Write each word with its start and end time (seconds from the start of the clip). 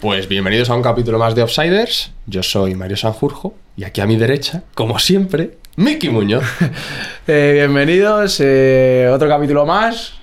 Pues 0.00 0.28
bienvenidos 0.28 0.70
a 0.70 0.74
un 0.74 0.82
capítulo 0.82 1.18
más 1.18 1.34
de 1.34 1.42
Offsiders. 1.42 2.12
Yo 2.24 2.42
soy 2.42 2.74
Mario 2.74 2.96
Sanjurjo 2.96 3.52
y 3.76 3.84
aquí 3.84 4.00
a 4.00 4.06
mi 4.06 4.16
derecha, 4.16 4.62
como 4.74 4.98
siempre, 4.98 5.58
Miki 5.76 6.08
Muñoz. 6.08 6.44
Eh, 7.26 7.52
bienvenidos, 7.52 8.40
eh, 8.40 9.08
otro 9.12 9.28
capítulo 9.28 9.64
más. 9.66 10.14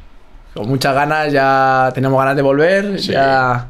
Con 0.53 0.67
muchas 0.67 0.93
ganas, 0.95 1.31
ya 1.31 1.91
tenemos 1.93 2.19
ganas 2.19 2.35
de 2.35 2.41
volver. 2.41 2.99
Sí. 2.99 3.11
Ya. 3.11 3.67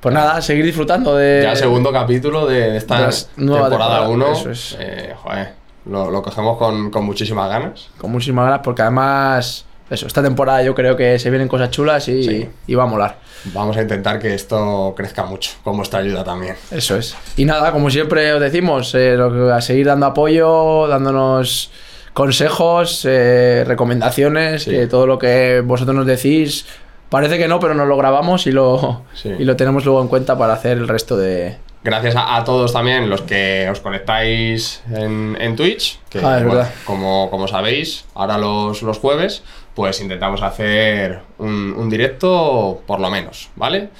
Pues 0.00 0.12
nada, 0.12 0.42
seguir 0.42 0.64
disfrutando 0.64 1.14
de. 1.14 1.42
Ya 1.44 1.54
segundo 1.54 1.92
capítulo 1.92 2.46
de 2.46 2.76
esta 2.76 3.06
de 3.06 3.12
temporada 3.36 3.68
temporada, 3.70 4.08
1. 4.08 4.32
eso 4.32 4.50
es. 4.50 4.76
joder, 5.22 5.54
lo, 5.86 6.10
lo 6.10 6.20
cogemos 6.20 6.58
con, 6.58 6.90
con 6.90 7.04
muchísimas 7.04 7.48
ganas. 7.48 7.88
Con 7.96 8.10
muchísimas 8.10 8.44
ganas, 8.46 8.60
porque 8.62 8.82
además. 8.82 9.65
Eso, 9.88 10.06
esta 10.06 10.22
temporada 10.22 10.62
yo 10.62 10.74
creo 10.74 10.96
que 10.96 11.18
se 11.18 11.30
vienen 11.30 11.46
cosas 11.48 11.70
chulas 11.70 12.08
y, 12.08 12.22
Sí. 12.24 12.48
y 12.66 12.74
va 12.74 12.84
a 12.84 12.86
molar. 12.86 13.18
Vamos 13.54 13.76
a 13.76 13.82
intentar 13.82 14.18
que 14.18 14.34
esto 14.34 14.94
crezca 14.96 15.24
mucho, 15.24 15.52
con 15.62 15.76
vuestra 15.76 16.00
ayuda 16.00 16.24
también. 16.24 16.56
Eso 16.72 16.96
es. 16.96 17.16
Y 17.36 17.44
nada, 17.44 17.70
como 17.70 17.88
siempre 17.90 18.32
os 18.32 18.40
decimos, 18.40 18.92
eh, 18.96 19.14
lo 19.16 19.32
que- 19.32 19.52
a 19.52 19.60
seguir 19.60 19.86
dando 19.86 20.06
apoyo, 20.06 20.88
dándonos 20.88 21.70
consejos, 22.12 23.02
eh, 23.04 23.62
recomendaciones, 23.66 24.64
Sí. 24.64 24.74
todo 24.90 25.06
lo 25.06 25.18
que 25.18 25.62
vosotros 25.64 25.94
nos 25.94 26.06
decís. 26.06 26.66
Parece 27.10 27.38
que 27.38 27.46
no, 27.46 27.60
pero 27.60 27.74
nos 27.74 27.86
lo 27.86 27.96
grabamos 27.96 28.48
y 28.48 28.52
lo, 28.52 29.02
Sí. 29.14 29.30
y 29.38 29.44
lo 29.44 29.54
tenemos 29.54 29.84
luego 29.84 30.02
en 30.02 30.08
cuenta 30.08 30.36
para 30.36 30.54
hacer 30.54 30.78
el 30.78 30.88
resto 30.88 31.16
de, 31.16 31.58
Gracias 31.84 32.16
a, 32.16 32.34
a 32.36 32.42
todos 32.42 32.72
también 32.72 33.08
los 33.08 33.22
que 33.22 33.68
os 33.70 33.78
conectáis 33.78 34.82
en, 34.92 35.36
en 35.40 35.54
Twitch, 35.54 36.00
que 36.10 36.18
Ah, 36.18 36.38
es 36.38 36.42
bueno, 36.44 36.56
verdad. 36.58 36.70
como, 36.84 37.30
como 37.30 37.46
sabéis, 37.46 38.06
ahora 38.14 38.38
los, 38.38 38.82
los 38.82 38.98
jueves, 38.98 39.44
pues 39.76 40.00
intentamos 40.00 40.40
hacer 40.40 41.20
un, 41.36 41.88
directo 41.90 42.80
por 42.86 42.98
lo 42.98 43.10
menos, 43.10 43.50
¿vale? 43.56 43.90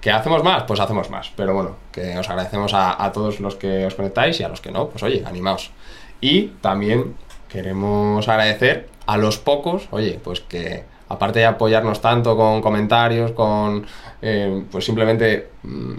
¿Que 0.00 0.10
hacemos 0.10 0.42
más? 0.42 0.64
Pues 0.64 0.80
hacemos 0.80 1.08
más, 1.08 1.30
pero 1.36 1.54
bueno, 1.54 1.76
que 1.92 2.18
os 2.18 2.28
agradecemos 2.28 2.74
a, 2.74 3.02
a 3.02 3.12
todos 3.12 3.38
los 3.38 3.54
que 3.54 3.86
os 3.86 3.94
conectáis 3.94 4.40
y 4.40 4.42
a 4.42 4.48
los 4.48 4.60
que 4.60 4.72
no, 4.72 4.88
pues 4.88 5.04
oye, 5.04 5.22
animaos. 5.24 5.70
Y 6.20 6.48
también 6.60 7.14
queremos 7.48 8.26
agradecer 8.28 8.88
a 9.06 9.16
los 9.18 9.38
pocos, 9.38 9.86
oye, 9.92 10.18
pues 10.22 10.40
que 10.40 10.82
aparte 11.08 11.38
de 11.38 11.46
apoyarnos 11.46 12.00
tanto 12.00 12.36
con 12.36 12.60
comentarios, 12.60 13.30
con 13.30 13.86
eh, 14.20 14.64
pues 14.68 14.84
simplemente 14.84 15.50
mm, 15.62 15.92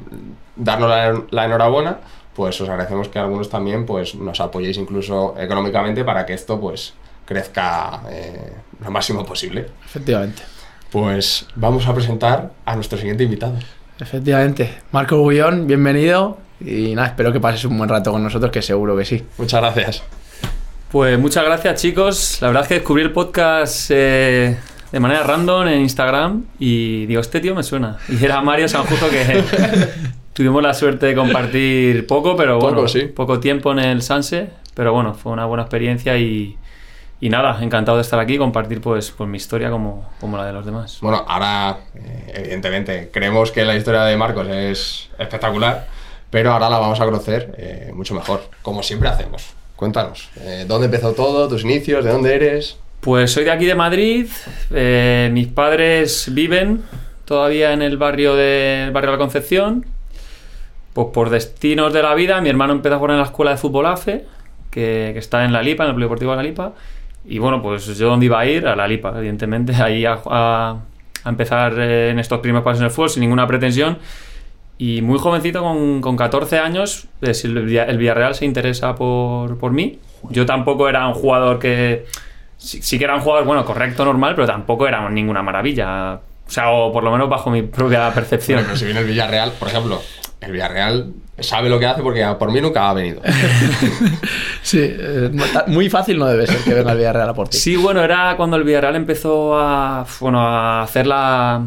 darnos 0.57 0.89
la, 0.89 1.23
la 1.29 1.45
enhorabuena, 1.45 1.99
pues 2.35 2.59
os 2.59 2.67
agradecemos 2.67 3.07
que 3.07 3.19
algunos 3.19 3.49
también 3.49 3.85
pues 3.85 4.13
nos 4.13 4.41
apoyéis 4.41 4.77
incluso 4.77 5.35
económicamente 5.37 6.03
para 6.03 6.25
que 6.25 6.33
esto 6.33 6.59
pues 6.59 6.95
crezca 7.31 8.01
eh, 8.09 8.51
lo 8.83 8.91
máximo 8.91 9.25
posible. 9.25 9.67
Efectivamente. 9.85 10.43
Pues 10.91 11.47
vamos 11.55 11.87
a 11.87 11.93
presentar 11.93 12.51
a 12.65 12.75
nuestro 12.75 12.97
siguiente 12.97 13.23
invitado. 13.23 13.57
Efectivamente. 13.99 14.79
Marco 14.91 15.17
Bullón, 15.17 15.65
bienvenido. 15.65 16.39
Y 16.59 16.93
nada, 16.93 17.07
espero 17.07 17.31
que 17.31 17.39
pases 17.39 17.63
un 17.63 17.77
buen 17.77 17.89
rato 17.89 18.11
con 18.11 18.21
nosotros, 18.21 18.51
que 18.51 18.61
seguro 18.61 18.97
que 18.97 19.05
sí. 19.05 19.23
Muchas 19.37 19.61
gracias. 19.61 20.03
Pues 20.91 21.17
muchas 21.17 21.45
gracias 21.45 21.81
chicos. 21.81 22.37
La 22.41 22.47
verdad 22.47 22.63
es 22.63 22.67
que 22.67 22.73
descubrí 22.75 23.01
el 23.01 23.13
podcast 23.13 23.89
eh, 23.91 24.57
de 24.91 24.99
manera 24.99 25.23
random 25.23 25.69
en 25.69 25.81
Instagram 25.81 26.43
y 26.59 27.05
digo, 27.05 27.21
este 27.21 27.39
tío 27.39 27.55
me 27.55 27.63
suena. 27.63 27.97
Y 28.09 28.25
era 28.25 28.41
Mario 28.41 28.67
Sanjusto 28.67 29.09
que 29.09 29.41
tuvimos 30.33 30.61
la 30.61 30.73
suerte 30.73 31.05
de 31.05 31.15
compartir 31.15 32.05
poco, 32.07 32.35
pero 32.35 32.59
Poco, 32.59 32.73
bueno, 32.73 32.87
sí. 32.89 33.03
poco 33.03 33.39
tiempo 33.39 33.71
en 33.71 33.79
el 33.79 34.01
Sanse. 34.01 34.49
Pero 34.73 34.91
bueno, 34.91 35.13
fue 35.13 35.31
una 35.31 35.45
buena 35.45 35.63
experiencia 35.63 36.17
y, 36.17 36.57
y 37.21 37.29
nada, 37.29 37.57
encantado 37.61 37.97
de 37.97 38.01
estar 38.01 38.19
aquí 38.19 38.33
y 38.33 38.37
compartir 38.39 38.81
pues, 38.81 39.11
pues 39.11 39.29
mi 39.29 39.37
historia 39.37 39.69
como, 39.69 40.09
como 40.19 40.37
la 40.37 40.45
de 40.45 40.53
los 40.53 40.65
demás. 40.65 40.97
Bueno, 41.01 41.23
ahora, 41.27 41.77
eh, 41.95 42.33
evidentemente, 42.35 43.09
creemos 43.13 43.51
que 43.51 43.63
la 43.63 43.75
historia 43.75 44.01
de 44.03 44.17
Marcos 44.17 44.47
es 44.49 45.09
espectacular, 45.19 45.87
pero 46.31 46.51
ahora 46.51 46.67
la 46.69 46.79
vamos 46.79 46.99
a 46.99 47.05
conocer 47.05 47.53
eh, 47.57 47.91
mucho 47.93 48.15
mejor, 48.15 48.41
como 48.63 48.81
siempre 48.81 49.07
hacemos. 49.07 49.53
Cuéntanos, 49.75 50.29
eh, 50.39 50.65
¿dónde 50.67 50.85
empezó 50.85 51.13
todo? 51.13 51.47
¿Tus 51.47 51.63
inicios? 51.63 52.03
¿De 52.03 52.11
dónde 52.11 52.35
eres? 52.35 52.77
Pues 53.01 53.31
soy 53.31 53.43
de 53.43 53.51
aquí 53.51 53.65
de 53.65 53.75
Madrid. 53.75 54.27
eh, 54.71 55.29
mis 55.31 55.47
padres 55.47 56.27
viven 56.33 56.83
todavía 57.25 57.73
en 57.73 57.81
el 57.83 57.97
barrio 57.97 58.35
de, 58.35 58.85
el 58.85 58.91
barrio 58.91 59.11
de 59.11 59.17
la 59.17 59.21
Concepción. 59.21 59.85
Pues 60.93 61.07
por 61.13 61.29
destinos 61.29 61.93
de 61.93 62.01
la 62.03 62.13
vida, 62.15 62.41
mi 62.41 62.49
hermano 62.49 62.73
empezó 62.73 62.95
a 62.95 62.97
jugar 62.97 63.11
en 63.11 63.17
la 63.17 63.25
escuela 63.25 63.51
de 63.51 63.57
fútbol 63.57 63.85
AFE, 63.85 64.25
que, 64.69 65.11
que 65.13 65.19
está 65.19 65.45
en 65.45 65.53
La 65.53 65.61
Lipa, 65.61 65.83
en 65.83 65.89
el 65.89 65.93
Polideportivo 65.95 66.31
de 66.31 66.37
La 66.37 66.43
Lipa. 66.43 66.73
Y 67.25 67.37
bueno, 67.39 67.61
pues 67.61 67.85
yo 67.97 68.07
dónde 68.09 68.25
iba 68.25 68.39
a 68.39 68.45
ir, 68.45 68.67
a 68.67 68.75
La 68.75 68.87
Lipa, 68.87 69.13
evidentemente, 69.17 69.73
ahí 69.75 70.05
a, 70.05 70.19
a- 70.25 70.77
a 71.23 71.29
empezar 71.29 71.73
eh, 71.77 72.09
en 72.09 72.17
estos 72.19 72.39
primeros 72.39 72.63
pasos 72.63 72.79
en 72.79 72.85
el 72.85 72.91
fútbol 72.91 73.09
sin 73.09 73.21
ninguna 73.21 73.45
pretensión. 73.47 73.99
Y 74.77 75.01
muy 75.03 75.19
jovencito, 75.19 75.61
con, 75.61 76.01
con 76.01 76.17
14 76.17 76.57
años, 76.57 77.07
si 77.33 77.47
el, 77.47 77.57
el 77.77 77.97
Villarreal 77.99 78.33
se 78.33 78.45
interesa 78.45 78.95
por, 78.95 79.57
por 79.59 79.71
mí. 79.71 79.99
Yo 80.31 80.45
tampoco 80.47 80.89
era 80.89 81.07
un 81.07 81.13
jugador 81.13 81.59
que... 81.59 82.05
Sí, 82.57 82.81
sí 82.81 82.97
que 82.97 83.03
era 83.05 83.15
un 83.15 83.21
jugador, 83.21 83.45
bueno, 83.45 83.63
correcto, 83.65 84.03
normal, 84.05 84.33
pero 84.35 84.47
tampoco 84.47 84.87
era 84.87 85.07
ninguna 85.09 85.43
maravilla. 85.43 86.13
O 86.15 86.49
sea, 86.51 86.71
o 86.71 86.91
por 86.91 87.03
lo 87.03 87.11
menos 87.11 87.29
bajo 87.29 87.49
mi 87.51 87.61
propia 87.61 88.11
percepción. 88.13 88.57
Bueno, 88.57 88.67
pero 88.69 88.77
si 88.79 88.85
viene 88.85 88.99
el 89.01 89.05
Villarreal, 89.05 89.51
por 89.53 89.67
ejemplo, 89.67 90.01
el 90.41 90.51
Villarreal 90.51 91.13
sabe 91.39 91.69
lo 91.69 91.79
que 91.79 91.85
hace 91.85 92.01
porque 92.01 92.25
por 92.37 92.51
mí 92.51 92.59
nunca 92.61 92.89
ha 92.89 92.93
venido. 92.93 93.21
Sí, 94.63 94.79
eh, 94.81 95.31
muy 95.67 95.89
fácil 95.89 96.17
no 96.19 96.27
debe 96.27 96.45
ser 96.47 96.57
que 96.59 96.73
venga 96.73 96.91
el 96.91 96.97
Villarreal 96.99 97.29
a 97.29 97.33
por 97.33 97.49
ti. 97.49 97.57
Sí, 97.57 97.75
bueno, 97.75 98.01
era 98.03 98.35
cuando 98.37 98.57
el 98.57 98.63
Villarreal 98.63 98.95
empezó 98.95 99.57
a, 99.59 100.05
bueno, 100.19 100.39
a 100.39 100.83
hacer 100.83 101.07
la, 101.07 101.61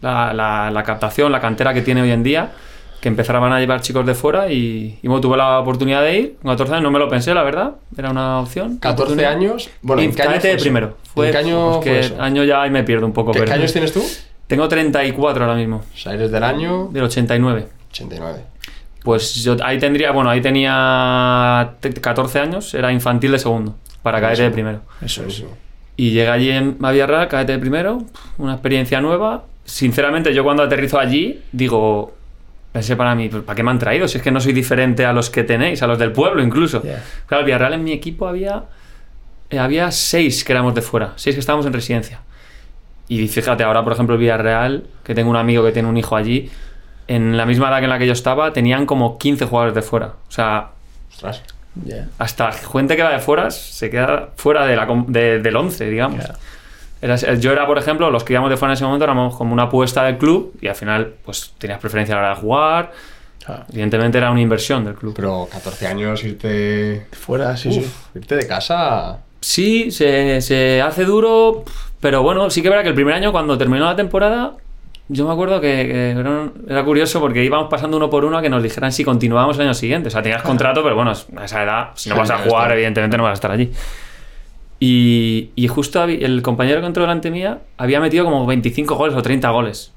la, 0.00 0.32
la- 0.34 0.70
la 0.70 0.82
captación, 0.82 1.30
la 1.30 1.40
cantera 1.40 1.72
que 1.72 1.82
tiene 1.82 2.02
hoy 2.02 2.10
en 2.10 2.22
día, 2.24 2.50
que 3.00 3.08
empezaban 3.08 3.52
a 3.52 3.60
llevar 3.60 3.80
chicos 3.82 4.04
de 4.04 4.14
fuera 4.14 4.50
y, 4.50 4.98
y 5.00 5.08
bueno, 5.08 5.20
tuve 5.20 5.36
la 5.36 5.60
oportunidad 5.60 6.02
de 6.02 6.18
ir. 6.18 6.36
Con 6.42 6.50
14 6.52 6.72
años 6.74 6.82
no 6.82 6.90
me 6.90 6.98
lo 6.98 7.08
pensé, 7.08 7.32
la 7.34 7.44
verdad, 7.44 7.72
era 7.96 8.10
una 8.10 8.40
opción. 8.40 8.78
14 8.78 9.02
oportunidad. 9.02 9.32
años. 9.32 9.70
Bueno, 9.82 10.02
Y 10.02 10.06
¿en 10.06 10.14
qué 10.14 10.22
año 10.22 10.40
fue 10.40 10.56
primero. 10.56 10.96
Fue, 11.14 11.26
¿En 11.26 11.32
qué 11.32 11.38
año 11.38 11.70
es 11.70 11.76
fue 11.76 11.84
que 11.84 12.00
eso? 12.00 12.20
año 12.20 12.42
ya 12.44 12.62
ahí 12.62 12.70
me 12.70 12.82
pierdo 12.82 13.06
un 13.06 13.12
poco. 13.12 13.30
¿Qué, 13.32 13.38
pero 13.40 13.52
qué 13.52 13.58
años 13.58 13.72
tienes 13.72 13.92
tú? 13.92 14.02
Tengo 14.48 14.68
34 14.68 15.44
ahora 15.44 15.56
mismo, 15.56 15.82
O 15.94 15.96
sea, 15.96 16.12
eres 16.14 16.30
del 16.30 16.42
año 16.44 16.88
del 16.92 17.04
89. 17.04 17.66
89. 17.94 18.40
Pues 19.02 19.34
yo 19.44 19.56
ahí 19.62 19.78
tendría, 19.78 20.12
bueno, 20.12 20.30
ahí 20.30 20.40
tenía 20.40 21.74
te- 21.80 21.92
14 21.92 22.40
años, 22.40 22.72
era 22.74 22.90
infantil 22.92 23.32
de 23.32 23.38
segundo, 23.38 23.76
para 24.02 24.20
cadete 24.20 24.42
de 24.44 24.50
primero. 24.50 24.80
Eso 25.00 25.22
es. 25.24 25.34
Eso. 25.38 25.56
Y 25.96 26.10
llegué 26.10 26.28
allí 26.30 26.50
en 26.50 26.76
a 26.82 26.90
Villarreal, 26.90 27.28
cadete 27.28 27.52
de 27.52 27.58
primero, 27.58 28.02
una 28.38 28.54
experiencia 28.54 29.00
nueva. 29.00 29.44
Sinceramente, 29.64 30.34
yo 30.34 30.42
cuando 30.42 30.62
aterrizo 30.62 30.98
allí, 30.98 31.40
digo, 31.52 32.14
pensé 32.72 32.96
para 32.96 33.14
mí, 33.14 33.28
¿para 33.28 33.54
qué 33.54 33.62
me 33.62 33.70
han 33.70 33.78
traído? 33.78 34.08
Si 34.08 34.16
es 34.18 34.22
que 34.24 34.30
no 34.32 34.40
soy 34.40 34.52
diferente 34.52 35.04
a 35.06 35.12
los 35.12 35.30
que 35.30 35.44
tenéis, 35.44 35.82
a 35.82 35.86
los 35.86 35.98
del 35.98 36.10
pueblo 36.10 36.42
incluso. 36.42 36.82
Yeah. 36.82 37.02
Claro, 37.26 37.42
el 37.42 37.46
Villarreal 37.46 37.74
en 37.74 37.84
mi 37.84 37.92
equipo 37.92 38.26
había, 38.26 38.64
eh, 39.50 39.58
había 39.58 39.90
seis 39.92 40.42
que 40.44 40.52
éramos 40.52 40.74
de 40.74 40.82
fuera, 40.82 41.12
seis 41.16 41.36
que 41.36 41.40
estábamos 41.40 41.66
en 41.66 41.72
residencia. 41.74 42.20
Y 43.06 43.28
fíjate, 43.28 43.62
ahora 43.62 43.84
por 43.84 43.92
ejemplo 43.92 44.14
el 44.16 44.20
Villarreal, 44.20 44.84
que 45.04 45.14
tengo 45.14 45.30
un 45.30 45.36
amigo 45.36 45.62
que 45.62 45.72
tiene 45.72 45.88
un 45.88 45.96
hijo 45.96 46.16
allí, 46.16 46.50
en 47.08 47.36
la 47.36 47.46
misma 47.46 47.68
edad 47.68 47.78
que 47.78 47.84
en 47.84 47.90
la 47.90 47.98
que 47.98 48.06
yo 48.06 48.12
estaba, 48.12 48.52
tenían 48.52 48.86
como 48.86 49.18
15 49.18 49.44
jugadores 49.46 49.74
de 49.74 49.82
fuera. 49.82 50.06
O 50.28 50.32
sea, 50.32 50.68
Ostras. 51.12 51.42
Yeah. 51.84 52.06
hasta 52.18 52.52
gente 52.52 52.94
que 52.96 53.02
va 53.02 53.10
de 53.10 53.18
fuera 53.18 53.50
se 53.50 53.90
queda 53.90 54.28
fuera 54.36 54.64
de 54.66 54.76
la, 54.76 54.86
de- 55.08 55.40
del 55.40 55.56
11, 55.56 55.90
digamos. 55.90 56.24
Ya. 56.24 56.34
Era- 57.02 57.16
yo 57.34 57.52
era, 57.52 57.66
por 57.66 57.78
ejemplo, 57.78 58.10
los 58.10 58.24
que 58.24 58.32
íbamos 58.32 58.48
de 58.50 58.56
fuera 58.56 58.72
en 58.72 58.76
ese 58.76 58.84
momento 58.84 59.04
éramos 59.04 59.36
como 59.36 59.52
una 59.52 59.64
apuesta 59.64 60.04
del 60.04 60.16
club 60.16 60.54
y 60.60 60.68
al 60.68 60.74
final, 60.76 61.14
pues 61.24 61.52
tenías 61.58 61.78
preferencia 61.80 62.14
a 62.14 62.18
la 62.20 62.26
hora 62.28 62.34
de 62.36 62.40
jugar. 62.40 62.92
Ah, 63.46 63.64
Evidentemente 63.70 64.16
era 64.18 64.30
una 64.30 64.40
inversión 64.40 64.84
del 64.84 64.94
club. 64.94 65.12
Pero 65.14 65.46
14 65.52 65.86
años 65.86 66.24
irte. 66.24 67.06
fuera, 67.12 67.56
sí, 67.58 67.72
sí. 67.72 67.80
Uf, 67.80 68.16
Irte 68.16 68.36
de 68.36 68.46
casa. 68.46 69.18
Sí, 69.40 69.90
se, 69.90 70.40
se 70.40 70.80
hace 70.80 71.04
duro, 71.04 71.64
pero 72.00 72.22
bueno, 72.22 72.48
sí 72.48 72.62
que 72.62 72.68
es 72.68 72.70
verdad 72.70 72.84
que 72.84 72.88
el 72.90 72.94
primer 72.94 73.12
año, 73.14 73.32
cuando 73.32 73.58
terminó 73.58 73.84
la 73.84 73.96
temporada, 73.96 74.52
yo 75.08 75.26
me 75.26 75.32
acuerdo 75.32 75.60
que, 75.60 75.68
que 75.68 76.10
era, 76.68 76.84
curioso 76.84 77.20
porque 77.20 77.44
íbamos 77.44 77.68
pasando 77.68 77.96
uno 77.96 78.08
por 78.08 78.24
uno 78.24 78.38
a 78.38 78.42
que 78.42 78.48
nos 78.48 78.62
dijeran 78.62 78.90
si 78.90 79.04
continuábamos 79.04 79.56
el 79.56 79.62
año 79.62 79.74
siguiente. 79.74 80.08
O 80.08 80.10
sea, 80.10 80.22
tenías 80.22 80.42
contrato, 80.42 80.82
pero 80.82 80.94
bueno, 80.94 81.12
a 81.36 81.44
esa 81.44 81.62
edad, 81.62 81.90
si 81.94 82.08
no 82.08 82.16
vas 82.16 82.30
a 82.30 82.38
jugar, 82.38 82.72
evidentemente 82.72 83.16
no 83.16 83.22
vas 83.22 83.32
a 83.32 83.34
estar 83.34 83.50
allí. 83.50 83.70
Y, 84.80 85.50
y 85.54 85.68
justo 85.68 86.04
el 86.04 86.42
compañero 86.42 86.80
que 86.80 86.86
entró 86.86 87.02
delante 87.02 87.30
mía 87.30 87.60
había 87.76 88.00
metido 88.00 88.24
como 88.24 88.46
25 88.46 88.94
goles 88.94 89.16
o 89.16 89.22
30 89.22 89.48
goles. 89.50 89.92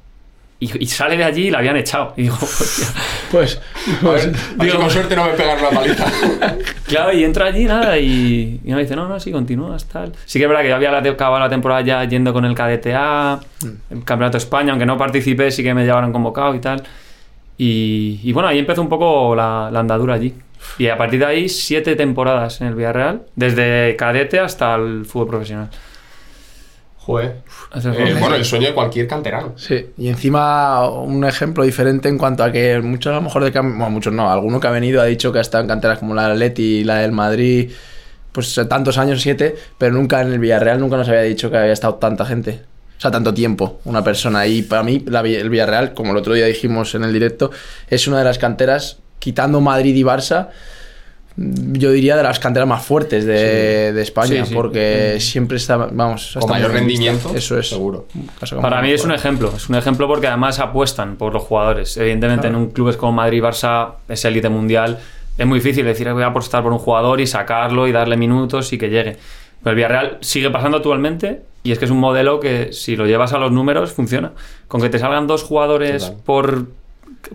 Y, 0.59 0.83
y 0.83 0.87
sale 0.87 1.15
de 1.17 1.23
allí 1.23 1.47
y 1.47 1.51
la 1.51 1.59
habían 1.59 1.77
echado. 1.77 2.13
Y 2.17 2.23
digo, 2.23 2.35
hostia. 2.41 2.87
Pues, 3.31 3.57
A 3.57 3.99
pues 4.01 4.25
ver, 4.25 4.35
a 4.57 4.63
ver 4.63 4.71
si 4.71 4.77
con 4.77 4.89
suerte 4.89 5.15
no 5.15 5.25
me 5.25 5.31
pegan 5.33 5.59
una 5.59 5.69
paliza. 5.69 6.05
Claro, 6.87 7.11
y 7.11 7.23
entra 7.25 7.47
allí 7.47 7.65
nada 7.65 7.97
y, 7.99 8.61
y 8.63 8.71
me 8.73 8.81
dice, 8.81 8.95
no, 8.95 9.07
no, 9.09 9.19
sí, 9.19 9.31
continúas, 9.31 9.85
tal. 9.85 10.13
Sí 10.25 10.39
que 10.39 10.45
es 10.45 10.49
verdad 10.49 10.63
que 10.63 10.69
yo 10.69 10.75
había 10.75 10.91
la- 10.91 10.99
acabado 10.99 11.39
la 11.39 11.49
temporada 11.49 11.81
ya 11.81 12.03
yendo 12.05 12.31
con 12.31 12.45
el 12.45 12.55
KDTA, 12.55 13.39
el 13.91 14.03
Campeonato 14.05 14.37
España, 14.37 14.71
aunque 14.71 14.85
no 14.85 14.97
participé, 14.97 15.51
sí 15.51 15.61
que 15.61 15.73
me 15.73 15.83
llevaron 15.83 16.13
convocado 16.13 16.55
y 16.55 16.59
tal. 16.59 16.81
Y, 17.57 18.19
y 18.23 18.31
bueno, 18.33 18.47
ahí 18.49 18.59
empezó 18.59 18.81
un 18.81 18.89
poco 18.89 19.35
la, 19.35 19.69
la 19.71 19.79
andadura 19.81 20.13
allí. 20.15 20.33
Y 20.77 20.87
a 20.87 20.97
partir 20.97 21.19
de 21.19 21.25
ahí, 21.25 21.49
siete 21.49 21.95
temporadas 21.95 22.61
en 22.61 22.67
el 22.67 22.75
Villarreal, 22.75 23.23
desde 23.35 23.95
cadete 23.97 24.39
hasta 24.39 24.75
el 24.75 25.05
fútbol 25.05 25.27
profesional. 25.27 25.69
Joder. 27.07 27.35
Eh, 27.73 28.15
bueno, 28.19 28.35
el 28.35 28.43
sueño 28.43 28.67
de 28.67 28.73
cualquier 28.73 29.07
canterano. 29.07 29.53
Sí, 29.55 29.87
y 29.97 30.09
encima 30.09 30.89
un 30.89 31.23
ejemplo 31.23 31.63
diferente 31.63 32.09
en 32.09 32.17
cuanto 32.17 32.43
a 32.43 32.51
que 32.51 32.81
muchos 32.81 33.11
a 33.13 33.15
lo 33.15 33.21
mejor 33.21 33.45
de 33.45 33.51
que 33.53 33.59
han- 33.59 33.77
bueno, 33.77 33.89
muchos 33.91 34.11
no, 34.11 34.29
alguno 34.29 34.59
que 34.59 34.67
ha 34.67 34.71
venido 34.71 35.01
ha 35.01 35.05
dicho 35.05 35.31
que 35.31 35.37
ha 35.39 35.41
estado 35.41 35.61
en 35.61 35.69
canteras 35.69 35.99
como 35.99 36.13
la 36.13 36.23
del 36.23 36.33
Atleti 36.33 36.79
y 36.79 36.83
la 36.83 36.97
del 36.97 37.13
Madrid, 37.13 37.71
pues 38.33 38.59
tantos 38.67 38.97
años, 38.97 39.21
siete, 39.21 39.55
pero 39.77 39.93
nunca 39.93 40.19
en 40.21 40.33
el 40.33 40.39
Villarreal 40.39 40.81
nunca 40.81 40.97
nos 40.97 41.07
había 41.07 41.21
dicho 41.21 41.49
que 41.49 41.55
había 41.57 41.71
estado 41.71 41.95
tanta 41.95 42.25
gente. 42.25 42.59
O 42.97 42.99
sea, 42.99 43.09
tanto 43.09 43.33
tiempo, 43.33 43.79
una 43.85 44.03
persona. 44.03 44.45
Y 44.45 44.63
para 44.63 44.83
mí, 44.83 45.01
la 45.07 45.21
el 45.21 45.49
Villarreal, 45.49 45.93
como 45.93 46.11
el 46.11 46.17
otro 46.17 46.33
día 46.33 46.45
dijimos 46.47 46.93
en 46.93 47.03
el 47.05 47.13
directo, 47.13 47.51
es 47.89 48.05
una 48.09 48.17
de 48.19 48.25
las 48.25 48.37
canteras, 48.37 48.97
quitando 49.19 49.61
Madrid 49.61 49.95
y 49.95 50.03
Barça, 50.03 50.49
yo 51.39 51.91
diría 51.91 52.17
de 52.17 52.23
las 52.23 52.39
canteras 52.39 52.67
más 52.67 52.83
fuertes 52.83 53.23
de, 53.25 53.93
de 53.93 54.01
España, 54.01 54.43
Sí, 54.43 54.49
sí. 54.49 54.53
porque 54.55 55.17
siempre 55.19 55.57
está, 55.57 55.77
vamos, 55.77 56.35
Con 56.39 56.49
mayor 56.49 56.71
rendimiento. 56.71 57.31
Eso 57.35 57.59
es. 57.59 57.69
Seguro. 57.69 58.07
Para 58.59 58.81
mí 58.81 58.91
es 58.91 59.03
un 59.05 59.11
ejemplo, 59.11 59.53
es 59.55 59.69
un 59.69 59.75
ejemplo 59.75 60.07
porque 60.07 60.25
además 60.27 60.57
apuestan 60.59 61.15
por 61.15 61.33
los 61.33 61.43
jugadores. 61.43 61.95
Evidentemente 61.97 62.47
Claro. 62.47 62.57
en 62.57 62.63
un 62.63 62.71
clubes 62.71 62.97
como 62.97 63.11
Madrid 63.11 63.37
y 63.37 63.41
Barça 63.41 63.91
es 64.09 64.25
élite 64.25 64.49
mundial, 64.49 64.97
es 65.37 65.45
muy 65.45 65.59
difícil 65.59 65.85
decir 65.85 66.11
voy 66.11 66.23
a 66.23 66.27
apostar 66.27 66.63
por 66.63 66.71
un 66.73 66.79
jugador 66.79 67.21
y 67.21 67.27
sacarlo 67.27 67.87
y 67.87 67.91
darle 67.91 68.17
minutos 68.17 68.73
y 68.73 68.79
que 68.79 68.89
llegue. 68.89 69.17
Pero 69.61 69.71
el 69.71 69.75
Villarreal 69.75 70.17
sigue 70.21 70.49
pasando 70.49 70.77
actualmente 70.77 71.41
y 71.61 71.71
es 71.71 71.77
que 71.77 71.85
es 71.85 71.91
un 71.91 71.99
modelo 71.99 72.39
que 72.39 72.73
si 72.73 72.95
lo 72.95 73.05
llevas 73.05 73.33
a 73.33 73.37
los 73.37 73.51
números 73.51 73.91
funciona. 73.91 74.31
Con 74.67 74.81
que 74.81 74.89
te 74.89 74.97
salgan 74.97 75.27
dos 75.27 75.43
jugadores 75.43 76.05
por, 76.25 76.65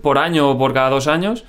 por 0.01 0.19
año 0.19 0.51
o 0.51 0.59
por 0.59 0.73
cada 0.75 0.91
dos 0.91 1.07
años, 1.07 1.45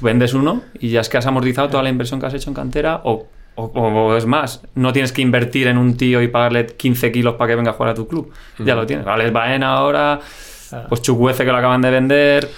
vendes 0.00 0.34
uno 0.34 0.62
y 0.78 0.90
ya 0.90 1.00
es 1.00 1.08
que 1.08 1.16
has 1.18 1.26
amortizado 1.26 1.68
toda 1.68 1.82
la 1.82 1.88
inversión 1.88 2.20
que 2.20 2.26
has 2.26 2.34
hecho 2.34 2.50
en 2.50 2.54
cantera 2.54 3.00
o, 3.04 3.26
o- 3.54 3.64
o 3.64 4.16
es 4.16 4.26
más, 4.26 4.60
no 4.74 4.92
tienes 4.92 5.12
que 5.12 5.22
invertir 5.22 5.66
en 5.68 5.78
un 5.78 5.96
tío 5.96 6.20
y 6.22 6.28
pagarle 6.28 6.66
15 6.66 7.10
kilos 7.12 7.34
para 7.36 7.48
que 7.48 7.56
venga 7.56 7.70
a 7.70 7.74
jugar 7.74 7.92
a 7.92 7.94
tu 7.94 8.06
club. 8.06 8.30
Ya 8.58 8.74
lo 8.74 8.86
tienes. 8.86 9.04
Vale, 9.06 9.30
Baena 9.30 9.72
ahora, 9.74 10.20
pues 10.88 11.00
Chukwueze 11.02 11.44
que 11.44 11.50
lo 11.52 11.56
acaban 11.58 11.80
de 11.80 11.90
vender. 11.90 12.50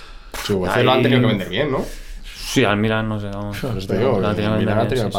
Pues 0.46 0.84
lo 0.84 0.92
han 0.92 1.02
tenido 1.02 1.20
que 1.20 1.26
vender 1.26 1.48
bien, 1.48 1.70
¿no? 1.70 1.84
Sí, 2.24 2.64
al 2.64 2.76
Milan 2.78 3.08
no 3.08 3.20
sé, 3.20 3.26
vamos. 3.28 3.58
Te 3.86 3.98
digo, 3.98 4.18
Lo 4.20 4.28
han 4.28 4.34
tenido 4.34 4.58
que 4.58 4.64
vender 4.64 4.88
bien, 4.94 5.12
sí, 5.12 5.12
sí. 5.12 5.18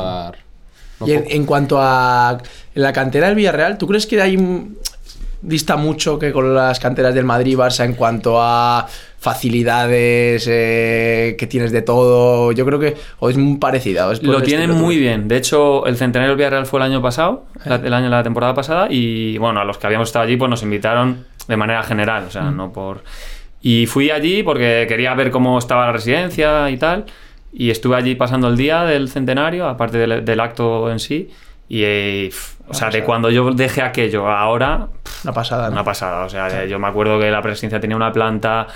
no 0.99 1.07
Y 1.07 1.11
en, 1.13 1.45
cuanto 1.45 1.77
a 1.79 2.37
la 2.73 2.91
cantera 2.93 3.27
del 3.27 3.35
Villarreal, 3.35 3.77
¿tú 3.77 3.87
crees 3.87 4.05
que 4.07 4.21
hay 4.21 4.35
un- 4.35 4.77
dista 5.41 5.77
mucho 5.77 6.19
que 6.19 6.31
con 6.31 6.53
las 6.53 6.79
canteras 6.79 7.13
del 7.13 7.25
Madrid 7.25 7.57
Barça 7.57 7.85
en 7.85 7.93
cuanto 7.93 8.41
a 8.41 8.87
facilidades 9.19 10.47
eh, 10.49 11.35
que 11.37 11.47
tienes 11.47 11.71
de 11.71 11.81
todo? 11.81 12.51
Yo 12.51 12.65
creo 12.65 12.79
que 12.79 12.95
o 13.19 13.29
es 13.29 13.37
muy 13.37 13.57
parecida. 13.57 14.07
o 14.07 14.11
es 14.11 14.19
por 14.19 14.29
Lo 14.29 14.41
tienen 14.41 14.69
estilo, 14.69 14.79
¿tú 14.79 14.85
muy 14.85 14.97
bien. 14.97 15.27
De 15.27 15.37
hecho, 15.37 15.85
el 15.85 15.97
centenario 15.97 16.31
del 16.31 16.37
Villarreal 16.37 16.65
fue 16.65 16.79
el 16.79 16.85
año 16.85 17.01
pasado, 17.01 17.45
la, 17.65 17.75
el 17.75 17.93
año, 17.93 18.09
la 18.09 18.23
temporada 18.23 18.53
pasada, 18.53 18.87
y 18.89 19.37
bueno, 19.37 19.59
a 19.59 19.65
los 19.65 19.77
que 19.77 19.87
habíamos 19.87 20.09
estado 20.09 20.25
allí, 20.25 20.37
pues 20.37 20.49
nos 20.49 20.63
invitaron 20.63 21.25
de 21.47 21.57
manera 21.57 21.83
general, 21.83 22.25
o 22.27 22.31
sea, 22.31 22.51
no 22.51 22.71
por. 22.71 23.03
Y 23.61 23.87
fui 23.87 24.09
allí 24.09 24.43
porque 24.43 24.85
quería 24.87 25.13
ver 25.15 25.31
cómo 25.31 25.57
estaba 25.57 25.87
la 25.87 25.91
residencia 25.91 26.69
y 26.69 26.77
tal. 26.77 27.05
Y 27.51 27.71
estuve 27.71 27.95
allí 27.95 28.15
pasando 28.15 28.47
el 28.47 28.55
día 28.55 28.83
del 28.83 29.09
centenario, 29.09 29.67
aparte 29.67 29.97
del, 29.97 30.23
del 30.23 30.39
acto 30.39 30.91
en 30.91 30.99
sí. 30.99 31.29
Y, 31.69 31.83
eh, 31.85 32.29
o 32.67 32.73
sea, 32.73 32.89
de 32.89 33.03
cuando 33.03 33.29
yo 33.29 33.51
dejé 33.51 33.81
aquello 33.83 34.27
a 34.27 34.41
ahora, 34.41 34.87
Una 35.23 35.33
pasada. 35.33 35.67
¿no? 35.67 35.73
Una 35.73 35.83
pasada, 35.83 36.25
o 36.25 36.29
sea, 36.29 36.65
yo 36.65 36.79
me 36.79 36.87
acuerdo 36.87 37.19
que 37.19 37.29
la 37.31 37.41
presidencia 37.41 37.79
tenía 37.79 37.95
una 37.95 38.11
planta. 38.11 38.67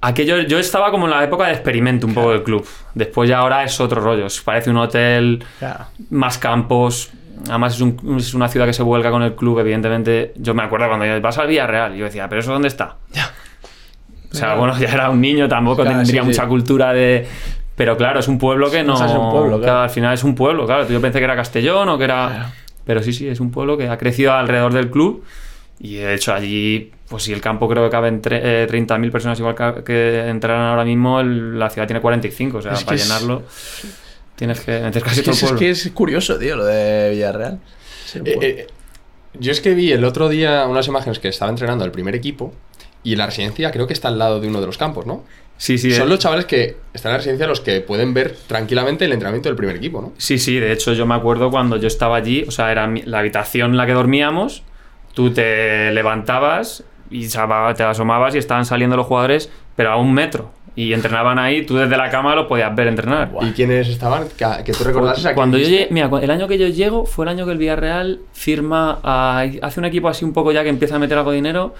Aquello, 0.00 0.38
yo 0.42 0.60
estaba 0.60 0.92
como 0.92 1.06
en 1.06 1.10
la 1.10 1.24
época 1.24 1.46
de 1.48 1.52
experimento 1.54 2.06
un 2.06 2.14
poco 2.14 2.30
del 2.30 2.44
club. 2.44 2.64
Después 2.94 3.28
ya 3.28 3.38
ahora 3.38 3.64
es 3.64 3.80
otro 3.80 4.00
rollo. 4.00 4.26
Parece 4.44 4.70
un 4.70 4.76
hotel, 4.76 5.44
Claro. 5.58 5.86
más 6.10 6.38
campos. 6.38 7.10
Además 7.48 7.74
es, 7.74 7.80
un- 7.80 8.16
es 8.18 8.32
una 8.34 8.46
ciudad 8.48 8.66
que 8.66 8.72
se 8.72 8.82
vuelca 8.84 9.10
con 9.10 9.22
el 9.24 9.34
club, 9.34 9.58
evidentemente. 9.58 10.32
Yo 10.36 10.54
me 10.54 10.62
acuerdo 10.62 10.86
cuando 10.86 11.04
yo- 11.04 11.20
vas 11.20 11.36
al 11.38 11.48
Villarreal 11.48 11.94
yo 11.96 12.04
decía, 12.04 12.28
¿pero 12.28 12.40
eso 12.40 12.52
dónde 12.52 12.68
está? 12.68 12.94
O 14.30 14.34
sea, 14.36 14.54
bueno, 14.54 14.78
ya 14.78 14.88
era 14.92 15.08
un 15.10 15.20
niño, 15.20 15.48
tampoco 15.48 15.82
Claro, 15.82 15.96
tendría 15.98 16.22
sí, 16.22 16.26
sí. 16.26 16.38
mucha 16.38 16.46
cultura 16.46 16.92
de... 16.92 17.26
Pero 17.78 17.96
claro, 17.96 18.20
es 18.20 18.28
un 18.28 18.38
pueblo 18.38 18.70
que 18.70 18.82
no... 18.82 18.96
Ser 18.96 19.16
un 19.16 19.30
pueblo, 19.30 19.58
claro. 19.60 19.80
al 19.80 19.90
final 19.90 20.12
es 20.12 20.22
un 20.24 20.34
pueblo, 20.34 20.66
claro. 20.66 20.86
Yo 20.88 21.00
pensé 21.00 21.18
que 21.18 21.24
era 21.24 21.34
Castellón 21.36 21.88
o 21.88 21.96
que 21.96 22.04
era... 22.04 22.28
Claro. 22.28 22.48
Pero 22.84 23.02
sí, 23.02 23.12
sí, 23.14 23.26
es 23.28 23.40
un 23.40 23.50
pueblo 23.50 23.76
que 23.78 23.88
ha 23.88 23.96
crecido 23.98 24.32
alrededor 24.32 24.72
del 24.74 24.90
club 24.90 25.22
y 25.78 25.94
de 25.96 26.14
hecho 26.14 26.34
allí, 26.34 26.90
pues 27.08 27.22
si 27.22 27.32
el 27.32 27.40
campo 27.40 27.68
creo 27.68 27.84
que 27.84 27.90
caben 27.90 28.20
eh, 28.30 28.66
30.000 28.68 29.10
personas 29.12 29.38
igual 29.38 29.54
que, 29.54 29.84
que 29.84 30.28
entraran 30.28 30.62
ahora 30.70 30.84
mismo, 30.84 31.20
el- 31.20 31.58
la 31.58 31.70
ciudad 31.70 31.86
tiene 31.86 32.00
45, 32.00 32.58
o 32.58 32.62
sea, 32.62 32.72
Es 32.72 32.84
para 32.84 32.96
es- 32.96 33.02
llenarlo 33.06 33.42
tienes 34.34 34.60
que 34.60 34.80
meter 34.80 35.02
casi 35.02 35.20
Es 35.20 35.24
todo 35.24 35.32
el 35.32 35.36
es, 35.36 35.42
es 35.42 35.48
pueblo. 35.48 35.58
que 35.58 35.70
es 35.70 35.90
curioso, 35.92 36.38
tío, 36.38 36.56
lo 36.56 36.64
de 36.64 37.10
Villarreal. 37.10 37.58
Sí, 38.06 38.18
Eh, 38.24 38.32
pues. 38.34 38.46
eh, 38.46 38.66
yo 39.38 39.52
es 39.52 39.60
que 39.60 39.74
vi 39.74 39.92
el 39.92 40.04
otro 40.04 40.28
día 40.28 40.66
unas 40.66 40.86
imágenes 40.88 41.18
que 41.18 41.28
estaba 41.28 41.50
entrenando 41.50 41.84
el 41.84 41.90
primer 41.90 42.14
equipo 42.16 42.52
y 43.02 43.16
la 43.16 43.26
residencia 43.26 43.70
creo 43.70 43.86
que 43.86 43.92
está 43.92 44.08
al 44.08 44.18
lado 44.18 44.40
de 44.40 44.48
uno 44.48 44.60
de 44.60 44.66
los 44.66 44.78
campos, 44.78 45.06
¿no? 45.06 45.24
Sí, 45.58 45.76
sí, 45.76 45.90
Son 45.90 46.06
eh, 46.06 46.10
los 46.10 46.18
chavales 46.20 46.46
que 46.46 46.76
están 46.94 47.10
en 47.10 47.14
la 47.14 47.18
residencia 47.18 47.46
los 47.48 47.60
que 47.60 47.80
pueden 47.80 48.14
ver 48.14 48.34
tranquilamente 48.46 49.04
el 49.04 49.12
entrenamiento 49.12 49.48
del 49.48 49.56
primer 49.56 49.76
equipo, 49.76 50.00
¿no? 50.00 50.12
sí, 50.16 50.38
sí, 50.38 50.58
de 50.58 50.72
hecho 50.72 50.92
yo 50.94 51.04
me 51.04 51.14
acuerdo 51.16 51.50
cuando 51.50 51.76
yo 51.76 51.88
estaba 51.88 52.16
allí, 52.16 52.44
o 52.46 52.50
sea, 52.52 52.70
era 52.72 52.86
mi- 52.86 53.02
la 53.02 53.18
habitación 53.18 53.72
en 53.72 53.76
la 53.76 53.84
que 53.84 53.92
dormíamos, 53.92 54.62
tú 55.14 55.30
te 55.32 55.90
levantabas 55.92 56.84
y 57.10 57.26
te 57.28 57.82
asomabas 57.82 58.34
y 58.34 58.38
estaban 58.38 58.64
saliendo 58.64 58.96
los 58.96 59.06
jugadores, 59.06 59.50
pero 59.76 59.90
a 59.90 59.96
un 59.96 60.12
metro. 60.14 60.52
Y 60.76 60.92
entrenaban 60.92 61.40
ahí, 61.40 61.66
tú 61.66 61.74
desde 61.76 61.96
la 61.96 62.08
cama 62.08 62.36
los 62.36 62.46
podías 62.46 62.72
ver 62.76 62.86
entrenar. 62.86 63.32
¿Y 63.40 63.50
quiénes 63.50 63.88
estaban? 63.88 64.28
Que, 64.38 64.46
que 64.64 64.72
tú 64.72 64.84
recordases 64.84 65.24
a 65.24 65.28
quién 65.30 65.34
Cuando 65.34 65.58
yo 65.58 65.64
llegué, 65.68 65.88
mira, 65.90 66.08
el 66.22 66.30
año 66.30 66.46
que 66.46 66.56
yo 66.56 66.68
llego 66.68 67.04
fue 67.04 67.24
el 67.24 67.30
año 67.30 67.46
que 67.46 67.50
el 67.50 67.58
Villarreal 67.58 68.20
firma 68.32 69.00
a, 69.02 69.44
hace 69.62 69.80
un 69.80 69.86
equipo 69.86 70.08
así 70.08 70.24
un 70.24 70.32
poco 70.32 70.52
ya 70.52 70.62
que 70.62 70.68
empieza 70.68 70.94
a 70.94 70.98
meter 71.00 71.18
algo 71.18 71.30
de 71.32 71.36
dinero. 71.36 71.74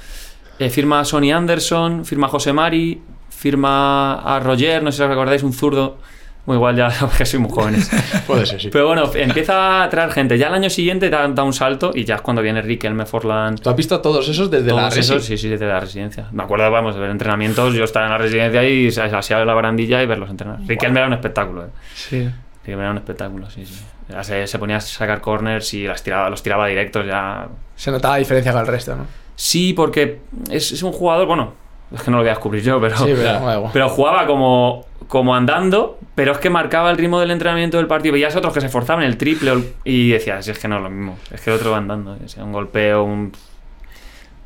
eh, 0.58 0.68
firma 0.68 0.98
a 0.98 1.04
Sonny 1.04 1.30
Anderson, 1.30 2.04
firma 2.04 2.26
a 2.26 2.30
José 2.30 2.52
Mari, 2.52 3.00
firma 3.38 4.14
a 4.14 4.40
Roger, 4.40 4.82
no 4.82 4.90
sé 4.90 4.98
si 4.98 5.02
os 5.04 5.08
recordáis, 5.08 5.42
un 5.42 5.52
zurdo. 5.52 5.98
Muy 6.46 6.56
igual 6.56 6.76
ya, 6.76 6.88
porque 7.00 7.26
soy 7.26 7.40
muy 7.40 7.50
jóvenes. 7.50 7.90
Puede 8.26 8.46
ser, 8.46 8.60
sí. 8.60 8.70
Pero 8.72 8.86
bueno, 8.86 9.10
empieza 9.14 9.82
a 9.82 9.88
traer 9.90 10.10
gente. 10.10 10.38
Ya 10.38 10.48
el 10.48 10.54
año 10.54 10.70
siguiente 10.70 11.10
da, 11.10 11.28
da 11.28 11.42
un 11.44 11.52
salto 11.52 11.92
y 11.94 12.04
ya 12.04 12.16
es 12.16 12.20
cuando 12.22 12.40
viene 12.40 12.62
Riquelme, 12.62 13.04
Forlán. 13.04 13.56
¿Tú 13.56 13.68
has 13.68 13.76
visto 13.76 13.94
a 13.94 14.02
todos 14.02 14.26
esos 14.28 14.50
desde 14.50 14.68
la 14.72 14.82
todos 14.82 14.94
resi? 14.94 15.12
esos, 15.12 15.24
sí, 15.24 15.36
sí, 15.36 15.48
desde 15.48 15.66
la 15.66 15.78
residencia. 15.78 16.26
Me 16.32 16.42
acuerdo, 16.42 16.70
vamos, 16.70 16.94
de 16.94 17.02
ver 17.02 17.10
entrenamientos. 17.10 17.74
Yo 17.74 17.84
estaba 17.84 18.06
en 18.06 18.12
la 18.12 18.18
residencia 18.18 18.64
y 18.64 18.90
se 18.90 19.02
la 19.44 19.54
barandilla 19.54 20.02
y 20.02 20.06
verlos 20.06 20.30
entrenar. 20.30 20.58
Riquelme 20.66 20.98
era 21.00 21.06
un 21.08 21.12
espectáculo, 21.12 21.64
eh. 21.64 21.70
Sí. 21.94 22.28
Era 22.64 22.90
un 22.90 22.96
espectáculo, 22.96 23.48
sí, 23.50 23.64
sí. 23.64 23.82
Ya 24.08 24.24
se, 24.24 24.46
se 24.46 24.58
ponía 24.58 24.76
a 24.76 24.80
sacar 24.80 25.20
corners 25.20 25.72
y 25.74 25.86
las 25.86 26.02
tiraba, 26.02 26.30
los 26.30 26.42
tiraba 26.42 26.66
directos 26.66 27.06
ya. 27.06 27.46
Se 27.76 27.90
notaba 27.90 28.14
la 28.14 28.18
diferencia 28.18 28.52
con 28.52 28.62
el 28.62 28.66
resto, 28.66 28.96
¿no? 28.96 29.06
Sí, 29.36 29.74
porque 29.74 30.20
es, 30.50 30.72
es 30.72 30.82
un 30.82 30.92
jugador, 30.92 31.26
bueno, 31.26 31.52
es 31.94 32.02
que 32.02 32.10
no 32.10 32.16
lo 32.18 32.22
voy 32.22 32.28
a 32.30 32.32
descubrir 32.32 32.62
yo, 32.62 32.80
pero, 32.80 32.96
Sí, 32.96 33.12
pero 33.16 33.70
pero 33.72 33.88
jugaba 33.88 34.26
como, 34.26 34.84
como 35.08 35.34
andando, 35.34 35.98
pero 36.14 36.32
es 36.32 36.38
que 36.38 36.50
marcaba 36.50 36.90
el 36.90 36.98
ritmo 36.98 37.18
del 37.20 37.30
entrenamiento 37.30 37.76
del 37.78 37.86
partido. 37.86 38.12
Veías 38.14 38.34
otros 38.36 38.52
que 38.52 38.60
se 38.60 38.66
esforzaban 38.66 39.04
el 39.04 39.16
triple 39.16 39.52
el- 39.52 39.72
y 39.84 40.10
decías, 40.10 40.44
si 40.44 40.50
es 40.50 40.58
que 40.58 40.68
no 40.68 40.76
es 40.76 40.82
lo 40.82 40.90
mismo, 40.90 41.18
es 41.30 41.40
que 41.40 41.50
el 41.50 41.56
otro 41.56 41.70
va 41.72 41.78
andando, 41.78 42.16
un 42.38 42.52
golpeo, 42.52 43.04
un... 43.04 43.32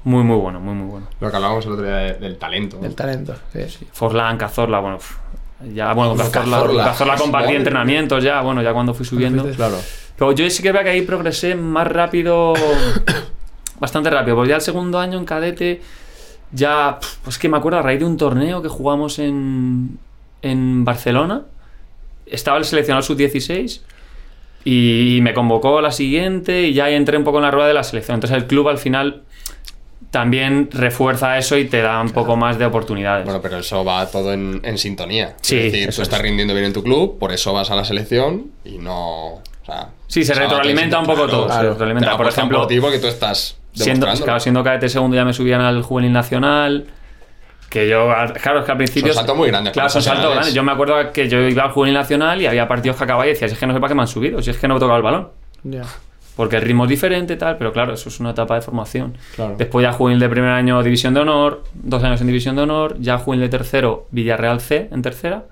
Muy, 0.05 0.25
muy 0.25 0.37
bueno, 0.37 0.59
muy, 0.59 0.75
muy 0.75 0.89
bueno. 0.91 1.07
Lo 1.21 1.31
que 1.31 1.37
hablábamos 1.37 1.65
el 1.67 1.73
otro 1.73 1.85
día 1.85 1.97
de- 1.97 2.15
del 2.15 2.37
talento. 2.37 2.79
Del 2.79 2.95
talento. 2.95 3.35
Sí. 3.53 3.87
Forlán, 3.93 4.37
Cazorla, 4.37 4.81
bueno, 4.81 4.97
pf, 4.99 5.15
ya, 5.75 5.93
bueno, 5.93 6.17
Cazorla, 6.17 6.57
Cazorla. 6.57 6.85
Cazorla 6.85 7.15
compartí 7.17 7.55
entrenamientos 7.55 8.23
ya, 8.25 8.41
bueno, 8.41 8.63
ya 8.63 8.73
cuando 8.73 8.95
fui 8.95 9.07
subiendo. 9.07 9.45
Claro. 9.51 9.77
Pero 10.17 10.33
yo 10.33 10.51
sí 10.51 10.61
que 10.63 10.73
veo 10.73 10.83
que 10.83 10.91
ahí 10.91 11.03
progresé 11.03 11.55
más 11.55 11.87
rápido, 11.87 12.53
bastante 13.79 14.11
rápido, 14.11 14.37
porque 14.37 14.51
ya 14.51 14.57
el 14.57 14.63
segundo 14.63 14.99
año 14.99 15.19
en 15.19 15.25
cadete, 15.25 15.81
ya, 16.53 16.99
pues 17.25 17.39
que 17.39 17.49
me 17.49 17.57
acuerdo 17.57 17.79
a 17.79 17.83
raíz 17.83 17.99
de 18.01 18.05
un 18.05 18.17
torneo 18.17 18.63
que 18.63 18.69
jugamos 18.69 19.19
en, 19.19 19.99
en 20.43 20.85
Barcelona, 20.85 21.43
estaba 22.27 22.59
el 22.59 22.65
seleccionado 22.65 23.03
sub-16 23.03 23.81
y 24.65 25.19
me 25.23 25.35
convocó 25.35 25.79
a 25.79 25.83
la 25.83 25.91
siguiente 25.93 26.63
y 26.63 26.75
ya 26.75 26.89
entré 26.91 27.17
un 27.19 27.25
poco 27.25 27.39
en 27.39 27.45
la 27.45 27.51
rueda 27.51 27.69
de 27.69 27.75
la 27.75 27.83
selección. 27.85 28.17
Entonces 28.17 28.37
el 28.37 28.47
club 28.47 28.69
al 28.69 28.79
final 28.79 29.23
también 30.11 30.69
refuerza 30.71 31.39
eso 31.39 31.57
y 31.57 31.65
te 31.65 31.81
da 31.81 32.01
un 32.01 32.11
poco 32.11 32.37
más 32.37 32.59
de 32.59 32.67
oportunidades. 32.67 33.25
Bueno, 33.25 33.41
pero 33.41 33.59
eso 33.59 33.85
va 33.85 34.07
todo 34.11 34.33
en, 34.33 34.61
en 34.63 34.77
sintonía. 34.79 35.37
Sí, 35.41 35.57
es 35.57 35.73
decir, 35.73 35.89
eso 35.89 35.97
tú 35.97 36.03
estás 36.03 36.19
es. 36.21 36.25
rindiendo 36.27 36.53
bien 36.55 36.67
en 36.67 36.73
tu 36.75 36.83
club, 36.83 37.19
por 37.19 37.33
eso 37.33 37.53
vas 37.53 37.71
a 37.71 37.77
la 37.77 37.85
selección 37.85 38.53
y 38.65 38.79
no. 38.79 39.35
O 39.37 39.43
sea, 39.65 39.89
Sí, 40.13 40.25
se 40.27 40.33
o 40.33 40.35
sea, 40.35 40.45
retroalimenta 40.45 40.99
un 41.01 41.07
poco 41.07 41.27
todo, 41.27 41.49
se 41.51 41.63
retroalimenta. 41.63 42.17
Por 42.19 42.27
ejemplo, 42.29 42.59
por 42.59 42.67
ti 42.69 42.79
porque 42.81 42.99
tú 42.99 43.07
estás 43.07 43.57
siendo, 43.73 44.07
claro, 44.07 44.41
siendo 44.41 44.63
cadete 44.63 44.91
segundo 44.91 45.17
ya 45.17 45.25
me 45.25 45.33
subían 45.33 45.63
al 45.63 45.83
juvenil 45.83 46.13
nacional. 46.13 46.87
Que 47.71 47.89
yo, 47.89 48.13
claro, 48.43 48.59
es 48.61 48.65
que 48.67 48.71
al 48.73 48.77
principio. 48.77 49.15
Son 49.15 49.21
saltos 49.21 49.37
muy 49.39 49.49
grandes, 49.49 49.73
Claro, 49.73 49.89
son 49.89 50.03
saltos 50.03 50.21
profesionales. 50.27 50.53
grandes. 50.53 50.55
Yo 50.55 50.63
me 50.63 50.73
acuerdo 50.73 51.13
que 51.15 51.31
yo 51.31 51.39
iba 51.41 51.63
al 51.63 51.71
juvenil 51.71 51.95
nacional 51.95 52.43
y 52.43 52.47
había 52.47 52.69
partidos 52.69 52.99
que 52.99 53.05
acababa 53.05 53.25
y 53.27 53.31
decía, 53.31 53.49
si 53.49 53.55
es 53.55 53.59
que 53.61 53.67
no 53.67 53.73
sé 53.73 53.81
para 53.81 53.89
qué 53.89 53.95
me 53.95 54.03
han 54.03 54.09
subido, 54.09 54.43
si 54.43 54.51
es 54.51 54.59
que 54.59 54.69
no 54.69 54.77
he 54.77 54.79
tocado 54.79 54.99
el 54.99 55.03
balón. 55.03 55.29
Porque 56.37 56.57
el 56.57 56.63
ritmo 56.63 56.85
es 56.85 56.91
diferente, 56.91 57.37
tal, 57.37 57.57
pero 57.57 57.73
claro, 57.73 57.95
eso 57.95 58.11
es 58.11 58.21
una 58.21 58.31
etapa 58.33 58.57
de 58.57 58.61
formación. 58.61 59.17
Claro. 59.37 59.55
Después 59.57 59.83
ya 59.83 59.93
juvenil 59.93 60.19
de 60.21 60.29
primer 60.29 60.51
año, 60.51 60.83
división 60.83 61.15
de 61.15 61.21
honor, 61.21 61.65
dos 61.73 62.03
años 62.05 62.21
en 62.21 62.27
división 62.27 62.57
de 62.57 62.63
honor, 62.63 62.97
ya 63.01 63.17
juvenil 63.17 63.45
de 63.47 63.49
tercero, 63.57 64.07
Villarreal 64.11 64.61
C 64.61 64.89
en 64.93 65.01
tercera. 65.01 65.45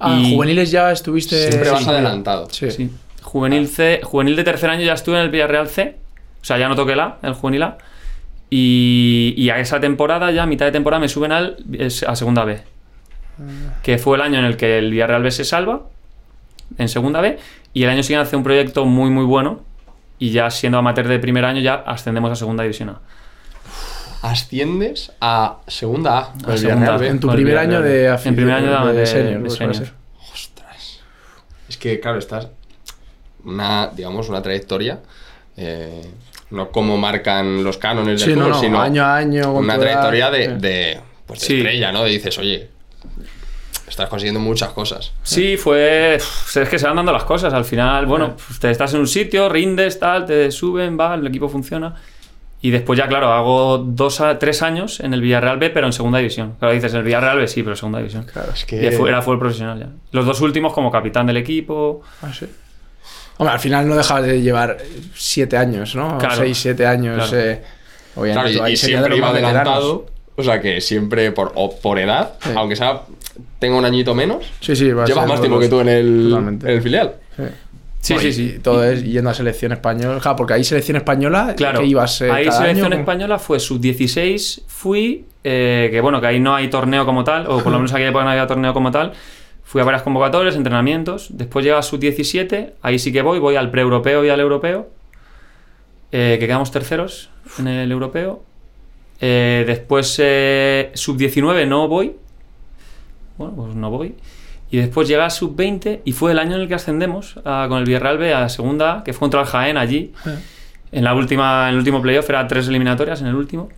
Ah, 0.00 0.18
Y- 0.20 0.34
juveniles 0.34 0.70
ya 0.70 0.90
estuviste. 0.92 1.48
Siempre 1.50 1.70
vas 1.70 1.84
Sí. 1.84 1.88
adelantado. 1.88 2.48
Sí. 2.50 2.70
Sí. 2.70 2.90
Juvenil 3.24 3.68
C, 3.68 4.00
juvenil 4.04 4.36
de 4.36 4.44
tercer 4.44 4.70
año 4.70 4.84
ya 4.84 4.92
estuve 4.92 5.16
en 5.16 5.22
el 5.24 5.30
Villarreal 5.30 5.68
C. 5.68 5.96
O 6.40 6.44
sea, 6.44 6.58
ya 6.58 6.68
no 6.68 6.76
toqué 6.76 6.94
la, 6.94 7.16
el 7.22 7.32
juvenil 7.34 7.62
A. 7.64 7.78
Y, 8.50 9.34
y 9.36 9.50
a 9.50 9.58
esa 9.58 9.80
temporada, 9.80 10.30
ya 10.30 10.44
a 10.44 10.46
mitad 10.46 10.66
de 10.66 10.72
temporada, 10.72 11.00
me 11.00 11.08
suben 11.08 11.32
al, 11.32 11.56
es- 11.72 12.02
a 12.04 12.14
segunda 12.14 12.44
B. 12.44 12.60
Que 13.82 13.98
fue 13.98 14.16
el 14.16 14.22
año 14.22 14.38
en 14.38 14.44
el 14.44 14.56
que 14.56 14.78
el 14.78 14.90
Villarreal 14.92 15.22
B 15.22 15.30
se 15.32 15.44
salva, 15.44 15.82
en 16.78 16.88
segunda 16.88 17.20
B. 17.20 17.38
Y 17.72 17.82
el 17.82 17.90
año 17.90 18.02
siguiente 18.04 18.28
hace 18.28 18.36
un 18.36 18.44
proyecto 18.44 18.84
muy, 18.84 19.10
muy 19.10 19.24
bueno. 19.24 19.62
Y 20.20 20.30
ya 20.30 20.50
siendo 20.50 20.78
amateur 20.78 21.08
de 21.08 21.18
primer 21.18 21.44
año, 21.44 21.60
ya 21.60 21.74
ascendemos 21.74 22.30
a 22.30 22.36
segunda 22.36 22.62
división 22.62 22.90
A. 22.90 23.00
Asciendes 24.22 25.12
a 25.20 25.58
segunda 25.66 26.18
A. 26.18 26.32
A 26.46 26.52
El 26.52 26.58
segunda 26.58 26.96
B. 26.96 27.08
En 27.08 27.20
tu 27.20 27.28
primer 27.28 27.44
Villarreal 27.54 27.70
año 27.74 27.82
B. 27.82 27.88
de 27.88 28.04
En 28.06 28.12
afición. 28.12 28.34
primer 28.36 28.54
año 28.54 28.86
de- 28.86 28.92
de- 28.92 29.06
senior, 29.06 29.42
de 29.42 29.48
pues. 29.48 29.60
Ostras. 30.32 31.00
Es 31.68 31.76
que, 31.76 32.00
claro, 32.00 32.18
estás. 32.18 32.48
Una, 33.44 33.88
digamos, 33.94 34.28
una 34.28 34.42
trayectoria. 34.42 35.00
eh, 35.56 36.02
no 36.50 36.70
como 36.70 36.96
marcan 36.98 37.62
los 37.64 37.78
cánones 37.78 38.20
del 38.20 38.30
Sí, 38.30 38.34
fútbol, 38.34 38.50
no, 38.50 38.60
sino 38.60 38.80
año 38.80 39.02
a 39.04 39.16
año, 39.16 39.52
una 39.52 39.78
trayectoria 39.78 40.30
de, 40.30 41.00
pues, 41.26 41.40
de 41.40 41.46
Sí. 41.46 41.56
estrella, 41.58 41.90
¿no? 41.92 42.04
De 42.04 42.10
dices, 42.10 42.36
oye, 42.38 42.68
estás 43.88 44.08
consiguiendo 44.08 44.40
muchas 44.40 44.70
cosas. 44.70 45.12
Sí, 45.22 45.56
fue. 45.56 46.16
Es 46.16 46.68
que 46.68 46.78
se 46.78 46.86
van 46.86 46.96
dando 46.96 47.12
las 47.12 47.24
cosas. 47.24 47.52
Al 47.54 47.64
final, 47.64 48.06
bueno, 48.06 48.36
pues 48.46 48.58
te 48.60 48.70
estás 48.70 48.94
en 48.94 49.00
un 49.00 49.06
sitio, 49.08 49.48
rindes, 49.48 49.98
tal, 49.98 50.26
te 50.26 50.50
suben, 50.50 50.98
va, 50.98 51.14
el 51.14 51.26
equipo 51.26 51.48
funciona. 51.48 51.94
Y 52.60 52.70
después 52.70 52.98
ya, 52.98 53.06
claro, 53.08 53.30
hago 53.30 53.78
dos 53.78 54.20
a 54.22 54.38
tres 54.38 54.62
años 54.62 55.00
en 55.00 55.12
el 55.12 55.20
Villarreal 55.20 55.58
B, 55.58 55.68
pero 55.70 55.86
en 55.86 55.92
segunda 55.92 56.18
división. 56.18 56.54
Claro, 56.58 56.72
dices, 56.72 56.94
el 56.94 57.02
Villarreal 57.02 57.36
B 57.38 57.46
sí, 57.46 57.62
pero 57.62 57.76
segunda 57.76 57.98
división. 57.98 58.24
Claro, 58.24 58.52
es 58.52 58.62
Y 58.72 58.90
fue- 58.96 59.10
era 59.10 59.20
fútbol 59.20 59.38
profesional 59.38 59.78
ya. 59.78 59.88
Los 60.12 60.24
dos 60.24 60.40
últimos 60.40 60.72
como 60.72 60.90
capitán 60.90 61.26
del 61.26 61.36
equipo. 61.36 62.00
Ah, 62.22 62.32
sí. 62.32 62.46
Hombre, 63.36 63.52
al 63.54 63.60
final 63.60 63.88
no 63.88 63.96
dejabas 63.96 64.24
de 64.24 64.40
llevar 64.40 64.78
siete 65.14 65.56
años, 65.56 65.94
¿no? 65.96 66.18
Claro. 66.18 66.36
Seis, 66.36 66.56
siete 66.58 66.86
años. 66.86 67.28
Claro. 67.28 67.44
eh, 67.44 67.62
obviamente, 68.16 68.32
Claro, 68.32 68.48
tú 68.58 68.64
y, 68.64 68.66
ahí 68.68 68.72
y 68.74 68.76
siempre 68.76 69.16
iba 69.16 69.28
adelantado. 69.30 70.06
O 70.36 70.42
sea 70.42 70.60
que 70.60 70.80
siempre 70.80 71.30
por, 71.32 71.52
o 71.54 71.76
por 71.78 71.98
edad, 71.98 72.34
Sí. 72.42 72.50
aunque 72.56 72.74
sea 72.76 73.02
tenga 73.58 73.76
un 73.76 73.84
añito 73.84 74.14
menos, 74.14 74.44
Sí, 74.60 74.74
sí, 74.76 74.90
va 74.92 75.04
a 75.04 75.06
llevas 75.06 75.26
más 75.28 75.40
tiempo 75.40 75.58
que 75.60 75.68
tú 75.68 75.80
en 75.80 75.88
el, 75.88 76.26
Totalmente. 76.30 76.66
en 76.66 76.72
el 76.76 76.82
filial. 76.82 77.14
Sí. 78.00 78.14
Sí, 78.18 78.32
sí, 78.34 78.58
todo 78.62 78.84
es 78.84 79.02
yendo 79.02 79.30
a 79.30 79.34
selección 79.34 79.72
española. 79.72 80.20
Claro, 80.20 80.36
porque 80.36 80.52
ahí 80.54 80.62
selección 80.64 80.98
española, 80.98 81.54
Claro, 81.56 81.80
que 81.80 81.86
ibas 81.86 82.20
eh, 82.20 82.30
ahí 82.30 82.44
cada 82.44 82.58
selección 82.58 82.92
año? 82.92 83.00
española 83.00 83.38
fue 83.38 83.58
sub-16, 83.58 84.62
fui, 84.66 85.24
eh, 85.42 85.88
que 85.90 86.00
bueno, 86.02 86.20
que 86.20 86.26
ahí 86.26 86.38
no 86.38 86.54
hay 86.54 86.68
torneo 86.68 87.06
como 87.06 87.24
tal, 87.24 87.46
o 87.46 87.62
por 87.62 87.72
lo 87.72 87.78
menos 87.78 87.94
aquí 87.94 88.04
no 88.04 88.18
había 88.28 88.46
torneo 88.46 88.74
como 88.74 88.90
tal. 88.90 89.12
Fui 89.64 89.80
a 89.80 89.84
varias 89.84 90.02
convocatorias, 90.02 90.54
entrenamientos. 90.56 91.28
Después 91.30 91.64
llega 91.64 91.78
a 91.78 91.82
sub-17, 91.82 92.72
ahí 92.82 92.98
sí 92.98 93.12
que 93.12 93.22
voy, 93.22 93.38
voy 93.38 93.56
al 93.56 93.70
pre-europeo 93.70 94.24
y 94.24 94.28
al 94.28 94.38
europeo, 94.40 94.88
eh, 96.12 96.36
que 96.38 96.46
quedamos 96.46 96.70
terceros 96.70 97.30
en 97.58 97.66
el 97.68 97.90
europeo. 97.90 98.42
Eh, 99.20 99.64
después 99.66 100.16
eh, 100.22 100.90
sub-19 100.94 101.66
no 101.66 101.88
voy, 101.88 102.14
bueno, 103.38 103.54
pues 103.56 103.74
no 103.74 103.90
voy. 103.90 104.14
Y 104.70 104.76
después 104.78 105.08
llega 105.08 105.26
a 105.26 105.30
sub-20 105.30 106.00
y 106.04 106.12
fue 106.12 106.32
el 106.32 106.38
año 106.38 106.56
en 106.56 106.62
el 106.62 106.68
que 106.68 106.74
ascendemos 106.74 107.36
a- 107.44 107.66
con 107.68 107.78
el 107.78 107.84
Villarreal 107.84 108.18
B 108.18 108.34
a 108.34 108.48
segunda, 108.48 109.02
que 109.04 109.12
fue 109.12 109.20
contra 109.20 109.40
el 109.40 109.46
Jaén 109.46 109.76
allí. 109.76 110.12
En 110.92 111.04
la 111.04 111.14
última, 111.14 111.68
en 111.68 111.74
el 111.74 111.78
último 111.78 112.00
playoff 112.02 112.28
era 112.30 112.46
tres 112.46 112.68
eliminatorias 112.68 113.20
en 113.20 113.28
el 113.28 113.34
último. 113.34 113.68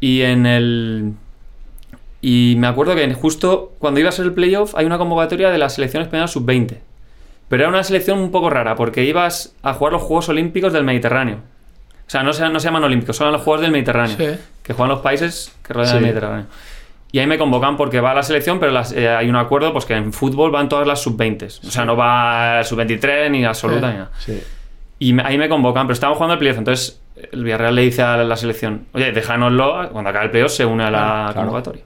Y 0.00 0.22
en 0.22 0.44
el. 0.46 1.12
Y 2.26 2.54
me 2.56 2.66
acuerdo 2.68 2.94
que 2.94 3.12
justo 3.12 3.72
cuando 3.78 4.00
iba 4.00 4.08
a 4.08 4.12
ser 4.12 4.24
el 4.24 4.32
playoff 4.32 4.74
hay 4.76 4.86
una 4.86 4.96
convocatoria 4.96 5.50
de 5.50 5.58
la 5.58 5.68
selección 5.68 6.02
española 6.02 6.26
sub-20. 6.26 6.78
Pero 7.48 7.64
era 7.64 7.68
una 7.68 7.82
selección 7.84 8.18
un 8.18 8.30
poco 8.30 8.48
rara 8.48 8.76
porque 8.76 9.04
ibas 9.04 9.54
a 9.62 9.74
jugar 9.74 9.92
los 9.92 10.00
Juegos 10.02 10.30
Olímpicos 10.30 10.72
del 10.72 10.84
Mediterráneo. 10.84 11.36
O 12.06 12.10
sea, 12.10 12.22
no 12.22 12.32
se, 12.32 12.48
no 12.48 12.58
se 12.60 12.64
llaman 12.66 12.84
olímpicos, 12.84 13.16
son 13.16 13.30
los 13.30 13.42
Juegos 13.42 13.60
del 13.60 13.72
Mediterráneo. 13.72 14.16
Sí. 14.16 14.40
Que 14.62 14.72
juegan 14.72 14.88
los 14.88 15.00
países 15.00 15.54
que 15.66 15.74
rodean 15.74 15.90
Sí. 15.90 15.96
el 15.96 16.02
Mediterráneo. 16.02 16.46
Y 17.12 17.18
ahí 17.18 17.26
me 17.26 17.36
convocan 17.36 17.76
porque 17.76 18.00
va 18.00 18.12
a 18.12 18.14
la 18.14 18.22
selección, 18.22 18.58
pero 18.58 18.72
las- 18.72 18.92
eh, 18.92 19.06
hay 19.08 19.28
un 19.28 19.36
acuerdo 19.36 19.74
pues 19.74 19.84
que 19.84 19.92
en 19.94 20.10
fútbol 20.14 20.50
van 20.50 20.70
todas 20.70 20.86
las 20.86 21.02
sub-20. 21.02 21.60
O 21.66 21.70
sea, 21.70 21.84
no 21.84 21.94
va 21.94 22.64
sub-23 22.64 23.30
ni 23.30 23.44
absoluta 23.44 23.86
Sí. 23.88 23.92
ni 23.92 23.98
nada. 23.98 24.10
Sí. 24.18 24.42
Y 24.98 25.12
me- 25.12 25.22
ahí 25.24 25.36
me 25.36 25.50
convocan, 25.50 25.86
pero 25.86 25.92
estábamos 25.92 26.16
jugando 26.16 26.32
el 26.32 26.38
playoff. 26.38 26.56
Entonces 26.58 27.00
el 27.32 27.44
Villarreal 27.44 27.74
le 27.74 27.82
dice 27.82 28.00
a 28.02 28.16
la 28.16 28.36
selección, 28.38 28.86
oye, 28.94 29.12
déjanoslo, 29.12 29.90
cuando 29.92 30.08
acabe 30.08 30.24
el 30.24 30.30
playoff 30.30 30.52
se 30.52 30.64
une 30.64 30.84
a 30.84 30.90
la 30.90 31.30
Claro, 31.34 31.50
claro. 31.62 31.78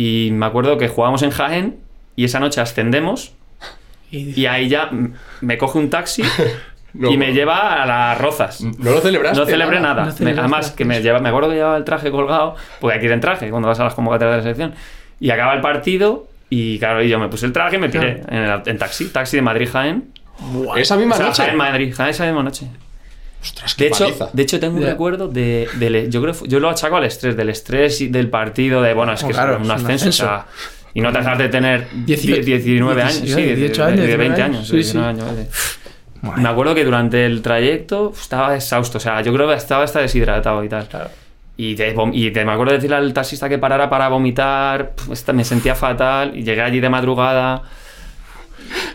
Y 0.00 0.30
me 0.32 0.46
acuerdo 0.46 0.78
que 0.78 0.86
jugábamos 0.86 1.22
en 1.24 1.30
Jaén 1.30 1.76
y 2.14 2.22
esa 2.24 2.38
noche 2.38 2.60
ascendemos 2.60 3.32
Y- 4.12 4.40
y 4.40 4.46
ahí 4.46 4.68
ya 4.68 4.90
me 5.40 5.58
coge 5.58 5.78
un 5.78 5.90
taxi 5.90 6.22
No, 6.94 7.10
y 7.10 7.16
me 7.18 7.32
lleva 7.32 7.82
a 7.82 7.86
las 7.86 8.18
rozas. 8.18 8.60
No 8.62 8.92
lo 8.92 9.00
celebraste. 9.00 9.38
No 9.38 9.44
celebré 9.46 9.78
nada. 9.80 10.06
No 10.06 10.24
Me- 10.24 10.30
además, 10.30 10.70
que 10.70 10.84
me, 10.84 11.02
lleva, 11.02 11.18
me 11.18 11.28
acuerdo 11.28 11.50
que 11.50 11.56
llevaba 11.56 11.76
el 11.76 11.84
traje 11.84 12.10
colgado, 12.10 12.54
porque 12.80 12.94
hay 12.94 13.00
que 13.00 13.06
ir 13.06 13.12
en 13.12 13.20
traje 13.20 13.50
cuando 13.50 13.68
vas 13.68 13.78
a 13.80 13.84
las 13.84 13.94
convocatorias 13.94 14.32
de 14.32 14.36
la 14.38 14.42
selección. 14.42 14.74
Y 15.20 15.30
acaba 15.30 15.52
el 15.54 15.60
partido 15.60 16.28
y 16.48 16.78
claro, 16.78 17.02
y 17.02 17.08
yo 17.08 17.18
me 17.18 17.28
puse 17.28 17.44
el 17.44 17.52
traje 17.52 17.76
y 17.76 17.78
me 17.78 17.88
tiré 17.90 18.22
en, 18.28 18.38
el- 18.38 18.62
en 18.64 18.78
taxi. 18.78 19.08
Taxi 19.10 19.36
de 19.36 19.42
Madrid-Jaén. 19.42 20.12
Esa 20.76 20.96
misma 20.96 21.14
O 21.16 21.18
sea, 21.18 21.26
noche. 21.26 21.42
Jaén-Madrid, 21.42 21.92
Jaén 21.94 22.10
esa 22.10 22.24
misma 22.24 22.42
noche. 22.44 22.66
Ostras, 23.40 23.74
qué 23.74 23.84
De 23.84 23.90
hecho, 23.90 24.04
paliza. 24.04 24.28
de 24.32 24.42
hecho, 24.42 24.60
tengo 24.60 24.76
un 24.78 24.82
recuerdo 24.84 25.28
de, 25.28 25.68
del- 25.78 26.10
yo 26.10 26.20
creo 26.22 26.34
yo 26.46 26.58
lo 26.60 26.68
achaco 26.68 26.96
al 26.96 27.04
estrés, 27.04 27.36
del 27.36 27.50
estrés 27.50 28.00
y 28.00 28.08
del 28.08 28.28
partido, 28.28 28.82
de 28.82 28.94
bueno, 28.94 29.12
es 29.12 29.20
que 29.20 29.26
Oh, 29.26 29.30
claro, 29.30 29.52
es 29.54 29.58
un 29.58 29.64
es 29.64 29.70
un 29.80 29.84
ascenso, 29.90 30.08
o 30.08 30.12
sea, 30.12 30.46
y 30.94 31.00
no 31.00 31.12
te 31.12 31.18
dejas 31.18 31.38
de 31.38 31.48
tener 31.48 31.88
Dieci- 32.04 32.42
10 32.42 32.64
19 32.64 33.02
años, 33.02 33.14
sí, 33.16 33.30
de- 33.42 33.54
18 33.56 33.82
de, 33.86 33.92
años, 33.92 34.06
de 34.06 34.16
20 34.16 34.34
19 34.36 34.42
años, 34.42 34.56
años, 34.56 34.68
sí, 34.68 34.76
19 34.76 35.08
años, 35.08 35.36
de- 35.36 35.46
Me 36.42 36.48
acuerdo 36.48 36.74
que 36.74 36.84
durante 36.84 37.24
el 37.26 37.42
trayecto 37.42 38.12
estaba 38.20 38.56
exhausto, 38.56 38.98
o 38.98 39.00
sea, 39.00 39.20
yo 39.20 39.32
creo 39.32 39.46
que 39.46 39.54
estaba 39.54 39.84
hasta 39.84 40.00
deshidratado 40.00 40.64
y 40.64 40.68
tal. 40.68 40.88
Claro. 40.88 41.10
Y, 41.56 41.76
te, 41.76 41.94
y 42.12 42.30
te- 42.32 42.44
me 42.44 42.52
acuerdo 42.52 42.72
de 42.72 42.78
decirle 42.78 42.96
al 42.96 43.12
taxista 43.12 43.48
que 43.48 43.58
parara 43.58 43.88
para 43.88 44.08
vomitar, 44.08 44.94
me 45.32 45.44
sentía 45.44 45.76
fatal 45.76 46.36
y 46.36 46.42
llegué 46.42 46.62
allí 46.62 46.80
de 46.80 46.88
madrugada. 46.88 47.62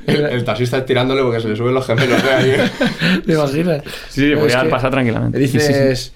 El, 0.08 0.26
el 0.26 0.44
taxista 0.44 0.78
estirándole 0.78 1.22
porque 1.24 1.40
se 1.42 1.48
le 1.50 1.56
suben 1.56 1.74
los 1.74 1.86
gemelos. 1.86 2.22
¿eh? 2.24 2.34
Ahí. 2.36 3.22
¿Te 3.26 3.34
imaginas? 3.34 3.84
Sí, 4.10 4.32
es 4.32 4.54
que 4.66 4.70
pasar 4.70 4.92
tranquilamente. 4.92 5.38
Dices, 5.40 6.14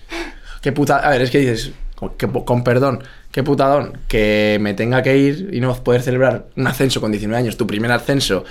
qué 0.61 0.71
puta. 0.71 0.97
A 0.97 1.09
ver, 1.11 1.21
es 1.21 1.31
que 1.31 1.39
dices, 1.39 1.71
con, 1.95 2.11
que- 2.17 2.27
con 2.27 2.63
perdón, 2.63 3.03
qué 3.31 3.43
putadón 3.43 3.97
que 4.07 4.57
me 4.61 4.73
tenga 4.73 5.01
que 5.03 5.17
ir 5.17 5.49
y 5.53 5.59
no 5.61 5.73
poder 5.75 6.01
celebrar 6.01 6.47
un 6.55 6.67
ascenso 6.67 6.99
con 7.01 7.11
19 7.11 7.39
años, 7.41 7.57
tu 7.57 7.65
primer 7.67 7.91
ascenso 7.91 8.43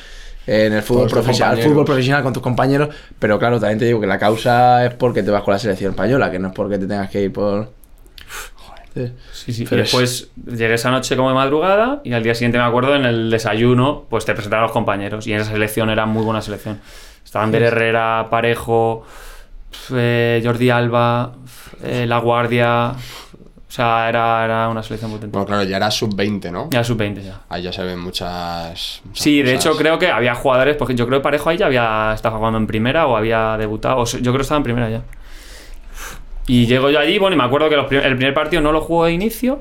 en 0.47 0.73
el 0.73 0.83
fútbol 0.83 1.09
profesional, 1.11 1.57
fútbol 1.71 1.85
profesional 1.85 2.23
con 2.23 2.33
tus 2.33 2.43
compañeros, 2.43 2.95
pero 3.19 3.37
claro, 3.39 3.59
también 3.59 3.81
te 3.81 3.85
digo 3.85 4.01
que 4.01 4.07
la 4.07 4.19
causa 4.19 4.87
es 4.87 4.95
porque 4.95 5.23
te 5.25 5.31
vas 5.33 5.43
con 5.43 5.53
la 5.53 5.59
selección 5.59 5.91
española, 5.91 6.31
que 6.31 6.39
no 6.39 6.49
es 6.49 6.55
porque 6.55 6.79
te 6.79 6.87
tengas 6.87 7.11
que 7.11 7.23
ir 7.23 7.33
por. 7.33 7.73
Sí. 8.97 9.13
Sí, 9.33 9.53
sí. 9.53 9.65
Pero 9.69 9.81
y 9.81 9.83
después 9.83 10.31
llegué 10.47 10.75
esa 10.75 10.91
noche 10.91 11.17
como 11.17 11.29
de 11.29 11.35
madrugada 11.35 12.01
y 12.03 12.15
al 12.15 12.23
día 12.23 12.35
siguiente 12.35 12.57
me 12.57 12.65
acuerdo 12.65 12.97
en 12.97 13.05
el 13.05 13.31
desayuno, 13.31 14.07
pues 14.09 14.25
te 14.25 14.33
presentaron 14.33 14.65
a 14.65 14.67
los 14.69 14.73
compañeros. 14.73 15.27
Y 15.27 15.35
en 15.35 15.41
esa 15.41 15.51
selección 15.51 15.91
era 15.91 16.07
muy 16.07 16.25
buena 16.25 16.41
selección. 16.41 16.81
Estaban 17.23 17.49
Ander 17.49 17.65
Herrera, 17.65 18.29
Parejo, 18.31 19.05
eh, 19.93 20.41
Jordi 20.43 20.71
Alba, 20.71 21.35
eh, 21.85 22.07
La 22.07 22.19
Guardia. 22.19 22.93
O 23.69 23.73
sea, 23.77 24.09
era, 24.09 24.43
era 24.43 24.69
una 24.71 24.83
selección 24.83 25.11
potente. 25.11 25.33
Bueno, 25.33 25.47
claro, 25.47 25.63
ya 25.65 25.77
era 25.77 25.91
sub-20, 25.91 26.51
¿no? 26.51 26.71
Ya 26.71 26.83
sub-20 26.83 27.21
ya. 27.21 27.41
Ahí 27.51 27.63
ya 27.63 27.73
se 27.73 27.83
ven 27.83 27.99
muchas. 27.99 29.03
muchas 29.05 29.23
Sí, 29.23 29.43
de 29.43 29.55
hecho 29.55 29.77
creo 29.77 29.99
que 29.99 30.11
había 30.11 30.35
jugadores, 30.35 30.77
porque 30.77 30.95
yo 30.95 31.07
creo 31.07 31.19
que 31.19 31.25
Parejo 31.25 31.51
ahí 31.51 31.59
ya 31.59 31.67
había 31.67 32.13
estado 32.15 32.39
jugando 32.39 32.57
en 32.59 32.67
primera 32.67 33.07
o 33.07 33.17
había 33.17 33.59
debutado, 33.59 33.99
o 33.99 34.07
yo 34.07 34.21
creo 34.21 34.37
que 34.37 34.43
estaba 34.43 34.57
en 34.57 34.65
primera 34.65 34.89
ya. 34.89 35.03
Y 36.47 36.67
llego 36.67 36.91
yo 36.91 36.99
allí, 37.01 37.19
bueno, 37.19 37.35
y 37.35 37.39
me 37.39 37.45
acuerdo 37.45 37.69
que 37.69 37.77
los 37.77 37.87
prim- 37.87 38.03
el 38.05 38.17
primer 38.17 38.35
partido 38.35 38.63
no 38.63 38.71
lo 38.73 38.81
juego 38.81 39.07
de 39.07 39.13
inicio, 39.13 39.61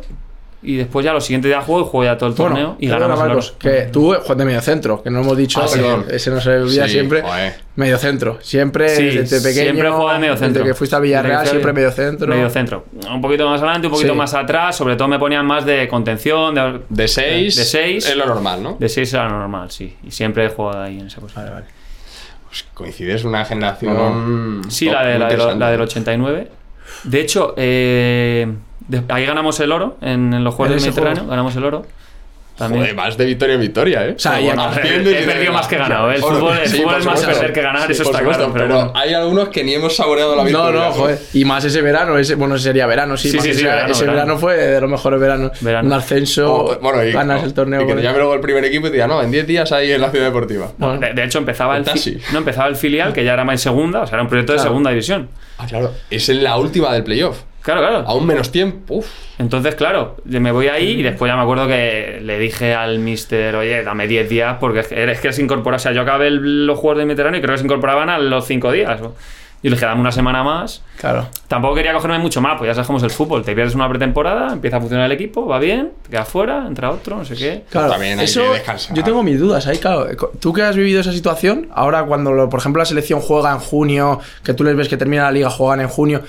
y 0.61 0.77
después 0.77 1.03
ya 1.05 1.13
los 1.13 1.23
siguientes 1.23 1.49
días 1.49 1.63
juego 1.63 1.81
y 1.85 1.89
juego 1.89 2.03
ya 2.05 2.17
todo 2.17 2.27
el 2.29 2.35
torneo 2.35 2.65
Bueno, 2.69 2.77
y 2.79 2.87
perdona, 2.89 3.15
ganamos. 3.15 3.27
Marcos, 3.27 3.51
que 3.59 3.89
tú 3.91 4.05
juegas 4.07 4.37
de 4.37 4.45
medio 4.45 4.61
centro, 4.61 5.03
que 5.03 5.11
no 5.11 5.21
hemos 5.21 5.37
dicho, 5.37 5.61
Ah, 5.63 5.67
sí. 5.67 5.79
ese 6.09 6.31
no 6.31 6.41
se 6.41 6.49
olvida 6.57 6.85
Sí, 6.87 6.91
siempre. 6.93 7.21
joder. 7.21 7.53
Medio 7.75 7.97
centro, 7.99 8.39
siempre 8.41 8.89
Sí, 8.89 9.03
desde 9.03 9.41
pequeño. 9.41 9.63
siempre 9.71 9.89
juego 9.91 10.11
de 10.13 10.19
medio 10.19 10.37
centro. 10.37 10.63
Desde 10.63 10.73
que 10.73 10.73
fuiste 10.75 10.95
a 10.95 10.99
Villarreal, 10.99 11.39
Desde 11.41 11.51
siempre 11.51 11.71
fui- 11.71 11.75
medio 11.81 11.91
centro. 11.91 12.27
Medio 12.27 12.49
centro. 12.49 12.85
Un 13.11 13.21
poquito 13.21 13.47
más 13.47 13.61
adelante, 13.61 13.87
un 13.87 13.93
poquito 13.93 14.13
Sí. 14.13 14.17
más 14.17 14.33
atrás. 14.33 14.75
Sobre 14.75 14.95
todo 14.95 15.07
me 15.07 15.19
ponían 15.19 15.45
más 15.45 15.65
de 15.65 15.87
contención, 15.87 16.55
de, 16.55 16.79
De 16.89 17.07
6 17.07 17.55
De 17.57 17.63
seis. 17.65 18.07
es 18.09 18.15
lo 18.15 18.25
normal, 18.25 18.63
¿no? 18.63 18.77
de 18.79 18.89
6 18.89 19.13
era 19.13 19.25
lo 19.29 19.37
normal, 19.37 19.69
sí. 19.71 19.95
Y 20.03 20.09
siempre 20.11 20.45
he 20.45 20.49
jugado 20.49 20.81
ahí 20.83 20.99
en 20.99 21.07
esa 21.07 21.19
posición. 21.21 21.43
Vale, 21.45 21.53
vale. 21.55 21.65
Pues 22.47 22.65
coincides 22.73 23.23
una 23.23 23.43
generación. 23.45 24.61
Sí, 24.69 24.85
la, 24.89 25.05
de, 25.05 25.19
la, 25.19 25.27
de 25.27 25.55
la 25.57 25.69
del 25.69 25.81
89. 25.81 26.47
De 27.03 27.19
hecho, 27.21 27.53
eh, 27.57 28.53
de- 28.87 29.03
ahí 29.09 29.25
ganamos 29.25 29.59
el 29.59 29.71
oro 29.71 29.97
en, 30.01 30.33
en 30.33 30.43
los 30.43 30.53
Juegos 30.55 30.75
del 30.75 30.83
Mediterráneo. 30.83 31.15
juego. 31.23 31.29
Ganamos 31.29 31.55
el 31.55 31.63
oro. 31.65 31.85
También. 32.57 32.83
Joder, 32.83 32.95
vas 32.95 33.17
de 33.17 33.25
victoria 33.25 33.55
en 33.55 33.61
victoria, 33.61 34.05
¿eh? 34.07 34.13
O 34.15 34.19
sea, 34.19 34.39
bueno, 34.39 34.63
he- 34.63 34.79
haciendo 34.79 35.11
y 35.11 35.13
he 35.13 35.23
perdido 35.23 35.51
más 35.51 35.67
que 35.67 35.75
ganado, 35.77 36.09
¿eh? 36.09 36.15
El 36.15 36.21
fútbol- 36.21 36.57
el 36.63 36.69
fútbol 36.69 36.95
es 36.99 37.05
más 37.05 37.25
perder 37.25 37.51
que 37.53 37.61
ganar, 37.61 37.91
eso 37.91 38.03
por 38.03 38.11
está 38.13 38.19
supuesto, 38.19 38.43
claro, 38.43 38.53
pero 38.53 38.65
Pero 38.67 38.75
bueno. 38.75 38.91
hay 38.95 39.13
algunos 39.13 39.49
que 39.49 39.63
ni 39.65 39.73
hemos 39.73 39.93
saboreado 39.95 40.31
la 40.37 40.43
No, 40.43 40.47
victoria. 40.47 40.79
no, 40.85 40.91
joder. 40.91 41.19
Y 41.33 41.43
más 41.43 41.65
ese 41.65 41.81
verano, 41.81 42.17
ese, 42.17 42.35
bueno, 42.35 42.55
ese 42.55 42.63
sería 42.63 42.85
verano, 42.87 43.17
sí. 43.17 43.29
Sí, 43.29 43.35
más 43.35 43.43
sí, 43.43 43.49
ese, 43.51 43.59
sí, 43.59 43.65
verano, 43.65 43.91
ese 43.91 44.01
verano. 44.05 44.19
verano. 44.19 44.37
fue 44.39 44.55
de 44.55 44.79
los 44.81 44.89
mejores 44.89 45.19
veranos. 45.19 45.51
Verano. 45.59 45.87
Un 45.87 45.93
ascenso, 45.93 46.53
O, 46.53 46.79
bueno, 46.79 47.03
y, 47.03 47.11
ganas 47.11 47.41
no, 47.41 47.47
el 47.47 47.53
torneo. 47.53 47.81
Y 47.81 47.87
que 47.87 47.91
te 47.93 47.99
el- 47.99 48.03
llame 48.05 48.17
luego 48.19 48.33
el 48.35 48.39
primer 48.39 48.63
equipo 48.63 48.87
y 48.87 48.89
te 48.89 48.93
diga, 48.93 49.07
no, 49.07 49.21
en 49.21 49.31
10 49.31 49.45
días 49.47 49.71
ahí 49.73 49.91
en 49.91 49.99
la 49.99 50.09
ciudad 50.11 50.25
deportiva. 50.27 50.71
Bueno, 50.77 50.97
De, 50.99 51.11
de 51.13 51.23
hecho, 51.25 51.39
empezaba 51.39 51.75
el, 51.75 51.83
fi- 51.83 51.89
taxi. 51.91 52.17
no, 52.31 52.37
empezaba 52.37 52.69
el 52.69 52.77
filial, 52.77 53.11
que 53.11 53.25
ya 53.25 53.33
era 53.33 53.43
más 53.43 53.55
en 53.55 53.59
segunda, 53.59 54.01
o 54.03 54.07
sea, 54.07 54.15
era 54.15 54.23
un 54.23 54.29
proyecto 54.29 54.53
de 54.53 54.59
segunda 54.59 54.91
división. 54.91 55.27
Ah, 55.57 55.65
claro. 55.67 55.91
Es 56.09 56.29
en 56.29 56.41
la 56.41 56.55
última 56.57 56.93
del 56.93 57.03
playoff. 57.03 57.39
Claro, 57.65 57.81
claro. 57.81 58.03
Aún 58.07 58.25
menos 58.27 58.51
tiempo. 58.51 58.95
Uf. 58.95 59.07
Entonces, 59.39 59.75
claro, 59.75 60.15
yo 60.23 60.39
me 60.39 60.51
voy 60.51 60.67
ahí 60.67 60.91
y 60.99 61.03
después 61.03 61.29
ya 61.29 61.35
me 61.35 61.41
acuerdo 61.41 61.67
que 61.67 62.19
le 62.21 62.37
dije 62.39 62.73
al 62.75 62.99
mister, 62.99 63.55
oye, 63.55 63.83
dame 63.83 64.07
10 64.07 64.29
días 64.29 64.57
porque 64.59 64.79
es 64.81 65.19
que, 65.19 65.33
se 65.33 65.41
incorpora. 65.41 65.77
O 65.77 65.79
sea, 65.79 65.91
yo 65.91 66.01
acabé 66.01 66.27
el- 66.27 66.67
los 66.67 66.77
juegos 66.79 66.99
de 66.99 67.05
Mediterráneo 67.05 67.39
y 67.39 67.41
creo 67.41 67.55
que 67.55 67.59
se 67.59 67.65
incorporaban 67.65 68.09
a 68.09 68.19
los 68.19 68.45
5 68.45 68.71
días. 68.71 69.01
Y 69.63 69.69
le 69.69 69.75
dije, 69.77 69.85
dame 69.87 69.99
una 70.01 70.11
semana 70.11 70.43
más. 70.43 70.83
claro. 70.99 71.27
Tampoco 71.47 71.73
quería 71.75 71.91
cogerme 71.93 72.19
mucho 72.19 72.39
más, 72.39 72.55
pues 72.59 72.67
ya 72.67 72.75
sabes 72.75 72.85
cómo 72.85 72.97
es 72.99 73.03
el 73.03 73.09
fútbol. 73.09 73.43
Te 73.43 73.55
pierdes 73.55 73.73
una 73.73 73.89
pretemporada, 73.89 74.53
empieza 74.53 74.77
a 74.77 74.79
funcionar 74.79 75.07
el 75.07 75.11
equipo, 75.13 75.47
va 75.47 75.57
bien, 75.57 75.91
te 76.03 76.11
quedas 76.11 76.27
fuera, 76.29 76.65
entra 76.67 76.91
otro, 76.91 77.17
no 77.17 77.25
sé 77.25 77.35
qué. 77.35 77.63
Claro, 77.69 77.89
También 77.89 78.19
hay 78.19 78.25
eso, 78.25 78.43
que 78.43 78.49
descansar. 78.49 78.95
Yo 78.95 79.03
tengo 79.03 79.23
mis 79.23 79.39
dudas 79.39 79.65
ahí, 79.65 79.77
claro. 79.79 80.07
Tú 80.39 80.53
que 80.53 80.61
has 80.61 80.75
vivido 80.75 81.01
esa 81.01 81.11
situación, 81.11 81.67
ahora 81.73 82.03
cuando, 82.03 82.31
lo- 82.31 82.47
por 82.47 82.59
ejemplo, 82.59 82.79
la 82.79 82.85
selección 82.85 83.21
juega 83.21 83.51
en 83.53 83.57
junio, 83.59 84.19
que 84.43 84.53
tú 84.53 84.63
les 84.63 84.75
ves 84.75 84.87
que 84.87 84.97
termina 84.97 85.23
la 85.23 85.31
liga, 85.31 85.49
juegan 85.49 85.81
en 85.81 85.87
junio, 85.87 86.21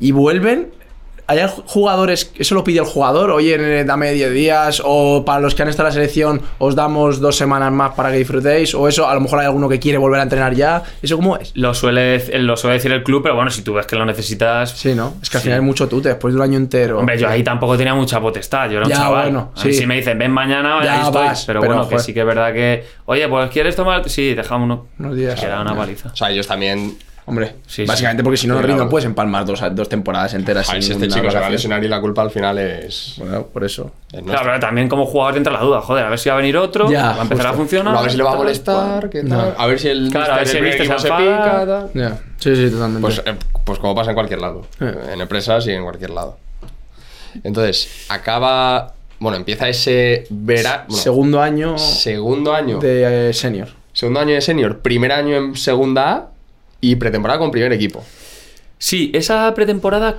y 0.00 0.12
vuelven, 0.12 0.70
¿hay 1.26 1.38
jugadores, 1.66 2.32
eso 2.36 2.56
lo 2.56 2.64
pide 2.64 2.80
el 2.80 2.86
jugador, 2.86 3.30
oye, 3.30 3.84
dame 3.84 4.10
10 4.12 4.32
días, 4.32 4.82
o 4.84 5.24
para 5.24 5.38
los 5.38 5.54
que 5.54 5.62
han 5.62 5.68
estado 5.68 5.86
en 5.88 5.90
la 5.90 5.94
selección, 5.94 6.42
os 6.58 6.74
damos 6.74 7.20
dos 7.20 7.36
semanas 7.36 7.70
más 7.70 7.92
para 7.94 8.10
que 8.10 8.16
disfrutéis, 8.18 8.74
o 8.74 8.88
eso, 8.88 9.08
a 9.08 9.14
lo 9.14 9.20
mejor 9.20 9.38
hay 9.38 9.46
alguno 9.46 9.68
que 9.68 9.78
quiere 9.78 9.96
volver 9.98 10.18
a 10.18 10.24
entrenar 10.24 10.54
ya, 10.54 10.82
¿eso 11.00 11.14
cómo 11.14 11.36
es? 11.36 11.52
Lo 11.54 11.72
suele, 11.72 12.36
lo 12.40 12.56
suele 12.56 12.78
decir 12.78 12.90
el 12.90 13.04
club, 13.04 13.22
pero 13.22 13.36
bueno, 13.36 13.48
si 13.52 13.62
tú 13.62 13.74
ves 13.74 13.86
que 13.86 13.94
lo 13.94 14.04
necesitas. 14.04 14.72
Sí, 14.72 14.92
¿no? 14.96 15.14
Es 15.22 15.30
que 15.30 15.36
al 15.36 15.42
Sí. 15.42 15.46
final 15.48 15.60
hay 15.60 15.64
mucho 15.64 15.86
tute, 15.86 16.08
después 16.08 16.34
de 16.34 16.40
un 16.40 16.44
año 16.44 16.56
entero. 16.56 16.98
Hombre, 16.98 17.16
yo 17.16 17.28
ahí 17.28 17.44
tampoco 17.44 17.76
tenía 17.76 17.94
mucha 17.94 18.20
potestad, 18.20 18.68
yo 18.68 18.78
era 18.78 18.86
un 18.86 18.90
Ya, 18.90 18.96
chaval. 18.96 19.22
bueno, 19.30 19.52
sí. 19.54 19.72
si 19.72 19.86
me 19.86 19.94
dicen, 19.98 20.18
ven 20.18 20.32
mañana, 20.32 20.80
Ya 20.82 20.94
ahí 20.94 21.06
estoy. 21.06 21.26
vas, 21.26 21.44
pero, 21.44 21.60
pero, 21.60 21.74
bueno, 21.74 21.88
que 21.88 21.94
joder. 21.94 22.06
sí 22.06 22.12
que 22.12 22.20
es 22.20 22.26
verdad 22.26 22.52
que, 22.52 22.84
oye, 23.04 23.28
pues 23.28 23.50
¿quieres 23.50 23.76
tomar? 23.76 24.08
Sí, 24.10 24.34
dejámonos. 24.34 24.80
Unos 24.98 25.14
días. 25.16 25.38
Que 25.38 25.46
era 25.46 25.60
una 25.60 25.76
paliza. 25.76 26.08
O 26.12 26.16
sea, 26.16 26.28
ellos 26.30 26.48
también. 26.48 26.96
Hombre, 27.30 27.54
Sí, 27.66 27.84
básicamente 27.86 28.22
porque 28.22 28.36
si 28.36 28.46
no, 28.46 28.60
no 28.60 28.88
puedes 28.88 29.06
empalmar 29.06 29.44
dos, 29.44 29.62
dos 29.72 29.88
temporadas 29.88 30.34
enteras. 30.34 30.68
A 30.68 30.74
ver 30.74 30.82
si 30.82 30.92
sin 30.92 31.02
este 31.02 31.14
chico 31.14 31.30
se 31.30 31.38
va 31.38 31.46
a 31.46 31.50
lesionar 31.50 31.82
y 31.82 31.88
la 31.88 32.00
culpa 32.00 32.22
al 32.22 32.30
final 32.30 32.58
es. 32.58 33.14
Bueno, 33.18 33.46
por 33.46 33.64
eso. 33.64 33.92
es 34.12 34.20
Claro, 34.22 34.40
pero 34.44 34.60
también 34.60 34.88
como 34.88 35.06
jugador 35.06 35.36
entra 35.36 35.52
la 35.52 35.60
duda, 35.60 35.80
joder, 35.80 36.04
a 36.04 36.10
ver 36.10 36.18
si 36.18 36.28
va 36.28 36.34
a 36.34 36.38
venir 36.38 36.56
otro, 36.56 36.90
Ya, 36.90 37.12
va 37.12 37.20
a 37.20 37.22
empezar 37.22 37.46
justo. 37.46 37.48
a 37.48 37.52
funcionar. 37.54 37.96
a 37.96 38.02
ver 38.02 38.10
si 38.10 38.16
le 38.16 38.22
va 38.24 38.32
a 38.32 38.36
molestar, 38.36 39.08
qué 39.10 39.22
No. 39.22 39.36
tal. 39.38 39.54
A 39.56 39.66
ver 39.66 39.78
si 39.78 39.88
el. 39.88 40.10
Claro, 40.10 40.32
a 40.32 40.36
ver 40.38 40.48
si 40.48 40.56
el 40.58 40.72
se 40.72 40.84
se 40.84 41.08
pica. 41.08 41.64
tal. 41.66 41.90
Ya. 41.94 42.18
Sí, 42.38 42.56
sí, 42.56 42.70
totalmente. 42.70 43.00
Pues, 43.00 43.22
eh, 43.24 43.34
pues 43.64 43.78
como 43.78 43.94
pasa 43.94 44.10
en 44.10 44.14
cualquier 44.16 44.40
lado. 44.40 44.66
Eh. 44.80 44.94
En 45.12 45.20
empresas 45.20 45.66
y 45.66 45.70
en 45.70 45.84
cualquier 45.84 46.10
lado. 46.10 46.36
Entonces, 47.44 48.06
acaba. 48.08 48.94
Bueno, 49.18 49.36
empieza 49.36 49.68
ese 49.68 50.26
verano. 50.30 50.90
Segundo 50.90 51.42
año 51.42 51.76
segundo 51.78 52.54
año. 52.54 52.78
de 52.78 53.30
eh, 53.30 53.32
senior. 53.34 53.68
Segundo 53.92 54.20
año 54.20 54.34
de 54.34 54.40
senior, 54.40 54.78
primer 54.80 55.12
año 55.12 55.36
en 55.36 55.56
segunda 55.56 56.10
A 56.12 56.29
y 56.80 56.96
pretemporada 56.96 57.38
con 57.38 57.50
primer 57.50 57.72
equipo. 57.72 58.04
Sí, 58.78 59.10
esa 59.14 59.52
pretemporada 59.54 60.16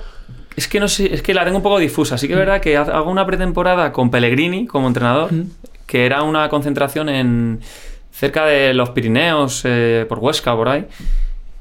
es 0.56 0.68
que 0.68 0.78
no 0.80 0.86
sé, 0.88 1.12
es 1.14 1.22
que 1.22 1.34
la 1.34 1.44
tengo 1.44 1.56
un 1.56 1.62
poco 1.62 1.78
difusa. 1.78 2.16
Sí 2.18 2.26
que 2.28 2.34
es 2.34 2.38
verdad 2.38 2.60
que 2.60 2.76
ha- 2.76 2.82
hago 2.82 3.10
una 3.10 3.26
pretemporada 3.26 3.90
con 3.92 4.10
Pellegrini 4.10 4.66
como 4.66 4.86
entrenador, 4.86 5.30
que 5.86 6.06
era 6.06 6.22
una 6.22 6.48
concentración 6.48 7.08
en 7.08 7.60
cerca 8.12 8.44
de 8.46 8.72
los 8.74 8.90
Pirineos, 8.90 9.62
eh, 9.64 10.06
por 10.08 10.18
Huesca, 10.20 10.54
por 10.54 10.68
ahí. 10.68 10.86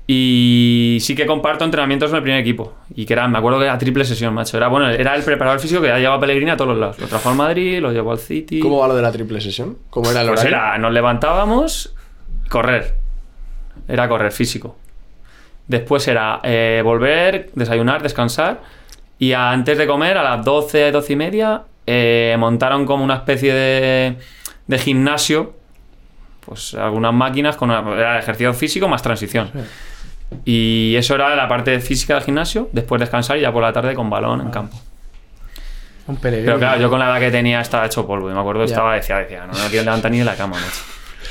Y 0.07 0.97
sí 1.01 1.15
que 1.15 1.25
comparto 1.25 1.63
entrenamientos 1.63 2.09
con 2.09 2.17
el 2.17 2.23
primer 2.23 2.41
equipo. 2.41 2.73
Y 2.95 3.05
que 3.05 3.13
era, 3.13 3.27
me 3.27 3.37
acuerdo 3.37 3.59
que 3.59 3.65
era 3.65 3.77
triple 3.77 4.03
sesión, 4.03 4.33
macho. 4.33 4.57
Era 4.57 4.67
bueno, 4.67 4.89
era 4.89 5.15
el 5.15 5.23
preparador 5.23 5.59
físico 5.59 5.79
que 5.81 5.87
ya 5.87 5.97
llevaba 5.97 6.17
a 6.17 6.19
Pellegrini 6.19 6.51
a 6.51 6.57
todos 6.57 6.71
los 6.71 6.79
lados. 6.79 6.99
Lo 6.99 7.07
trajo 7.07 7.29
al 7.29 7.35
Madrid, 7.35 7.79
lo 7.79 7.91
llevó 7.91 8.11
al 8.11 8.19
City. 8.19 8.59
¿Cómo 8.59 8.79
va 8.79 8.87
lo 8.89 8.95
de 8.95 9.01
la 9.01 9.11
triple 9.11 9.39
sesión? 9.39 9.77
¿Cómo 9.89 10.11
era 10.11 10.21
el 10.21 10.27
Pues 10.27 10.41
horario? 10.41 10.57
era, 10.57 10.77
nos 10.77 10.91
levantábamos, 10.91 11.95
correr. 12.49 12.95
Era 13.87 14.09
correr 14.09 14.31
físico. 14.33 14.75
Después 15.67 16.07
era 16.07 16.39
eh, 16.43 16.81
volver, 16.83 17.49
desayunar, 17.55 18.01
descansar. 18.03 18.61
Y 19.19 19.33
antes 19.33 19.77
de 19.77 19.87
comer, 19.87 20.17
a 20.17 20.23
las 20.23 20.43
12, 20.45 20.91
12 20.91 21.13
y 21.13 21.15
media, 21.15 21.61
eh, 21.85 22.35
montaron 22.39 22.85
como 22.85 23.03
una 23.03 23.15
especie 23.15 23.53
de, 23.53 24.17
de 24.67 24.77
gimnasio. 24.79 25.53
Pues 26.45 26.73
algunas 26.73 27.13
máquinas 27.13 27.55
con 27.55 27.69
una- 27.69 27.93
era 27.95 28.19
ejercicio 28.19 28.53
físico 28.53 28.87
más 28.87 29.01
transición. 29.01 29.49
Y 30.45 30.95
eso 30.97 31.15
era 31.15 31.35
la 31.35 31.47
parte 31.47 31.79
física 31.79 32.15
del 32.15 32.23
gimnasio. 32.23 32.69
Después 32.71 32.99
descansar 32.99 33.37
y 33.37 33.41
ya 33.41 33.51
por 33.53 33.61
la 33.61 33.71
tarde 33.73 33.93
con 33.93 34.09
balón 34.09 34.41
en 34.41 34.49
campo. 34.49 34.77
Un 36.07 36.15
peregrino. 36.17 36.47
Pero 36.53 36.59
claro, 36.59 36.81
yo 36.81 36.89
con 36.89 36.99
la 36.99 37.05
edad 37.05 37.19
que 37.19 37.31
tenía 37.31 37.61
estaba 37.61 37.85
hecho 37.85 38.07
polvo. 38.07 38.29
Y 38.29 38.33
me 38.33 38.39
acuerdo, 38.39 38.61
Ya. 38.61 38.73
estaba, 38.73 38.95
decía, 38.95 39.17
decía, 39.17 39.45
no 39.45 39.53
me 39.53 39.69
quiero 39.69 39.85
levantar 39.85 40.09
ni 40.11 40.17
de 40.19 40.25
la 40.25 40.35
cama, 40.35 40.55
macho. 40.57 40.81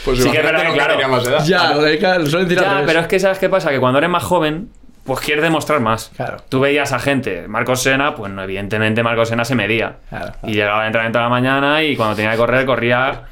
Pues 0.05 0.19
Sí 0.19 0.25
que 0.25 0.29
es 0.31 0.35
imagínate 0.35 0.53
verdad 0.53 0.65
lo 0.65 0.71
que, 0.73 0.79
claro. 0.79 0.93
tenía 0.95 1.09
más 1.09 1.27
edad. 1.27 1.45
Ya, 1.45 1.73
lo 1.75 1.83
de 1.83 1.99
que 1.99 2.07
lo 2.19 2.27
suelen 2.27 2.49
tirar 2.49 2.65
Ya, 2.81 2.83
pero 2.87 3.01
es 3.01 3.07
que 3.07 3.21
¿sabes 3.21 3.39
qué 3.39 3.49
pasa? 3.49 3.71
Que 3.71 3.79
cuando 3.81 3.99
eres 3.99 4.11
más 4.11 4.23
joven, 4.25 4.69
pues 5.05 5.21
quieres 5.21 5.43
demostrar 5.43 5.81
más. 5.81 6.11
Claro. 6.17 6.39
Tú 6.49 6.61
veías 6.61 6.93
a 6.93 6.99
gente, 6.99 7.47
Marcos 7.49 7.83
Sena, 7.83 8.15
pues 8.15 8.33
no, 8.33 8.43
evidentemente 8.43 9.03
Marcos 9.03 9.29
Sena 9.29 9.45
se 9.45 9.55
medía. 9.55 9.97
Claro. 10.09 10.33
Y 10.45 10.53
llegaba 10.55 10.81
al 10.81 10.87
entrenamiento 10.87 11.19
de 11.19 11.23
la 11.25 11.29
mañana 11.29 11.83
y 11.83 11.97
cuando 11.97 12.17
tenía 12.17 12.31
que 12.33 12.37
correr, 12.39 12.65
corría. 12.67 13.23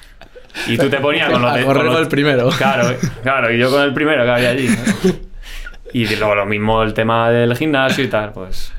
Y 0.66 0.76
tú 0.76 0.88
te 0.90 0.98
ponías 0.98 1.28
con 1.32 1.40
los 1.42 1.52
A 1.52 1.56
de- 1.56 1.64
correr 1.64 1.76
con 1.78 1.86
los- 1.86 1.94
con 1.94 2.02
el 2.04 2.08
primero. 2.08 2.48
Claro, 2.50 2.94
claro, 3.22 3.52
y 3.52 3.58
yo 3.58 3.70
con 3.70 3.82
el 3.82 3.94
primero 3.94 4.24
que 4.24 4.30
había 4.30 4.50
allí. 4.50 4.68
¿no? 4.68 5.10
Y 5.94 6.06
luego 6.16 6.34
lo 6.34 6.44
mismo 6.44 6.82
el 6.82 6.92
tema 6.92 7.30
del 7.30 7.56
gimnasio 7.56 8.04
y 8.04 8.08
tal, 8.08 8.32
pues. 8.32 8.72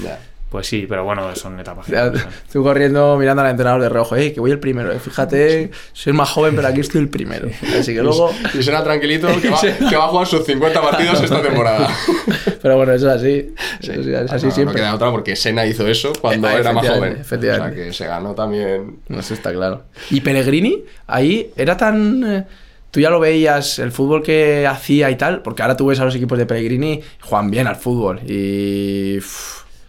Ya. 0.00 0.18
Pues 0.50 0.66
sí, 0.66 0.86
pero 0.88 1.04
bueno, 1.04 1.36
son 1.36 1.60
etapas. 1.60 1.86
Ya, 1.88 2.10
Tú 2.50 2.62
corriendo 2.62 3.18
mirando 3.18 3.42
al 3.42 3.50
entrenador 3.50 3.82
de 3.82 3.90
rojo, 3.90 4.16
eh, 4.16 4.32
que 4.32 4.40
voy 4.40 4.50
el 4.50 4.58
primero, 4.58 4.90
eh, 4.90 4.98
fíjate, 4.98 5.70
soy 5.92 6.12
el 6.12 6.16
más 6.16 6.30
joven, 6.30 6.56
pero 6.56 6.68
aquí 6.68 6.80
estoy 6.80 7.02
el 7.02 7.10
primero. 7.10 7.48
Así 7.78 7.92
que 7.94 8.02
luego. 8.02 8.30
Y 8.58 8.62
suena 8.62 8.82
tranquilito 8.82 9.28
que 9.42 9.50
va, 9.50 9.60
que 9.60 9.96
va 9.96 10.06
a 10.06 10.08
jugar 10.08 10.26
sus 10.26 10.44
50 10.46 10.80
partidos 10.80 11.22
esta 11.22 11.42
temporada. 11.42 11.88
Pero 12.62 12.76
bueno, 12.76 12.92
eso 12.92 13.08
es 13.10 13.16
así. 13.16 13.54
Eso 13.80 13.92
es 13.92 14.32
así 14.32 14.46
No, 14.46 14.52
siempre. 14.52 14.64
No 14.64 14.72
queda 14.72 14.94
otra 14.94 15.10
porque 15.10 15.36
Sena 15.36 15.66
hizo 15.66 15.86
eso 15.86 16.12
cuando 16.20 16.48
Eh, 16.48 16.56
era 16.60 16.72
más 16.72 16.88
joven. 16.88 17.18
efectivamente. 17.20 17.72
O 17.72 17.74
sea 17.76 17.84
que 17.86 17.92
se 17.92 18.06
ganó 18.06 18.34
también. 18.34 19.00
No, 19.08 19.20
Eso 19.20 19.34
está 19.34 19.52
claro. 19.52 19.84
Y 20.10 20.22
Pellegrini, 20.22 20.82
ahí 21.06 21.50
era 21.56 21.76
tan. 21.76 22.24
eh, 22.24 22.44
Tú 22.90 23.00
ya 23.00 23.10
lo 23.10 23.20
veías, 23.20 23.78
el 23.80 23.92
fútbol 23.92 24.22
que 24.22 24.66
hacía 24.66 25.10
y 25.10 25.16
tal, 25.16 25.42
porque 25.42 25.60
ahora 25.60 25.76
tú 25.76 25.86
ves 25.88 26.00
a 26.00 26.06
los 26.06 26.14
equipos 26.16 26.38
de 26.38 26.46
Pellegrini, 26.46 27.02
juegan 27.20 27.50
bien 27.50 27.66
al 27.66 27.76
fútbol. 27.76 28.20
Y. 28.26 29.18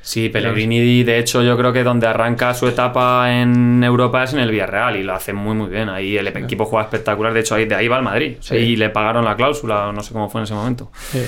Sí, 0.10 0.30
Pellegrini, 0.30 1.04
de 1.04 1.20
hecho, 1.20 1.44
yo 1.44 1.56
creo 1.56 1.72
que 1.72 1.84
donde 1.84 2.08
arranca 2.08 2.56
su 2.56 2.68
etapa 2.68 3.32
en 3.32 3.84
Europa 3.84 4.24
es 4.24 4.34
en 4.34 4.40
el 4.40 4.50
Villarreal 4.50 4.96
y 4.96 5.04
lo 5.04 5.14
hace 5.14 5.34
muy, 5.34 5.54
muy 5.56 5.70
bien. 5.70 5.88
Ahí 5.88 6.18
el 6.18 6.26
equipo 6.28 6.66
juega 6.66 6.86
espectacular. 6.86 7.32
De 7.32 7.42
hecho, 7.42 7.54
ahí, 7.54 7.66
de 7.66 7.76
ahí 7.76 7.88
va 7.88 7.98
el 7.98 8.04
Madrid. 8.04 8.38
Sí. 8.40 8.56
Y 8.56 8.76
le 8.76 8.90
pagaron 8.90 9.24
la 9.24 9.36
cláusula, 9.36 9.92
no 9.94 10.02
sé 10.02 10.12
cómo 10.12 10.28
fue 10.28 10.42
en 10.42 10.44
ese 10.46 10.56
momento. 10.56 10.92
sí. 11.12 11.22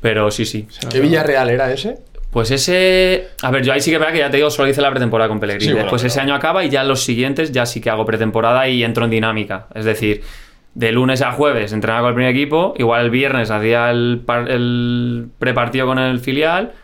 Pero 0.00 0.30
sí, 0.30 0.44
sí. 0.46 0.68
¿Qué 0.88 1.00
Villarreal 1.00 1.50
era 1.50 1.72
ese? 1.72 1.98
Pues 2.30 2.52
ese. 2.52 3.26
A 3.42 3.50
ver, 3.50 3.64
yo 3.64 3.72
ahí 3.72 3.80
sí 3.80 3.90
que 3.90 3.98
vea 3.98 4.12
que 4.12 4.18
ya 4.18 4.30
te 4.30 4.36
digo, 4.36 4.50
solo 4.50 4.68
hice 4.68 4.80
la 4.82 4.90
pretemporada 4.92 5.28
con 5.28 5.40
Pellegrini. 5.40 5.64
Sí, 5.64 5.70
bueno, 5.72 5.86
Después 5.86 6.02
pero- 6.02 6.12
ese 6.12 6.20
año 6.20 6.34
acaba 6.36 6.64
y 6.64 6.68
ya 6.70 6.84
los 6.84 7.02
siguientes 7.02 7.50
ya 7.50 7.66
sí 7.66 7.80
que 7.80 7.90
hago 7.90 8.04
pretemporada 8.06 8.68
y 8.68 8.84
entro 8.84 9.04
en 9.04 9.10
dinámica. 9.10 9.66
Es 9.74 9.84
decir, 9.84 10.22
de 10.74 10.92
lunes 10.92 11.22
a 11.22 11.32
jueves 11.32 11.72
entrenaba 11.72 12.02
con 12.02 12.08
el 12.10 12.14
primer 12.14 12.30
equipo, 12.36 12.74
igual 12.78 13.06
el 13.06 13.10
viernes 13.10 13.50
hacía 13.50 13.90
el, 13.90 14.22
par- 14.24 14.48
el 14.48 15.26
prepartido 15.40 15.86
con 15.86 15.98
el 15.98 16.20
filial. 16.20 16.74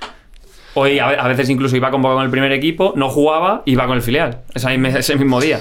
Hoy 0.75 0.99
a 0.99 1.07
ve- 1.09 1.17
a 1.19 1.29
veces 1.29 1.49
incluso 1.51 1.77
iba 1.77 1.91
convocado 1.91 2.17
con 2.19 2.25
el 2.25 2.31
primer 2.31 2.53
equipo, 2.53 2.93
no 2.97 3.09
jugaba, 3.09 3.63
iba 3.67 3.87
con 3.87 3.97
el 3.97 4.03
filial. 4.03 4.41
Ese, 4.55 4.69
mismo- 4.77 4.99
ese 4.99 5.17
mismo 5.17 5.41
día. 5.41 5.61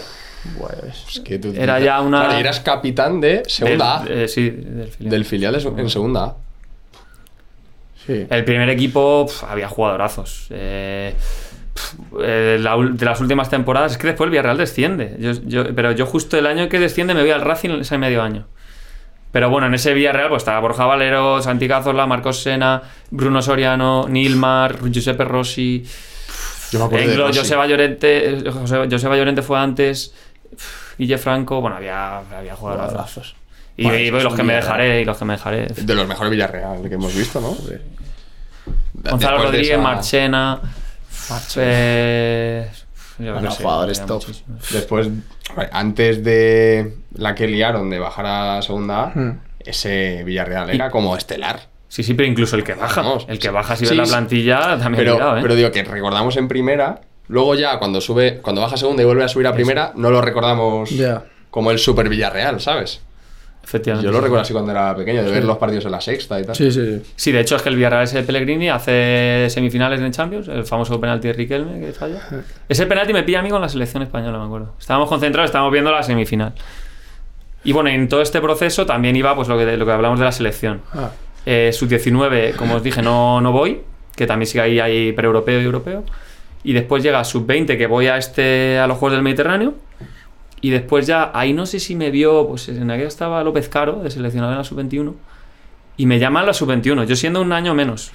Pues, 0.60 1.06
Es 1.08 1.19
que 1.21 1.39
tú- 1.39 1.54
Era 1.56 1.80
ya 1.80 2.02
una- 2.02 2.21
Claro, 2.21 2.38
y 2.38 2.41
eras 2.41 2.60
capitán 2.60 3.21
de 3.21 3.43
segunda 3.47 4.02
A. 4.02 4.04
Del- 4.04 4.21
eh, 4.23 4.28
sí, 4.28 4.49
del 4.49 4.88
filial. 4.89 5.12
Del 5.12 5.26
filial 5.26 5.56
es- 5.56 5.65
en 5.65 5.89
segunda 5.89 6.23
A. 6.26 6.36
sí. 8.06 8.26
El 8.30 8.43
primer 8.43 8.69
equipo 8.69 9.26
pf, 9.28 9.45
había 9.49 9.69
jugadorazos. 9.69 10.47
Eh, 10.49 11.13
eh, 12.21 12.58
la 12.60 12.76
ul- 12.76 12.93
de 12.95 13.06
las 13.06 13.19
últimas 13.21 13.49
temporadas, 13.49 13.93
es 13.93 13.97
que 13.97 14.08
después 14.08 14.26
el 14.28 14.32
Villarreal 14.32 14.58
desciende. 14.58 15.15
Yo, 15.19 15.32
yo- 15.45 15.73
pero 15.76 15.91
yo 15.93 16.06
justo 16.06 16.38
el 16.38 16.45
año 16.45 16.67
que 16.69 16.80
desciende 16.80 17.13
me 17.13 17.21
voy 17.21 17.32
al 17.32 17.41
Racing 17.41 17.80
ese 17.82 17.97
medio 17.97 18.21
año. 18.21 18.45
Pero 19.34 19.50
bueno, 19.50 19.67
en 19.67 19.74
ese 19.74 19.93
Villarreal 19.93 20.30
pues 20.30 20.43
estaba 20.43 20.60
Borja 20.62 20.86
Valero, 20.86 21.41
Santi 21.41 21.67
Cazorla, 21.67 22.06
Marcos 22.06 22.41
Sena, 22.41 22.82
Bruno 23.10 23.41
Soriano, 23.41 24.08
Nilmar, 24.08 24.78
Giuseppe 24.89 25.26
Rossi, 25.26 25.84
Yo 26.72 26.80
me 26.80 26.86
acuerdo 26.86 27.06
de 27.08 27.12
Englo, 27.13 27.28
Rossi. 27.28 27.39
Joseba 27.39 27.67
Llorente, 27.67 28.43
Joseba 28.89 29.17
Llorente 29.17 29.41
fue 29.41 29.60
antes, 29.60 30.13
Guille 30.98 31.17
Franco, 31.17 31.60
bueno, 31.60 31.76
había, 31.78 32.19
había 32.19 32.56
jugadores. 32.56 33.34
Y, 33.76 33.84
Bueno, 33.86 33.98
y 33.98 34.12
los 34.12 34.36
que 34.36 34.43
me 34.43 34.54
dejaré, 34.54 35.02
y 35.02 35.06
los 35.06 35.17
que 35.17 35.26
me 35.26 35.34
dejaré. 35.34 35.65
De 35.65 35.96
los 35.96 36.08
mejores 36.08 36.30
Villarreal 36.32 36.88
que 36.88 36.93
hemos 36.96 37.13
visto, 37.15 37.41
¿no? 37.41 37.56
De- 37.67 37.82
Gonzalo 39.10 39.39
de 39.39 39.43
Rodríguez, 39.46 39.69
esa- 39.72 39.82
Marchena. 39.82 40.62
eh, 41.58 42.69
qué 43.17 43.32
Bueno, 43.32 43.52
sé, 43.52 43.63
jugadores 43.63 44.06
top. 44.06 44.23
Después, 44.71 45.10
antes 45.71 46.23
de 46.23 46.97
la 47.15 47.36
que 47.36 47.47
liaron 47.47 47.89
de 47.89 47.99
bajar 47.99 48.26
a 48.26 48.62
segunda 48.62 49.04
A, 49.04 49.08
Hmm. 49.10 49.39
ese 49.60 50.23
Villarreal 50.26 50.69
era 50.69 50.89
como 50.89 51.15
estelar. 51.15 51.62
Sí, 51.88 52.02
sí, 52.04 52.13
pero 52.15 52.28
incluso 52.28 52.56
el 52.56 52.63
que 52.63 52.73
baja. 52.73 53.02
Vamos. 53.02 53.26
El 53.30 53.38
que 53.39 53.49
baja, 53.49 53.76
si 53.76 53.86
Sí, 53.86 53.95
ves 53.95 54.10
la 54.10 54.15
plantilla, 54.17 54.78
también 54.80 55.04
Pero, 55.06 55.38
¿eh? 55.38 55.39
pero 55.41 55.56
digo 55.56 55.71
que 55.71 55.84
recordamos 55.84 56.36
en 56.38 56.47
primera, 56.47 57.02
luego 57.28 57.54
ya 57.56 57.78
cuando 57.78 58.02
sube, 58.02 58.39
cuando 58.41 58.62
baja 58.62 58.76
a 58.76 58.78
segunda 58.78 59.04
y 59.04 59.06
vuelve 59.06 59.23
a 59.23 59.28
subir 59.28 59.45
a 59.47 59.54
primera, 59.54 59.91
no 59.95 60.10
lo 60.10 60.19
recordamos 60.21 60.89
Ya. 60.89 61.23
como 61.52 61.69
el 61.69 61.78
super 61.78 62.10
Villarreal, 62.10 62.60
¿sabes? 62.62 63.02
Efectivamente. 63.63 64.06
Yo 64.06 64.12
lo 64.12 64.17
sí. 64.17 64.23
recuerdo 64.23 64.41
así 64.41 64.54
cuando 64.54 64.71
era 64.71 64.95
pequeño, 64.95 65.23
de 65.23 65.32
ver 65.32 65.45
los 65.45 65.58
partidos 65.58 65.86
en 65.86 65.91
la 65.91 66.02
sexta 66.02 66.39
y 66.39 66.43
tal. 66.43 66.56
Sí, 66.56 66.69
sí, 66.71 66.82
sí. 66.86 67.12
Sí, 67.15 67.32
de 67.32 67.39
hecho 67.39 67.56
es 67.56 67.62
que 67.62 67.69
el 67.69 67.76
Villarreal 67.78 68.04
ese 68.04 68.17
de 68.17 68.23
Pellegrini 68.23 68.69
hace 68.69 69.47
semifinales 69.49 70.02
en 70.02 70.12
Champions, 70.12 70.47
el 70.49 70.65
famoso 70.65 70.99
penalti 70.99 71.28
de 71.30 71.34
Riquelme 71.34 71.80
que 71.80 71.93
falla. 71.93 72.19
Ese 72.67 72.86
penalti 72.86 73.13
me 73.13 73.23
pilla 73.23 73.39
a 73.39 73.41
mí 73.41 73.49
con 73.49 73.62
la 73.62 73.69
selección 73.69 74.04
española, 74.04 74.38
me 74.38 74.45
acuerdo. 74.45 74.73
Estábamos 74.80 75.08
concentrados, 75.10 75.47
estábamos 75.47 75.71
viendo 75.71 75.91
la 75.91 76.04
semifinal. 76.04 76.54
Y 77.63 77.71
bueno, 77.71 77.89
en 77.89 78.10
todo 78.10 78.21
este 78.21 78.41
proceso 78.41 78.86
también 78.86 79.15
iba 79.15 79.34
pues 79.36 79.47
lo 79.47 79.58
que, 79.58 79.78
lo 79.78 79.86
que 79.86 79.91
hablamos 79.93 80.19
de 80.19 80.26
la 80.26 80.32
selección. 80.34 80.82
Ah, 80.93 81.12
Eh, 81.45 81.71
Sub-19, 81.73 82.56
como 82.56 82.76
os 82.76 82.84
dije, 82.84 83.02
no, 83.02 83.39
no 83.41 83.52
voy, 83.52 83.82
que 84.15 84.28
también 84.28 84.47
sigue 84.47 84.62
ahí, 84.62 84.80
ahí 84.80 85.12
pre-europeo 85.13 85.62
y 85.62 85.63
europeo. 85.65 86.04
Y 86.65 86.73
después 86.73 87.02
llega 87.04 87.23
Sub-20, 87.23 87.78
que 87.78 87.88
voy 87.88 88.08
a, 88.08 88.17
este, 88.17 88.78
a 88.80 88.88
los 88.88 88.97
Juegos 88.97 89.13
del 89.17 89.23
Mediterráneo. 89.23 89.73
Y 90.63 90.69
después 90.69 91.06
ya, 91.06 91.30
ahí 91.34 91.52
no 91.52 91.65
sé 91.65 91.78
si 91.82 91.93
me 91.93 92.10
vio, 92.10 92.47
pues 92.47 92.69
en 92.69 92.89
aquella 92.89 93.10
estaba 93.10 93.43
López 93.43 93.67
Caro, 93.67 94.02
de 94.02 94.10
seleccionador 94.10 94.54
en 94.54 94.60
la 94.60 94.63
Sub-21. 94.63 95.13
Y 95.97 96.06
me 96.06 96.19
llaman 96.19 96.45
la 96.45 96.54
Sub-21, 96.54 97.06
yo 97.06 97.15
siendo 97.17 97.41
un 97.41 97.52
año 97.52 97.76
menos. 97.76 98.13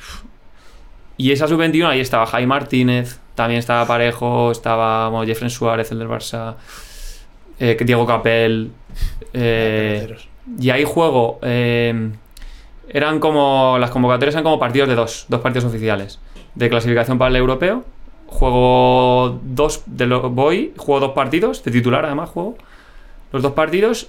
Y 1.18 1.30
esa 1.30 1.46
Sub-21, 1.46 1.86
ahí 1.86 2.00
estaba 2.00 2.24
Jaime 2.24 2.46
Martínez, 2.46 3.20
también 3.34 3.58
estaba 3.58 3.86
Parejo, 3.86 4.50
estaba 4.50 5.10
bueno, 5.10 5.26
Jeffrey 5.26 5.50
Suárez, 5.50 5.92
el 5.92 5.98
del 5.98 6.08
Barça, 6.08 6.54
eh, 7.60 7.76
Diego 7.84 8.06
Capel. 8.06 8.70
eh, 9.34 10.16
y 10.58 10.70
ahí 10.70 10.84
juego. 10.84 11.40
eh, 11.42 12.12
eran 12.88 13.20
como. 13.20 13.76
Las 13.78 13.90
convocatorias 13.90 14.34
eran 14.36 14.44
como 14.44 14.58
partidos 14.58 14.88
de 14.88 14.94
dos, 14.94 15.26
dos 15.28 15.42
partidos 15.42 15.66
oficiales. 15.66 16.18
De 16.54 16.70
clasificación 16.70 17.18
para 17.18 17.28
el 17.28 17.36
europeo. 17.36 17.84
Juego 18.28 19.40
dos. 19.42 19.82
De 19.86 20.06
lo, 20.06 20.30
voy, 20.30 20.72
juego 20.76 21.00
dos 21.00 21.12
partidos. 21.12 21.64
De 21.64 21.70
titular, 21.70 22.04
además, 22.04 22.30
juego. 22.30 22.56
Los 23.32 23.42
dos 23.42 23.52
partidos. 23.52 24.08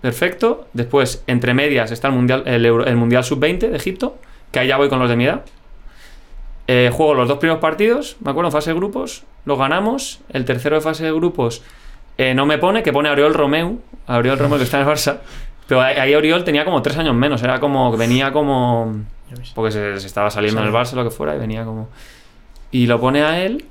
Perfecto. 0.00 0.66
Después, 0.72 1.22
entre 1.26 1.54
medias, 1.54 1.90
está 1.90 2.08
el 2.08 2.14
Mundial, 2.14 2.42
el, 2.46 2.66
Euro- 2.66 2.86
el 2.86 2.96
mundial 2.96 3.24
Sub-20 3.24 3.70
de 3.70 3.76
Egipto. 3.76 4.18
Que 4.52 4.58
ahí 4.60 4.68
ya 4.68 4.76
voy 4.76 4.88
con 4.88 4.98
los 4.98 5.08
de 5.08 5.16
mi 5.16 5.24
edad. 5.24 5.44
Eh, 6.66 6.90
juego 6.92 7.14
los 7.14 7.28
dos 7.28 7.38
primeros 7.38 7.60
partidos, 7.60 8.16
me 8.24 8.30
acuerdo, 8.30 8.48
en 8.48 8.52
fase 8.52 8.70
de 8.70 8.76
grupos. 8.76 9.24
Los 9.44 9.58
ganamos. 9.58 10.20
El 10.30 10.44
tercero 10.44 10.76
de 10.76 10.82
fase 10.82 11.04
de 11.04 11.12
grupos 11.12 11.62
eh, 12.18 12.34
no 12.34 12.46
me 12.46 12.58
pone, 12.58 12.82
que 12.82 12.92
pone 12.92 13.10
Oriol 13.10 13.34
Romeu. 13.34 13.80
Oriol 14.08 14.38
Romeu, 14.38 14.58
que 14.58 14.64
está 14.64 14.80
en 14.80 14.86
el 14.88 14.92
Barça. 14.94 15.18
Pero 15.66 15.80
ahí, 15.80 16.14
Oriol 16.14 16.44
tenía 16.44 16.64
como 16.64 16.82
tres 16.82 16.96
años 16.98 17.14
menos. 17.14 17.42
Era 17.42 17.58
como 17.60 17.96
venía 17.96 18.32
como. 18.32 18.94
Porque 19.54 19.72
se, 19.72 19.98
se 19.98 20.06
estaba 20.06 20.30
saliendo 20.30 20.60
en 20.60 20.66
el 20.68 20.72
Barça, 20.72 20.92
lo 20.92 21.04
que 21.04 21.10
fuera, 21.10 21.34
y 21.34 21.38
venía 21.38 21.64
como. 21.64 21.88
Y 22.74 22.88
lo 22.88 22.98
pone 23.00 23.22
a 23.22 23.40
él. 23.40 23.66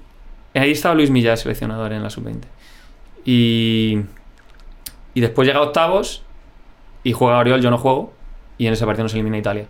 Ahí 0.54 0.72
estaba 0.72 0.96
Luis 0.96 1.10
Millán, 1.10 1.36
seleccionador 1.36 1.92
en 1.92 2.04
la 2.04 2.10
sub-20. 2.10 2.44
Y. 3.26 4.00
Y 5.14 5.20
después 5.20 5.46
llega 5.46 5.60
a 5.60 5.64
octavos. 5.64 6.24
Y 7.04 7.12
juega 7.12 7.38
Oriol, 7.38 7.62
yo 7.62 7.70
no 7.70 7.78
juego. 7.78 8.14
Y 8.58 8.66
en 8.66 8.72
ese 8.72 8.86
partido 8.86 9.04
nos 9.04 9.14
elimina 9.14 9.38
Italia. 9.38 9.66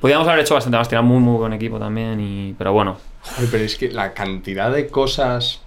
Podíamos 0.00 0.26
haber 0.26 0.40
hecho 0.40 0.54
bastante 0.54 0.78
más, 0.78 0.88
tenía 0.88 1.02
muy, 1.02 1.18
muy 1.18 1.36
buen 1.36 1.52
equipo 1.52 1.78
también. 1.78 2.18
Y, 2.20 2.54
pero 2.56 2.72
bueno, 2.72 2.96
pero 3.50 3.62
es 3.62 3.76
que 3.76 3.90
la 3.90 4.14
cantidad 4.14 4.72
de 4.72 4.86
cosas, 4.86 5.60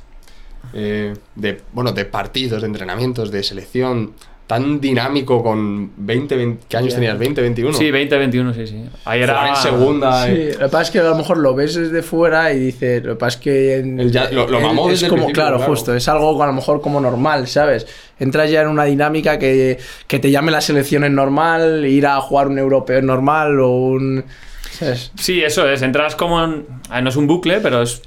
eh, 0.74 1.14
de, 1.36 1.62
bueno, 1.72 1.92
de 1.92 2.06
partidos, 2.06 2.64
de 2.64 2.68
entrenamientos, 2.68 3.30
de 3.30 3.44
selección, 3.44 4.16
tan 4.52 4.82
dinámico 4.82 5.42
con 5.42 5.92
20, 5.96 6.36
20 6.36 6.66
¿qué 6.68 6.78
años 6.78 6.94
tenías? 6.94 7.18
20, 7.18 7.42
21. 7.42 7.78
Sí, 7.78 7.86
20-21, 7.90 8.54
sí, 8.54 8.68
sí. 8.68 8.84
Ahí 9.06 9.22
era. 9.22 9.48
En 9.50 9.56
segunda. 9.56 10.26
Sí, 10.26 10.32
eh, 10.34 10.52
lo 10.54 10.66
que 10.66 10.72
pasa 10.72 10.82
es 10.82 10.92
que 10.92 11.00
a 11.00 11.04
lo 11.04 11.16
mejor 11.16 11.38
lo 11.38 11.56
ves 11.56 11.76
desde 11.76 12.04
fuera 12.04 12.52
y 12.52 12.60
dices, 12.60 13.02
lo 13.04 13.14
que 13.14 13.20
pasa 13.20 13.38
es 13.38 13.44
que 13.44 13.78
en- 13.78 14.00
Él 14.00 14.12
ya 14.12 14.30
lo- 14.30 14.48
lo 14.50 14.60
mamó 14.60 14.88
es 14.90 15.00
desde 15.00 15.06
el 15.06 15.10
como, 15.10 15.32
claro, 15.32 15.56
claro. 15.58 15.72
justo, 15.72 15.96
es 15.96 16.06
algo 16.10 16.44
a 16.44 16.48
lo 16.48 16.54
mejor 16.54 16.82
como 16.82 17.00
normal, 17.00 17.48
¿sabes? 17.48 17.88
Entras 18.20 18.52
ya 18.52 18.62
en 18.62 18.68
una 18.68 18.84
dinámica 18.84 19.40
que, 19.40 19.78
que 20.08 20.20
te 20.20 20.30
llame 20.32 20.52
la 20.52 20.62
selección 20.62 21.04
es 21.06 21.12
normal, 21.12 21.86
ir 21.86 22.06
a 22.06 22.20
jugar 22.20 22.48
un 22.50 22.60
europeo 22.60 22.98
es 23.00 23.04
normal 23.06 23.60
o 23.62 23.70
un... 23.70 24.26
¿sabes? 24.72 25.12
Sí, 25.18 25.42
eso 25.44 25.68
es. 25.70 25.82
Entras 25.82 26.16
como 26.16 26.44
en. 26.44 26.66
a 26.90 26.96
ver, 26.96 27.04
No 27.04 27.10
es 27.10 27.16
un 27.16 27.28
bucle, 27.28 27.60
pero 27.62 27.82
es. 27.84 28.02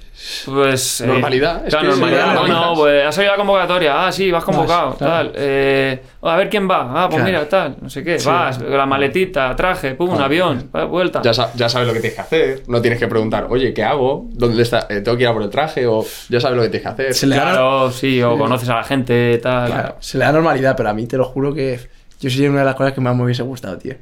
Pues. 0.46 1.00
eh, 1.00 1.06
Normalidad, 1.06 1.66
es 1.66 1.74
claro, 1.74 1.90
normalidad. 1.90 2.24
Bueno, 2.26 2.40
normalizas. 2.48 2.78
pues 2.78 3.06
has 3.06 3.18
oído 3.18 3.30
la 3.32 3.36
convocatoria. 3.36 4.06
Ah, 4.06 4.12
sí, 4.12 4.30
vas 4.30 4.44
convocado. 4.44 4.88
Vas, 4.90 4.96
claro. 4.98 5.12
Tal. 5.30 5.32
Eh, 5.36 6.02
a 6.22 6.36
ver 6.36 6.48
quién 6.48 6.70
va. 6.70 6.82
Ah, 7.04 7.08
pues 7.08 7.22
Claro. 7.22 7.24
mira, 7.38 7.48
tal. 7.48 7.76
No 7.80 7.90
sé 7.90 8.04
qué. 8.04 8.18
Sí. 8.18 8.26
Vas, 8.28 8.60
la 8.60 8.86
maletita, 8.86 9.54
traje, 9.56 9.94
pum, 9.94 10.06
un 10.08 10.12
Claro. 10.16 10.24
avión, 10.26 10.70
vuelta. 10.88 11.20
ya, 11.22 11.32
ya 11.54 11.68
sabes 11.68 11.88
lo 11.88 11.92
que 11.94 12.00
tienes 12.00 12.14
que 12.14 12.20
hacer. 12.22 12.62
No 12.68 12.80
tienes 12.80 12.98
que 13.00 13.08
preguntar, 13.08 13.46
oye, 13.50 13.74
¿qué 13.74 13.82
hago? 13.84 14.26
¿Dónde 14.32 14.62
está? 14.62 14.86
Eh, 14.88 15.00
¿Tengo 15.00 15.16
que 15.16 15.24
ir 15.24 15.28
a 15.28 15.32
por 15.32 15.42
el 15.42 15.50
traje? 15.50 15.86
O 15.86 16.04
ya 16.28 16.40
sabes 16.40 16.56
lo 16.56 16.62
que 16.62 16.68
tienes 16.70 16.86
que 16.86 16.92
hacer. 17.02 17.14
Se 17.14 17.26
le 17.26 17.36
da- 17.36 17.42
Claro, 17.42 17.90
sí, 17.90 18.22
o 18.22 18.38
conoces 18.38 18.68
a 18.68 18.76
la 18.76 18.84
gente, 18.84 19.38
tal. 19.42 19.70
Claro, 19.70 19.96
se 20.00 20.16
le 20.18 20.24
da 20.24 20.32
normalidad, 20.32 20.76
pero 20.76 20.88
a 20.88 20.94
mí 20.94 21.06
te 21.06 21.16
lo 21.16 21.24
juro 21.24 21.52
que 21.52 21.80
yo 22.20 22.30
sí 22.30 22.46
una 22.46 22.60
de 22.60 22.64
las 22.66 22.74
cosas 22.76 22.92
que 22.94 23.00
más 23.00 23.14
me 23.16 23.24
hubiese 23.24 23.42
gustado, 23.42 23.76
tío. 23.78 23.94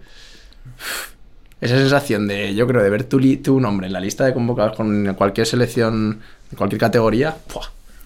Esa 1.62 1.78
sensación 1.78 2.26
de, 2.28 2.54
yo 2.54 2.66
creo, 2.66 2.82
de 2.82 2.90
ver 2.90 3.04
tu, 3.04 3.18
tu 3.38 3.58
nombre 3.60 3.86
en 3.86 3.94
la 3.94 4.00
lista 4.00 4.24
de 4.26 4.34
convocados 4.34 4.76
con 4.76 5.14
cualquier 5.14 5.46
selección, 5.46 6.20
cualquier 6.58 6.78
categoría, 6.80 7.36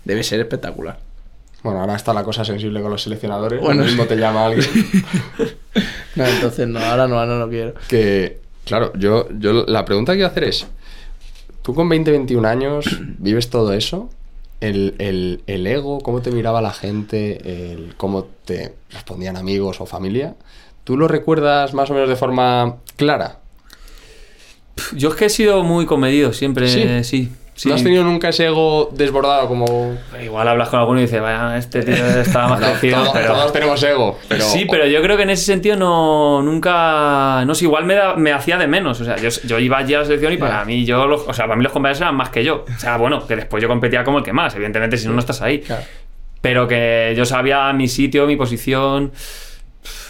debe 0.04 0.22
ser 0.22 0.38
espectacular. 0.40 0.98
Bueno, 1.64 1.80
ahora 1.80 1.96
está 1.96 2.12
la 2.14 2.22
cosa 2.22 2.44
sensible 2.44 2.80
con 2.80 2.90
los 2.92 3.02
seleccionadores. 3.02 3.60
Bueno, 3.60 3.80
Lo 3.80 3.86
mismo 3.88 4.02
sí. 4.04 4.08
te 4.10 4.16
llama 4.16 4.46
alguien. 4.46 4.66
No, 6.16 6.24
entonces 6.24 6.66
no, 6.66 6.78
ahora 6.78 7.06
no, 7.06 7.18
ahora 7.20 7.38
no 7.38 7.48
quiero. 7.50 7.74
que, 7.88 8.38
claro, 8.64 8.90
yo, 8.96 9.28
yo 9.38 9.64
la 9.66 9.84
pregunta 9.84 10.12
que 10.12 10.16
quiero 10.18 10.30
hacer 10.30 10.44
es, 10.44 10.66
tú 11.60 11.74
con 11.74 11.88
20, 11.90 12.10
21 12.10 12.48
años 12.48 12.86
vives 13.18 13.50
todo 13.50 13.74
eso, 13.74 14.08
el, 14.62 14.94
el- 14.98 15.42
el 15.46 15.66
ego, 15.66 15.98
cómo 16.00 16.22
te 16.22 16.30
miraba 16.30 16.62
la 16.62 16.72
gente, 16.72 17.72
el 17.72 17.94
cómo 17.98 18.24
te 18.46 18.74
respondían 18.90 19.36
amigos 19.36 19.80
o 19.82 19.86
familia, 19.86 20.34
¿tú 20.84 20.96
lo 20.96 21.06
recuerdas 21.08 21.74
más 21.74 21.90
o 21.90 21.94
menos 21.94 22.08
de 22.08 22.16
forma 22.16 22.76
clara? 22.96 23.40
Yo 24.94 25.08
es 25.10 25.14
que 25.14 25.24
he 25.26 25.30
sido 25.30 25.62
muy 25.62 25.86
comedido 25.86 26.32
siempre, 26.32 26.68
Sí. 26.68 26.82
sí. 26.82 27.04
sí, 27.04 27.32
sí. 27.54 27.68
¿No 27.70 27.74
has 27.74 27.82
tenido 27.82 28.04
nunca 28.04 28.28
ese 28.28 28.44
ego 28.46 28.90
desbordado 28.92 29.48
como... 29.48 29.96
Igual 30.22 30.46
hablas 30.46 30.68
con 30.68 30.78
alguno 30.78 30.98
y 30.98 31.04
dices, 31.04 31.22
vaya, 31.22 31.56
este 31.56 31.82
tío 31.82 31.94
estaba 32.20 32.48
más 32.48 32.60
crecido, 32.60 32.98
todos, 32.98 33.10
pero... 33.14 33.32
todos 33.32 33.52
tenemos 33.54 33.82
ego, 33.82 34.18
pero... 34.28 34.44
sí, 34.44 34.66
pero 34.70 34.86
yo 34.86 35.00
creo 35.00 35.16
que 35.16 35.22
en 35.22 35.30
ese 35.30 35.44
sentido 35.46 35.76
no 35.76 36.42
nunca 36.42 37.42
no 37.46 37.54
sé, 37.54 37.64
igual 37.64 37.84
me, 37.86 37.94
da- 37.94 38.14
me 38.16 38.32
hacía 38.32 38.58
de 38.58 38.66
menos, 38.66 39.00
o 39.00 39.04
sea, 39.06 39.16
yo, 39.16 39.30
yo 39.46 39.58
iba 39.58 39.78
allí 39.78 39.94
a 39.94 40.00
la 40.00 40.04
selección 40.04 40.34
y 40.34 40.36
para 40.36 40.62
mí 40.66 40.84
yo 40.84 41.06
los, 41.06 41.22
o 41.26 41.32
sea, 41.32 41.46
para 41.46 41.56
mí 41.56 41.62
los 41.62 41.72
compañeros 41.72 42.00
eran 42.02 42.14
más 42.14 42.28
que 42.28 42.44
yo. 42.44 42.66
O 42.76 42.78
sea, 42.78 42.98
bueno, 42.98 43.26
que 43.26 43.36
después 43.36 43.62
yo 43.62 43.68
competía 43.68 44.04
como 44.04 44.18
el 44.18 44.24
que 44.24 44.34
más, 44.34 44.54
evidentemente 44.54 44.98
si 44.98 45.06
no 45.06 45.14
no 45.14 45.20
estás 45.20 45.40
ahí. 45.40 45.60
Claro. 45.60 45.82
Pero 46.42 46.68
que 46.68 47.14
yo 47.16 47.24
sabía 47.24 47.72
mi 47.72 47.88
sitio, 47.88 48.26
mi 48.26 48.36
posición. 48.36 49.12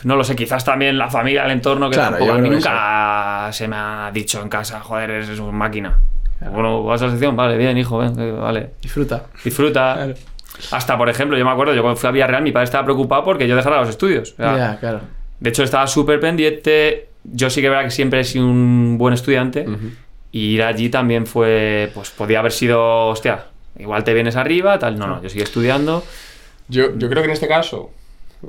No 0.05 0.17
lo 0.17 0.25
sé, 0.25 0.37
quizás 0.37 0.65
también 0.65 0.99
la 0.99 1.11
familia, 1.11 1.45
el 1.45 1.51
entorno, 1.53 1.89
que 1.91 1.95
Claro, 1.97 2.17
tampoco 2.17 2.33
a 2.33 2.39
mí 2.39 2.49
nunca 2.51 3.49
se 3.53 3.69
me 3.69 3.77
ha 3.77 4.11
dicho 4.13 4.41
en 4.43 4.49
casa, 4.49 4.81
joder, 4.81 5.11
eres 5.11 5.39
una 5.41 5.53
máquina. 5.53 5.99
Bueno, 6.53 6.83
vas 6.83 7.01
a 7.01 7.05
la 7.07 7.11
selección, 7.13 7.35
vale, 7.37 7.57
bien, 7.57 7.77
hijo, 7.79 7.99
ven, 7.99 8.19
eh, 8.21 8.31
vale. 8.33 8.71
Disfruta. 8.83 9.25
Disfruta. 9.43 9.95
Claro. 9.95 10.15
Hasta, 10.71 10.97
por 10.97 11.09
ejemplo, 11.09 11.37
yo 11.37 11.45
me 11.45 11.51
acuerdo, 11.51 11.75
yo 11.75 11.83
cuando 11.83 11.99
fui 11.99 12.09
a 12.09 12.13
Villarreal, 12.13 12.43
mi 12.43 12.53
padre 12.53 12.65
estaba 12.65 12.85
preocupado 12.85 13.25
porque 13.25 13.47
yo 13.49 13.57
dejara 13.57 13.81
los 13.81 13.89
estudios. 13.89 14.33
O 14.33 14.37
sea, 14.37 14.57
Ya, 14.57 14.79
claro. 14.79 15.01
de 15.41 15.51
hecho, 15.51 15.63
estaba 15.63 15.87
súper 15.87 16.21
pendiente. 16.21 17.09
Yo 17.25 17.51
sí 17.51 17.61
que 17.61 17.69
verdad 17.69 17.85
que 17.85 17.91
siempre 17.91 18.21
he 18.21 18.25
sido 18.25 18.47
un 18.47 18.97
buen 18.99 19.13
estudiante. 19.15 19.67
Y 20.33 20.55
ir 20.55 20.63
allí 20.63 20.89
también 20.91 21.27
fue, 21.27 21.91
pues 21.95 22.11
podía 22.11 22.41
haber 22.41 22.53
sido, 22.53 23.07
hostia, 23.09 23.47
igual 23.79 24.05
te 24.05 24.13
vienes 24.15 24.37
arriba, 24.37 24.79
tal. 24.79 24.99
No, 24.99 25.07
no, 25.07 25.23
yo 25.23 25.29
sigo 25.29 25.45
estudiando. 25.45 26.05
Yo, 26.69 26.97
yo 26.99 27.09
creo 27.09 27.23
que 27.23 27.29
en 27.29 27.33
este 27.33 27.49
caso, 27.49 27.91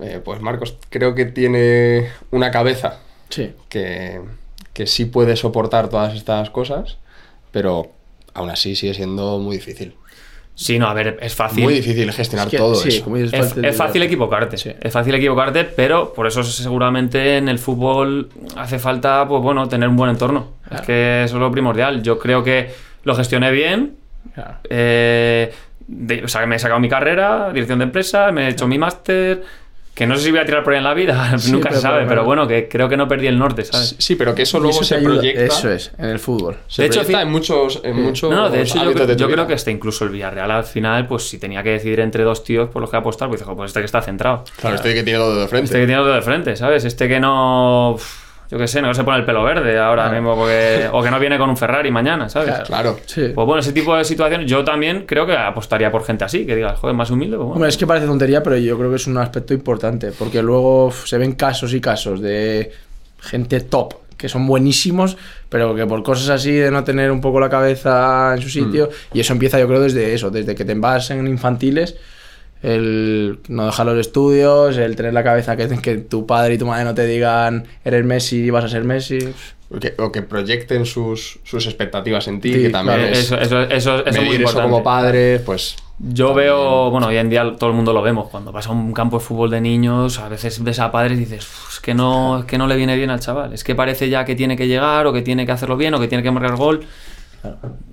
eh, 0.02 0.22
pues 0.24 0.42
Marcos 0.42 0.78
creo 0.90 1.16
que 1.16 1.26
tiene 1.26 2.08
una 2.32 2.52
cabeza 2.52 3.00
Sí. 3.30 3.54
que, 3.70 4.22
que 4.74 4.88
sí 4.88 5.06
puede 5.06 5.36
soportar 5.36 5.90
todas 5.90 6.16
estas 6.16 6.50
cosas, 6.50 6.98
pero 7.52 7.92
aún 8.34 8.50
así 8.50 8.76
sigue 8.76 8.94
siendo 8.94 9.40
muy 9.40 9.58
difícil. 9.58 9.96
Sí, 10.56 10.80
no, 10.80 10.88
a 10.88 10.94
ver, 10.96 11.20
es 11.22 11.36
fácil. 11.36 11.64
Muy 11.66 11.74
difícil 11.76 12.12
gestionar 12.12 12.48
Es 12.48 12.52
que, 12.52 12.58
todo 12.58 12.74
sí, 12.74 12.90
eso. 12.90 13.16
Es, 13.64 13.76
fácil 13.78 14.02
es 14.02 14.08
equivocarte, 14.08 14.58
Sí. 14.58 14.72
es 14.82 14.92
fácil 14.92 15.14
equivocarte, 15.14 15.66
pero 15.66 16.14
por 16.14 16.26
eso 16.26 16.44
seguramente 16.44 17.38
en 17.38 17.48
el 17.48 17.60
fútbol 17.60 18.30
hace 18.56 18.80
falta, 18.80 19.28
pues 19.28 19.44
bueno, 19.44 19.68
tener 19.68 19.88
un 19.88 19.96
buen 19.96 20.10
entorno. 20.10 20.54
Claro. 20.68 20.82
Es 20.82 20.88
que 20.88 21.24
eso 21.26 21.36
es 21.36 21.40
lo 21.42 21.52
primordial. 21.52 22.02
Yo 22.02 22.18
creo 22.18 22.44
que 22.44 22.72
lo 23.04 23.14
gestioné 23.16 23.52
bien, 23.52 23.98
Claro. 24.34 24.56
eh, 24.68 25.54
de- 25.88 26.24
o 26.24 26.28
sea, 26.28 26.42
que 26.42 26.48
me 26.48 26.56
he 26.56 26.60
sacado 26.60 26.80
mi 26.80 26.90
carrera, 26.90 27.52
dirección 27.54 27.78
de 27.78 27.86
empresa, 27.86 28.32
me 28.32 28.48
he 28.48 28.50
hecho 28.50 28.68
mi 28.68 28.80
máster, 28.80 29.44
que 29.98 30.06
no 30.06 30.16
sé 30.16 30.26
si 30.26 30.32
voy 30.32 30.40
a 30.40 30.46
tirar 30.46 30.64
por 30.64 30.74
ahí 30.74 30.78
en 30.78 30.84
la 30.84 30.94
vida, 30.94 31.34
Sí, 31.40 31.52
nunca 31.52 31.72
se 31.72 31.82
sabe, 31.82 31.98
pero- 32.02 32.10
pero 32.10 32.24
bueno, 32.26 32.48
que 32.48 32.68
creo 32.70 32.88
que 32.88 32.96
no 32.96 33.08
perdí 33.08 33.26
el 33.26 33.40
norte, 33.40 33.66
¿sabes? 33.66 33.96
Sí, 33.98 34.16
pero 34.16 34.36
que 34.36 34.44
eso 34.44 34.60
luego 34.60 34.76
eso 34.82 34.84
se 34.96 35.02
proyecta. 35.02 35.42
Eso 35.44 35.72
es, 35.72 35.92
en 35.98 36.06
el 36.06 36.20
fútbol. 36.20 36.56
Se 36.68 36.84
De 36.84 36.88
hecho, 36.88 37.04
fi- 37.04 37.16
en 37.16 37.32
muchos, 37.32 37.82
en 37.84 38.02
muchos 38.04 38.30
No, 38.30 38.36
no, 38.44 38.50
de 38.52 38.62
hecho 38.62 38.76
yo, 38.84 38.94
creo- 38.94 39.08
de 39.08 39.16
tu 39.16 39.20
yo 39.22 39.26
creo 39.26 39.38
vida. 39.38 39.48
que 39.48 39.54
hasta 39.56 39.72
incluso 39.72 40.04
el 40.06 40.12
Villarreal 40.12 40.52
al 40.52 40.64
final, 40.66 41.08
pues 41.08 41.28
si 41.28 41.40
tenía 41.40 41.64
que 41.64 41.72
decidir 41.72 42.00
entre 42.00 42.24
dos 42.24 42.44
tíos 42.44 42.70
por 42.70 42.82
los 42.82 42.92
que 42.92 42.98
apostar, 42.98 43.28
pues 43.28 43.42
dijo, 43.42 43.56
pues 43.56 43.70
este 43.70 43.80
que 43.80 43.86
está 43.88 44.02
centrado. 44.04 44.44
Claro, 44.60 44.76
este 44.76 44.94
que 44.94 45.02
tiene 45.04 45.18
todo 45.18 45.42
de 45.42 45.48
frente. 45.48 45.66
Este 45.66 45.80
que 45.80 45.86
tiene 45.88 46.02
todo 46.02 46.14
de 46.14 46.22
frente, 46.22 46.56
¿sabes? 46.56 46.86
Este 46.86 47.08
que 47.08 47.20
no. 47.20 47.98
Yo 48.50 48.58
qué 48.58 48.68
sé, 48.68 48.82
no 48.82 48.94
se 48.94 49.04
pone 49.04 49.18
el 49.18 49.26
pelo 49.26 49.44
verde 49.44 49.78
ahora 49.78 50.10
mismo, 50.10 50.36
porque, 50.36 50.88
o 50.92 51.04
que 51.04 51.12
no 51.12 51.20
viene 51.20 51.38
con 51.38 51.50
un 51.50 51.58
Ferrari 51.58 51.92
mañana, 51.92 52.30
¿sabes? 52.30 52.50
Claro. 52.50 52.66
Claro. 52.66 53.00
Sí. 53.06 53.32
Pues 53.36 53.46
bueno, 53.46 53.60
ese 53.60 53.74
tipo 53.74 53.96
de 53.96 54.06
situaciones 54.06 54.50
yo 54.50 54.64
también 54.64 55.06
creo 55.06 55.26
que 55.26 55.36
apostaría 55.36 55.92
por 55.92 56.06
gente 56.06 56.24
así, 56.24 56.46
que 56.46 56.56
digas, 56.56 56.80
joder, 56.80 56.96
más 56.96 57.12
humilde, 57.12 57.36
pues 57.36 57.46
bueno. 57.46 57.56
Hombre, 57.56 57.70
es 57.70 57.78
que 57.78 57.86
parece 57.86 58.06
tontería, 58.06 58.42
pero 58.42 58.58
yo 58.58 58.78
creo 58.78 58.90
que 58.90 58.96
es 58.96 59.08
un 59.08 59.18
aspecto 59.18 59.54
importante, 59.54 60.12
porque 60.18 60.42
luego 60.42 60.92
se 60.92 61.18
ven 61.18 61.34
casos 61.34 61.74
y 61.74 61.82
casos 61.82 62.22
de 62.22 62.72
gente 63.20 63.60
top, 63.60 63.96
que 64.16 64.30
son 64.30 64.48
buenísimos, 64.48 65.18
pero 65.50 65.76
que 65.76 65.86
por 65.86 66.02
cosas 66.02 66.30
así 66.30 66.54
de 66.54 66.72
no 66.72 66.84
tener 66.84 67.12
un 67.12 67.20
poco 67.20 67.40
la 67.40 67.50
cabeza 67.50 68.34
en 68.36 68.42
su 68.42 68.50
sitio, 68.50 68.90
y 69.14 69.20
eso 69.20 69.34
empieza 69.34 69.60
yo 69.60 69.68
creo 69.68 69.82
desde 69.82 70.14
eso, 70.14 70.30
desde 70.30 70.56
que 70.56 70.64
te 70.64 70.74
vas 70.74 71.12
en 71.12 71.28
infantiles, 71.28 71.98
el 72.64 73.40
no 73.48 73.66
dejar 73.66 73.86
los 73.86 73.98
estudios, 73.98 74.78
el 74.78 74.96
tener 74.96 75.14
la 75.14 75.24
cabeza 75.24 75.56
que, 75.56 75.68
que 75.80 75.98
tu 75.98 76.26
padre 76.26 76.56
y 76.56 76.58
tu 76.58 76.66
madre 76.66 76.84
no 76.86 76.94
te 76.96 77.06
digan 77.06 77.66
eres 77.86 78.04
Messi 78.06 78.38
y 78.46 78.50
vas 78.50 78.66
a 78.66 78.70
ser 78.70 78.84
Messi. 78.84 79.20
O 79.70 79.80
que, 79.80 79.94
o 79.98 80.14
que 80.14 80.22
proyecten 80.22 80.86
sus, 80.86 81.40
sus 81.44 81.66
expectativas 81.66 82.28
en 82.30 82.40
ti, 82.40 82.54
Sí, 82.54 82.62
que 82.64 82.70
también 82.70 83.00
claro, 83.00 83.12
es 83.14 83.20
eso, 83.20 83.36
eso, 83.38 83.62
eso, 83.64 84.00
eso 84.00 84.04
es 84.06 84.26
muy 84.26 84.36
importante. 84.38 84.62
como 84.70 84.82
padre, 84.82 85.40
pues... 85.40 85.76
Yo 86.00 86.34
veo, 86.36 86.90
bueno, 86.92 87.08
hoy 87.08 87.18
en 87.18 87.28
día 87.30 87.44
todo 87.58 87.72
el 87.72 87.76
mundo 87.76 87.92
lo 87.92 88.02
vemos. 88.04 88.30
Cuando 88.30 88.52
vas 88.52 88.68
a 88.68 88.72
un 88.72 88.94
campo 88.94 89.18
de 89.18 89.26
fútbol 89.26 89.50
de 89.50 89.60
niños, 89.60 90.20
a 90.20 90.30
veces 90.30 90.64
ves 90.64 90.80
a 90.80 90.92
padres 90.92 91.18
y 91.18 91.22
dices, 91.22 91.44
"Uf, 91.44 91.74
es 91.74 91.80
que 91.80 91.96
no, 91.96 92.40
es 92.40 92.46
que 92.46 92.58
no 92.60 92.68
le 92.68 92.76
viene 92.78 92.96
bien 92.96 93.10
al 93.10 93.20
chaval. 93.20 93.52
Es 93.52 93.64
que 93.64 93.74
parece 93.74 94.08
ya 94.08 94.24
que 94.24 94.36
tiene 94.36 94.56
que 94.56 94.68
llegar, 94.68 95.08
o 95.08 95.12
que 95.12 95.24
tiene 95.24 95.46
que 95.48 95.52
hacerlo 95.54 95.76
bien, 95.76 95.96
o 95.96 96.00
que 96.00 96.08
tiene 96.08 96.22
que 96.24 96.30
marcar 96.30 96.56
gol. 96.56 96.86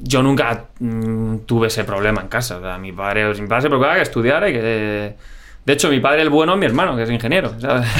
Yo 0.00 0.22
nunca 0.22 0.64
mm, 0.78 1.38
tuve 1.46 1.68
ese 1.68 1.84
problema 1.84 2.20
en 2.22 2.28
casa. 2.28 2.58
O 2.58 2.60
sea, 2.60 2.78
mi 2.78 2.92
padre, 2.92 3.32
mi 3.40 3.46
padre 3.46 3.62
se 3.62 3.68
preocupaba 3.68 3.94
que 3.96 4.02
estudiara 4.02 4.48
y 4.48 4.52
que. 4.52 5.14
De 5.66 5.72
hecho, 5.72 5.88
mi 5.88 5.98
padre 6.00 6.20
el 6.20 6.28
bueno 6.28 6.52
es 6.52 6.58
mi 6.58 6.66
hermano, 6.66 6.94
que 6.94 7.04
es 7.04 7.10
ingeniero. 7.10 7.54
¿sabes? 7.60 7.86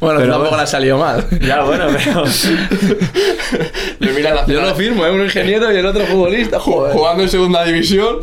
Bueno, 0.00 0.20
Pero 0.20 0.32
tampoco 0.34 0.56
le 0.56 0.62
ha 0.62 0.66
salido 0.66 0.98
mal. 0.98 1.24
ya, 1.40 1.62
bueno, 1.62 1.86
pero. 1.92 2.24
Mira 4.14 4.46
Yo 4.46 4.60
lo 4.60 4.74
firmo, 4.74 5.04
es 5.06 5.12
un 5.12 5.22
ingeniero 5.22 5.72
y 5.72 5.76
el 5.76 5.86
otro 5.86 6.04
futbolista, 6.06 6.58
joder. 6.60 6.94
jugando 6.94 7.22
en 7.24 7.28
segunda 7.28 7.64
división, 7.64 8.18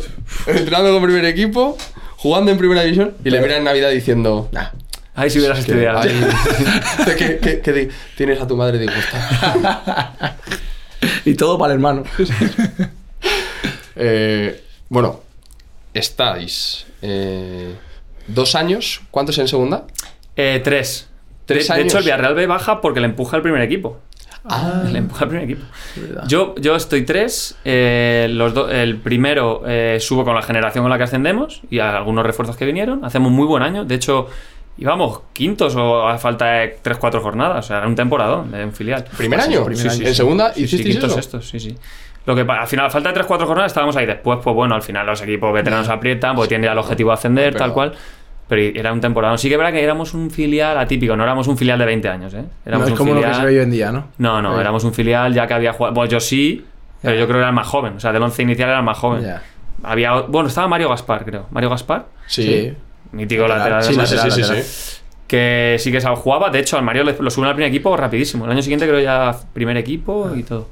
entrenando 0.46 0.92
con 0.92 1.02
primer 1.02 1.24
equipo, 1.26 1.76
jugando 2.16 2.50
en 2.50 2.58
primera 2.58 2.82
división, 2.82 3.14
y 3.24 3.30
le 3.30 3.40
miran 3.40 3.58
en 3.58 3.64
Navidad 3.64 3.90
diciendo, 3.90 4.48
nah, 4.52 4.68
Ay, 5.16 5.30
si 5.30 5.38
hubieras 5.38 5.58
estudiado. 5.58 6.00
que- 7.18 7.38
que- 7.38 7.60
que 7.60 7.90
tienes 8.16 8.40
a 8.40 8.46
tu 8.46 8.56
madre 8.56 8.78
disgusta. 8.78 10.36
Y 11.24 11.34
todo 11.34 11.58
para 11.58 11.72
el 11.72 11.78
hermano. 11.78 12.04
Eh, 13.98 14.62
bueno, 14.90 15.20
estáis 15.94 16.86
eh, 17.00 17.74
dos 18.26 18.54
años, 18.54 19.00
¿cuántos 19.10 19.38
en 19.38 19.48
segunda? 19.48 19.86
Eh, 20.36 20.60
tres. 20.62 21.08
Tres 21.46 21.66
de, 21.68 21.74
de 21.74 21.80
años. 21.80 21.86
hecho, 21.92 21.98
el 21.98 22.04
Villarreal 22.04 22.34
B 22.34 22.46
baja 22.46 22.80
porque 22.82 23.00
le 23.00 23.06
empuja 23.06 23.36
al 23.38 23.42
primer 23.42 23.62
equipo. 23.62 23.98
Ah. 24.44 24.84
Le 24.92 24.98
empuja 24.98 25.24
al 25.24 25.30
primer 25.30 25.44
equipo. 25.50 25.64
Yo, 26.28 26.54
yo 26.56 26.76
estoy 26.76 27.04
tres. 27.06 27.56
eh, 27.64 28.28
los 28.30 28.52
do- 28.54 28.68
el 28.70 28.98
primero 28.98 29.62
eh, 29.66 29.98
subo 30.00 30.24
con 30.24 30.34
la 30.34 30.42
generación 30.42 30.84
con 30.84 30.90
la 30.90 30.98
que 30.98 31.04
ascendemos 31.04 31.62
y 31.70 31.78
a 31.78 31.96
algunos 31.96 32.24
refuerzos 32.26 32.56
que 32.56 32.66
vinieron. 32.66 33.04
Hacemos 33.04 33.32
muy 33.32 33.46
buen 33.46 33.62
año. 33.62 33.84
De 33.86 33.94
hecho, 33.94 34.28
íbamos 34.78 35.20
quintos 35.32 35.74
o 35.76 36.06
a 36.06 36.18
falta 36.18 36.46
de 36.46 36.78
3-4 36.82 37.20
jornadas. 37.20 37.64
O 37.64 37.68
sea, 37.68 37.78
era 37.78 37.86
un 37.86 37.94
temporadón 37.94 38.50
de 38.52 38.64
un 38.64 38.72
filial. 38.72 39.04
¿Primer 39.16 39.40
año? 39.40 39.64
primer 39.64 39.82
Sí, 39.82 39.88
año, 39.88 40.02
¿En 40.02 40.08
sí. 40.08 40.14
segunda 40.14 40.52
Sí, 40.54 40.64
hicisteis 40.64 40.96
eso? 40.96 41.18
estos, 41.18 41.48
sí, 41.48 41.58
sí. 41.60 41.76
Lo 42.26 42.34
que 42.34 42.40
al 42.42 42.66
final, 42.66 42.86
a 42.86 42.90
falta 42.90 43.12
de 43.12 43.20
3-4 43.20 43.46
jornadas 43.46 43.70
estábamos 43.70 43.96
ahí. 43.96 44.04
Después, 44.06 44.40
pues 44.42 44.54
bueno, 44.54 44.74
al 44.74 44.82
final 44.82 45.06
los 45.06 45.22
equipos 45.22 45.52
veteranos 45.52 45.88
aprietan 45.88 46.34
porque 46.34 46.48
tienen 46.48 46.66
ya 46.66 46.72
el 46.72 46.78
objetivo 46.78 47.10
de 47.10 47.14
ascender, 47.14 47.52
Pero- 47.52 47.58
tal 47.64 47.72
cual. 47.72 47.92
Pero 48.48 48.78
era 48.78 48.92
un 48.92 49.00
temporada. 49.00 49.36
Sí 49.38 49.48
que 49.48 49.54
es 49.54 49.58
verdad 49.58 49.72
que 49.72 49.82
éramos 49.82 50.14
un 50.14 50.30
filial 50.30 50.78
atípico, 50.78 51.16
no 51.16 51.24
éramos 51.24 51.48
un 51.48 51.56
filial 51.58 51.78
de 51.80 51.84
20 51.84 52.08
años, 52.08 52.32
¿eh? 52.34 52.42
No 52.42 52.48
Éramos 52.64 52.86
es 52.86 52.92
un 52.92 52.96
como 52.98 53.14
lo 53.14 53.20
que 53.20 53.34
se 53.34 53.40
ve 53.44 53.56
hoy 53.56 53.58
en 53.58 53.70
día, 53.72 53.90
¿no? 53.90 54.06
No, 54.18 54.40
no, 54.40 54.60
éramos 54.60 54.84
un 54.84 54.94
filial 54.94 55.34
ya 55.34 55.48
que 55.48 55.54
había 55.54 55.72
jugado. 55.72 55.94
Bueno, 55.94 56.08
yo 56.10 56.20
sí, 56.20 56.64
pero 57.02 57.16
yo 57.16 57.24
creo 57.26 57.38
que 57.38 57.40
era 57.40 57.48
el 57.48 57.54
más 57.56 57.66
joven. 57.66 57.94
O 57.96 58.00
sea, 58.00 58.12
del 58.12 58.22
once 58.22 58.40
inicial 58.42 58.68
era 58.68 58.78
el 58.78 58.84
más 58.84 58.98
joven. 58.98 59.22
Ya. 59.24 59.42
Había, 59.82 60.12
bueno, 60.20 60.48
estaba 60.48 60.68
Mario 60.68 60.88
Gaspar, 60.90 61.24
creo. 61.24 61.46
Mario 61.50 61.70
Gaspar, 61.70 62.06
Sí. 62.28 62.72
Mítico 63.16 63.46
Lateral, 63.48 63.82
lateral. 63.82 63.82
sí, 63.82 63.88
además, 63.90 64.10
Sí, 64.10 64.16
sí, 64.18 64.30
sí, 64.30 64.40
lateral. 64.42 64.64
Que 65.26 65.76
sí 65.80 65.90
que 65.90 66.00
se 66.00 66.08
jugaba. 66.08 66.50
De 66.50 66.60
hecho, 66.60 66.76
al 66.78 66.84
Mario 66.84 67.04
lo 67.04 67.30
suben 67.30 67.48
al 67.48 67.54
primer 67.54 67.68
equipo 67.70 67.96
rapidísimo. 67.96 68.44
El 68.44 68.52
año 68.52 68.62
siguiente 68.62 68.86
creo 68.86 69.00
ya 69.00 69.36
primer 69.52 69.76
equipo 69.76 70.30
y 70.36 70.42
todo. 70.44 70.68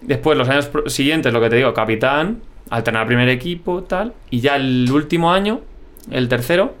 Después, 0.00 0.36
los 0.36 0.48
años 0.48 0.70
siguientes, 0.86 1.32
lo 1.32 1.40
que 1.40 1.48
te 1.50 1.56
digo, 1.56 1.72
capitán, 1.74 2.40
alternar 2.70 3.06
primer 3.06 3.28
equipo, 3.28 3.82
tal. 3.84 4.14
Y 4.30 4.40
ya 4.40 4.56
el 4.56 4.90
último 4.90 5.32
año, 5.32 5.60
el 6.10 6.28
tercero, 6.28 6.74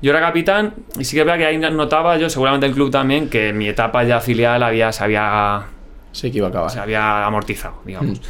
yo 0.00 0.10
era 0.10 0.20
capitán 0.20 0.74
y 0.98 1.04
sí 1.04 1.16
que 1.16 1.20
es 1.20 1.26
verdad 1.26 1.38
que 1.38 1.46
ahí 1.46 1.58
notaba 1.58 2.16
yo, 2.16 2.30
seguramente 2.30 2.66
el 2.66 2.72
club 2.72 2.90
también, 2.90 3.28
que 3.28 3.52
mi 3.52 3.68
etapa 3.68 4.04
ya 4.04 4.20
filial 4.20 4.62
había, 4.62 4.92
se 4.92 5.04
había 5.04 5.64
Sí 6.12 6.30
que 6.30 6.38
iba 6.38 6.46
a 6.46 6.50
acabar. 6.50 6.70
se 6.70 6.78
había 6.80 7.26
amortizado, 7.26 7.80
digamos. 7.84 8.20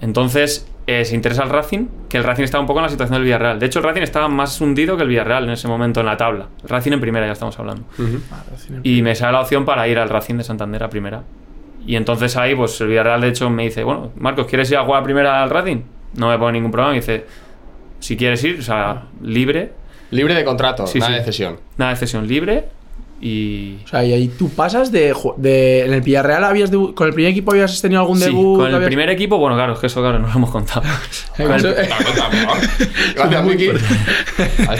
Entonces, 0.00 0.66
eh, 0.90 1.04
se 1.04 1.14
interesa 1.14 1.42
el 1.42 1.50
Racing, 1.50 1.86
que 2.08 2.16
el 2.16 2.24
Racing 2.24 2.44
estaba 2.44 2.62
un 2.62 2.66
poco 2.66 2.78
en 2.78 2.84
la 2.84 2.88
situación 2.88 3.14
del 3.16 3.24
Villarreal. 3.24 3.58
De 3.60 3.66
hecho, 3.66 3.78
el 3.80 3.84
Racing 3.84 4.00
estaba 4.02 4.26
más 4.28 4.58
hundido 4.60 4.96
que 4.96 5.02
el 5.02 5.08
Villarreal 5.10 5.44
en 5.44 5.50
ese 5.50 5.68
momento 5.68 6.00
en 6.00 6.06
la 6.06 6.16
tabla. 6.16 6.46
El 6.62 6.68
Racing 6.68 6.92
en 6.92 7.00
primera, 7.00 7.26
ya 7.26 7.32
estamos 7.32 7.58
hablando. 7.58 7.84
Y 8.82 9.02
me 9.02 9.14
sale 9.14 9.32
la 9.32 9.42
opción 9.42 9.64
para 9.66 9.86
ir 9.86 9.98
al 9.98 10.08
Racing 10.08 10.36
de 10.36 10.44
Santander 10.44 10.82
a 10.82 10.88
primera. 10.88 11.22
Y 11.86 11.96
entonces 11.96 12.36
ahí, 12.38 12.54
pues 12.54 12.80
el 12.80 12.88
Villarreal, 12.88 13.20
de 13.20 13.28
hecho, 13.28 13.50
me 13.50 13.64
dice, 13.64 13.84
bueno, 13.84 14.12
Marcos, 14.16 14.46
¿quieres 14.46 14.70
ir 14.70 14.78
a 14.78 14.84
jugar 14.84 15.02
a 15.02 15.04
primera 15.04 15.42
al 15.42 15.50
Racing? 15.50 15.82
No 16.14 16.28
me 16.30 16.38
pone 16.38 16.52
ningún 16.52 16.70
problema. 16.70 16.92
Me 16.92 17.00
dice, 17.00 17.26
si 18.00 18.16
quieres 18.16 18.42
ir, 18.44 18.58
o 18.60 18.62
sea, 18.62 19.04
libre, 19.22 19.72
Libre 20.10 20.32
de 20.34 20.42
contrato, 20.42 20.86
Sí, 20.86 21.00
nada 21.00 21.12
sí. 21.12 21.18
de 21.18 21.24
cesión. 21.24 21.60
nada 21.76 21.90
de 21.90 21.96
cesión 21.98 22.26
libre. 22.26 22.64
Y 23.20 23.78
O 23.84 23.88
sea, 23.88 24.04
y 24.04 24.12
ahí 24.12 24.28
tú 24.28 24.48
pasas 24.50 24.92
de, 24.92 25.12
de 25.38 25.84
en 25.86 25.92
el 25.92 26.02
Villarreal 26.02 26.44
habías 26.44 26.70
debu- 26.72 26.94
con 26.94 27.08
el 27.08 27.14
primer 27.14 27.32
equipo 27.32 27.50
habías 27.50 27.80
tenido 27.82 28.00
algún 28.00 28.18
sí, 28.18 28.26
debut. 28.26 28.58
con 28.58 28.68
el 28.68 28.74
habías- 28.76 28.86
primer 28.86 29.10
equipo, 29.10 29.38
bueno, 29.38 29.56
claro, 29.56 29.72
es 29.72 29.78
que 29.80 29.86
eso, 29.88 30.00
claro, 30.00 30.18
no 30.20 30.28
lo 30.28 30.32
hemos 30.34 30.50
contado. 30.50 30.82
Con 31.36 31.52
el- 31.52 31.74
Gracias, 33.14 33.44
Miki. 33.44 33.68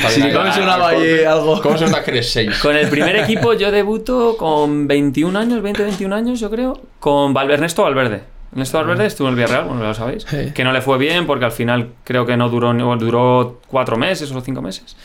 Sí, 0.09 0.23
¿cómo 0.33 0.45
ahí, 0.45 0.53
sonaba 0.53 0.89
algo? 0.91 1.61
¿Cómo 1.63 1.79
se 1.79 1.87
nota 1.87 2.03
que 2.05 2.11
eres 2.13 2.31
6? 2.33 2.59
Con 2.61 2.77
el 2.77 2.89
primer 2.89 3.17
equipo 3.17 3.53
yo 3.55 3.71
debuto 3.71 4.37
con 4.37 4.87
21 4.87 5.39
años, 5.39 5.63
20, 5.63 5.83
21 5.83 6.15
años, 6.15 6.41
yo 6.41 6.51
creo, 6.51 6.81
con 7.01 7.35
Val- 7.35 7.51
Ernesto 7.51 7.83
Valverde. 7.83 8.23
Ernesto 8.53 8.79
Valverde 8.79 9.07
estuvo 9.07 9.29
en 9.29 9.35
el 9.35 9.37
Villarreal, 9.37 9.65
bueno, 9.67 9.83
ya 9.83 9.89
lo 9.89 9.95
sabéis. 9.95 10.25
Sí. 10.29 10.53
Que 10.55 10.65
no 10.65 10.73
le 10.73 10.81
fue 10.81 10.97
bien 10.99 11.27
porque 11.27 11.45
al 11.45 11.53
final 11.53 11.91
creo 12.05 12.25
que 12.25 12.37
no 12.37 12.49
duró, 12.49 12.73
no, 12.73 12.97
duró 12.97 13.61
cuatro 13.69 13.97
meses 13.97 14.31
o 14.33 14.41
cinco 14.41 14.63
meses. 14.63 14.97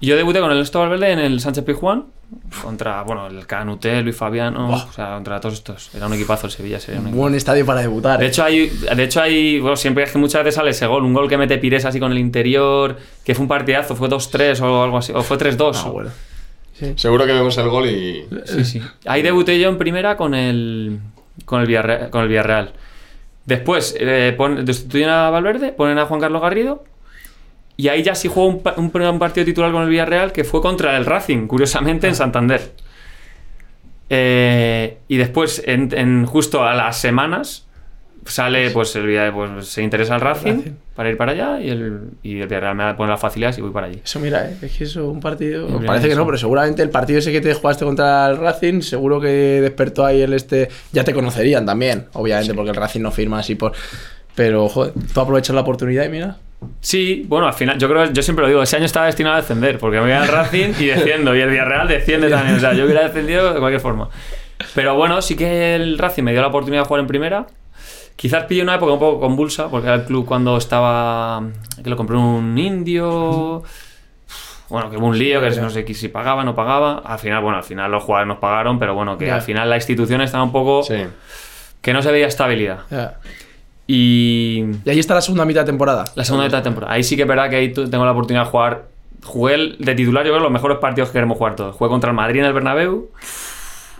Y 0.00 0.06
yo 0.06 0.16
debuté 0.16 0.40
con 0.40 0.50
Ernesto 0.50 0.78
Valverde 0.80 1.12
en 1.12 1.18
el 1.18 1.40
Sánchez 1.40 1.64
Pizjuán 1.64 2.06
contra, 2.62 3.02
bueno, 3.02 3.26
el 3.26 3.46
Canuté, 3.46 4.02
Luis 4.02 4.16
Fabiano, 4.16 4.74
o 4.74 4.92
sea, 4.92 5.14
contra 5.14 5.40
todos 5.40 5.54
estos. 5.54 5.94
Era 5.94 6.06
un 6.06 6.14
equipazo 6.14 6.46
el 6.46 6.52
Sevilla, 6.52 6.80
sería 6.80 7.00
un 7.00 7.06
equipazo. 7.06 7.20
Buen 7.22 7.34
estadio 7.34 7.64
para 7.66 7.80
debutar. 7.80 8.18
De 8.18 8.26
¿eh? 8.26 8.28
hecho, 8.28 8.44
hay, 8.44 8.68
de 8.68 9.02
hecho 9.04 9.20
hay 9.20 9.60
bueno, 9.60 9.76
siempre 9.76 10.04
es 10.04 10.10
que 10.12 10.18
muchas 10.18 10.42
veces 10.42 10.56
sale 10.56 10.70
ese 10.70 10.86
gol, 10.86 11.04
un 11.04 11.14
gol 11.14 11.28
que 11.28 11.36
mete 11.38 11.58
Pires 11.58 11.84
así 11.84 12.00
con 12.00 12.12
el 12.12 12.18
interior, 12.18 12.96
que 13.24 13.34
fue 13.34 13.42
un 13.42 13.48
partidazo, 13.48 13.94
fue 13.96 14.08
2-3 14.08 14.60
o 14.60 14.82
algo 14.82 14.98
así, 14.98 15.12
o 15.14 15.22
fue 15.22 15.38
3-2. 15.38 15.72
Ah, 15.84 15.88
bueno. 15.90 16.10
Seguro 16.96 17.24
que 17.24 17.32
vemos 17.32 17.56
el 17.58 17.68
gol 17.68 17.88
y. 17.88 18.26
Sí, 18.44 18.64
sí. 18.64 18.82
Ahí 19.06 19.22
debuté 19.22 19.58
yo 19.58 19.68
en 19.68 19.78
primera 19.78 20.16
con 20.16 20.34
el, 20.34 20.98
con 21.44 21.60
el, 21.62 21.66
Villarreal, 21.66 22.10
con 22.10 22.22
el 22.22 22.28
Villarreal. 22.28 22.72
Después 23.46 23.94
eh, 23.98 24.34
pon- 24.36 24.64
destituyen 24.64 25.08
a 25.08 25.30
Valverde, 25.30 25.72
ponen 25.72 25.98
a 25.98 26.06
Juan 26.06 26.20
Carlos 26.20 26.42
Garrido. 26.42 26.84
Y 27.76 27.88
ahí 27.88 28.02
ya 28.02 28.14
sí 28.14 28.28
jugó 28.28 28.46
un, 28.46 28.62
un, 28.76 29.02
un 29.02 29.18
partido 29.18 29.44
titular 29.44 29.70
con 29.70 29.82
el 29.82 29.88
Villarreal 29.88 30.32
que 30.32 30.44
fue 30.44 30.62
contra 30.62 30.96
el 30.96 31.04
Racing, 31.04 31.46
curiosamente 31.46 32.06
en 32.08 32.14
Santander. 32.14 32.72
Eh, 34.08 34.98
y 35.08 35.16
después, 35.16 35.62
en, 35.66 35.90
en 35.96 36.26
justo 36.26 36.64
a 36.64 36.74
las 36.74 36.96
semanas, 36.98 37.66
sale, 38.24 38.70
pues, 38.70 38.96
el 38.96 39.06
Villarreal, 39.06 39.34
pues 39.34 39.68
se 39.68 39.82
interesa 39.82 40.14
el 40.14 40.20
Racing, 40.20 40.56
Racing. 40.58 40.72
para 40.94 41.10
ir 41.10 41.16
para 41.16 41.32
allá 41.32 41.60
y 41.60 41.68
el, 41.68 42.00
y 42.22 42.40
el 42.40 42.46
Villarreal 42.46 42.74
me 42.74 42.94
pone 42.94 43.10
las 43.10 43.20
facilidades 43.20 43.58
y 43.58 43.60
voy 43.60 43.72
para 43.72 43.88
allí. 43.88 44.00
Eso 44.02 44.20
mira, 44.20 44.48
¿eh? 44.48 44.56
es 44.62 44.72
que 44.76 44.84
eso 44.84 45.10
un 45.10 45.20
partido... 45.20 45.68
Mira 45.68 45.86
Parece 45.86 46.06
que 46.06 46.12
eso. 46.12 46.20
no, 46.20 46.26
pero 46.26 46.38
seguramente 46.38 46.82
el 46.82 46.90
partido 46.90 47.18
ese 47.18 47.30
que 47.30 47.40
te 47.40 47.52
jugaste 47.52 47.84
contra 47.84 48.26
el 48.28 48.38
Racing, 48.38 48.80
seguro 48.80 49.20
que 49.20 49.60
despertó 49.60 50.06
ahí 50.06 50.22
el 50.22 50.32
este... 50.32 50.68
Ya 50.92 51.04
te 51.04 51.12
conocerían 51.12 51.66
también, 51.66 52.06
obviamente, 52.14 52.54
porque 52.54 52.70
el 52.70 52.76
Racing 52.76 53.00
no 53.02 53.10
firma 53.10 53.40
así 53.40 53.54
por... 53.54 53.72
Pero, 54.34 54.68
joder, 54.68 54.92
tú 55.12 55.20
aprovechas 55.20 55.54
la 55.54 55.60
oportunidad 55.60 56.04
y 56.04 56.08
mira... 56.08 56.38
Sí, 56.80 57.24
bueno, 57.28 57.46
al 57.46 57.52
final, 57.54 57.78
yo 57.78 57.88
creo, 57.88 58.06
yo 58.12 58.22
siempre 58.22 58.42
lo 58.44 58.48
digo, 58.48 58.62
ese 58.62 58.76
año 58.76 58.86
estaba 58.86 59.06
destinado 59.06 59.34
a 59.36 59.40
descender, 59.40 59.78
porque 59.78 59.96
me 59.98 60.04
voy 60.04 60.12
al 60.12 60.26
Racing 60.28 60.72
y 60.78 60.86
desciendo, 60.86 61.34
y 61.36 61.40
el 61.40 61.50
Villarreal 61.50 61.86
desciende 61.86 62.30
también, 62.30 62.56
o 62.56 62.60
sea, 62.60 62.72
yo 62.72 62.84
hubiera 62.84 63.02
descendido 63.02 63.52
de 63.52 63.60
cualquier 63.60 63.80
forma. 63.80 64.08
Pero 64.74 64.94
bueno, 64.94 65.20
sí 65.20 65.36
que 65.36 65.74
el 65.74 65.98
Racing 65.98 66.22
me 66.22 66.32
dio 66.32 66.40
la 66.40 66.48
oportunidad 66.48 66.82
de 66.82 66.88
jugar 66.88 67.00
en 67.00 67.06
primera. 67.06 67.46
Quizás 68.16 68.44
pillé 68.44 68.62
una 68.62 68.76
época 68.76 68.92
un 68.94 68.98
poco 68.98 69.20
convulsa, 69.20 69.68
porque 69.68 69.86
era 69.88 69.96
el 69.96 70.04
club 70.04 70.24
cuando 70.24 70.56
estaba. 70.56 71.42
que 71.84 71.90
lo 71.90 71.96
compró 71.96 72.18
un 72.18 72.56
indio. 72.56 73.62
Bueno, 74.70 74.90
que 74.90 74.96
hubo 74.96 75.06
un 75.06 75.18
lío, 75.18 75.40
que 75.42 75.50
no 75.60 75.68
sé 75.70 75.86
si 75.94 76.08
pagaba, 76.08 76.42
no 76.42 76.54
pagaba. 76.54 77.02
Al 77.04 77.18
final, 77.18 77.42
bueno, 77.42 77.58
al 77.58 77.64
final 77.64 77.90
los 77.90 78.02
jugadores 78.02 78.28
nos 78.28 78.38
pagaron, 78.38 78.78
pero 78.78 78.94
bueno, 78.94 79.18
que 79.18 79.26
Ya. 79.26 79.34
al 79.36 79.42
final 79.42 79.68
la 79.68 79.76
institución 79.76 80.22
estaba 80.22 80.42
un 80.42 80.52
poco. 80.52 80.82
Sí. 80.82 81.04
que 81.82 81.92
no 81.92 82.02
se 82.02 82.10
veía 82.10 82.26
estabilidad. 82.26 82.78
Ya. 82.90 83.18
Y. 83.86 84.64
Y 84.84 84.90
ahí 84.90 84.98
está 84.98 85.14
la 85.14 85.20
segunda 85.22 85.44
mitad 85.44 85.60
de 85.60 85.66
temporada. 85.66 86.04
La 86.14 86.24
segunda 86.24 86.46
mitad 86.46 86.58
de 86.58 86.64
temporada. 86.64 86.92
Ahí 86.92 87.02
sí 87.04 87.16
que 87.16 87.22
es 87.22 87.28
verdad 87.28 87.48
que 87.50 87.56
ahí 87.56 87.72
tengo 87.72 88.04
la 88.04 88.12
oportunidad 88.12 88.44
de 88.44 88.50
jugar. 88.50 88.84
Jugué 89.24 89.54
el- 89.54 89.76
de 89.78 89.94
titular, 89.94 90.24
yo 90.24 90.32
creo, 90.32 90.42
los 90.42 90.52
mejores 90.52 90.78
partidos 90.78 91.08
que 91.10 91.14
queremos 91.14 91.36
jugar 91.38 91.56
todos. 91.56 91.74
Jugué 91.76 91.88
contra 91.90 92.10
el 92.10 92.16
Madrid 92.16 92.40
en 92.40 92.46
el 92.46 92.52
Bernabéu. 92.52 93.10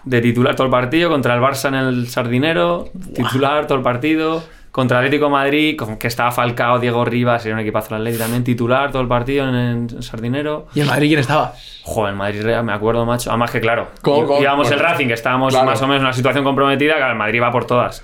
De 0.04 0.20
titular 0.20 0.54
todo 0.54 0.66
el 0.66 0.70
partido. 0.70 1.10
Contra 1.10 1.34
el 1.34 1.40
Barça 1.40 1.68
en 1.68 1.74
el 1.74 2.08
Sardinero. 2.08 2.88
Titular 3.14 3.66
todo 3.66 3.78
el 3.78 3.82
partido. 3.84 4.42
Contra 4.70 4.98
el 4.98 5.06
Atlético 5.06 5.24
de 5.26 5.30
Madrid, 5.32 5.76
con 5.78 5.96
que 5.96 6.06
estaba 6.06 6.30
Falcao, 6.30 6.78
Diego 6.78 7.02
Rivas, 7.02 7.46
era 7.46 7.54
un 7.54 7.60
equipazo 7.62 7.94
el 7.94 8.02
Atlético 8.02 8.24
también. 8.24 8.44
Titular 8.44 8.90
todo 8.92 9.00
el 9.00 9.08
partido 9.08 9.48
en 9.48 9.54
el 9.90 10.02
Sardinero. 10.02 10.66
¿Y 10.74 10.80
en 10.80 10.86
Madrid 10.86 11.08
quién 11.08 11.20
estaba? 11.20 11.54
Joder, 11.82 12.10
el 12.12 12.18
Madrid 12.18 12.42
Real, 12.42 12.62
me 12.62 12.74
acuerdo, 12.74 13.06
macho. 13.06 13.30
Además 13.30 13.50
que, 13.50 13.60
claro, 13.60 13.88
¿Cómo, 14.02 14.26
cómo? 14.26 14.42
íbamos 14.42 14.70
el 14.70 14.78
Racing, 14.78 15.06
que 15.06 15.14
estábamos 15.14 15.54
claro. 15.54 15.64
más 15.70 15.80
o 15.80 15.86
menos 15.86 16.00
en 16.00 16.06
una 16.06 16.12
situación 16.12 16.44
comprometida, 16.44 16.96
que 16.96 17.08
el 17.10 17.14
Madrid 17.16 17.40
va 17.40 17.50
por 17.50 17.66
todas. 17.66 18.02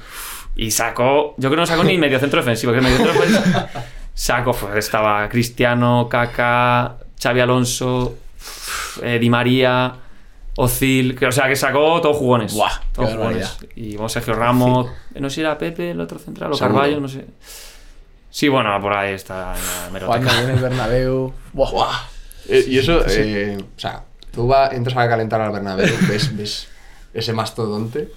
Y 0.57 0.71
sacó, 0.71 1.35
yo 1.38 1.49
creo 1.49 1.51
que 1.51 1.57
no 1.57 1.67
sacó 1.67 1.85
ni 1.85 1.97
medio 1.99 2.19
centro 2.19 2.41
defensivo, 2.41 2.73
que 2.73 2.81
medio 2.81 2.99
centro 2.99 3.12
defensivo 3.15 3.69
sacó, 4.15 4.53
pues 4.53 4.77
estaba 4.77 5.29
Cristiano, 5.29 6.09
Kaká, 6.11 6.97
Xavi 7.21 7.41
Alonso, 7.41 8.17
eh, 9.03 9.19
Di 9.19 9.31
María, 9.31 9.95
Ozil, 10.57 11.19
que, 11.19 11.27
o 11.27 11.33
sea, 11.33 11.49
que 11.49 11.57
sacó 11.57 12.01
todos 12.01 12.17
jugones. 12.17 12.53
Buah, 12.53 12.81
todos 12.93 13.15
jugones. 13.15 13.57
Y 13.75 13.95
bueno, 13.97 14.09
Sergio 14.09 14.35
Ramos, 14.35 14.88
eh, 15.15 15.21
no 15.21 15.31
sé 15.31 15.37
si 15.37 15.41
era 15.41 15.57
Pepe, 15.57 15.93
el 15.93 16.01
otro 16.01 16.19
central, 16.19 16.53
o 16.53 16.55
Seguro. 16.55 16.75
Carballo, 16.75 17.01
no 17.01 17.09
sé. 17.09 17.25
Sí, 18.31 18.49
bueno, 18.49 18.79
por 18.81 18.95
ahí 18.95 19.15
está 19.15 19.55
en 19.88 19.95
la 19.95 20.41
en 20.41 20.51
el 20.51 20.59
Bernabéu. 20.59 21.33
Buah. 21.53 22.09
Eh, 22.49 22.65
y 22.69 22.79
eso, 22.79 23.05
eh, 23.07 23.57
o 23.59 23.81
sea, 23.81 24.05
tú 24.31 24.49
va, 24.49 24.69
entras 24.69 24.97
a 24.97 25.09
calentar 25.09 25.41
al 25.41 25.53
Bernabéu, 25.53 25.95
ves, 26.09 26.37
ves 26.37 26.69
ese 27.15 27.33
mastodonte. 27.33 28.11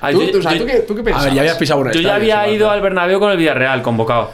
Ah, 0.00 0.10
¿Tú, 0.10 0.22
yo- 0.22 0.38
o 0.38 0.42
sea, 0.42 0.52
yo- 0.52 0.58
¿tú 0.58 0.66
qué, 0.66 0.78
tú 0.80 0.94
qué 0.94 1.00
A 1.00 1.04
pensabas? 1.04 1.24
ver, 1.26 1.34
ya 1.34 1.40
habías 1.42 1.56
pisado 1.56 1.80
una 1.80 1.92
Yo 1.92 2.00
ya 2.00 2.14
había 2.16 2.48
ido 2.48 2.70
al 2.70 2.80
Bernabéu 2.80 3.20
con 3.20 3.30
el 3.30 3.36
Villarreal 3.38 3.82
convocado. 3.82 4.32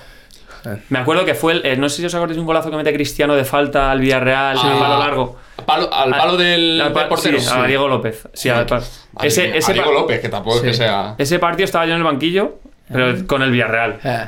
Eh. 0.65 0.79
Me 0.89 0.99
acuerdo 0.99 1.25
que 1.25 1.35
fue 1.35 1.53
el. 1.53 1.67
eh, 1.67 1.77
no 1.77 1.89
sé 1.89 1.97
si 1.99 2.07
os 2.07 2.15
acordáis 2.15 2.37
de 2.37 2.41
un 2.41 2.47
golazo 2.47 2.71
que 2.71 2.77
mete 2.77 2.93
Cristiano 2.93 3.35
de 3.37 3.45
falta 3.45 3.91
al 3.91 4.01
Villarreal, 4.01 4.57
Ah, 4.61 4.75
a 4.77 4.79
palo 4.81 4.99
largo. 4.99 5.37
Palo- 5.65 5.93
al 5.93 6.11
palo 6.11 6.37
del, 6.37 6.81
Al 6.81 6.93
pa- 6.93 7.01
del 7.01 7.09
portero. 7.09 7.41
sí, 7.41 7.47
a 7.53 7.63
Diego 7.65 7.87
López. 7.89 8.29
Sí, 8.33 8.49
al 8.49 8.67
Madre 8.67 9.29
ese, 9.29 9.53
a 9.59 9.73
Diego 9.73 9.93
López, 9.93 10.21
que 10.21 10.29
tampoco 10.29 10.57
es 10.57 10.63
que 10.63 10.73
Sí. 10.73 10.79
sea. 10.79 11.15
ese 11.19 11.39
partido 11.39 11.65
estaba 11.65 11.87
yo 11.87 11.93
en 11.93 11.99
el 11.99 12.05
banquillo, 12.05 12.57
pero 12.93 13.27
con 13.27 13.43
el 13.43 13.51
Villarreal. 13.51 13.99
Eh, 14.03 14.25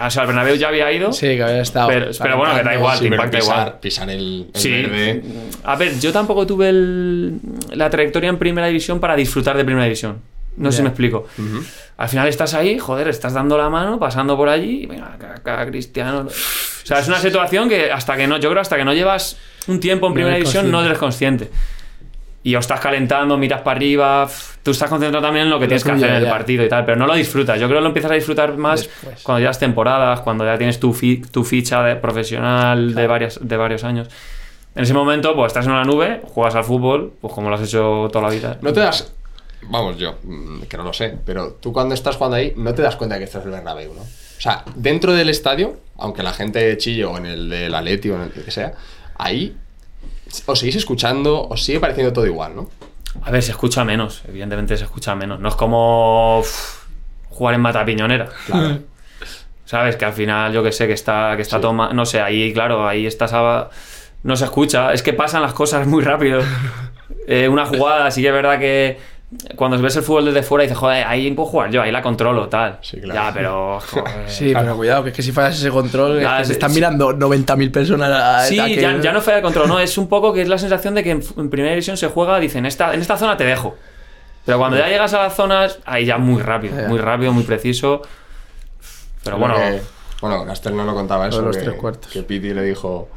O 0.00 0.10
sea, 0.10 0.22
el 0.22 0.26
Bernabéu 0.28 0.56
ya 0.56 0.68
había 0.68 0.90
ido. 0.92 1.12
sí, 1.12 1.26
que 1.36 1.42
había 1.42 1.62
estado. 1.62 1.88
Pero- 1.88 2.10
pero 2.20 2.36
bueno, 2.36 2.54
que 2.56 2.62
da 2.62 2.74
igual, 2.74 2.98
Sí, 2.98 3.04
te 3.08 3.14
impacta 3.14 3.38
pisar, 3.38 3.58
igual. 3.66 3.80
pisar 3.80 4.10
el, 4.10 4.46
el 4.54 4.60
Sí. 4.60 4.70
verde. 4.70 5.22
A 5.64 5.76
ver, 5.76 5.98
yo 6.00 6.12
tampoco 6.12 6.46
tuve 6.46 6.68
el- 6.68 7.38
la 7.72 7.90
trayectoria 7.90 8.28
en 8.30 8.38
primera 8.38 8.66
división 8.66 8.98
para 9.00 9.14
disfrutar 9.16 9.56
de 9.56 9.64
primera 9.64 9.84
división. 9.84 10.20
No 10.56 10.70
sé 10.70 10.76
si 10.78 10.82
me 10.84 10.88
explico. 10.90 11.26
Al 11.96 12.08
final 12.08 12.28
estás 12.28 12.54
ahí, 12.54 12.78
joder, 12.78 13.08
estás 13.08 13.34
dando 13.34 13.56
la 13.58 13.68
mano, 13.70 13.98
pasando 13.98 14.36
por 14.36 14.48
allí, 14.48 14.82
y 14.82 14.86
venga, 14.86 15.14
acá, 15.36 15.66
Cristiano. 15.66 16.26
O 16.28 16.86
sea, 16.86 16.98
es 17.00 17.08
una 17.08 17.18
situación 17.18 17.68
que 17.68 17.90
hasta 17.90 18.16
que 18.16 18.26
no, 18.26 18.38
yo 18.38 18.50
creo 18.50 18.60
hasta 18.60 18.76
que 18.76 18.84
no 18.84 18.92
llevas 18.94 19.36
un 19.66 19.80
tiempo 19.80 20.06
en 20.06 20.10
No 20.10 20.14
primera 20.14 20.36
eres 20.36 20.44
división 20.48 20.70
no 20.70 20.78
consciente. 20.78 20.88
eres 20.90 20.98
consciente. 20.98 21.50
Y 22.46 22.54
o 22.54 22.58
estás 22.58 22.78
calentando, 22.78 23.36
miras 23.38 23.62
para 23.62 23.76
arriba, 23.78 24.28
tú 24.62 24.70
estás 24.72 24.88
concentrado 24.90 25.24
también 25.24 25.46
en 25.46 25.50
lo 25.50 25.58
que 25.58 25.64
Lo 25.64 25.68
tienes 25.68 25.82
que 25.82 25.92
hacer 25.92 26.10
en 26.10 26.16
el 26.16 26.24
ya. 26.24 26.30
partido 26.30 26.62
y 26.64 26.68
tal, 26.68 26.84
pero 26.84 26.96
no 26.98 27.06
lo 27.06 27.14
disfrutas. 27.14 27.58
Yo 27.58 27.66
creo 27.66 27.78
que 27.78 27.82
lo 27.82 27.88
empiezas 27.88 28.10
a 28.10 28.14
disfrutar 28.14 28.54
más 28.58 28.82
Después. 28.82 29.22
cuando 29.22 29.40
llevas 29.40 29.58
temporadas, 29.58 30.20
cuando 30.20 30.44
ya 30.44 30.56
tienes 30.58 30.78
tu, 30.78 30.92
fi- 30.92 31.22
tu 31.22 31.42
ficha 31.42 31.82
de 31.82 31.96
profesional 31.96 32.94
de, 32.94 33.06
varias, 33.06 33.38
de 33.42 33.56
varios 33.56 33.82
años. 33.82 34.08
En 34.74 34.82
ese 34.82 34.92
momento, 34.92 35.34
pues 35.34 35.48
estás 35.52 35.64
en 35.66 35.72
una 35.72 35.84
nube, 35.84 36.20
juegas 36.24 36.54
al 36.54 36.64
fútbol, 36.64 37.14
pues 37.20 37.32
como 37.32 37.48
lo 37.48 37.54
has 37.56 37.62
hecho 37.62 38.08
toda 38.12 38.28
la 38.28 38.34
vida. 38.34 38.58
No 38.60 38.72
te 38.74 38.80
das. 38.80 39.12
Vamos, 39.62 39.96
yo, 39.96 40.18
mm, 40.22 40.62
que 40.64 40.76
no 40.76 40.82
lo 40.84 40.92
sé, 40.92 41.16
pero 41.24 41.52
tú 41.54 41.72
cuando 41.72 41.94
estás 41.94 42.16
jugando 42.16 42.36
ahí, 42.36 42.52
no 42.56 42.74
te 42.74 42.82
das 42.82 42.96
cuenta 42.96 43.14
de 43.14 43.20
que 43.20 43.24
estás 43.24 43.40
en 43.44 43.48
el 43.48 43.54
Bernabéu, 43.54 43.94
¿no? 43.94 44.02
O 44.02 44.40
sea, 44.40 44.62
dentro 44.74 45.14
del 45.14 45.30
estadio, 45.30 45.78
aunque 45.96 46.22
la 46.22 46.34
gente 46.34 46.76
chille 46.76 47.06
o 47.06 47.16
en 47.16 47.24
el 47.24 47.48
del 47.48 47.74
Atleti 47.74 48.10
o 48.10 48.16
en 48.16 48.22
el 48.22 48.30
que 48.32 48.50
sea, 48.50 48.74
ahí 49.16 49.56
os 50.46 50.58
seguís 50.58 50.76
escuchando, 50.76 51.46
os 51.48 51.62
sigue 51.62 51.80
pareciendo 51.80 52.12
todo 52.12 52.26
igual, 52.26 52.56
¿no? 52.56 52.68
A 53.22 53.30
ver, 53.30 53.42
se 53.42 53.52
escucha 53.52 53.84
menos, 53.84 54.22
evidentemente 54.28 54.76
se 54.76 54.84
escucha 54.84 55.14
menos. 55.14 55.38
No 55.40 55.48
es 55.48 55.54
como 55.54 56.42
jugar 57.30 57.54
en 57.54 57.60
matapiñonera. 57.60 58.28
Claro. 58.46 58.78
¿Sabes? 59.64 59.96
Que 59.96 60.04
al 60.04 60.12
final, 60.12 60.52
yo 60.52 60.62
que 60.62 60.72
sé, 60.72 60.86
que 60.86 60.92
está, 60.92 61.34
que 61.36 61.42
está 61.42 61.56
Sí. 61.56 61.62
toma. 61.62 61.92
No 61.92 62.04
sé, 62.04 62.20
ahí, 62.20 62.52
claro, 62.52 62.86
ahí 62.86 63.06
estás 63.06 63.32
a- 63.32 63.70
No 64.22 64.36
se 64.36 64.44
escucha. 64.44 64.92
Es 64.92 65.02
que 65.02 65.12
pasan 65.12 65.42
las 65.42 65.52
cosas 65.52 65.86
muy 65.86 66.02
rápido. 66.02 66.40
Eh, 67.26 67.48
una 67.48 67.64
jugada, 67.64 68.10
sí 68.10 68.20
que 68.20 68.28
es 68.28 68.34
verdad 68.34 68.58
que 68.58 68.98
cuando 69.56 69.80
ves 69.80 69.96
el 69.96 70.02
fútbol 70.02 70.26
desde 70.26 70.42
fuera 70.42 70.62
dices, 70.62 70.76
joder, 70.78 71.04
ahí 71.06 71.30
puedo 71.32 71.48
jugar 71.48 71.70
yo, 71.70 71.82
ahí 71.82 71.90
la 71.92 72.02
controlo, 72.02 72.48
tal. 72.48 72.78
Sí, 72.82 73.00
claro. 73.00 73.14
Ya, 73.28 73.32
pero. 73.34 73.80
joder. 73.90 74.28
Sí, 74.30 74.52
pero 74.54 74.76
cuidado, 74.76 75.02
que 75.04 75.10
es 75.10 75.16
que 75.16 75.22
si 75.22 75.32
fallas 75.32 75.56
ese 75.58 75.70
control, 75.70 76.20
Ya, 76.20 76.36
es 76.36 76.38
que 76.38 76.44
sí, 76.44 76.48
te 76.48 76.52
están 76.54 76.70
sí. 76.70 76.74
mirando 76.76 77.12
90.000 77.12 77.70
personas. 77.72 78.10
a- 78.10 78.44
Sí, 78.46 78.58
a 78.58 78.66
que- 78.66 78.80
ya, 78.80 79.00
ya 79.00 79.12
no 79.12 79.20
fue 79.20 79.34
de 79.34 79.42
control, 79.42 79.68
no, 79.68 79.78
es 79.80 79.96
un 79.98 80.08
poco 80.08 80.32
que 80.32 80.42
es 80.42 80.48
la 80.48 80.58
sensación 80.58 80.94
de 80.94 81.02
que 81.02 81.10
en, 81.12 81.22
en 81.36 81.50
primera 81.50 81.70
división 81.72 81.96
se 81.96 82.08
juega, 82.08 82.38
dicen, 82.38 82.60
en 82.60 82.66
esta, 82.66 82.94
en 82.94 83.00
esta 83.00 83.16
zona 83.16 83.36
te 83.36 83.44
dejo. 83.44 83.76
Pero 84.44 84.58
cuando 84.58 84.76
ya 84.76 84.88
llegas 84.88 85.14
a 85.14 85.22
las 85.22 85.34
zonas, 85.34 85.78
ahí 85.86 86.04
ya 86.04 86.18
muy 86.18 86.42
rápido, 86.42 86.76
muy 86.88 86.98
rápido, 86.98 87.32
muy 87.32 87.44
preciso. 87.44 88.02
Pero 89.24 89.38
bueno, 89.38 89.54
Que- 89.56 89.80
bueno, 90.20 90.44
Castel 90.46 90.76
no 90.76 90.84
lo 90.84 90.94
contaba 90.94 91.28
eso. 91.28 91.40
Los 91.42 91.56
que, 91.56 91.62
tres 91.64 91.74
cuartos. 91.76 92.12
que 92.12 92.22
Piti 92.22 92.52
le 92.52 92.62
dijo: 92.62 93.08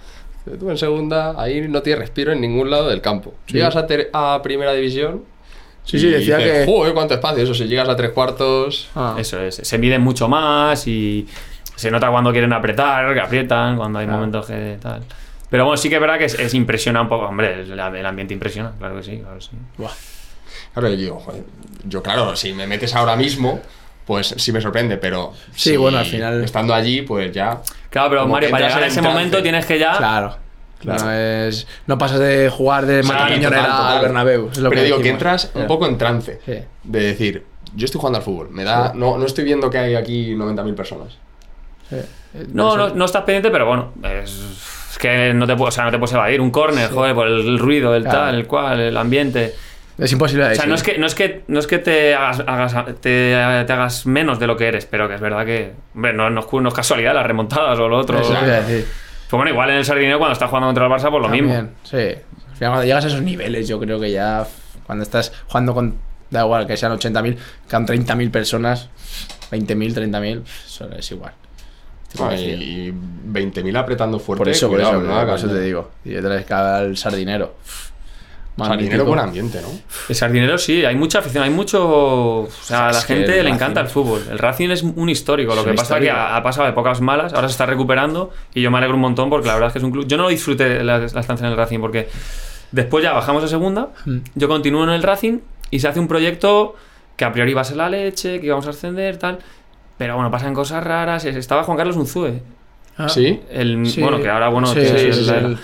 Tú 0.59 0.69
en 0.71 0.77
segunda, 0.77 1.33
ahí 1.37 1.67
no 1.67 1.81
tienes 1.81 1.99
respiro 1.99 2.31
en 2.31 2.39
ningún 2.41 2.69
lado 2.69 2.87
del 2.87 3.01
campo. 3.01 3.33
Llegas 3.47 3.75
a, 3.75 3.85
ter- 3.87 4.09
a 4.13 4.39
primera 4.41 4.71
división. 4.73 5.23
Sí, 5.87 5.99
sí, 5.99 6.09
decía 6.09 6.37
dices, 6.37 6.65
que- 6.65 6.71
Joder, 6.71 6.93
cuánto 6.93 7.13
espacio. 7.13 7.43
Eso, 7.43 7.53
si 7.53 7.63
llegas 7.65 7.87
a 7.89 7.95
tres 7.95 8.11
cuartos. 8.11 8.89
Ah. 8.95 9.15
eso 9.17 9.39
es, 9.41 9.55
se 9.55 9.77
miden 9.77 10.01
mucho 10.01 10.27
más 10.27 10.85
y 10.87 11.25
se 11.75 11.89
nota 11.89 12.09
cuando 12.09 12.31
quieren 12.31 12.51
apretar, 12.53 13.13
que 13.13 13.21
aprietan, 13.21 13.77
cuando 13.77 13.99
hay 13.99 14.05
Claro. 14.05 14.19
momentos 14.19 14.45
que 14.47 14.77
tal. 14.81 15.01
Pero 15.49 15.63
bueno, 15.65 15.77
sí 15.77 15.87
que 15.89 15.95
es 15.95 16.01
verdad 16.01 16.17
que 16.17 16.25
es, 16.25 16.33
es 16.33 16.53
impresiona 16.53 17.01
un 17.01 17.07
poco, 17.07 17.25
hombre, 17.27 17.61
el, 17.61 17.71
el 17.71 18.05
ambiente 18.05 18.33
impresiona, 18.33 18.73
claro 18.77 18.97
que 18.97 19.03
sí, 19.03 19.17
claro 19.19 19.35
que 19.37 19.41
sí. 19.45 19.51
Buah. 19.77 19.91
Claro, 20.73 20.89
yo 20.89 20.95
digo, 20.97 21.19
joder, 21.19 21.43
yo 21.85 22.03
claro, 22.03 22.35
si 22.35 22.51
me 22.53 22.67
metes 22.67 22.93
ahora 22.93 23.15
mismo, 23.15 23.61
pues 24.05 24.35
sí 24.37 24.51
me 24.51 24.59
sorprende, 24.61 24.97
pero. 24.97 25.33
Sí, 25.55 25.71
si 25.71 25.77
bueno, 25.77 25.97
al 25.99 26.05
final- 26.05 26.43
Estando 26.43 26.73
allí, 26.73 27.01
pues 27.03 27.31
ya. 27.31 27.61
Claro, 27.89 28.09
pero 28.09 28.27
Mario, 28.27 28.49
para 28.51 28.67
llegar 28.67 28.83
a 28.83 28.87
ese 28.87 28.99
trance. 28.99 29.09
momento 29.15 29.41
tienes 29.41 29.65
que 29.65 29.79
ya... 29.79 29.97
Claro. 29.97 30.35
Claro. 30.79 31.05
No, 31.05 31.11
es, 31.11 31.67
no 31.87 31.97
pasas 31.97 32.19
de 32.19 32.49
jugar 32.49 32.85
de 32.85 33.01
matapiñonera 33.03 33.63
Total, 33.63 33.77
total. 33.77 33.95
al 33.97 34.01
Bernabéu. 34.03 34.49
es 34.51 34.57
lo 34.59 34.69
Pero 34.69 34.83
digo 34.83 34.99
que 34.99 35.09
entras 35.09 35.51
un 35.55 35.65
poco 35.67 35.87
en 35.87 35.97
trance. 35.97 36.39
Sí. 36.45 36.59
De 36.83 36.99
decir, 36.99 37.43
yo 37.75 37.85
estoy 37.85 37.99
jugando 37.99 38.17
al 38.19 38.23
fútbol. 38.23 38.49
Me 38.51 38.63
da. 38.63 38.91
No, 38.93 39.17
no 39.17 39.25
estoy 39.25 39.43
viendo 39.43 39.69
que 39.69 39.77
hay 39.79 39.95
aquí 39.95 40.35
90.000 40.35 40.75
personas. 40.75 41.17
Sí. 41.89 41.97
No, 42.53 42.77
no, 42.77 42.89
no 42.89 43.05
estás 43.05 43.23
pendiente, 43.23 43.49
pero 43.49 43.65
bueno, 43.65 43.93
es, 44.23 44.89
es 44.91 44.97
que 44.99 45.33
no 45.33 45.47
te, 45.47 45.53
o 45.53 45.71
sea, 45.71 45.85
no 45.85 45.91
te 45.91 45.97
puedes 45.97 46.13
evadir. 46.13 46.41
Un 46.41 46.51
córner, 46.51 46.89
joder, 46.91 47.15
por 47.15 47.27
el 47.27 47.57
ruido, 47.57 47.95
el 47.95 48.03
Claro. 48.03 48.19
tal, 48.19 48.35
el 48.35 48.45
cual, 48.47 48.79
el 48.79 48.97
ambiente. 48.97 49.55
Es 49.97 50.11
imposible. 50.11 50.45
O 50.51 50.53
sea, 50.55 50.67
no 50.67 50.75
es 50.75 50.83
que, 50.83 50.99
no 50.99 51.07
es 51.07 51.15
que, 51.15 51.41
no 51.47 51.57
es 51.59 51.65
que 51.65 51.79
te, 51.79 52.13
hagas, 52.13 52.41
hagas- 52.45 52.85
te, 53.01 53.33
te 53.65 53.73
hagas 53.73 54.05
menos 54.05 54.37
de 54.39 54.45
lo 54.45 54.55
que 54.55 54.67
eres, 54.67 54.85
pero 54.85 55.07
que 55.07 55.15
es 55.15 55.21
verdad 55.21 55.43
que. 55.43 55.71
Hombre, 55.95 56.13
no, 56.13 56.29
no 56.29 56.41
es, 56.41 56.45
cu- 56.45 56.61
no 56.61 56.69
es 56.69 56.75
casualidad 56.75 57.15
las 57.15 57.25
remontadas 57.25 57.79
o 57.79 57.87
lo 57.87 57.97
otro. 57.97 58.19
Eso 58.19 58.33
decir. 58.33 58.85
Pues 59.29 59.37
bueno, 59.37 59.51
igual 59.51 59.69
en 59.71 59.77
el 59.77 59.85
Sardinero 59.85 60.19
cuando 60.19 60.33
estás 60.33 60.49
jugando 60.49 60.67
contra 60.67 60.85
el 60.85 60.91
Barça, 60.91 61.09
pues 61.09 61.21
lo 61.21 61.29
mismo. 61.29 61.53
También, 61.53 61.75
Sí. 61.83 61.97
Al 61.97 62.55
final, 62.55 62.71
cuando 62.71 62.83
llegas 62.85 63.03
a 63.05 63.07
esos 63.07 63.21
niveles, 63.21 63.67
yo 63.67 63.79
creo 63.79 63.99
que 63.99 64.11
ya. 64.11 64.47
Cuando 64.85 65.03
estás 65.03 65.33
jugando 65.47 65.73
con. 65.73 65.95
Da 66.29 66.43
igual 66.43 66.67
que 66.67 66.75
sean 66.75 66.91
80.000, 66.91 67.37
que 67.69 67.75
han 67.75 67.87
30.000 67.87 68.31
personas, 68.31 68.89
20.000, 69.49 69.93
30.000, 69.93 70.43
eso 70.43 70.89
es 70.91 71.11
igual. 71.11 71.33
Ah, 72.19 72.35
y 72.35 72.91
20.000 72.91 73.77
apretando 73.77 74.19
fuerte. 74.19 74.39
Por 74.39 74.49
eso, 74.49 74.67
por 74.67 74.77
cuidado, 74.77 75.01
eso, 75.01 75.13
¿no? 75.13 75.25
por 75.25 75.35
eso 75.35 75.47
te 75.47 75.61
digo. 75.61 75.91
Y 76.03 76.13
yo 76.13 76.21
te 76.21 76.29
la 76.49 76.77
al 76.77 76.97
sardinero. 76.97 77.55
O 78.59 78.63
sea, 78.63 78.69
Magnífico. 78.69 78.91
dinero 78.93 79.05
buen 79.05 79.19
ambiente, 79.19 79.61
¿no? 79.61 79.67
El 80.09 80.15
sardinero 80.15 80.57
sí, 80.57 80.83
hay 80.83 80.95
mucha 80.95 81.19
afición, 81.19 81.43
hay 81.43 81.51
mucho... 81.51 81.87
O 81.87 82.49
sea, 82.63 82.89
a 82.89 82.91
la 82.91 83.01
gente 83.01 83.27
le 83.27 83.43
Racing- 83.43 83.53
encanta 83.53 83.81
el 83.81 83.87
fútbol. 83.87 84.23
El 84.31 84.39
Racing 84.39 84.69
es 84.71 84.81
un 84.81 85.09
histórico, 85.09 85.53
lo 85.53 85.61
Es 85.61 85.67
que 85.67 85.73
pasa 85.73 85.97
es 85.97 86.03
que 86.05 86.09
ha, 86.09 86.35
ha 86.35 86.41
pasado 86.41 86.65
de 86.65 86.73
pocas 86.73 86.99
malas, 86.99 87.33
ahora 87.33 87.47
se 87.49 87.51
está 87.51 87.67
recuperando 87.67 88.31
y 88.55 88.61
yo 88.63 88.71
me 88.71 88.79
alegro 88.79 88.95
un 88.95 89.01
montón 89.01 89.29
porque 89.29 89.47
la 89.47 89.53
verdad 89.53 89.67
es 89.67 89.73
que 89.73 89.79
es 89.79 89.83
un 89.85 89.91
club... 89.91 90.07
Yo 90.07 90.17
no 90.17 90.27
disfruté 90.29 90.83
la, 90.83 90.97
la 90.97 91.05
estancia 91.05 91.45
en 91.45 91.51
el 91.51 91.55
Racing 91.57 91.79
porque 91.79 92.09
después 92.71 93.03
ya 93.03 93.13
bajamos 93.13 93.43
a 93.43 93.47
segunda, 93.47 93.89
Mm. 94.05 94.17
yo 94.33 94.47
continúo 94.47 94.83
en 94.85 94.89
el 94.89 95.03
Racing 95.03 95.37
y 95.69 95.79
se 95.79 95.87
hace 95.87 95.99
un 95.99 96.07
proyecto 96.07 96.75
que 97.15 97.25
a 97.25 97.31
priori 97.31 97.53
va 97.53 97.61
a 97.61 97.63
ser 97.65 97.77
la 97.77 97.89
leche, 97.89 98.39
que 98.39 98.47
íbamos 98.47 98.65
a 98.67 98.71
ascender, 98.71 99.17
tal... 99.17 99.39
Pero 99.99 100.13
bueno, 100.15 100.29
pasan 100.29 100.53
cosas 100.53 100.83
raras. 100.83 101.25
Estaba 101.25 101.63
Juan 101.63 101.77
Carlos 101.77 101.95
Unzúe, 101.95 102.39
Ah, 102.97 103.09
Sí. 103.09 103.39
el, 103.51 103.85
sí. 103.87 104.01
bueno, 104.01 104.19
que 104.19 104.29
ahora, 104.29 104.49
bueno, 104.49 104.67
Sí, 104.67 104.79
el- 104.79 105.57